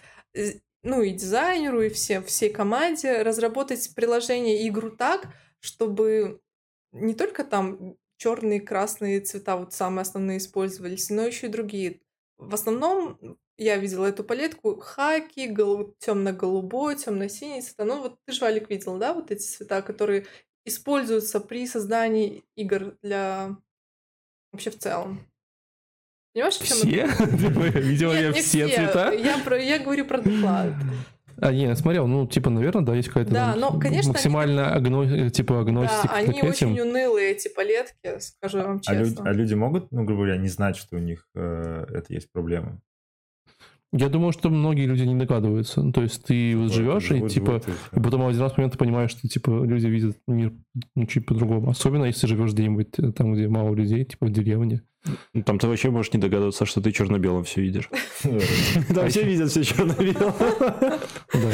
ну 0.85 1.03
и 1.03 1.11
дизайнеру, 1.11 1.83
и 1.83 1.89
все, 1.89 2.21
всей 2.21 2.51
команде 2.51 3.23
разработать 3.23 3.95
приложение 3.95 4.63
и 4.63 4.69
игру 4.69 4.91
так, 4.91 5.27
чтобы 5.61 6.41
не 6.93 7.15
только 7.15 7.45
там 7.45 7.97
черные, 8.17 8.61
красные 8.61 9.21
цвета, 9.21 9.57
вот 9.57 9.73
самые 9.73 10.03
основные 10.03 10.39
использовались, 10.39 11.11
но 11.11 11.23
еще 11.27 11.47
и 11.47 11.51
другие. 11.51 12.01
В 12.39 12.55
основном 12.55 13.19
я 13.57 13.77
видела 13.77 14.07
эту 14.07 14.25
палетку 14.25 14.77
хаки, 14.81 15.47
темно-голубой, 15.99 16.97
темно-синий 16.97 17.63
цвета. 17.63 17.85
Ну 17.85 18.03
вот 18.03 18.19
ты 18.25 18.33
же, 18.33 18.41
Валик, 18.41 18.71
видел, 18.71 18.99
да, 18.99 19.15
вот 19.15 19.31
эти 19.31 19.43
цвета, 19.43 19.83
которые 19.83 20.27
используются 20.65 21.41
при 21.41 21.67
создании 21.67 22.45
игр 22.57 22.97
для 23.03 23.57
вообще 24.53 24.71
в 24.71 24.79
целом. 24.79 25.27
Понимаешь, 26.35 26.61
о 26.61 26.65
чем 26.65 26.89
я 26.89 27.07
Все? 27.09 27.27
Видела 27.81 28.13
я 28.13 28.33
все 28.33 28.69
цвета? 28.69 29.13
Я, 29.13 29.79
говорю 29.79 30.05
про 30.05 30.19
доклад. 30.19 30.75
А, 31.37 31.53
не, 31.53 31.63
я 31.65 31.77
смотрел, 31.77 32.07
ну, 32.07 32.27
типа, 32.27 32.51
наверное, 32.51 32.83
да, 32.85 32.95
есть 32.95 33.09
какая-то 33.09 33.33
Да, 33.33 33.53
там 33.53 33.61
но, 33.61 33.81
конечно, 33.81 34.13
максимально 34.13 34.77
агно- 34.77 35.31
типа 35.31 35.55
Да, 35.55 35.61
агностик 35.61 36.11
они 36.13 36.41
к 36.41 36.45
этим. 36.45 36.73
очень 36.73 36.81
унылые, 36.81 37.33
эти 37.33 37.49
палетки, 37.49 38.19
скажу 38.21 38.59
вам 38.59 38.81
А 38.87 38.95
люди, 38.95 39.11
честно. 39.11 39.31
а 39.31 39.33
люди 39.33 39.55
могут, 39.55 39.91
ну, 39.91 40.05
грубо 40.05 40.23
говоря, 40.23 40.37
не 40.37 40.49
знать, 40.49 40.77
что 40.77 40.97
у 40.97 41.01
них 41.01 41.27
э, 41.35 41.87
это 41.93 42.13
есть 42.13 42.31
проблема? 42.33 42.81
Я 43.93 44.09
думаю, 44.09 44.33
что 44.33 44.51
многие 44.51 44.87
люди 44.87 45.03
не 45.03 45.15
догадываются. 45.15 45.81
Ну, 45.83 45.93
То 45.93 46.03
есть 46.03 46.25
ты 46.25 46.57
вот 46.57 46.73
живешь 46.73 47.05
и 47.05 47.17
живут, 47.17 47.31
типа 47.31 47.47
живут, 47.53 47.69
и 47.69 47.99
и 47.99 48.03
потом 48.03 48.23
в 48.23 48.29
один 48.29 48.41
раз 48.41 48.57
момент 48.57 48.73
ты 48.73 48.79
понимаешь, 48.79 49.11
что 49.13 49.29
типа 49.29 49.51
люди 49.65 49.87
видят 49.87 50.17
мир 50.27 50.53
ну, 50.97 51.07
чуть 51.07 51.27
по-другому. 51.27 51.71
Особенно 51.71 52.05
если 52.05 52.27
живешь 52.27 52.53
где-нибудь 52.53 52.99
э, 52.99 53.13
там, 53.13 53.35
где 53.35 53.47
мало 53.49 53.73
людей, 53.75 54.05
типа 54.05 54.27
в 54.27 54.31
деревне. 54.31 54.83
Ну, 55.35 55.43
Там 55.43 55.59
ты 55.59 55.67
вообще 55.67 55.91
можешь 55.91 56.13
не 56.13 56.21
догадываться, 56.21 56.65
что 56.65 56.81
ты 56.81 56.91
черно-белым 56.93 57.45
все 57.45 57.61
видишь. 57.61 57.91
А 58.25 58.93
Там 58.95 59.09
все 59.09 59.23
видят 59.23 59.51
все 59.51 59.63
черно-белым. 59.63 60.35
Да. 60.39 61.51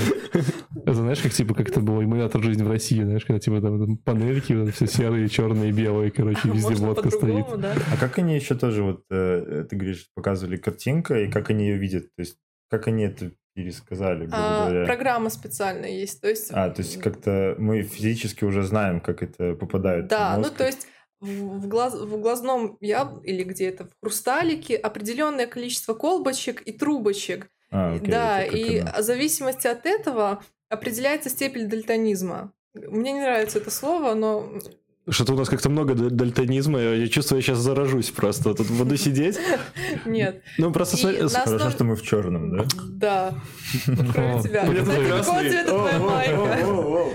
Это 0.85 0.95
знаешь, 0.95 1.21
как 1.21 1.33
типа 1.33 1.55
как 1.55 1.69
это 1.69 1.81
было 1.81 2.03
эмулятор 2.03 2.43
жизни 2.43 2.63
в 2.63 2.69
России, 2.69 3.03
знаешь, 3.03 3.25
когда 3.25 3.41
типа 3.41 3.61
там, 3.61 3.97
панельки 3.99 4.71
все 4.71 4.87
серые, 4.87 5.29
черные, 5.29 5.73
белые, 5.73 6.11
короче, 6.11 6.49
везде 6.49 6.71
Можно 6.71 6.87
водка 6.87 7.11
стоит. 7.11 7.47
А 7.49 7.97
как 7.99 8.19
они 8.19 8.37
еще 8.37 8.55
тоже, 8.55 8.83
вот, 8.83 9.05
э, 9.11 9.67
ты 9.69 9.77
говоришь, 9.77 10.09
показывали 10.15 10.57
картинка, 10.57 11.21
и 11.21 11.31
как 11.31 11.51
они 11.51 11.67
ее 11.69 11.77
видят? 11.77 12.05
То 12.17 12.21
есть, 12.23 12.37
как 12.71 12.87
они 12.87 13.05
это 13.05 13.33
пересказали, 13.55 14.21
грубо 14.27 14.37
А, 14.37 14.69
говоря? 14.71 14.87
программа 14.87 15.29
специальная 15.29 15.91
есть, 15.91 16.21
то 16.21 16.29
есть... 16.29 16.51
А, 16.53 16.71
то 16.71 16.83
есть 16.83 17.01
как-то 17.01 17.57
мы 17.59 17.83
физически 17.83 18.45
уже 18.45 18.63
знаем, 18.63 19.01
как 19.01 19.23
это 19.25 19.55
попадает 19.55 20.07
Да, 20.07 20.37
в 20.37 20.39
ну 20.41 20.51
то 20.51 20.65
есть 20.67 20.87
в, 21.21 21.67
глаз, 21.69 21.95
в 21.95 22.21
глазном 22.21 22.77
яб 22.81 23.21
или 23.25 23.45
где 23.45 23.69
это 23.69 23.85
в 23.85 23.91
хрусталике 24.03 24.77
определенное 24.77 25.47
количество 25.47 25.95
колбочек 25.95 26.63
и 26.63 26.73
трубочек. 26.73 27.49
А, 27.71 27.95
окей, 27.95 28.11
да, 28.11 28.43
и 28.43 28.81
в 28.83 29.03
зависимости 29.03 29.67
от 29.67 29.87
этого 29.87 30.43
определяется 30.69 31.29
степень 31.31 31.69
дальтонизма. 31.69 32.53
Мне 32.75 33.13
не 33.13 33.21
нравится 33.21 33.59
это 33.59 33.71
слово, 33.71 34.15
но 34.15 34.53
Что-то 35.09 35.33
у 35.35 35.37
нас 35.37 35.49
как-то 35.49 35.69
много 35.71 35.95
даль- 35.95 36.11
дальтонизма. 36.11 36.79
Я 36.81 37.09
чувствую, 37.09 37.41
я 37.41 37.43
сейчас 37.43 37.59
заражусь 37.59 38.11
просто. 38.11 38.55
Тут 38.55 38.69
буду 38.71 38.97
сидеть. 38.97 39.39
нет. 40.07 40.43
Ну, 40.59 40.73
просто 40.73 40.97
смотри- 40.97 41.23
на 41.23 41.29
Хорошо, 41.29 41.71
что 41.71 41.85
мы 41.85 41.97
в 41.97 42.03
черном, 42.03 42.57
да? 42.57 42.65
Да. 42.91 43.35
Кроме 44.13 44.43
тебя. 44.43 44.67
какого 45.19 45.41
цвета 45.41 45.69
твоя 45.69 45.99
майка? 45.99 47.15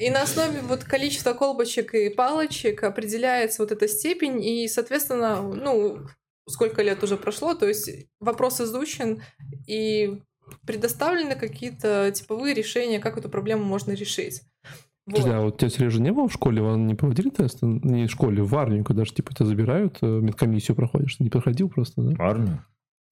И 0.00 0.10
на 0.10 0.22
основе 0.22 0.60
вот 0.62 0.84
количества 0.84 1.34
колбочек 1.34 1.94
и 1.94 2.08
палочек 2.08 2.82
определяется 2.82 3.62
вот 3.62 3.70
эта 3.70 3.86
степень, 3.86 4.42
и, 4.42 4.66
соответственно, 4.66 5.42
ну, 5.42 5.98
сколько 6.48 6.82
лет 6.82 7.02
уже 7.02 7.16
прошло, 7.16 7.54
то 7.54 7.68
есть 7.68 7.90
вопрос 8.18 8.60
изучен, 8.60 9.22
и 9.66 10.18
предоставлены 10.66 11.36
какие-то 11.36 12.10
типовые 12.12 12.54
решения, 12.54 12.98
как 12.98 13.18
эту 13.18 13.28
проблему 13.28 13.64
можно 13.64 13.92
решить. 13.92 14.42
Вот. 15.06 15.16
Подожди, 15.16 15.30
а 15.30 15.40
вот 15.40 15.58
тебя, 15.58 15.70
Сережа, 15.70 16.00
не 16.00 16.12
было 16.12 16.28
в 16.28 16.32
школе? 16.32 16.62
Вам 16.62 16.86
не 16.86 16.94
проводили 16.94 17.30
тест? 17.30 17.58
Не 17.62 18.06
в 18.06 18.10
школе, 18.10 18.42
в 18.42 18.54
армию, 18.56 18.84
когда 18.84 19.04
же, 19.04 19.12
типа, 19.12 19.34
тебя 19.34 19.46
забирают, 19.46 19.98
э, 20.02 20.06
медкомиссию 20.06 20.76
проходишь. 20.76 21.16
Ты 21.16 21.24
не 21.24 21.30
проходил 21.30 21.68
просто, 21.68 22.02
да? 22.02 22.16
Парни? 22.16 22.60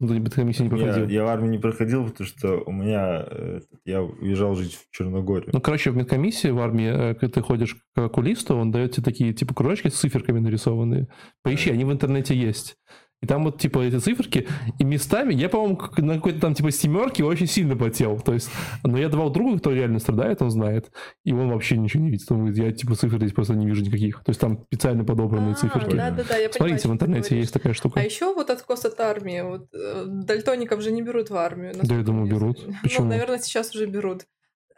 Ну, 0.00 0.08
ты 0.08 0.20
медкомиссию 0.20 0.70
не 0.70 0.78
Я, 0.78 0.84
проходил. 0.84 1.08
я 1.08 1.24
в 1.24 1.26
армию 1.28 1.50
не 1.50 1.58
проходил, 1.58 2.04
потому 2.08 2.26
что 2.28 2.62
у 2.64 2.70
меня... 2.72 3.24
э, 3.30 3.60
Я 3.84 4.02
уезжал 4.02 4.54
жить 4.54 4.74
в 4.74 4.94
Черногорию. 4.96 5.50
Ну, 5.52 5.60
короче, 5.60 5.90
в 5.90 5.96
медкомиссии 5.96 6.48
в 6.50 6.58
армии, 6.60 6.86
э, 6.86 7.14
когда 7.14 7.32
ты 7.34 7.40
ходишь 7.40 7.74
к 7.94 7.98
окулисту, 8.04 8.56
он 8.56 8.70
дает 8.70 8.92
тебе 8.92 9.02
такие, 9.04 9.32
типа, 9.32 9.54
кружочки 9.54 9.88
с 9.88 9.94
циферками 9.94 10.38
нарисованные. 10.38 11.08
Поищи, 11.42 11.70
они 11.70 11.84
в 11.84 11.90
интернете 11.92 12.36
есть. 12.36 12.76
И 13.20 13.26
там 13.26 13.44
вот, 13.44 13.60
типа, 13.60 13.80
эти 13.80 13.98
циферки, 13.98 14.46
и 14.78 14.84
местами, 14.84 15.34
я, 15.34 15.48
по-моему, 15.48 15.80
на 15.96 16.14
какой-то 16.14 16.40
там, 16.40 16.54
типа, 16.54 16.70
семерке 16.70 17.24
очень 17.24 17.48
сильно 17.48 17.76
потел. 17.76 18.20
То 18.20 18.32
есть, 18.32 18.48
но 18.84 18.96
я 18.96 19.08
давал 19.08 19.30
другу, 19.30 19.58
кто 19.58 19.72
реально 19.72 19.98
страдает, 19.98 20.40
он 20.40 20.50
знает, 20.50 20.92
и 21.24 21.32
он 21.32 21.50
вообще 21.50 21.76
ничего 21.76 22.04
не 22.04 22.10
видит. 22.10 22.30
Он 22.30 22.38
говорит, 22.38 22.58
я, 22.58 22.72
типа, 22.72 22.94
цифр 22.94 23.16
здесь 23.16 23.32
просто 23.32 23.54
не 23.54 23.66
вижу 23.66 23.82
никаких. 23.82 24.22
То 24.22 24.30
есть, 24.30 24.40
там 24.40 24.64
специально 24.66 25.04
подобранные 25.04 25.56
циферки. 25.56 25.96
Да, 25.96 26.10
да, 26.10 26.22
да, 26.22 26.36
я 26.36 26.48
понимаю, 26.48 26.52
Смотрите, 26.52 26.78
в 26.78 26.82
ты 26.82 26.92
интернете 26.92 27.38
есть 27.38 27.52
такая 27.52 27.72
штука. 27.72 28.00
А 28.00 28.04
еще 28.04 28.32
вот 28.32 28.50
откос 28.50 28.84
от 28.84 29.00
армии. 29.00 29.40
Вот, 29.40 29.66
э, 29.74 30.04
дальтоников 30.06 30.80
же 30.80 30.92
не 30.92 31.02
берут 31.02 31.30
в 31.30 31.36
армию. 31.36 31.74
Да, 31.82 31.96
я 31.96 32.02
думаю, 32.02 32.28
берут. 32.28 32.58
известно. 32.58 32.78
Почему? 32.82 33.04
Ну, 33.04 33.10
наверное, 33.10 33.38
сейчас 33.38 33.74
уже 33.74 33.86
берут. 33.86 34.26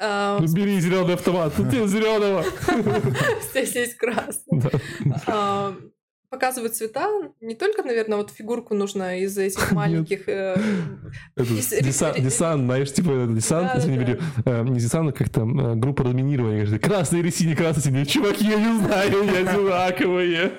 А, 0.03 0.39
Ну, 0.41 0.55
бери 0.55 0.81
зеленый 0.81 1.12
автомат, 1.12 1.55
тут 1.55 1.71
тебе 1.71 1.87
зеленого. 1.87 2.43
Здесь 3.51 3.75
есть 3.75 3.97
красный. 3.97 4.62
Показывают 6.31 6.77
цвета. 6.77 7.09
Не 7.40 7.57
только, 7.57 7.82
наверное, 7.82 8.19
вот 8.19 8.31
фигурку 8.31 8.74
нужно 8.74 9.19
из 9.19 9.36
этих 9.36 9.73
маленьких... 9.73 10.28
э, 10.28 10.55
ре- 11.36 11.82
десант, 11.82 12.62
знаешь, 12.62 12.93
типа 12.93 13.27
десант, 13.28 13.69
Да, 13.69 13.74
если 13.74 13.90
не 13.90 14.19
э, 14.47 14.78
десант, 14.78 15.11
а 15.11 15.12
как 15.12 15.28
там, 15.28 15.59
э, 15.59 15.74
группа 15.74 16.05
разминирования, 16.05 16.65
говорит, 16.65 16.82
красные 16.82 17.23
или 17.23 17.31
синие, 17.31 17.57
красные, 17.57 17.82
синие, 17.82 18.07
чуваки, 18.07 18.44
я 18.47 18.57
не 18.57 18.78
знаю, 18.81 19.11
я 19.11 19.40
одинаковые. 19.40 20.59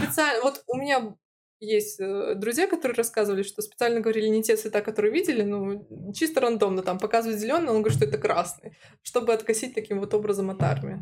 специально... 0.00 0.42
Вот 0.42 0.62
у 0.68 0.76
меня 0.78 1.14
есть 1.60 2.00
э, 2.00 2.34
друзья, 2.34 2.66
которые 2.66 2.96
рассказывали, 2.96 3.42
что 3.42 3.62
специально 3.62 4.00
говорили 4.00 4.28
не 4.28 4.42
те 4.42 4.56
цвета, 4.56 4.80
которые 4.80 5.12
видели, 5.12 5.42
ну, 5.42 5.86
чисто 6.14 6.40
рандомно 6.40 6.82
там 6.82 6.98
показывают 6.98 7.40
зеленый, 7.40 7.70
он 7.70 7.82
говорит, 7.82 7.96
что 7.96 8.06
это 8.06 8.18
красный, 8.18 8.76
чтобы 9.02 9.32
откосить 9.32 9.74
таким 9.74 10.00
вот 10.00 10.14
образом 10.14 10.50
от 10.50 10.62
армии. 10.62 11.00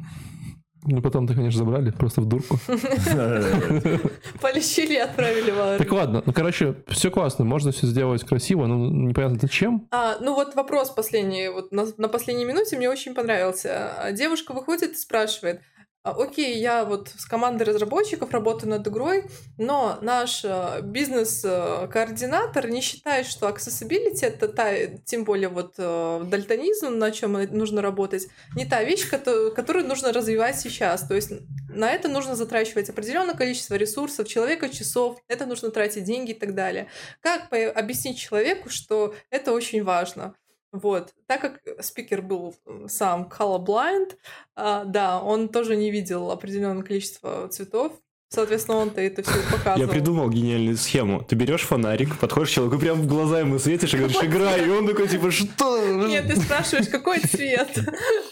Ну, 0.85 1.01
потом-то, 1.01 1.35
конечно, 1.35 1.59
забрали, 1.59 1.91
просто 1.91 2.21
в 2.21 2.27
дурку. 2.27 2.59
Полечили 4.41 4.95
и 4.95 4.99
отправили 4.99 5.51
в. 5.53 5.79
Так 5.79 5.93
ладно, 5.93 6.23
ну, 6.27 6.33
короче, 6.33 6.75
все 6.89 7.11
классно, 7.11 7.45
можно 7.45 7.71
все 7.71 7.87
сделать 7.87 8.25
красиво, 8.25 8.67
но 8.67 8.77
непонятно 8.77 9.39
зачем. 9.41 9.87
А, 9.93 10.17
ну 10.21 10.35
вот 10.35 10.57
вопрос 10.57 10.91
последний, 10.91 11.49
вот 11.49 11.71
на, 11.71 11.87
на 11.99 12.09
последней 12.09 12.45
минуте 12.45 12.77
мне 12.77 12.91
очень 12.91 13.15
понравился. 13.15 13.93
А, 13.97 14.13
Девушка 14.13 14.53
выходит 14.53 14.93
и 14.93 14.97
спрашивает, 14.97 15.61
«А, 15.61 15.92
окей, 16.05 16.59
я 16.59 16.85
вот 16.85 17.09
с 17.09 17.25
командой 17.27 17.63
разработчиков 17.63 18.31
работаю 18.33 18.71
над 18.71 18.87
игрой, 18.87 19.25
но 19.57 19.99
наш 20.03 20.45
э, 20.45 20.81
бизнес-координатор 20.83 22.69
не 22.69 22.81
считает, 22.81 23.27
что 23.27 23.49
accessibility 23.49 24.23
это 24.23 24.49
та, 24.49 24.87
тем 25.05 25.25
более 25.25 25.49
вот 25.49 25.75
э, 25.79 26.25
дальтонизм, 26.25 26.99
на 26.99 27.11
чем 27.13 27.33
нужно 27.57 27.83
работать, 27.83 28.29
не 28.57 28.65
та 28.65 28.83
вещь, 28.83 29.09
кото- 29.09 29.51
которую 29.51 29.87
нужно 29.87 30.13
развивать 30.13 30.59
сейчас. 30.59 31.07
То 31.07 31.15
есть 31.15 31.31
на 31.69 31.91
это 31.91 32.09
нужно 32.09 32.35
затрачивать 32.35 32.91
определенное 32.91 33.35
количество 33.35 33.75
ресурсов, 33.75 34.27
человека, 34.29 34.69
часов, 34.69 35.19
это 35.29 35.47
нужно 35.47 35.71
тратить 35.71 36.05
деньги 36.05 36.33
и 36.33 36.39
так 36.39 36.55
далее. 36.55 36.89
Как 37.21 37.53
объяснить 37.53 38.19
человеку, 38.19 38.69
что 38.69 39.15
это 39.31 39.53
очень 39.53 39.83
важно? 39.85 40.35
Вот. 40.73 41.15
Так 41.27 41.41
как 41.43 41.85
спикер 41.85 42.23
был 42.23 42.55
сам 42.89 43.29
colorblind, 43.29 44.17
а, 44.57 44.85
да, 44.85 45.23
он 45.23 45.49
тоже 45.49 45.77
не 45.77 45.91
видел 45.91 46.31
определенное 46.31 46.83
количество 46.83 47.49
цветов. 47.49 47.93
Соответственно, 48.31 48.79
он-то 48.79 49.03
это 49.03 49.23
все 49.23 49.35
показывал. 49.53 49.79
Я 49.79 49.89
придумал 49.89 50.31
гениальную 50.31 50.79
схему. 50.79 51.23
Ты 51.23 51.37
берешь 51.37 51.67
фонарик, 51.67 52.19
подходишь 52.19 52.49
к 52.49 52.53
человеку, 52.53 52.79
прям 52.79 53.03
в 53.03 53.07
глаза 53.07 53.41
ему 53.41 53.59
светишь 53.59 53.93
и 53.93 53.99
говоришь, 53.99 54.17
играй. 54.23 54.67
И 54.67 54.71
он 54.71 54.87
такой, 54.89 55.07
типа, 55.07 55.31
что? 55.31 56.07
Нет, 56.07 56.29
ты 56.29 56.41
спрашиваешь, 56.41 56.89
какой 56.89 57.21
цвет. 57.21 57.69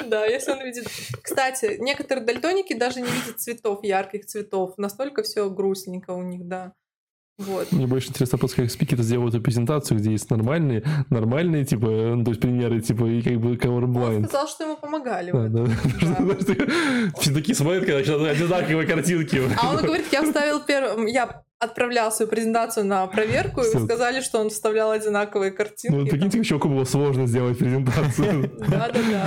Да, 0.07 0.25
если 0.25 0.53
он 0.53 0.65
видит... 0.65 0.89
Кстати, 1.23 1.77
некоторые 1.79 2.25
дальтоники 2.25 2.73
даже 2.73 3.01
не 3.01 3.07
видят 3.07 3.39
цветов, 3.39 3.85
ярких 3.85 4.27
цветов. 4.27 4.75
Настолько 4.77 5.23
все 5.23 5.49
грустненько 5.51 6.11
у 6.13 6.23
них, 6.23 6.49
да. 6.49 6.73
Вот. 7.41 7.73
Мне 7.73 7.87
больше 7.87 8.11
интересно, 8.11 8.37
просто 8.37 8.63
как 8.63 8.71
спикеры 8.71 9.03
сделают 9.03 9.35
эту 9.35 9.43
презентацию, 9.43 9.99
где 9.99 10.13
есть 10.13 10.29
нормальные, 10.31 10.83
нормальные, 11.09 11.65
типа, 11.65 11.87
ну, 11.87 12.23
то 12.23 12.33
есть 12.33 12.41
примеры, 12.41 12.81
типа, 12.83 13.05
и 13.07 13.23
как 13.23 13.41
бы 13.41 13.51
Он 13.51 13.57
colorblind. 13.57 14.27
сказал, 14.29 14.47
что 14.47 14.65
ему 14.65 14.77
помогали. 14.77 15.33
Да, 15.33 15.49
да. 15.49 15.67
Все 17.19 17.33
такие 17.35 17.55
смотрят, 17.55 17.87
когда 17.87 18.31
одинаковые 18.31 18.87
картинки. 18.87 19.41
А 19.61 19.71
он 19.71 19.77
говорит, 19.79 20.07
я 20.13 20.23
вставил 20.23 20.61
первым... 20.61 21.07
Я 21.07 21.43
отправлял 21.61 22.11
свою 22.11 22.29
презентацию 22.31 22.87
на 22.87 23.07
проверку, 23.07 23.61
и 23.61 23.65
сказали, 23.85 24.23
что 24.23 24.39
он 24.41 24.49
вставлял 24.49 24.91
одинаковые 24.91 25.51
Ну, 25.51 25.57
картинки. 25.57 26.11
прикиньте, 26.11 26.43
чуваку 26.43 26.69
было 26.71 26.85
сложно 26.85 27.27
сделать 27.27 27.59
презентацию. 27.59 28.51
Да-да-да. 28.59 29.27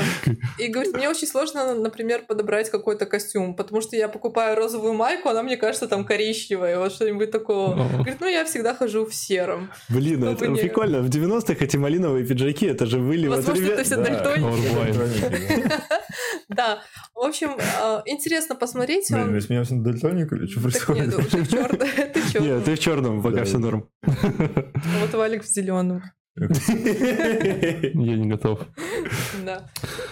И 0.58 0.68
говорит, 0.68 0.94
мне 0.96 1.10
очень 1.10 1.28
сложно, 1.28 1.76
например, 1.76 2.24
подобрать 2.28 2.72
какой-то 2.72 3.06
костюм, 3.06 3.56
потому 3.56 3.82
что 3.82 3.96
я 3.96 4.08
покупаю 4.08 4.56
розовую 4.56 4.94
майку, 4.94 5.30
она 5.30 5.44
мне 5.44 5.58
кажется 5.58 5.88
там 5.88 6.06
коричневая, 6.06 6.80
вот 6.80 6.92
что-нибудь 6.92 7.30
такого. 7.32 7.76
Говорит, 7.76 8.18
ну 8.20 8.28
я 8.28 8.46
всегда 8.46 8.74
хожу 8.74 9.06
в 9.06 9.14
сером. 9.14 9.70
Блин, 9.90 10.22
Чтобы 10.22 10.32
это 10.34 10.62
прикольно. 10.62 11.02
В 11.02 11.10
90-х 11.10 11.64
эти 11.64 11.78
малиновые 11.78 12.26
пиджаки, 12.26 12.66
это 12.66 12.88
же 12.88 12.98
были... 12.98 13.28
вот 13.28 13.38
Возможно, 13.38 13.66
это 13.68 13.84
все 13.84 13.96
Да. 13.98 14.04
дальтоники. 14.04 15.72
Да. 16.50 16.80
В 17.16 17.20
общем, 17.20 17.52
э, 17.58 18.02
интересно 18.06 18.56
посмотреть. 18.56 19.08
Блин, 19.12 19.34
мы 19.34 19.42
смеемся 19.42 19.76
над 19.76 19.84
дальтоник 19.84 20.32
или 20.34 20.46
что 20.48 20.62
Так 20.72 20.90
нет, 20.96 21.16
происходит? 21.16 21.18
уже 21.18 21.38
в 21.38 21.50
черном. 22.32 22.50
Нет, 22.56 22.66
ты 22.66 22.76
в 22.76 22.80
черном, 22.80 23.22
пока 23.24 23.38
Да. 23.38 23.44
все 23.46 23.58
норм. 23.58 23.90
Вот 24.02 25.14
Валик 25.14 25.44
в 25.44 25.48
зеленом. 25.48 26.02
Я 26.36 28.16
не 28.18 28.28
готов. 28.28 28.62
Да. 29.46 29.70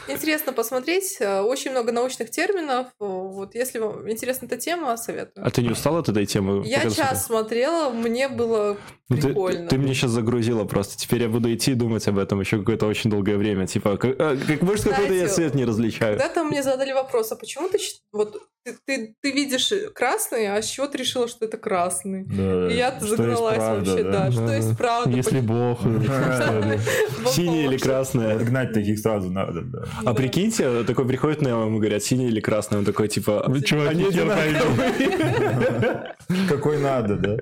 Интересно 0.08 0.54
посмотреть. 0.54 1.18
э, 1.20 1.42
Очень 1.42 1.72
много 1.72 1.92
научных 1.92 2.30
терминов. 2.30 2.88
Э, 3.00 3.06
Вот 3.06 3.56
если 3.56 3.80
вам 3.80 4.10
интересна 4.10 4.46
эта 4.46 4.58
тема, 4.58 4.96
советую. 4.98 5.46
А 5.46 5.50
ты 5.50 5.62
не 5.64 5.70
устал 5.70 5.98
от 5.98 6.10
этой 6.10 6.26
темы? 6.26 6.64
Я 6.66 6.90
час 6.90 7.26
смотрела, 7.26 7.90
мне 7.90 8.28
было 8.30 8.78
Ну, 9.12 9.18
ты, 9.18 9.28
прикольно. 9.28 9.68
ты 9.68 9.78
мне 9.78 9.94
сейчас 9.94 10.12
загрузила 10.12 10.64
просто. 10.66 10.98
Теперь 10.98 11.24
я 11.24 11.30
буду 11.30 11.54
идти 11.54 11.72
и 11.72 11.76
думать 11.76 12.08
об 12.08 12.18
этом 12.18 12.40
еще 12.40 12.60
какое-то 12.60 12.86
очень 12.88 13.10
долгое 13.10 13.38
время. 13.38 13.68
Типа, 13.68 13.98
как, 13.98 14.16
а, 14.20 14.38
как 14.38 14.62
может, 14.62 14.86
какой-то 14.86 15.14
я 15.14 15.28
цвет 15.28 15.56
не 15.56 15.66
различаю. 15.66 16.18
Когда-то 16.18 16.44
мне 16.44 16.64
задали 16.64 16.94
вопрос, 16.94 17.32
а 17.32 17.36
почему 17.36 17.70
ты, 17.70 17.78
вот, 18.14 18.38
ты, 18.64 18.76
ты, 18.86 19.16
ты 19.22 19.32
видишь 19.32 19.72
красный, 19.94 20.48
а 20.48 20.62
с 20.62 20.66
чего 20.68 20.88
ты 20.88 20.98
решила, 21.00 21.28
что 21.28 21.46
это 21.46 21.58
красный? 21.58 22.24
Да, 22.26 22.72
И 22.72 22.78
я 22.78 22.96
что 22.98 23.08
загналась 23.08 23.56
есть 23.56 23.66
правда, 23.66 23.92
вообще, 23.92 24.04
да, 24.04 24.32
что 24.32 24.48
Да, 24.48 24.56
есть 24.56 24.70
да. 24.70 24.76
правда. 24.76 25.18
Если 25.18 25.40
Бог, 25.42 25.80
Синее 27.32 27.66
или 27.66 27.78
красное? 27.78 28.38
Гнать 28.38 28.74
таких 28.74 29.00
сразу 29.00 29.30
надо, 29.30 29.62
да. 29.62 29.84
А 30.00 30.04
Да. 30.06 30.14
прикиньте, 30.14 30.84
такой 30.84 31.08
приходит 31.08 31.42
на 31.42 31.50
ему, 31.50 31.78
говорят, 31.80 32.04
синий 32.04 32.28
или 32.28 32.40
красный. 32.40 32.78
Он 32.78 32.86
такой, 32.86 33.08
типа, 33.08 33.44
они 33.46 34.04
одинаковые. 34.06 36.16
Какой 36.50 36.80
надо, 36.80 37.16
да? 37.16 37.38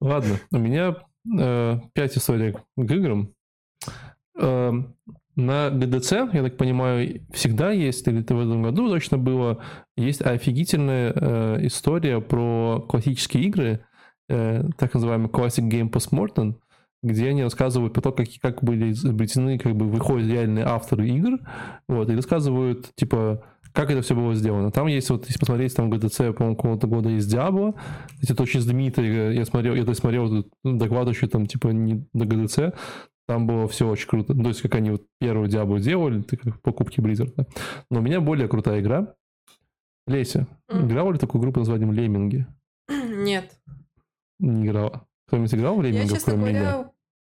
Ладно, 0.00 0.38
у 0.52 0.58
меня 0.58 0.96
э, 1.38 1.80
пять 1.94 2.16
историй 2.16 2.52
к 2.52 2.90
играм. 2.90 3.32
Э, 4.38 4.72
на 5.36 5.68
GDC, 5.68 6.30
я 6.32 6.42
так 6.42 6.56
понимаю, 6.56 7.20
всегда 7.32 7.70
есть, 7.70 8.08
или 8.08 8.20
это 8.20 8.34
в 8.34 8.40
этом 8.40 8.62
году 8.62 8.88
точно 8.88 9.18
было, 9.18 9.62
есть 9.96 10.22
офигительная 10.22 11.12
э, 11.14 11.66
история 11.66 12.20
про 12.20 12.80
классические 12.88 13.44
игры, 13.44 13.84
э, 14.28 14.64
так 14.78 14.94
называемый 14.94 15.28
Classic 15.28 15.68
Game 15.68 15.90
Postmortem, 15.90 16.54
где 17.02 17.28
они 17.28 17.42
рассказывают 17.42 17.92
про 17.92 18.00
то, 18.00 18.12
как, 18.12 18.28
как 18.40 18.64
были 18.64 18.92
изобретены, 18.92 19.58
как 19.58 19.76
бы 19.76 19.86
выходят 19.86 20.30
реальные 20.30 20.64
авторы 20.64 21.08
игр, 21.08 21.38
вот, 21.86 22.08
и 22.08 22.16
рассказывают, 22.16 22.90
типа, 22.94 23.44
как 23.76 23.90
это 23.90 24.00
все 24.00 24.14
было 24.16 24.34
сделано. 24.34 24.70
Там 24.72 24.86
есть, 24.86 25.10
вот, 25.10 25.26
если 25.26 25.38
посмотреть, 25.38 25.76
там 25.76 25.92
GDC, 25.92 26.32
по-моему, 26.32 26.56
какого-то 26.56 26.86
года 26.86 27.10
есть 27.10 27.32
Diablo, 27.32 27.74
это 28.26 28.42
очень 28.42 28.60
знаменитый, 28.60 29.06
э, 29.06 29.34
я 29.34 29.44
смотрел, 29.44 29.74
я 29.74 29.94
смотрел 29.94 30.26
этот 30.38 30.52
доклад 30.64 31.08
еще 31.08 31.26
там, 31.28 31.46
типа, 31.46 31.68
не 31.68 32.06
на 32.14 32.22
GDC, 32.24 32.74
там 33.28 33.46
было 33.46 33.68
все 33.68 33.86
очень 33.88 34.08
круто. 34.08 34.32
Ну, 34.34 34.42
То 34.44 34.48
есть, 34.48 34.62
как 34.62 34.74
они 34.76 34.90
вот 34.92 35.02
первую 35.20 35.48
Diablo 35.50 35.78
делали, 35.78 36.22
как 36.22 36.60
покупки 36.62 37.00
Blizzard. 37.00 37.32
да. 37.36 37.44
Но 37.90 37.98
у 37.98 38.02
меня 38.02 38.20
более 38.20 38.48
крутая 38.48 38.80
игра. 38.80 39.14
Леся, 40.06 40.46
М. 40.70 40.86
играла 40.86 41.12
ли 41.12 41.18
такую 41.18 41.42
игру 41.42 41.52
под 41.52 41.60
названием 41.62 41.92
Лемминги? 41.92 42.46
Нет. 42.88 43.58
Не 44.38 44.64
играла. 44.66 45.06
Кто-нибудь 45.26 45.54
играл 45.54 45.74
в 45.76 45.82
Я, 45.82 45.90
Леммингов, 45.90 46.12
честно 46.12 46.32
кроме 46.34 46.48
меня? 46.52 46.90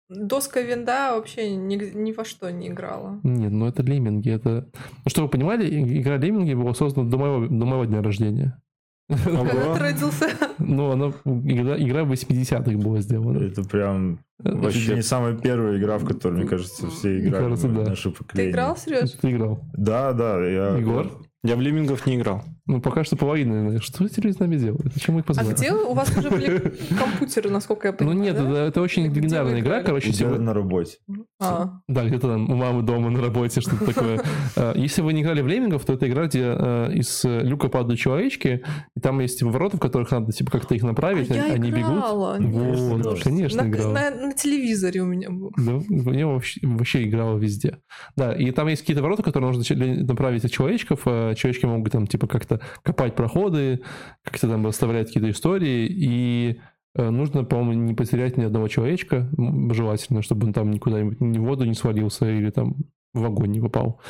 Доска 0.09 0.61
винда 0.61 1.15
вообще 1.15 1.55
ни, 1.55 1.75
ни 1.75 2.11
во 2.11 2.25
что 2.25 2.49
не 2.51 2.67
играла. 2.69 3.19
Нет, 3.23 3.51
ну 3.51 3.67
это 3.67 3.83
Лемминги, 3.83 4.29
это... 4.29 4.67
Ну, 4.73 5.09
чтобы 5.09 5.27
вы 5.27 5.31
понимали, 5.31 5.99
игра 5.99 6.17
Лемминги 6.17 6.53
была 6.53 6.73
создана 6.73 7.09
до 7.09 7.17
моего, 7.17 7.47
до 7.47 7.65
моего 7.65 7.85
дня 7.85 8.01
рождения. 8.01 8.61
Когда 9.07 9.73
ты 9.75 9.79
родился? 9.79 10.29
Ну, 10.57 10.91
она, 10.91 11.07
игра, 11.25 11.77
игра 11.77 12.03
в 12.03 12.11
80-х 12.11 12.77
была 12.77 13.01
сделана. 13.01 13.37
Это 13.37 13.63
прям 13.63 14.19
Вообще. 14.39 14.61
вообще 14.61 14.95
не 14.95 15.03
самая 15.03 15.35
первая 15.35 15.77
игра, 15.77 15.97
в 15.97 16.05
которой, 16.05 16.33
мне 16.33 16.47
кажется, 16.47 16.89
все 16.89 17.19
играли 17.19 17.43
кажется, 17.43 17.67
да. 17.69 17.89
наше 17.89 18.11
Ты 18.33 18.49
играл, 18.49 18.75
Сереж? 18.75 19.11
Ты 19.11 19.31
играл. 19.31 19.61
Да, 19.73 20.11
да. 20.13 20.43
Я... 20.45 20.77
Егор? 20.77 21.21
Я 21.43 21.55
в 21.55 21.61
Леммингов 21.61 22.07
не 22.07 22.15
играл. 22.15 22.43
Ну, 22.67 22.81
пока 22.81 23.03
что 23.03 23.15
половина. 23.15 23.79
Что 23.79 24.05
эти 24.05 24.19
люди 24.21 24.35
с 24.35 24.39
нами 24.39 24.55
делают? 24.57 24.91
Зачем 24.93 25.13
мы 25.15 25.19
их 25.21 25.25
А 25.25 25.27
позвали? 25.27 25.53
где 25.53 25.71
у 25.71 25.93
вас 25.93 26.15
уже 26.17 26.31
были 26.31 26.73
компьютеры, 26.99 27.49
насколько 27.51 27.87
я 27.89 27.91
Ну 27.91 27.97
понимаю? 27.99 28.19
нет, 28.21 28.35
да? 28.35 28.41
это, 28.49 28.57
это 28.57 28.81
очень 28.81 29.05
Где 29.07 29.19
легендарная 29.19 29.59
игра, 29.59 29.69
играли? 29.71 29.85
короче, 29.85 30.09
У 30.09 30.11
тебя 30.13 30.29
типа- 30.31 30.41
на 30.41 30.53
работе. 30.53 30.97
А, 31.39 31.79
Да, 31.87 32.05
где-то 32.05 32.27
там 32.29 32.49
у 32.49 32.55
мамы 32.55 32.81
дома 32.81 33.11
на 33.11 33.21
работе, 33.21 33.61
что-то 33.61 33.85
такое. 33.85 34.21
Э, 34.57 34.73
Если 34.75 35.01
вы 35.01 35.13
не 35.13 35.21
играли 35.21 35.41
в 35.41 35.47
Леммингов, 35.47 35.85
то 35.85 35.93
это 35.93 36.07
игра, 36.07 36.25
где 36.27 36.43
э, 36.57 36.91
из 36.93 37.23
э, 37.25 37.41
люка 37.43 37.67
падают 37.67 37.99
человечки, 37.99 38.63
и 38.95 38.99
там 38.99 39.19
есть 39.19 39.39
типа 39.39 39.51
ворота, 39.51 39.77
в 39.77 39.79
которых 39.79 40.09
надо 40.11 40.31
типа 40.31 40.49
как-то 40.51 40.73
их 40.75 40.81
направить, 40.83 41.29
а 41.29 41.35
я 41.35 41.53
они 41.53 41.69
играла. 41.69 42.37
бегут. 42.39 42.53
Нет, 42.55 43.05
Вот, 43.05 43.21
конечно, 43.23 43.63
на, 43.63 43.67
играл. 43.69 43.91
на- 43.91 44.11
на 44.11 44.33
телевизоре 44.33 45.01
у 45.01 45.05
меня 45.05 45.29
был. 45.29 45.51
Да, 45.57 45.73
в 45.77 45.89
нее 46.13 46.25
вообще, 46.25 46.61
вообще 46.65 47.03
играла 47.03 47.37
везде. 47.37 47.77
Да, 48.15 48.33
и 48.33 48.49
там 48.51 48.67
есть 48.69 48.81
какие-то 48.81 49.03
ворота, 49.03 49.23
которые 49.23 49.51
нужно 49.51 49.75
направить 50.03 50.45
от 50.45 50.51
человечков. 50.51 51.01
Человечки 51.03 51.65
могут 51.65 51.91
там 51.91 52.07
типа 52.07 52.27
как-то 52.27 52.54
копать 52.83 53.15
проходы, 53.15 53.81
как-то 54.23 54.47
там 54.47 54.65
расставлять 54.65 55.07
какие-то 55.07 55.29
истории, 55.29 55.87
и 55.89 56.59
э, 56.95 57.09
нужно, 57.09 57.43
по-моему, 57.43 57.83
не 57.83 57.93
потерять 57.93 58.37
ни 58.37 58.43
одного 58.43 58.67
человечка, 58.67 59.29
желательно, 59.71 60.21
чтобы 60.21 60.47
он 60.47 60.53
там 60.53 60.71
никуда 60.71 61.01
ни 61.01 61.37
в 61.37 61.43
воду 61.43 61.65
не 61.65 61.73
свалился 61.73 62.29
или 62.29 62.49
там 62.49 62.75
в 63.13 63.25
огонь 63.25 63.51
не 63.51 63.61
попал. 63.61 64.01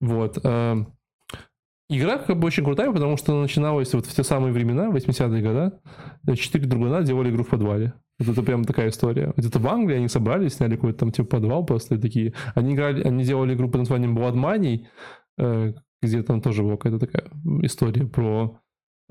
Вот. 0.00 0.38
э, 0.42 0.84
Игра 1.90 2.18
как 2.18 2.38
бы 2.38 2.46
очень 2.46 2.64
крутая, 2.64 2.92
потому 2.92 3.16
что 3.16 3.32
она 3.32 3.42
начиналась 3.42 3.94
вот 3.94 4.04
в 4.04 4.14
те 4.14 4.22
самые 4.22 4.52
времена, 4.52 4.90
80-е 4.90 5.42
годы. 5.42 6.36
Четыре 6.36 6.66
другана 6.66 7.02
делали 7.02 7.30
игру 7.30 7.44
в 7.44 7.48
подвале. 7.48 7.94
Вот 8.18 8.28
это 8.28 8.42
прям 8.42 8.64
такая 8.64 8.90
история. 8.90 9.32
Где-то 9.36 9.58
в 9.58 9.66
Англии 9.68 9.96
они 9.96 10.08
собрались, 10.08 10.54
сняли 10.54 10.74
какой-то 10.76 10.98
там 10.98 11.12
типа 11.12 11.28
подвал 11.28 11.64
просто 11.64 11.94
и 11.94 11.98
такие. 11.98 12.34
Они 12.54 12.74
играли, 12.74 13.02
они 13.04 13.24
делали 13.24 13.54
игру 13.54 13.70
под 13.70 13.80
названием 13.80 14.18
Blood 14.18 14.34
Money, 14.34 14.86
э, 15.38 15.72
где 16.02 16.22
там 16.22 16.40
тоже 16.40 16.62
была 16.62 16.76
какая-то 16.76 17.06
такая 17.06 17.30
история 17.62 18.06
про 18.06 18.60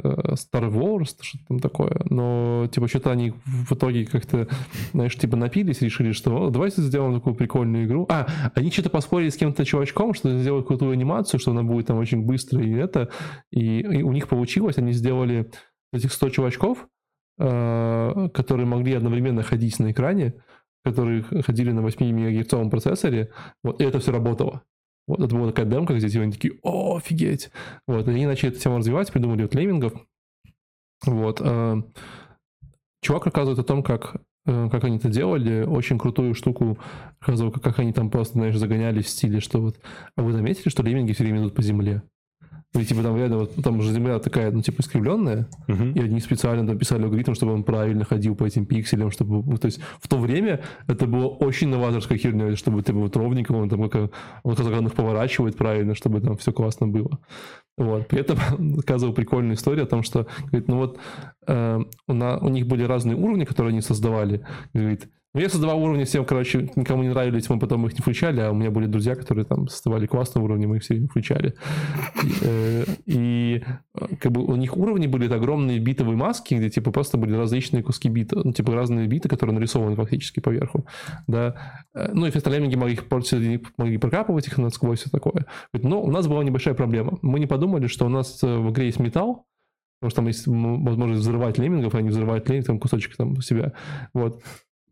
э, 0.02 0.08
Star 0.08 0.72
Wars, 0.72 1.16
что-то 1.22 1.46
там 1.48 1.60
такое. 1.60 2.02
Но 2.10 2.68
типа 2.72 2.88
что-то 2.88 3.12
они 3.12 3.34
в 3.46 3.72
итоге 3.74 4.06
как-то, 4.06 4.48
знаешь, 4.94 5.16
типа 5.16 5.36
напились, 5.36 5.82
решили, 5.82 6.12
что 6.12 6.48
«О, 6.48 6.50
давайте 6.50 6.82
сделаем 6.82 7.14
такую 7.14 7.36
прикольную 7.36 7.86
игру. 7.86 8.06
А, 8.10 8.28
они 8.56 8.72
что-то 8.72 8.90
поспорили 8.90 9.30
с 9.30 9.38
кем-то 9.38 9.66
чувачком, 9.66 10.14
что 10.14 10.38
сделают 10.40 10.68
крутую 10.68 10.92
анимацию, 10.92 11.40
что 11.40 11.52
она 11.52 11.64
будет 11.64 11.88
там 11.88 11.98
очень 11.98 12.24
быстро 12.24 12.64
и 12.64 12.72
это. 12.74 13.10
И, 13.52 13.80
и 13.80 14.04
у 14.04 14.12
них 14.12 14.28
получилось, 14.28 14.78
они 14.78 14.94
сделали 14.94 15.52
этих 15.94 16.14
100 16.14 16.30
чувачков, 16.30 16.88
э, 17.40 18.30
которые 18.34 18.66
могли 18.66 18.94
одновременно 18.94 19.44
ходить 19.44 19.80
на 19.80 19.92
экране, 19.92 20.36
которые 20.84 21.24
ходили 21.24 21.72
на 21.72 21.82
8 21.82 22.06
мегагерцовом 22.06 22.70
процессоре, 22.70 23.32
вот, 23.64 23.82
и 23.82 23.84
это 23.84 24.00
все 24.00 24.12
работало. 24.12 24.64
Вот 25.08 25.20
это 25.20 25.34
была 25.34 25.48
такая 25.48 25.66
демка, 25.66 25.96
где 25.96 26.20
они 26.20 26.32
такие, 26.32 26.56
о, 26.64 26.98
офигеть. 26.98 27.50
Вот, 27.88 28.08
и 28.08 28.12
они 28.12 28.26
начали 28.26 28.52
эту 28.52 28.60
тему 28.60 28.78
развивать, 28.78 29.12
придумали 29.12 29.44
вот 29.44 29.56
леймингов. 29.56 29.94
Вот. 31.06 31.42
э, 31.42 31.82
Чувак 33.02 33.26
рассказывает 33.26 33.60
о 33.60 33.64
том, 33.64 33.84
как, 33.84 34.18
э, 34.46 34.70
как 34.70 34.84
они 34.84 34.98
это 34.98 35.10
делали, 35.10 35.64
очень 35.64 35.98
крутую 35.98 36.34
штуку 36.34 36.78
как 37.20 37.80
они 37.80 37.94
там 37.94 38.10
просто, 38.10 38.34
знаешь, 38.34 38.58
загоняли 38.58 39.02
в 39.02 39.08
стиле, 39.08 39.40
что 39.40 39.62
вот... 39.62 39.80
А 40.16 40.22
вы 40.22 40.34
заметили, 40.34 40.70
что 40.70 40.84
лемминги 40.84 41.14
все 41.14 41.24
время 41.24 41.40
идут 41.40 41.56
по 41.56 41.62
земле? 41.62 42.04
Ну, 42.78 42.84
и 42.84 42.86
типа 42.86 43.02
там 43.02 43.18
реально 43.18 43.38
вот 43.40 43.56
там 43.64 43.82
же 43.82 43.92
земля 43.92 44.20
такая, 44.20 44.52
ну, 44.52 44.62
типа 44.62 44.82
искривленная, 44.82 45.48
Мгм. 45.68 45.94
и 45.94 46.00
они 46.00 46.20
специально 46.20 46.68
там 46.68 46.78
писали 46.78 47.04
алгоритм, 47.06 47.34
чтобы 47.34 47.54
он 47.54 47.64
правильно 47.64 48.06
ходил 48.06 48.36
по 48.36 48.44
этим 48.46 48.68
пикселям, 48.68 49.10
чтобы... 49.10 49.44
ну, 49.44 49.58
то 49.58 49.66
есть 49.66 49.80
в 50.00 50.08
то 50.08 50.18
время 50.20 50.60
это 50.88 51.08
было 51.08 51.26
очень 51.26 51.70
новаторская 51.70 52.20
херня, 52.20 52.56
чтобы 52.56 52.84
типа 52.84 53.00
вот 53.00 53.16
ровненько 53.18 53.52
он 53.54 53.68
там 53.68 53.90
как 53.90 54.12
вот 54.44 54.58
как 54.58 54.68
он 54.68 54.86
их 54.86 54.94
поворачивает 54.94 55.58
правильно, 55.58 55.96
чтобы 55.96 56.22
там 56.22 56.38
все 56.38 56.52
классно 56.52 56.88
было. 56.88 57.18
Вот. 57.80 58.08
При 58.10 58.20
этом 58.20 58.38
рассказывал 58.76 59.14
прикольную 59.14 59.56
историю 59.56 59.86
о 59.86 59.88
том, 59.88 60.04
что 60.04 60.28
говорит, 60.52 60.68
ну 60.68 60.78
вот 60.78 61.00
э, 61.48 61.80
у, 62.08 62.14
на- 62.14 62.38
у 62.38 62.50
них 62.50 62.68
были 62.68 62.84
разные 62.84 63.16
уровни, 63.16 63.46
которые 63.46 63.72
они 63.72 63.82
создавали. 63.82 64.46
Говорит, 64.74 65.10
ну 65.38 65.44
я 65.44 65.50
создавал 65.50 65.84
уровни 65.84 66.04
всем, 66.04 66.26
короче, 66.26 66.72
никому 66.76 67.04
не 67.04 67.10
нравились, 67.10 67.48
мы 67.48 67.60
потом 67.60 67.86
их 67.86 67.94
не 67.94 68.00
включали, 68.00 68.40
а 68.40 68.50
у 68.50 68.56
меня 68.56 68.72
были 68.72 68.88
друзья, 68.88 69.14
которые 69.14 69.46
там 69.46 69.68
создавали 69.68 70.08
классные 70.08 70.44
уровни, 70.44 70.66
мы 70.66 70.78
их 70.78 70.82
все 70.82 70.96
время 70.96 71.10
включали. 71.10 71.54
И, 73.06 73.62
э, 73.64 73.72
э, 73.94 74.16
как 74.20 74.32
бы 74.32 74.44
у 74.44 74.56
них 74.56 74.76
уровни 74.76 75.06
были 75.06 75.32
огромные 75.32 75.78
битовые 75.78 76.18
маски, 76.18 76.56
где 76.56 76.72
типа 76.72 76.90
просто 76.90 77.18
были 77.20 77.36
различные 77.36 77.84
куски 77.84 78.10
бита, 78.10 78.42
ну 78.44 78.52
типа 78.52 78.74
разные 78.74 79.06
биты, 79.06 79.30
которые 79.30 79.54
нарисованы 79.54 79.96
фактически 79.96 80.40
поверху, 80.40 80.88
да. 81.28 81.84
Э, 81.94 82.10
Ну 82.14 82.26
и 82.26 82.32
фестолеминги 82.32 82.76
могли 82.76 82.96
их 82.96 83.08
портить, 83.08 83.62
могли 83.78 84.00
прокапывать 84.00 84.48
их 84.48 84.58
насквозь, 84.58 85.02
все 85.02 85.12
такое. 85.12 85.46
Но 85.72 86.02
у 86.02 86.10
нас 86.10 86.28
была 86.28 86.44
небольшая 86.44 86.74
проблема. 86.74 87.20
Мы 87.22 87.40
не 87.40 87.46
подумали, 87.46 87.86
что 87.86 88.08
у 88.08 88.10
нас 88.10 88.42
в 88.42 88.72
игре 88.72 88.88
есть 88.88 89.00
металл, 89.00 89.46
потому 90.00 90.10
что 90.10 90.16
там 90.16 90.28
есть 90.28 90.48
возможность 90.48 91.22
взрывать 91.22 91.60
леммингов, 91.60 91.94
а 91.94 92.02
не 92.02 92.10
взрывать 92.10 92.50
лемминг, 92.50 92.66
там 92.66 92.80
кусочек 92.80 93.16
там 93.16 93.40
себя. 93.42 93.74
Вот. 94.16 94.42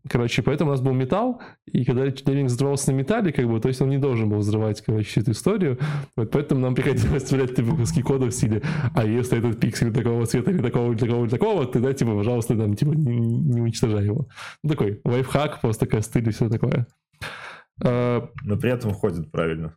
Короче, 0.08 0.42
поэтому 0.42 0.70
у 0.70 0.72
нас 0.72 0.80
был 0.80 0.92
металл, 0.92 1.40
и 1.66 1.84
когда 1.84 2.04
лемминг 2.04 2.48
взрывался 2.48 2.92
на 2.92 2.96
металле, 2.96 3.32
как 3.32 3.46
бы, 3.48 3.60
то 3.60 3.68
есть 3.68 3.80
он 3.80 3.90
не 3.90 3.98
должен 3.98 4.28
был 4.28 4.38
взрывать, 4.38 4.80
короче, 4.82 5.08
всю 5.08 5.20
эту 5.20 5.32
историю. 5.32 5.78
Вот 6.16 6.30
поэтому 6.30 6.60
нам 6.60 6.74
приходилось 6.74 7.22
стрелять 7.26 7.56
типа 7.56 7.76
куски 7.76 8.02
кода 8.02 8.26
в 8.26 8.30
стиле, 8.32 8.62
а 8.94 9.04
если 9.04 9.38
этот 9.38 9.58
пиксель 9.60 9.92
такого 9.92 10.26
цвета 10.26 10.50
или 10.50 10.62
такого, 10.62 10.92
или 10.92 10.98
такого, 10.98 11.22
или 11.24 11.30
такого, 11.30 11.66
тогда, 11.66 11.92
типа, 11.92 12.14
пожалуйста, 12.14 12.56
там, 12.56 12.74
типа, 12.76 12.90
не, 12.92 13.18
не 13.18 13.60
уничтожай 13.60 14.04
его. 14.04 14.28
Ну, 14.62 14.70
такой 14.70 15.00
лайфхак, 15.04 15.60
просто 15.60 15.86
костыль 15.86 16.28
и 16.28 16.32
все 16.32 16.48
такое. 16.48 16.86
А, 17.84 18.28
Но 18.44 18.56
при 18.56 18.70
этом 18.70 18.92
ходит 18.92 19.30
правильно. 19.30 19.74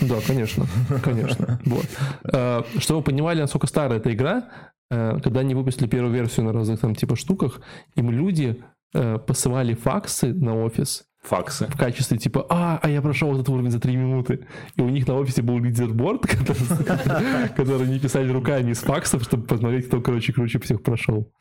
да, 0.00 0.16
конечно, 0.26 0.66
конечно. 1.02 1.60
Вот. 1.66 1.86
Э, 2.32 2.62
Чтобы 2.78 2.98
вы 3.00 3.04
понимали, 3.04 3.40
насколько 3.40 3.66
старая 3.66 3.98
эта 3.98 4.12
игра, 4.12 4.48
э, 4.90 5.18
когда 5.22 5.40
они 5.40 5.54
выпустили 5.54 5.88
первую 5.88 6.12
версию 6.12 6.46
на 6.46 6.52
разных 6.52 6.80
там 6.80 6.94
типа 6.94 7.16
штуках, 7.16 7.60
им 7.94 8.10
люди 8.10 8.62
э, 8.94 9.18
посылали 9.18 9.74
факсы 9.74 10.32
на 10.32 10.56
офис 10.56 11.04
Факсы. 11.22 11.66
в 11.66 11.76
качестве 11.76 12.18
типа, 12.18 12.46
а, 12.48 12.78
а 12.82 12.88
я 12.90 13.00
прошел 13.00 13.32
этот 13.34 13.48
уровень 13.48 13.70
за 13.70 13.80
три 13.80 13.96
минуты. 13.96 14.46
И 14.76 14.82
у 14.82 14.88
них 14.88 15.06
на 15.08 15.14
офисе 15.14 15.42
был 15.42 15.58
лидерборд, 15.58 16.22
который, 17.56 17.86
они 17.86 17.98
писали 17.98 18.30
руками 18.30 18.72
из 18.72 18.80
факсов, 18.80 19.22
чтобы 19.22 19.46
посмотреть, 19.46 19.86
кто, 19.88 20.00
короче, 20.00 20.32
круче 20.32 20.58
всех 20.60 20.82
прошел. 20.82 21.32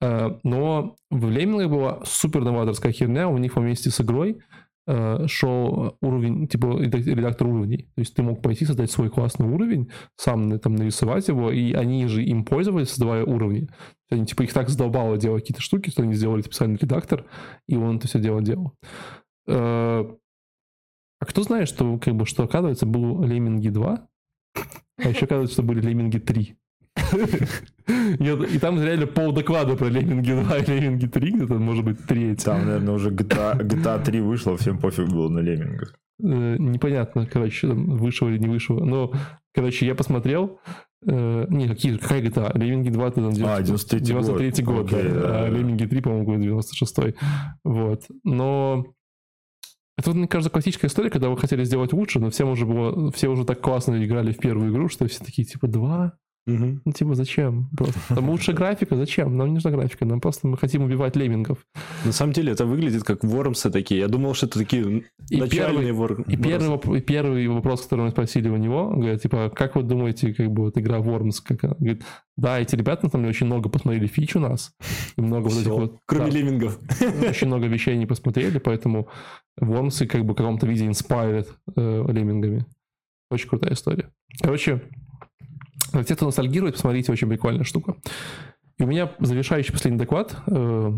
Э, 0.00 0.30
Но 0.42 0.96
в 1.10 1.30
Леммингах 1.30 1.70
была 1.70 2.00
супер 2.04 2.42
новаторская 2.42 2.92
херня, 2.92 3.28
у 3.28 3.38
них 3.38 3.56
вместе 3.56 3.90
с 3.90 4.00
игрой 4.00 4.38
шел 5.26 5.96
уровень, 6.02 6.46
типа 6.46 6.66
редак- 6.80 7.06
редактор 7.06 7.46
уровней. 7.48 7.88
То 7.94 8.00
есть 8.00 8.14
ты 8.14 8.22
мог 8.22 8.42
пойти 8.42 8.64
создать 8.66 8.90
свой 8.90 9.08
классный 9.10 9.46
уровень, 9.46 9.90
сам 10.16 10.58
там 10.58 10.74
нарисовать 10.74 11.28
его, 11.28 11.50
и 11.50 11.72
они 11.72 12.06
же 12.06 12.22
им 12.22 12.44
пользовались, 12.44 12.88
создавая 12.90 13.24
уровни. 13.24 13.68
Они 14.10 14.26
типа 14.26 14.42
их 14.42 14.52
так 14.52 14.68
задолбало 14.68 15.16
делать 15.16 15.42
какие-то 15.44 15.62
штуки, 15.62 15.90
что 15.90 16.02
они 16.02 16.14
сделали 16.14 16.42
специальный 16.42 16.76
редактор, 16.76 17.24
и 17.66 17.76
он 17.76 17.96
это 17.96 18.08
все 18.08 18.18
дело 18.20 18.42
делал. 18.42 18.72
Э, 19.46 20.04
А 21.20 21.24
кто 21.26 21.42
знает, 21.42 21.68
что 21.68 21.98
как 21.98 22.14
бы 22.14 22.26
что 22.26 22.42
оказывается 22.42 22.84
был 22.84 23.22
Лемминги 23.22 23.70
2, 23.70 24.08
а 24.98 25.08
еще 25.08 25.24
оказывается, 25.24 25.54
что 25.54 25.62
были 25.62 25.80
Лемминги 25.80 26.18
3. 26.18 26.56
И 27.86 28.24
это- 28.24 28.44
И 28.44 28.58
там 28.58 28.82
реально 28.82 29.06
пол 29.06 29.32
доклада 29.32 29.76
про 29.76 29.86
Лемминги 29.88 30.32
2 30.32 30.58
и 30.58 30.66
Лемминги 30.80 31.06
3, 31.06 31.30
где-то, 31.32 31.54
может 31.54 31.84
быть, 31.84 32.04
треть. 32.06 32.44
Там, 32.44 32.64
наверное, 32.66 32.94
уже 32.94 33.10
GTA, 33.10 33.58
GTA 33.62 34.02
3 34.04 34.20
вышло, 34.20 34.56
всем 34.56 34.78
пофиг 34.78 35.08
было 35.08 35.28
на 35.28 35.40
леммингах. 35.40 35.94
Э, 36.22 36.56
непонятно, 36.58 37.26
короче, 37.26 37.68
там 37.68 37.96
вышло 37.96 38.28
или 38.28 38.38
не 38.38 38.48
вышло. 38.48 38.82
Но, 38.84 39.12
короче, 39.54 39.86
я 39.86 39.94
посмотрел. 39.94 40.60
э, 41.06 41.46
не, 41.50 41.68
какие, 41.68 41.98
какая 41.98 42.22
GTA? 42.22 42.56
Лемминги 42.56 42.88
2 42.88 43.08
это 43.08 43.16
там 43.16 43.26
А, 43.46 43.60
93-й 43.60 43.98
год. 43.98 44.06
93 44.06 44.64
год, 44.64 44.86
Окей, 44.86 45.02
да. 45.02 45.20
да, 45.20 45.20
А 45.20 45.42
да. 45.42 45.48
Лемминги 45.50 45.84
3, 45.84 46.00
по-моему, 46.00 46.38
96 46.42 47.14
Вот. 47.64 48.04
Но 48.24 48.86
это, 49.98 50.12
мне 50.12 50.26
кажется, 50.26 50.50
классическая 50.50 50.86
история, 50.86 51.10
когда 51.10 51.28
вы 51.28 51.36
хотели 51.36 51.62
сделать 51.64 51.92
лучше, 51.92 52.20
но 52.20 52.30
всем 52.30 52.48
уже 52.48 52.64
было, 52.64 53.12
все 53.12 53.28
уже 53.28 53.44
так 53.44 53.60
классно 53.60 54.02
играли 54.02 54.32
в 54.32 54.38
первую 54.38 54.72
игру, 54.72 54.88
что 54.88 55.06
все 55.06 55.22
такие, 55.22 55.44
типа, 55.46 55.68
два? 55.68 56.14
Мгм. 56.46 56.82
Ну, 56.84 56.92
типа, 56.92 57.14
зачем? 57.14 57.70
Просто. 57.76 57.98
Там 58.14 58.28
лучшая 58.28 58.54
графика, 58.54 58.96
зачем? 58.96 59.36
Нам 59.36 59.48
не 59.48 59.54
нужна 59.54 59.70
графика, 59.70 60.04
нам 60.04 60.20
просто 60.20 60.46
мы 60.46 60.58
хотим 60.58 60.82
убивать 60.82 61.16
леммингов. 61.16 61.58
На 62.04 62.12
самом 62.12 62.32
деле 62.34 62.52
это 62.52 62.66
выглядит 62.66 63.02
как 63.02 63.24
вормсы 63.24 63.70
такие. 63.70 64.00
Я 64.00 64.08
думал, 64.08 64.34
что 64.34 64.46
это 64.46 64.58
такие 64.58 65.04
И 65.30 65.36
начальные 65.38 65.86
первый- 65.86 65.92
вор... 65.92 66.20
И 66.28 66.36
первый, 66.36 66.68
воп- 66.68 66.98
и 66.98 67.00
первый 67.00 67.48
вопрос, 67.48 67.82
который 67.82 68.04
мы 68.04 68.10
спросили 68.10 68.50
у 68.50 68.56
него, 68.58 68.90
говорит, 68.90 69.22
типа, 69.22 69.50
как 69.54 69.74
вы 69.76 69.84
думаете, 69.84 70.34
как 70.34 70.50
бы 70.50 70.64
вот 70.64 70.76
игра 70.76 70.98
Worms, 70.98 71.36
как 71.42 71.64
она?» 71.64 71.76
Говорит, 71.78 72.02
да, 72.36 72.60
эти 72.60 72.76
ребята 72.76 73.06
на 73.06 73.10
самом 73.10 73.24
деле 73.24 73.30
очень 73.30 73.46
много 73.46 73.70
посмотрели 73.70 74.06
фич 74.06 74.36
у 74.36 74.40
нас, 74.40 74.72
и 75.16 75.22
много 75.22 75.44
вот 75.44 75.58
этих 75.58 75.70
вот... 75.70 75.98
Кроме 76.04 76.30
да, 76.30 76.36
леммингов. 76.36 76.78
очень 77.26 77.46
много 77.46 77.68
вещей 77.68 77.96
не 77.96 78.06
посмотрели, 78.06 78.58
поэтому 78.58 79.08
Worms 79.58 80.06
как 80.06 80.24
бы 80.26 80.34
в 80.34 80.36
каком-то 80.36 80.66
виде 80.66 80.84
inspired 80.86 81.46
э, 81.74 82.04
леммингами. 82.12 82.66
Очень 83.30 83.48
крутая 83.48 83.72
история. 83.72 84.10
Короче, 84.42 84.82
для 85.94 86.04
тех, 86.04 86.16
кто 86.16 86.26
ностальгирует, 86.26 86.74
посмотрите, 86.74 87.12
очень 87.12 87.28
прикольная 87.28 87.64
штука. 87.64 87.96
И 88.78 88.82
у 88.82 88.86
меня 88.86 89.10
завершающий 89.20 89.72
последний 89.72 89.98
доклад. 89.98 90.36
э, 90.46 90.92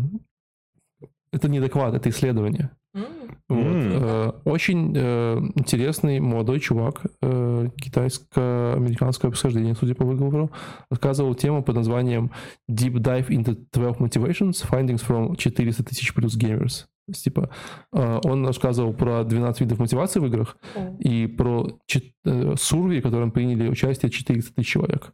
это 1.31 1.49
не 1.49 1.59
доклад, 1.59 1.93
это 1.93 2.09
исследование. 2.09 2.71
М, 2.95 3.05
Вот. 3.49 3.57
Э, 3.59 4.31
Очень 4.45 4.93
э, 4.95 5.37
интересный 5.55 6.19
молодой 6.19 6.59
чувак 6.59 7.05
э, 7.21 7.69
китайско-американского 7.77 9.29
происхождения, 9.29 9.75
судя 9.75 9.93
по 9.95 10.05
выговору, 10.05 10.51
рассказывал 10.89 11.35
тему 11.35 11.63
под 11.63 11.75
названием 11.75 12.31
Deep 12.69 12.93
Dive 12.95 13.27
into 13.29 13.57
12 13.73 14.01
Motivations, 14.01 14.65
Findings 14.69 15.05
from 15.05 15.35
400 15.35 15.83
тысяч 15.83 16.13
плюс 16.13 16.37
gamers. 16.37 16.85
Типа, 17.13 17.49
э, 17.93 18.19
он 18.23 18.45
рассказывал 18.45 18.93
про 18.93 19.23
12 19.23 19.61
видов 19.61 19.79
мотивации 19.79 20.19
в 20.19 20.25
играх 20.25 20.57
и 20.99 21.27
про 21.27 21.79
э, 22.25 22.55
сурвей, 22.57 22.99
в 22.99 23.03
котором 23.03 23.31
приняли 23.31 23.69
участие 23.69 24.11
400 24.11 24.53
тысяч 24.53 24.67
человек. 24.67 25.13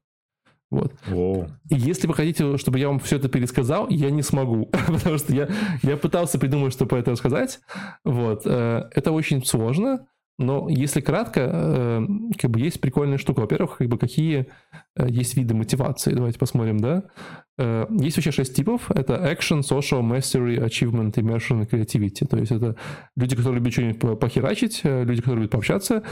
Вот. 0.72 0.92
Воу. 1.06 1.50
И 1.70 1.76
если 1.76 2.08
вы 2.08 2.16
хотите, 2.16 2.58
чтобы 2.58 2.80
я 2.80 2.88
вам 2.88 3.00
все 3.00 3.18
это 3.18 3.30
пересказал, 3.30 3.88
я 3.90 4.10
не 4.10 4.24
смогу, 4.24 4.66
потому 4.88 5.20
что 5.20 5.32
я, 5.32 5.48
я 5.84 5.98
пытался 5.98 6.40
придумать, 6.40 6.74
что 6.74 6.88
про 6.88 6.98
это 6.98 7.12
рассказать. 7.12 7.60
Вот. 8.04 8.42
э, 8.46 8.90
Это 8.92 9.12
очень 9.12 9.46
сложно, 9.46 10.08
но 10.44 10.68
если 10.70 11.02
кратко, 11.02 11.40
э, 11.42 12.02
как 12.40 12.52
бы 12.52 12.60
есть 12.60 12.80
прикольная 12.82 13.18
штука. 13.18 13.42
Во-первых, 13.42 13.78
как 13.78 13.88
бы 13.88 13.98
какие 13.98 14.48
э, 14.96 15.08
есть 15.10 15.36
виды 15.36 15.54
мотивации. 15.56 16.14
Давайте 16.14 16.38
посмотрим, 16.40 16.80
да? 16.80 17.04
Э, 17.58 17.86
Есть 17.90 18.18
вообще 18.18 18.32
шесть 18.32 18.56
типов. 18.56 18.92
Это 18.92 19.14
action, 19.16 19.62
social, 19.62 20.02
mastery, 20.02 20.58
achievement, 20.64 21.14
immersion 21.14 21.68
creativity. 21.70 22.26
То 22.28 22.38
есть 22.38 22.52
это 22.52 22.76
люди, 23.16 23.36
которые 23.36 23.60
любят 23.60 23.74
что-нибудь 23.74 24.00
по- 24.00 24.16
похерачить, 24.16 24.82
люди, 24.84 25.22
которые 25.22 25.42
любят 25.42 25.52
пообщаться, 25.52 26.04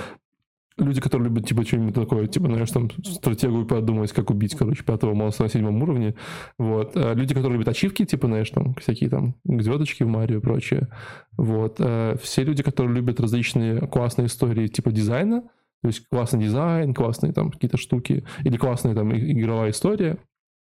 люди, 0.84 1.02
которые 1.02 1.30
любят, 1.30 1.48
типа, 1.48 1.64
что-нибудь 1.64 1.96
такое, 1.96 2.28
типа, 2.28 2.48
знаешь, 2.48 2.70
там, 2.70 2.90
стратегию 3.04 3.66
подумать, 3.66 4.12
как 4.12 4.30
убить, 4.30 4.56
короче, 4.56 4.84
пятого 4.84 5.14
монстра 5.14 5.44
на 5.44 5.50
седьмом 5.50 5.82
уровне, 5.82 6.16
вот. 6.58 6.92
А 6.96 7.14
Люди, 7.14 7.34
которые 7.34 7.54
любят 7.54 7.68
ачивки, 7.68 8.06
типа, 8.06 8.28
знаешь, 8.28 8.50
там, 8.50 8.76
всякие 8.76 9.10
там 9.10 9.36
звездочки 9.46 10.04
в 10.04 10.08
Марио 10.08 10.38
и 10.38 10.42
прочее, 10.42 10.90
вот. 11.38 11.78
А 11.80 12.18
Все 12.22 12.44
люди, 12.44 12.64
которые 12.64 12.96
любят 12.96 13.20
различные 13.20 13.88
классные 13.88 14.28
истории, 14.28 14.68
типа, 14.68 14.92
дизайна, 14.92 15.42
то 15.82 15.88
есть 15.88 16.08
классный 16.10 16.40
дизайн, 16.40 16.94
классные 16.94 17.34
там 17.34 17.52
какие-то 17.52 17.78
штуки, 17.78 18.24
или 18.44 18.58
классная 18.58 18.94
там 18.96 19.14
игровая 19.16 19.72
история, 19.72 20.18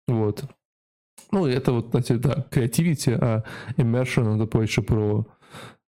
вот. 0.07 0.45
Ну, 1.31 1.47
это 1.47 1.73
вот, 1.73 1.91
знаете, 1.91 2.17
да, 2.17 2.47
creativity, 2.51 3.17
а 3.19 3.43
immersion 3.77 4.37
это 4.37 4.47
больше 4.47 4.83
про 4.83 5.27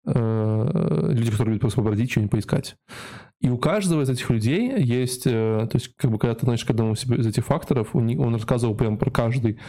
э, 0.05 1.11
люди, 1.11 1.31
которые 1.31 1.53
любят 1.53 1.61
просто 1.61 1.81
побродить, 1.81 2.11
что-нибудь 2.11 2.31
поискать. 2.31 2.75
И 3.41 3.49
у 3.49 3.57
каждого 3.57 4.01
из 4.01 4.09
этих 4.09 4.29
людей 4.29 4.81
есть, 4.81 5.25
э, 5.25 5.31
то 5.71 5.75
есть, 5.75 5.95
как 5.95 6.11
бы, 6.11 6.19
когда 6.19 6.35
ты 6.35 6.41
относишься 6.41 6.67
к 6.67 6.71
одному 6.71 6.93
из 6.93 7.27
этих 7.27 7.45
факторов, 7.45 7.95
он 7.95 8.33
рассказывал 8.33 8.75
прям 8.75 8.97
про 8.97 9.09
каждый 9.11 9.59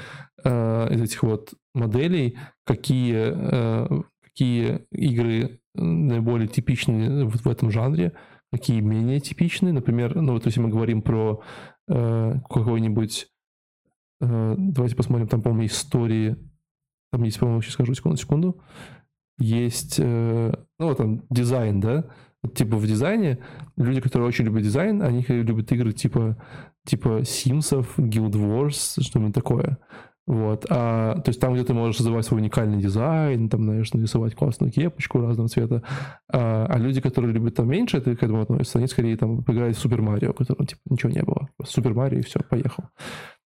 э, 0.43 0.95
из 0.95 1.03
этих 1.03 1.23
вот 1.23 1.55
моделей, 1.73 2.37
какие, 2.65 3.15
э, 3.15 4.03
какие 4.25 4.87
игры 4.91 5.61
наиболее 5.75 6.49
типичны 6.49 7.25
вот 7.27 7.45
в 7.45 7.49
этом 7.49 7.71
жанре, 7.71 8.13
какие 8.53 8.81
менее 8.81 9.21
типичны. 9.21 9.73
Например, 9.73 10.17
ну 10.17 10.33
вот 10.33 10.47
если 10.47 10.61
мы 10.61 10.69
говорим 10.69 11.01
про 11.03 11.41
какой-нибудь, 11.87 13.29
давайте 14.21 14.97
посмотрим, 14.97 15.27
там, 15.27 15.43
по-моему, 15.43 15.67
истории, 15.67 16.37
там 17.13 17.23
есть, 17.23 17.39
по-моему, 17.39 17.63
сейчас 17.63 17.75
скажу, 17.75 17.95
секунду, 17.95 18.17
секунду, 18.17 18.63
есть, 19.39 19.99
ну 19.99 20.55
вот 20.79 20.99
там 20.99 21.23
дизайн, 21.31 21.81
да, 21.81 22.11
типа 22.55 22.77
в 22.77 22.87
дизайне 22.87 23.39
люди, 23.77 24.01
которые 24.01 24.29
очень 24.29 24.45
любят 24.45 24.63
дизайн, 24.63 25.03
они 25.03 25.25
любят 25.29 25.71
игры 25.73 25.93
типа 25.93 26.37
типа 26.85 27.25
Симсов, 27.25 27.99
Guild 27.99 28.33
Wars, 28.33 29.03
что-нибудь 29.03 29.35
такое. 29.35 29.79
Вот. 30.27 30.65
А, 30.71 31.17
то 31.21 31.29
есть 31.31 31.41
там, 31.41 31.55
где 31.55 31.65
ты 31.65 31.75
можешь 31.75 31.97
создавать 31.97 32.25
свой 32.25 32.41
уникальный 32.41 32.81
дизайн, 32.81 33.49
там, 33.49 33.65
знаешь, 33.65 33.93
нарисовать 33.93 34.35
классную 34.37 34.71
кепочку 34.71 35.21
разного 35.21 35.49
цвета. 35.49 35.83
А, 36.33 36.67
а 36.67 36.79
люди, 36.79 37.01
которые 37.01 37.33
любят 37.33 37.57
там 37.57 37.69
меньше 37.69 37.99
это 37.99 38.15
к 38.15 38.23
этому 38.23 38.43
относятся, 38.43 38.79
они 38.79 38.87
скорее 38.87 39.17
там 39.17 39.43
поиграют 39.43 39.77
в 39.77 39.81
Супер 39.81 40.03
Марио, 40.03 40.33
которого 40.33 40.67
типа 40.67 40.81
ничего 40.89 41.11
не 41.11 41.23
было. 41.23 41.49
Супер 41.65 41.95
Марио 41.95 42.21
и 42.21 42.23
все, 42.23 42.41
поехал. 42.49 42.85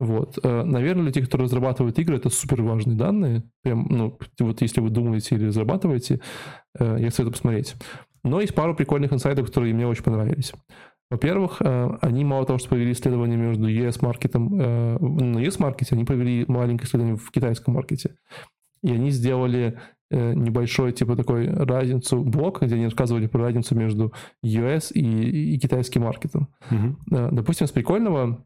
Вот. 0.01 0.39
Э, 0.43 0.65
Наверное, 0.65 1.05
для 1.05 1.12
тех, 1.12 1.28
кто 1.28 1.39
разрабатывает 1.39 1.98
игры, 2.01 2.16
это 2.16 2.28
супер 2.28 2.62
важные 2.62 2.97
данные. 2.97 3.44
Прям, 3.62 3.86
ну, 3.89 4.19
вот 4.40 4.61
если 4.61 4.81
вы 4.81 4.90
думаете 4.90 5.36
или 5.36 5.47
разрабатываете, 5.47 6.20
э, 6.78 6.97
я 6.98 7.11
советую 7.11 7.32
посмотреть. 7.32 7.77
Но 8.25 8.41
есть 8.41 8.55
пару 8.55 8.75
прикольных 8.75 9.13
инсайдов, 9.13 9.47
которые 9.47 9.75
мне 9.75 9.87
очень 9.87 10.03
понравились. 10.03 10.53
Во-первых, 11.11 11.59
э, 11.61 11.99
они 12.01 12.25
мало 12.25 12.47
того, 12.47 12.59
что 12.59 12.71
провели 12.71 12.93
исследование 12.93 13.37
между 13.37 13.69
US-маркетом, 13.69 14.61
э, 14.61 14.99
на 14.99 15.39
US-маркете, 15.39 15.95
они 15.95 16.05
провели 16.05 16.45
маленькое 16.49 16.89
исследование 16.89 17.17
в 17.17 17.31
китайском 17.31 17.75
маркете. 17.75 18.17
И 18.83 18.91
они 18.91 19.11
сделали 19.11 19.79
э, 20.11 20.35
небольшой, 20.35 20.93
типа, 20.93 21.17
такой 21.17 21.49
разницу, 21.49 22.23
блок, 22.23 22.63
где 22.63 22.75
они 22.75 22.87
рассказывали 22.87 23.27
про 23.27 23.43
разницу 23.43 23.75
между 23.77 24.13
US 24.43 24.93
и, 24.93 25.55
и 25.55 25.59
китайским 25.59 26.03
маркетом. 26.03 26.49
Э, 27.11 27.29
Допустим, 27.31 27.67
с 27.67 27.71
прикольного, 27.71 28.45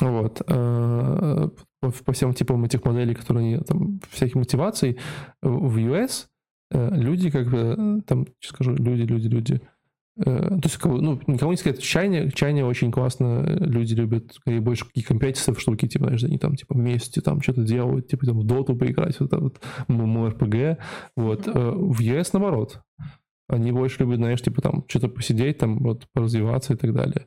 вот, 0.00 0.42
по, 0.46 2.12
всем 2.12 2.32
типам 2.32 2.64
этих 2.64 2.84
моделей, 2.84 3.14
которые 3.14 3.54
они, 3.54 3.64
там, 3.64 4.00
всяких 4.10 4.36
мотиваций, 4.36 4.98
в 5.42 5.76
US 5.78 6.26
люди, 6.72 7.30
как 7.30 7.50
бы, 7.50 7.74
э, 7.76 8.00
там, 8.06 8.26
скажу, 8.40 8.74
люди, 8.74 9.02
люди, 9.02 9.28
люди, 9.28 9.60
э, 10.18 10.24
то 10.24 10.60
есть, 10.64 10.78
ну, 10.84 11.20
никому 11.26 11.50
не 11.52 11.56
сказать, 11.56 11.80
чайня, 11.82 12.30
чайня 12.30 12.64
очень 12.66 12.92
классно, 12.92 13.44
э, 13.46 13.56
люди 13.64 13.94
любят, 13.94 14.32
скорее, 14.34 14.60
больше 14.60 14.84
какие 14.86 15.04
компетитив 15.04 15.60
штуки, 15.60 15.88
типа, 15.88 16.06
знаешь, 16.06 16.24
они 16.24 16.38
там, 16.38 16.54
типа, 16.56 16.74
вместе 16.74 17.20
там 17.20 17.40
что-то 17.40 17.62
делают, 17.62 18.08
типа, 18.08 18.26
там, 18.26 18.38
в 18.38 18.44
доту 18.44 18.76
поиграть, 18.76 19.18
вот 19.20 19.26
это 19.32 19.38
вот, 19.40 19.60
ММО-РПГ, 19.88 20.76
вот, 21.16 21.46
Э, 21.48 21.70
в 21.74 22.00
US 22.00 22.30
наоборот, 22.32 22.80
они 23.48 23.72
больше 23.72 24.00
любят, 24.04 24.16
знаешь, 24.18 24.42
типа, 24.42 24.62
там, 24.62 24.84
что-то 24.88 25.08
посидеть, 25.08 25.58
там, 25.58 25.78
вот, 25.78 26.06
поразвиваться 26.12 26.74
и 26.74 26.76
так 26.76 26.92
далее. 26.92 27.26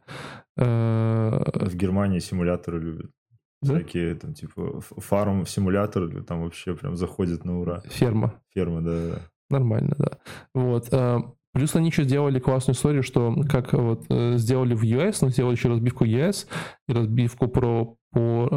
Э, 0.58 1.44
В 1.68 1.76
Германии 1.76 2.20
симуляторы 2.20 2.80
любят. 2.80 3.12
Да? 3.62 3.76
Всякие 3.76 4.16
там 4.16 4.34
типа 4.34 4.78
ф- 4.80 4.92
фарм 4.98 5.46
симуляторы 5.46 6.22
там 6.24 6.44
вообще 6.44 6.76
прям 6.76 6.96
заходят 6.98 7.46
на 7.46 7.60
ура. 7.62 7.82
Ферма. 7.90 8.34
Ферма, 8.54 8.82
да. 8.82 9.20
Нормально, 9.54 9.96
да. 9.98 10.12
Вот. 10.54 10.88
э, 10.92 11.20
Плюс 11.54 11.76
они 11.76 11.90
еще 11.90 12.04
сделали 12.04 12.40
классную 12.40 12.76
историю, 12.76 13.04
что 13.04 13.36
как 13.48 13.74
вот 13.74 14.06
э, 14.10 14.38
сделали 14.38 14.74
в 14.74 14.84
US, 14.84 15.20
но 15.22 15.30
сделали 15.30 15.56
еще 15.56 15.70
разбивку 15.70 16.04
US 16.06 16.48
и 16.88 16.94
разбивку 16.94 17.48
про 17.48 17.96
по 18.12 18.48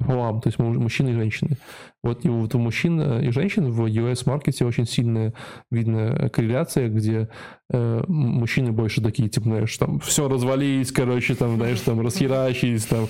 э, 0.00 0.04
полам, 0.04 0.40
то 0.40 0.48
есть 0.48 0.58
му- 0.58 0.78
мужчины 0.78 1.10
и 1.10 1.14
женщины. 1.14 1.56
Вот 2.02 2.24
и 2.24 2.28
вот 2.28 2.54
у 2.54 2.58
мужчин 2.58 3.00
э, 3.00 3.26
и 3.26 3.30
женщин 3.30 3.70
в 3.70 3.84
US-маркете 3.86 4.64
очень 4.64 4.86
сильная 4.86 5.34
видна 5.70 6.30
корреляция, 6.30 6.88
где 6.88 7.28
э, 7.70 8.02
мужчины 8.08 8.72
больше 8.72 9.02
такие, 9.02 9.28
типа, 9.28 9.44
знаешь, 9.44 9.76
там, 9.76 10.00
все 10.00 10.28
развалились, 10.28 10.92
короче, 10.92 11.34
там, 11.34 11.56
знаешь, 11.56 11.80
там, 11.80 12.00
расхерачились, 12.00 12.84
там, 12.86 13.06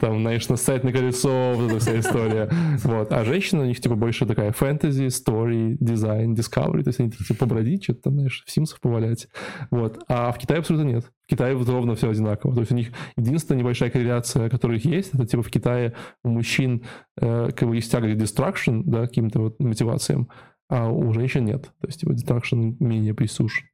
там, 0.00 0.20
знаешь, 0.20 0.48
насать 0.48 0.84
на 0.84 0.92
колесо, 0.92 1.52
вот 1.54 1.70
эта 1.70 1.80
вся 1.80 1.98
история. 1.98 2.50
Вот. 2.82 3.12
А 3.12 3.24
женщина 3.24 3.62
у 3.62 3.66
них, 3.66 3.80
типа, 3.80 3.94
больше 3.94 4.26
такая 4.26 4.52
фэнтези, 4.52 5.04
story, 5.06 5.76
дизайн, 5.78 6.34
discovery, 6.34 6.82
то 6.82 6.88
есть 6.88 7.00
они, 7.00 7.10
типа, 7.10 7.34
побродить, 7.34 7.84
что-то 7.84 8.02
там, 8.02 8.14
знаешь, 8.14 8.42
в 8.46 8.50
Симсах 8.50 8.80
повалять. 8.80 9.28
Вот. 9.70 10.02
А 10.08 10.32
в 10.32 10.38
Китае 10.38 10.60
абсолютно 10.60 10.88
нет. 10.88 11.10
Китае 11.30 11.54
вот 11.54 11.68
ровно 11.68 11.94
все 11.94 12.10
одинаково. 12.10 12.54
То 12.54 12.60
есть 12.60 12.72
у 12.72 12.74
них 12.74 12.92
единственная 13.16 13.60
небольшая 13.60 13.90
корреляция, 13.90 14.50
которая 14.50 14.78
есть, 14.78 15.14
это, 15.14 15.26
типа, 15.26 15.42
в 15.42 15.50
Китае 15.50 15.94
у 16.24 16.28
мужчин 16.28 16.82
э, 17.16 17.50
как 17.56 17.68
бы 17.68 17.76
есть 17.76 17.90
тяга 17.90 18.08
к 18.08 18.18
destruction, 18.18 18.82
да, 18.84 19.06
каким-то 19.06 19.40
вот 19.40 19.60
мотивациям, 19.60 20.28
а 20.68 20.90
у 20.90 21.12
женщин 21.12 21.44
нет. 21.44 21.70
То 21.80 21.86
есть, 21.86 22.00
типа, 22.00 22.12
destruction 22.12 22.76
менее 22.80 23.14
присущ. 23.14 23.64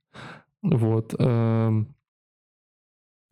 Вот. 0.63 1.15
эм. 1.19 1.96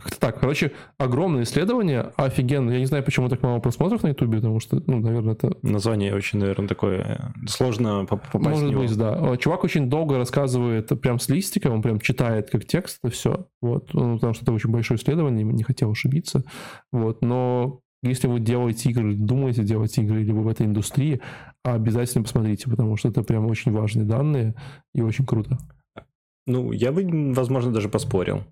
Как-то 0.04 0.20
так. 0.20 0.38
Короче, 0.38 0.72
огромное 0.98 1.44
исследование, 1.44 2.12
офигенно. 2.16 2.70
Я 2.70 2.78
не 2.78 2.84
знаю, 2.84 3.02
почему 3.02 3.30
так 3.30 3.42
мало 3.42 3.58
просмотров 3.58 4.02
на 4.02 4.08
Ютубе, 4.08 4.36
потому 4.36 4.60
что, 4.60 4.82
ну, 4.86 5.00
наверное, 5.00 5.32
это 5.32 5.56
Название 5.62 6.14
очень, 6.14 6.38
наверное, 6.38 6.68
такое 6.68 7.00
э, 7.00 7.46
сложно 7.48 8.04
поп- 8.04 8.20
попасть 8.30 8.58
в 8.58 8.60
может 8.60 8.70
него. 8.70 8.82
быть, 8.82 8.96
да. 8.98 9.18
О, 9.18 9.36
Чувак 9.36 9.64
очень 9.64 9.88
долго 9.88 10.18
рассказывает 10.18 10.88
прям 11.00 11.18
с 11.18 11.30
листика, 11.30 11.68
он 11.68 11.80
прям 11.80 11.98
читает 12.00 12.50
как 12.50 12.66
текст, 12.66 12.98
это 13.02 13.12
все. 13.14 13.46
Вот. 13.62 13.94
Ну, 13.94 14.16
потому 14.16 14.34
что 14.34 14.44
это 14.44 14.52
очень 14.52 14.70
большое 14.70 15.00
исследование, 15.00 15.42
не 15.42 15.62
хотел 15.62 15.90
ошибиться. 15.90 16.44
Вот. 16.92 17.22
Но 17.22 17.80
если 18.02 18.28
вы 18.28 18.40
делаете 18.40 18.90
игры, 18.90 19.14
думаете 19.14 19.62
делать 19.62 19.96
игры, 19.96 20.20
или 20.20 20.32
вы 20.32 20.42
в 20.42 20.48
этой 20.48 20.66
индустрии, 20.66 21.22
обязательно 21.62 22.24
посмотрите, 22.24 22.68
потому 22.68 22.96
что 22.98 23.08
это 23.08 23.22
прям 23.22 23.46
очень 23.46 23.72
важные 23.72 24.04
данные 24.04 24.54
и 24.94 25.00
очень 25.00 25.24
круто. 25.24 25.56
Ну, 26.46 26.72
я 26.72 26.92
бы, 26.92 27.32
возможно, 27.32 27.72
даже 27.72 27.88
поспорил. 27.88 28.42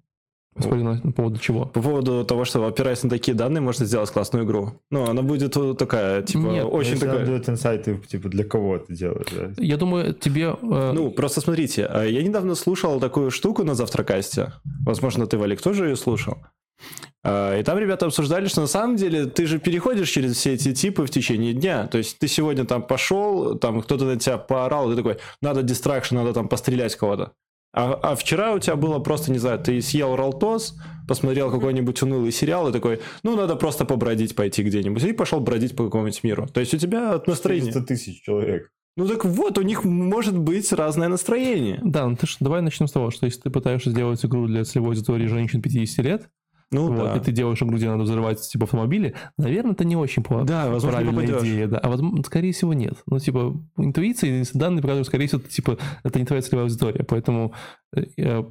На, 0.54 1.00
на 1.02 1.12
поводу 1.12 1.38
чего. 1.38 1.64
По 1.64 1.80
поводу 1.80 2.24
того, 2.24 2.44
что 2.44 2.66
опираясь 2.66 3.02
на 3.02 3.08
такие 3.10 3.34
данные, 3.34 3.60
можно 3.62 3.86
сделать 3.86 4.10
классную 4.10 4.44
игру. 4.44 4.72
Ну, 4.90 5.04
она 5.08 5.22
будет 5.22 5.56
вот 5.56 5.78
такая, 5.78 6.22
типа, 6.22 6.42
Нет, 6.46 6.66
очень 6.70 6.90
Если 6.92 7.06
такая... 7.06 7.24
делать 7.26 7.48
инсайты, 7.48 7.98
типа, 8.06 8.28
для 8.28 8.44
кого 8.44 8.76
это 8.76 8.92
делать, 8.92 9.28
да? 9.34 9.50
Я 9.56 9.76
думаю, 9.78 10.12
тебе... 10.12 10.54
э, 10.62 10.92
Ну, 10.94 11.10
просто 11.10 11.40
смотрите, 11.40 11.86
а 11.86 12.04
я 12.04 12.22
недавно 12.22 12.54
слушал 12.54 13.00
такую 13.00 13.30
штуку 13.30 13.64
на 13.64 13.74
Завтракасте. 13.74 14.52
Возможно, 14.84 15.26
ты, 15.26 15.38
Валик, 15.38 15.62
тоже 15.62 15.88
ее 15.88 15.96
слушал. 15.96 16.36
А, 17.24 17.58
И 17.58 17.62
там 17.62 17.78
ребята 17.78 18.06
обсуждали, 18.06 18.46
что 18.46 18.60
на 18.60 18.66
самом 18.66 18.96
деле 18.96 19.26
ты 19.26 19.46
же 19.46 19.58
переходишь 19.58 20.10
через 20.10 20.36
все 20.36 20.52
эти 20.54 20.74
типы 20.74 21.06
в 21.06 21.10
течение 21.10 21.54
дня. 21.54 21.86
То 21.86 21.98
есть 21.98 22.18
ты 22.18 22.28
сегодня 22.28 22.64
там 22.64 22.82
пошел, 22.82 23.56
там 23.56 23.80
кто-то 23.80 24.04
на 24.04 24.18
тебя 24.18 24.36
поорал, 24.38 24.90
ты 24.90 24.96
такой, 24.96 25.16
надо 25.40 25.62
дистракшн, 25.62 26.16
надо 26.16 26.32
там 26.34 26.48
пострелять 26.48 26.94
кого-то. 26.96 27.32
А, 27.74 27.94
а 27.94 28.16
вчера 28.16 28.52
у 28.52 28.58
тебя 28.58 28.76
было 28.76 28.98
просто, 28.98 29.32
не 29.32 29.38
знаю, 29.38 29.58
ты 29.58 29.80
съел 29.80 30.14
ролтос, 30.14 30.76
посмотрел 31.08 31.50
какой-нибудь 31.50 32.02
унылый 32.02 32.30
сериал 32.30 32.68
и 32.68 32.72
такой, 32.72 33.00
ну, 33.22 33.34
надо 33.34 33.56
просто 33.56 33.84
побродить, 33.84 34.36
пойти 34.36 34.62
где-нибудь. 34.62 35.02
И 35.04 35.12
пошел 35.12 35.40
бродить 35.40 35.74
по 35.74 35.84
какому-нибудь 35.84 36.22
миру. 36.22 36.46
То 36.46 36.60
есть 36.60 36.74
у 36.74 36.78
тебя 36.78 37.14
от 37.14 37.26
настроения... 37.26 37.72
400 37.72 37.86
тысяч 37.86 38.22
человек. 38.22 38.70
Ну 38.96 39.08
так 39.08 39.24
вот, 39.24 39.56
у 39.56 39.62
них 39.62 39.84
может 39.84 40.36
быть 40.36 40.70
разное 40.70 41.08
настроение. 41.08 41.80
Да, 41.82 42.06
ну 42.06 42.14
ты 42.14 42.26
ж, 42.26 42.36
давай 42.40 42.60
начнем 42.60 42.86
с 42.86 42.92
того, 42.92 43.10
что 43.10 43.24
если 43.24 43.40
ты 43.40 43.50
пытаешься 43.50 43.90
сделать 43.90 44.22
игру 44.22 44.46
для 44.46 44.64
целевой 44.64 44.90
аудитории 44.90 45.26
женщин 45.26 45.62
50 45.62 46.04
лет, 46.04 46.28
Ну 46.72 46.92
вот, 46.92 47.04
да. 47.04 47.16
и 47.16 47.20
ты 47.20 47.32
делаешь 47.32 47.62
игру, 47.62 47.76
где 47.76 47.88
надо 47.88 48.02
взрывать 48.04 48.40
типа 48.40 48.64
автомобили, 48.64 49.14
наверное, 49.36 49.72
это 49.72 49.84
не 49.84 49.94
очень 49.96 50.22
пла- 50.22 50.44
Да, 50.44 50.68
возможно, 50.68 51.00
правильная 51.00 51.40
идея, 51.40 51.66
да. 51.68 51.78
А 51.78 51.88
возможно, 51.88 52.22
скорее 52.24 52.52
всего, 52.52 52.72
нет. 52.74 52.94
Ну, 53.06 53.18
типа, 53.18 53.54
интуиция 53.76 54.42
и 54.42 54.44
данные 54.54 54.82
показывают, 54.82 55.06
скорее 55.06 55.26
всего, 55.26 55.40
типа, 55.42 55.78
это 56.02 56.18
не 56.18 56.24
твоя 56.24 56.42
целевая 56.42 56.64
аудитория. 56.66 57.04
Поэтому 57.04 57.52
э, 57.94 58.04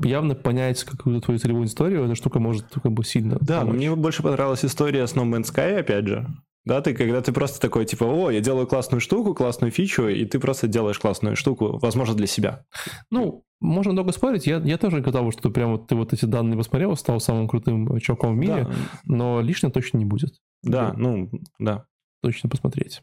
явно 0.03 0.35
понять 0.35 0.83
какую-то 0.83 1.25
твою 1.25 1.39
целевую 1.39 1.63
аудиторию, 1.63 2.05
эта 2.05 2.15
штука 2.15 2.39
может 2.39 2.65
как 2.71 2.91
бы 2.91 3.03
сильно 3.03 3.37
Да, 3.41 3.61
помочь. 3.61 3.75
мне 3.75 3.95
больше 3.95 4.23
понравилась 4.23 4.63
история 4.63 5.07
с 5.07 5.15
No 5.15 5.23
Man's 5.23 5.51
Sky, 5.53 5.79
опять 5.79 6.07
же. 6.07 6.27
Да, 6.65 6.81
ты 6.81 6.93
когда 6.93 7.21
ты 7.21 7.31
просто 7.31 7.59
такой, 7.59 7.85
типа, 7.85 8.03
о, 8.03 8.29
я 8.29 8.39
делаю 8.39 8.67
классную 8.67 9.01
штуку, 9.01 9.33
классную 9.33 9.71
фичу, 9.71 10.07
и 10.07 10.25
ты 10.25 10.39
просто 10.39 10.67
делаешь 10.67 10.99
классную 10.99 11.35
штуку, 11.35 11.79
возможно, 11.79 12.13
для 12.15 12.27
себя. 12.27 12.65
Ну, 13.09 13.43
можно 13.59 13.95
долго 13.95 14.11
спорить. 14.11 14.45
Я, 14.47 14.57
я 14.57 14.77
тоже 14.77 15.01
готов, 15.01 15.33
что 15.33 15.49
прям 15.49 15.71
вот 15.71 15.87
ты 15.87 15.95
вот 15.95 16.13
эти 16.13 16.25
данные 16.25 16.57
посмотрел, 16.57 16.95
стал 16.95 17.19
самым 17.19 17.47
крутым 17.47 17.99
чуваком 17.99 18.35
в 18.35 18.37
мире, 18.37 18.65
Да, 18.65 18.73
но 19.05 19.41
лишнего 19.41 19.71
точно 19.71 19.97
не 19.97 20.05
будет. 20.05 20.33
да, 20.63 20.93
ну, 20.95 21.29
да. 21.59 21.85
Точно 22.21 22.49
посмотреть. 22.49 23.01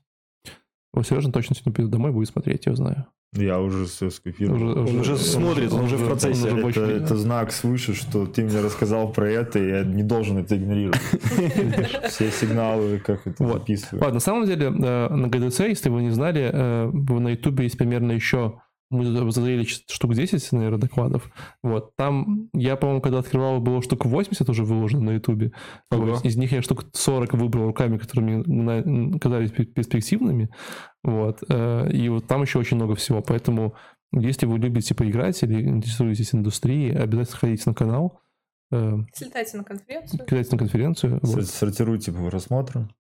Вот 0.93 1.07
Сережа 1.07 1.31
точно 1.31 1.55
сегодня 1.55 1.73
придет 1.73 1.91
домой, 1.91 2.13
будет 2.13 2.29
смотреть, 2.29 2.67
я 2.67 2.75
знаю. 2.75 3.07
Я 3.35 3.61
уже 3.61 3.85
все 3.85 4.09
скопировал. 4.09 4.89
Он 4.89 5.01
уже 5.01 5.19
смотрит, 5.19 5.71
он 5.71 5.85
уже 5.85 5.99
в 5.99 6.07
процессе. 6.07 6.51
он 6.51 6.65
уже 6.65 6.81
Это, 6.81 7.05
это 7.05 7.17
знак 7.17 7.53
свыше, 7.53 7.95
что 7.95 8.27
ты 8.27 8.43
мне 8.43 8.61
рассказал 8.61 9.13
про 9.13 9.29
это, 9.31 9.59
и 9.59 9.69
я 9.69 9.85
не 9.85 10.03
должен 10.03 10.39
это 10.39 10.57
игнорировать. 10.57 10.99
Все 12.09 12.31
сигналы, 12.31 12.99
как 13.05 13.27
это 13.27 13.45
Вот. 13.45 13.59
записываю. 13.59 14.01
Ладно, 14.01 14.15
на 14.15 14.21
самом 14.21 14.47
деле, 14.47 14.67
э, 14.69 14.71
на 14.71 15.27
GDC, 15.27 15.69
если 15.69 15.91
вы 15.91 16.03
не 16.03 16.11
знали, 16.11 16.51
э, 16.51 16.91
на 16.91 17.29
YouTube 17.29 17.61
есть 17.61 17.77
примерно 17.77 18.13
еще 18.13 18.63
мы 18.91 19.31
задали 19.31 19.65
штук 19.65 20.15
10, 20.15 20.53
наверное, 20.53 20.79
докладов. 20.79 21.31
Вот. 21.63 21.95
Там, 21.97 22.49
я, 22.55 22.77
по-моему, 22.77 23.01
когда 23.03 23.19
открывал, 23.19 23.61
было 23.61 23.83
штук 23.83 24.07
80 24.07 24.49
уже 24.49 24.65
выложено 24.65 25.13
на. 25.13 25.21
Ого. 25.91 26.19
Из 26.23 26.37
них 26.37 26.53
я 26.53 26.63
штук 26.63 26.85
40 26.93 27.35
выбрал 27.35 27.67
руками, 27.67 27.99
которые 27.99 28.43
мне 28.47 29.19
казались 29.19 29.51
пер- 29.51 29.67
перспективными. 29.67 30.49
Вот. 31.05 31.43
Э, 31.49 31.91
И 31.93 32.09
вот 32.09 32.27
там 32.27 32.43
еще 32.43 32.59
очень 32.59 32.77
много 32.77 32.95
всего. 32.95 33.21
Поэтому, 33.21 33.75
если 34.13 34.47
вы 34.47 34.59
любите 34.59 34.95
поиграть 34.95 35.43
или 35.43 35.61
интересуетесь 35.69 36.35
индустрией, 36.35 36.97
обязательно 36.97 37.39
ходите 37.39 37.63
на 37.67 37.75
канал, 37.75 38.21
э, 38.73 38.93
Слетайте 39.15 39.57
на 39.59 39.65
конференцию. 39.65 40.25
кидайте 40.27 40.51
на 40.53 40.59
конференцию. 40.59 41.19
Вот. 41.23 41.31
Сор- 41.31 41.45
Сортируйте 41.45 42.13
по 42.13 42.25
просмотрам. 42.29 42.91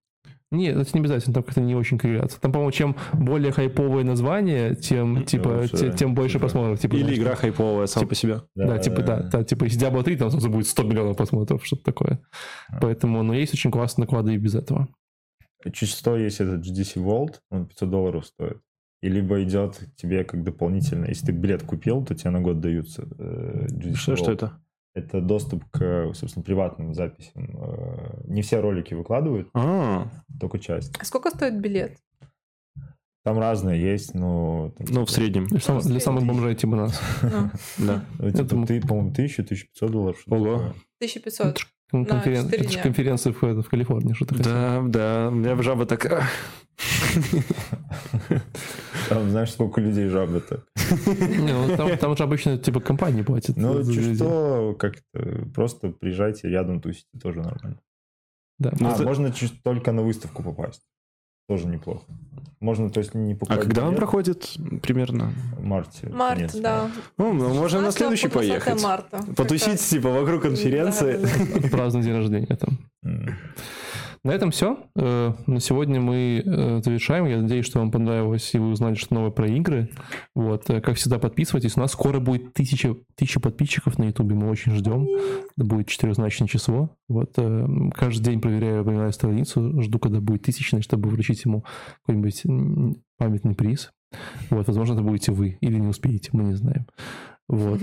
Нет, 0.50 0.76
это 0.76 0.90
не 0.94 1.00
обязательно, 1.00 1.34
там 1.34 1.42
как-то 1.42 1.60
не 1.60 1.74
очень 1.74 1.98
корреляция. 1.98 2.40
Там, 2.40 2.52
по-моему, 2.52 2.70
чем 2.72 2.96
более 3.12 3.52
хайповое 3.52 4.02
название, 4.02 4.74
тем, 4.74 5.24
типа, 5.24 5.66
те- 5.68 5.92
тем 5.92 6.14
больше 6.14 6.34
типа. 6.34 6.40
просмотров. 6.46 6.80
Типа, 6.80 6.94
Или 6.94 7.02
знаешь, 7.02 7.18
игра 7.18 7.34
хайповая 7.34 7.86
сама 7.86 8.06
по 8.06 8.14
себе. 8.14 8.40
Да, 8.54 8.78
типа, 8.78 9.02
да, 9.02 9.22
да, 9.24 9.44
типа, 9.44 9.64
если 9.64 9.78
Diablo 9.86 10.02
3, 10.02 10.16
там 10.16 10.30
сразу 10.30 10.48
будет 10.48 10.66
100 10.66 10.82
миллионов 10.84 11.16
просмотров, 11.18 11.66
что-то 11.66 11.84
такое. 11.84 12.20
А. 12.68 12.78
Поэтому, 12.80 13.22
ну, 13.22 13.34
есть 13.34 13.52
очень 13.52 13.70
классные 13.70 14.04
наклады 14.04 14.34
и 14.34 14.38
без 14.38 14.54
этого. 14.54 14.88
Чуть 15.72 15.90
что 15.90 16.16
есть 16.16 16.40
этот 16.40 16.64
GDC 16.66 16.96
Vault, 17.04 17.34
он 17.50 17.66
500 17.66 17.90
долларов 17.90 18.26
стоит. 18.26 18.58
И 19.02 19.08
либо 19.08 19.42
идет 19.42 19.78
тебе 19.96 20.24
как 20.24 20.42
дополнительно, 20.44 21.06
если 21.06 21.26
ты 21.26 21.32
билет 21.32 21.62
купил, 21.62 22.04
то 22.04 22.14
тебе 22.14 22.30
на 22.30 22.40
год 22.40 22.60
даются 22.60 23.06
э, 23.18 23.66
GDC 23.70 23.94
Что, 23.96 24.16
что 24.16 24.30
Vault. 24.30 24.34
это? 24.34 24.52
Это 24.94 25.20
доступ 25.20 25.65
к, 25.70 26.12
собственно, 26.15 26.44
приватным 26.44 26.94
записям. 26.94 27.44
Э, 27.60 28.20
Не 28.24 28.43
все 28.43 28.60
ролики 28.60 28.94
выкладывают, 28.94 29.48
А, 29.55 30.09
только 30.40 30.59
часть. 30.59 30.97
А 30.98 31.05
сколько 31.05 31.31
стоит 31.31 31.60
билет? 31.60 31.97
Там 33.24 33.39
разные 33.39 33.81
есть, 33.82 34.15
но... 34.15 34.73
там, 34.78 34.86
ну, 34.90 35.02
в 35.02 35.09
типа, 35.09 35.12
среднем, 35.12 35.47
Для, 35.48 35.60
сам- 35.60 35.81
для 35.81 36.01
самых 36.01 36.24
бомжей 36.24 36.55
типа 36.55 36.77
нас. 36.77 37.01
Ну, 37.23 37.51
да. 37.86 38.05
ну, 38.19 38.31
типа, 38.31 38.43
Этому- 38.43 38.66
ты, 38.66 38.81
по-моему, 38.81 39.10
1000, 39.10 39.43
1500 39.43 39.90
долларов. 39.90 40.23
Ого. 40.27 40.39
такое. 40.44 40.69
1500. 41.01 41.59
Ну, 41.93 42.01
На 42.01 42.05
конферен- 42.06 42.44
четыре 42.44 42.62
Это 42.65 42.73
же 42.73 42.78
конференция 42.81 43.32
в, 43.32 43.43
в 43.43 43.69
Калифорнии, 43.69 44.12
что 44.12 44.27
ты 44.27 44.35
хотел. 44.36 44.52
Да, 44.52 44.82
да, 44.86 45.28
у 45.28 45.35
меня 45.35 45.60
жаба 45.62 45.86
так... 45.86 46.05
а. 46.06 46.23
Там, 49.09 49.31
знаешь, 49.31 49.52
сколько 49.52 49.81
людей 49.81 50.09
жабы-то? 50.09 50.65
Не, 51.06 51.52
ну, 51.52 51.77
там, 51.77 51.97
там 51.97 52.16
же 52.16 52.24
обычно, 52.24 52.59
типа, 52.59 52.81
компании 52.81 53.23
платят. 53.23 53.56
Ну, 53.56 53.82
что, 54.15 54.74
как-то 54.78 55.47
просто 55.55 55.89
приезжайте 55.90 56.48
рядом 56.48 56.81
тусите, 56.81 57.06
тоже 57.20 57.40
нормально. 57.40 57.81
Да. 58.59 58.73
Ну, 58.78 58.89
а, 58.90 58.94
это- 58.94 59.05
можно 59.05 59.32
чуть 59.32 59.62
только 59.62 59.93
на 59.93 60.02
выставку 60.02 60.43
попасть. 60.43 60.82
Тоже 61.48 61.66
неплохо. 61.66 62.02
Можно, 62.60 62.90
то 62.90 62.98
есть, 62.98 63.14
не 63.14 63.32
А 63.32 63.36
покупать 63.36 63.60
когда 63.62 63.82
он 63.82 63.88
билет 63.90 63.98
проходит 63.98 64.56
примерно? 64.82 65.32
В 65.56 65.64
марте. 65.64 66.08
Март, 66.08 66.36
конец 66.36 66.54
да. 66.56 66.90
Ну, 67.16 67.32
мы 67.32 67.48
можем 67.48 67.82
на 67.82 67.92
16 67.92 67.98
следующий 67.98 68.28
по 68.28 68.40
20 68.40 68.50
поехать. 68.64 68.82
марта. 68.82 69.22
Потусить, 69.36 69.80
типа, 69.80 70.10
вокруг 70.10 70.42
конференции. 70.42 71.18
Да, 71.18 71.28
да, 71.28 71.60
да. 71.60 71.68
Праздновать 71.68 72.06
день 72.06 72.16
рождения 72.16 72.56
там. 72.56 72.78
На 74.24 74.32
этом 74.32 74.51
все. 74.51 74.78
На 74.95 75.61
сегодня 75.61 76.01
мы 76.01 76.43
э, 76.45 76.81
завершаем. 76.82 77.27
Я 77.27 77.40
надеюсь, 77.40 77.66
что 77.66 77.78
вам 77.78 77.90
понравилось, 77.90 78.55
и 78.55 78.59
вы 78.59 78.70
узнали 78.70 78.95
что 78.95 79.15
новое 79.15 79.31
про 79.31 79.49
игры. 79.49 79.90
Вот. 80.35 80.69
э, 80.70 80.81
Как 80.81 80.97
всегда, 80.97 81.19
подписывайтесь. 81.19 81.77
У 81.77 81.81
нас 81.81 81.93
скоро 81.93 82.20
будет 82.20 82.53
тысяча, 82.53 82.97
тысяча 83.15 83.40
подписчиков 83.40 83.99
на 83.99 84.05
Ютубе. 84.05 84.35
Мы 84.35 84.51
очень 84.51 84.73
ждем. 84.74 85.07
Это 85.57 85.66
будет 85.66 85.89
четырехзначное 85.89 86.49
число. 86.49 86.90
Вот. 87.09 87.35
э, 87.36 87.66
Каждый 87.95 88.24
день 88.24 88.40
проверяю, 88.40 88.81
обновляю 88.81 89.12
страницу. 89.12 89.81
Жду, 89.82 89.99
когда 89.99 90.20
будет 90.20 90.43
тысячный, 90.43 90.82
чтобы 90.82 91.09
вручить 91.09 91.45
ему 91.45 91.65
какой-нибудь 92.07 92.43
памятный 93.19 93.55
приз. 93.55 93.93
Вот. 94.51 94.66
Возможно, 94.66 94.95
это 94.95 95.03
будете 95.03 95.32
вы. 95.32 95.59
Или 95.61 95.78
не 95.78 95.86
успеете. 95.86 96.31
Мы 96.32 96.45
не 96.45 96.55
знаем. 96.55 96.86
Вот. 97.48 97.80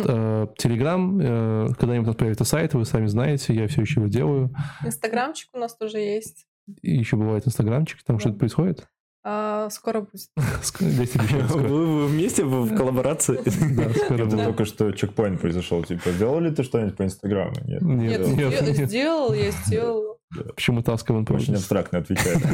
Телеграм, 0.58 1.20
э, 1.20 1.68
когда-нибудь 1.80 2.06
у 2.06 2.10
нас 2.12 2.16
появится 2.16 2.44
сайт, 2.46 2.74
вы 2.76 2.86
сами 2.86 3.08
знаете, 3.08 3.54
я 3.54 3.68
все 3.68 3.82
еще 3.82 4.00
его 4.00 4.10
делаю. 4.10 4.52
Инстаграмчик 4.84 5.50
у 5.54 5.58
нас 5.58 5.76
тоже 5.76 5.98
есть. 5.98 6.46
И 6.82 6.96
еще 6.96 7.16
бывает 7.16 7.46
инстаграмчик, 7.48 8.02
там 8.04 8.16
Да. 8.18 8.20
что-то 8.22 8.38
происходит. 8.38 8.88
А, 9.28 9.70
скоро 9.72 10.02
будет. 10.02 10.30
Скоро- 10.62 11.06
скоро. 11.48 11.68
Вы 11.68 12.06
вместе 12.06 12.44
вы 12.44 12.62
в 12.62 12.78
коллаборации? 12.78 13.40
Да, 13.76 13.90
скоро 13.94 14.18
Это 14.18 14.26
будет. 14.36 14.46
только 14.46 14.66
что 14.66 14.92
чекпоинт 14.92 15.42
произошел. 15.42 15.84
Типа, 15.84 16.12
сделали 16.12 16.52
ты 16.54 16.62
что-нибудь 16.64 16.96
по 16.96 17.04
Инстаграму? 17.04 17.56
Нет. 17.66 17.82
Нет, 17.82 18.20
Нет, 18.20 18.38
нет, 18.38 18.54
сде- 18.62 18.78
нет. 18.78 18.90
сделал, 18.90 19.34
я 19.34 19.50
сделал. 19.52 20.20
Почему 20.56 20.84
Тасков 20.84 21.16
он 21.18 21.26
Очень 21.36 21.56
абстрактно 21.56 22.00
отвечает. 22.00 22.38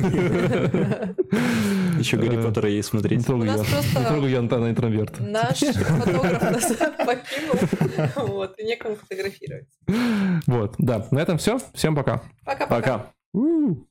Еще 1.99 2.17
Гарри 2.17 2.37
Э, 2.39 2.43
Поттера 2.43 2.69
есть 2.69 2.93
Не 2.93 2.99
смотреть. 2.99 3.19
Не 3.19 3.23
трогай 4.05 4.31
я 4.31 4.39
Антона 4.39 4.69
интроверт. 4.69 5.19
Наш 5.19 5.59
фотограф 5.59 6.41
нас 6.41 6.73
покинул. 7.05 8.27
Вот, 8.27 8.59
и 8.59 8.63
некому 8.63 8.95
фотографировать. 8.95 9.67
Вот, 10.47 10.75
да. 10.77 11.07
На 11.11 11.19
этом 11.19 11.37
все. 11.37 11.59
Всем 11.73 11.95
пока. 11.95 12.21
Пока-пока. 12.45 12.75
Пока. 13.33 13.81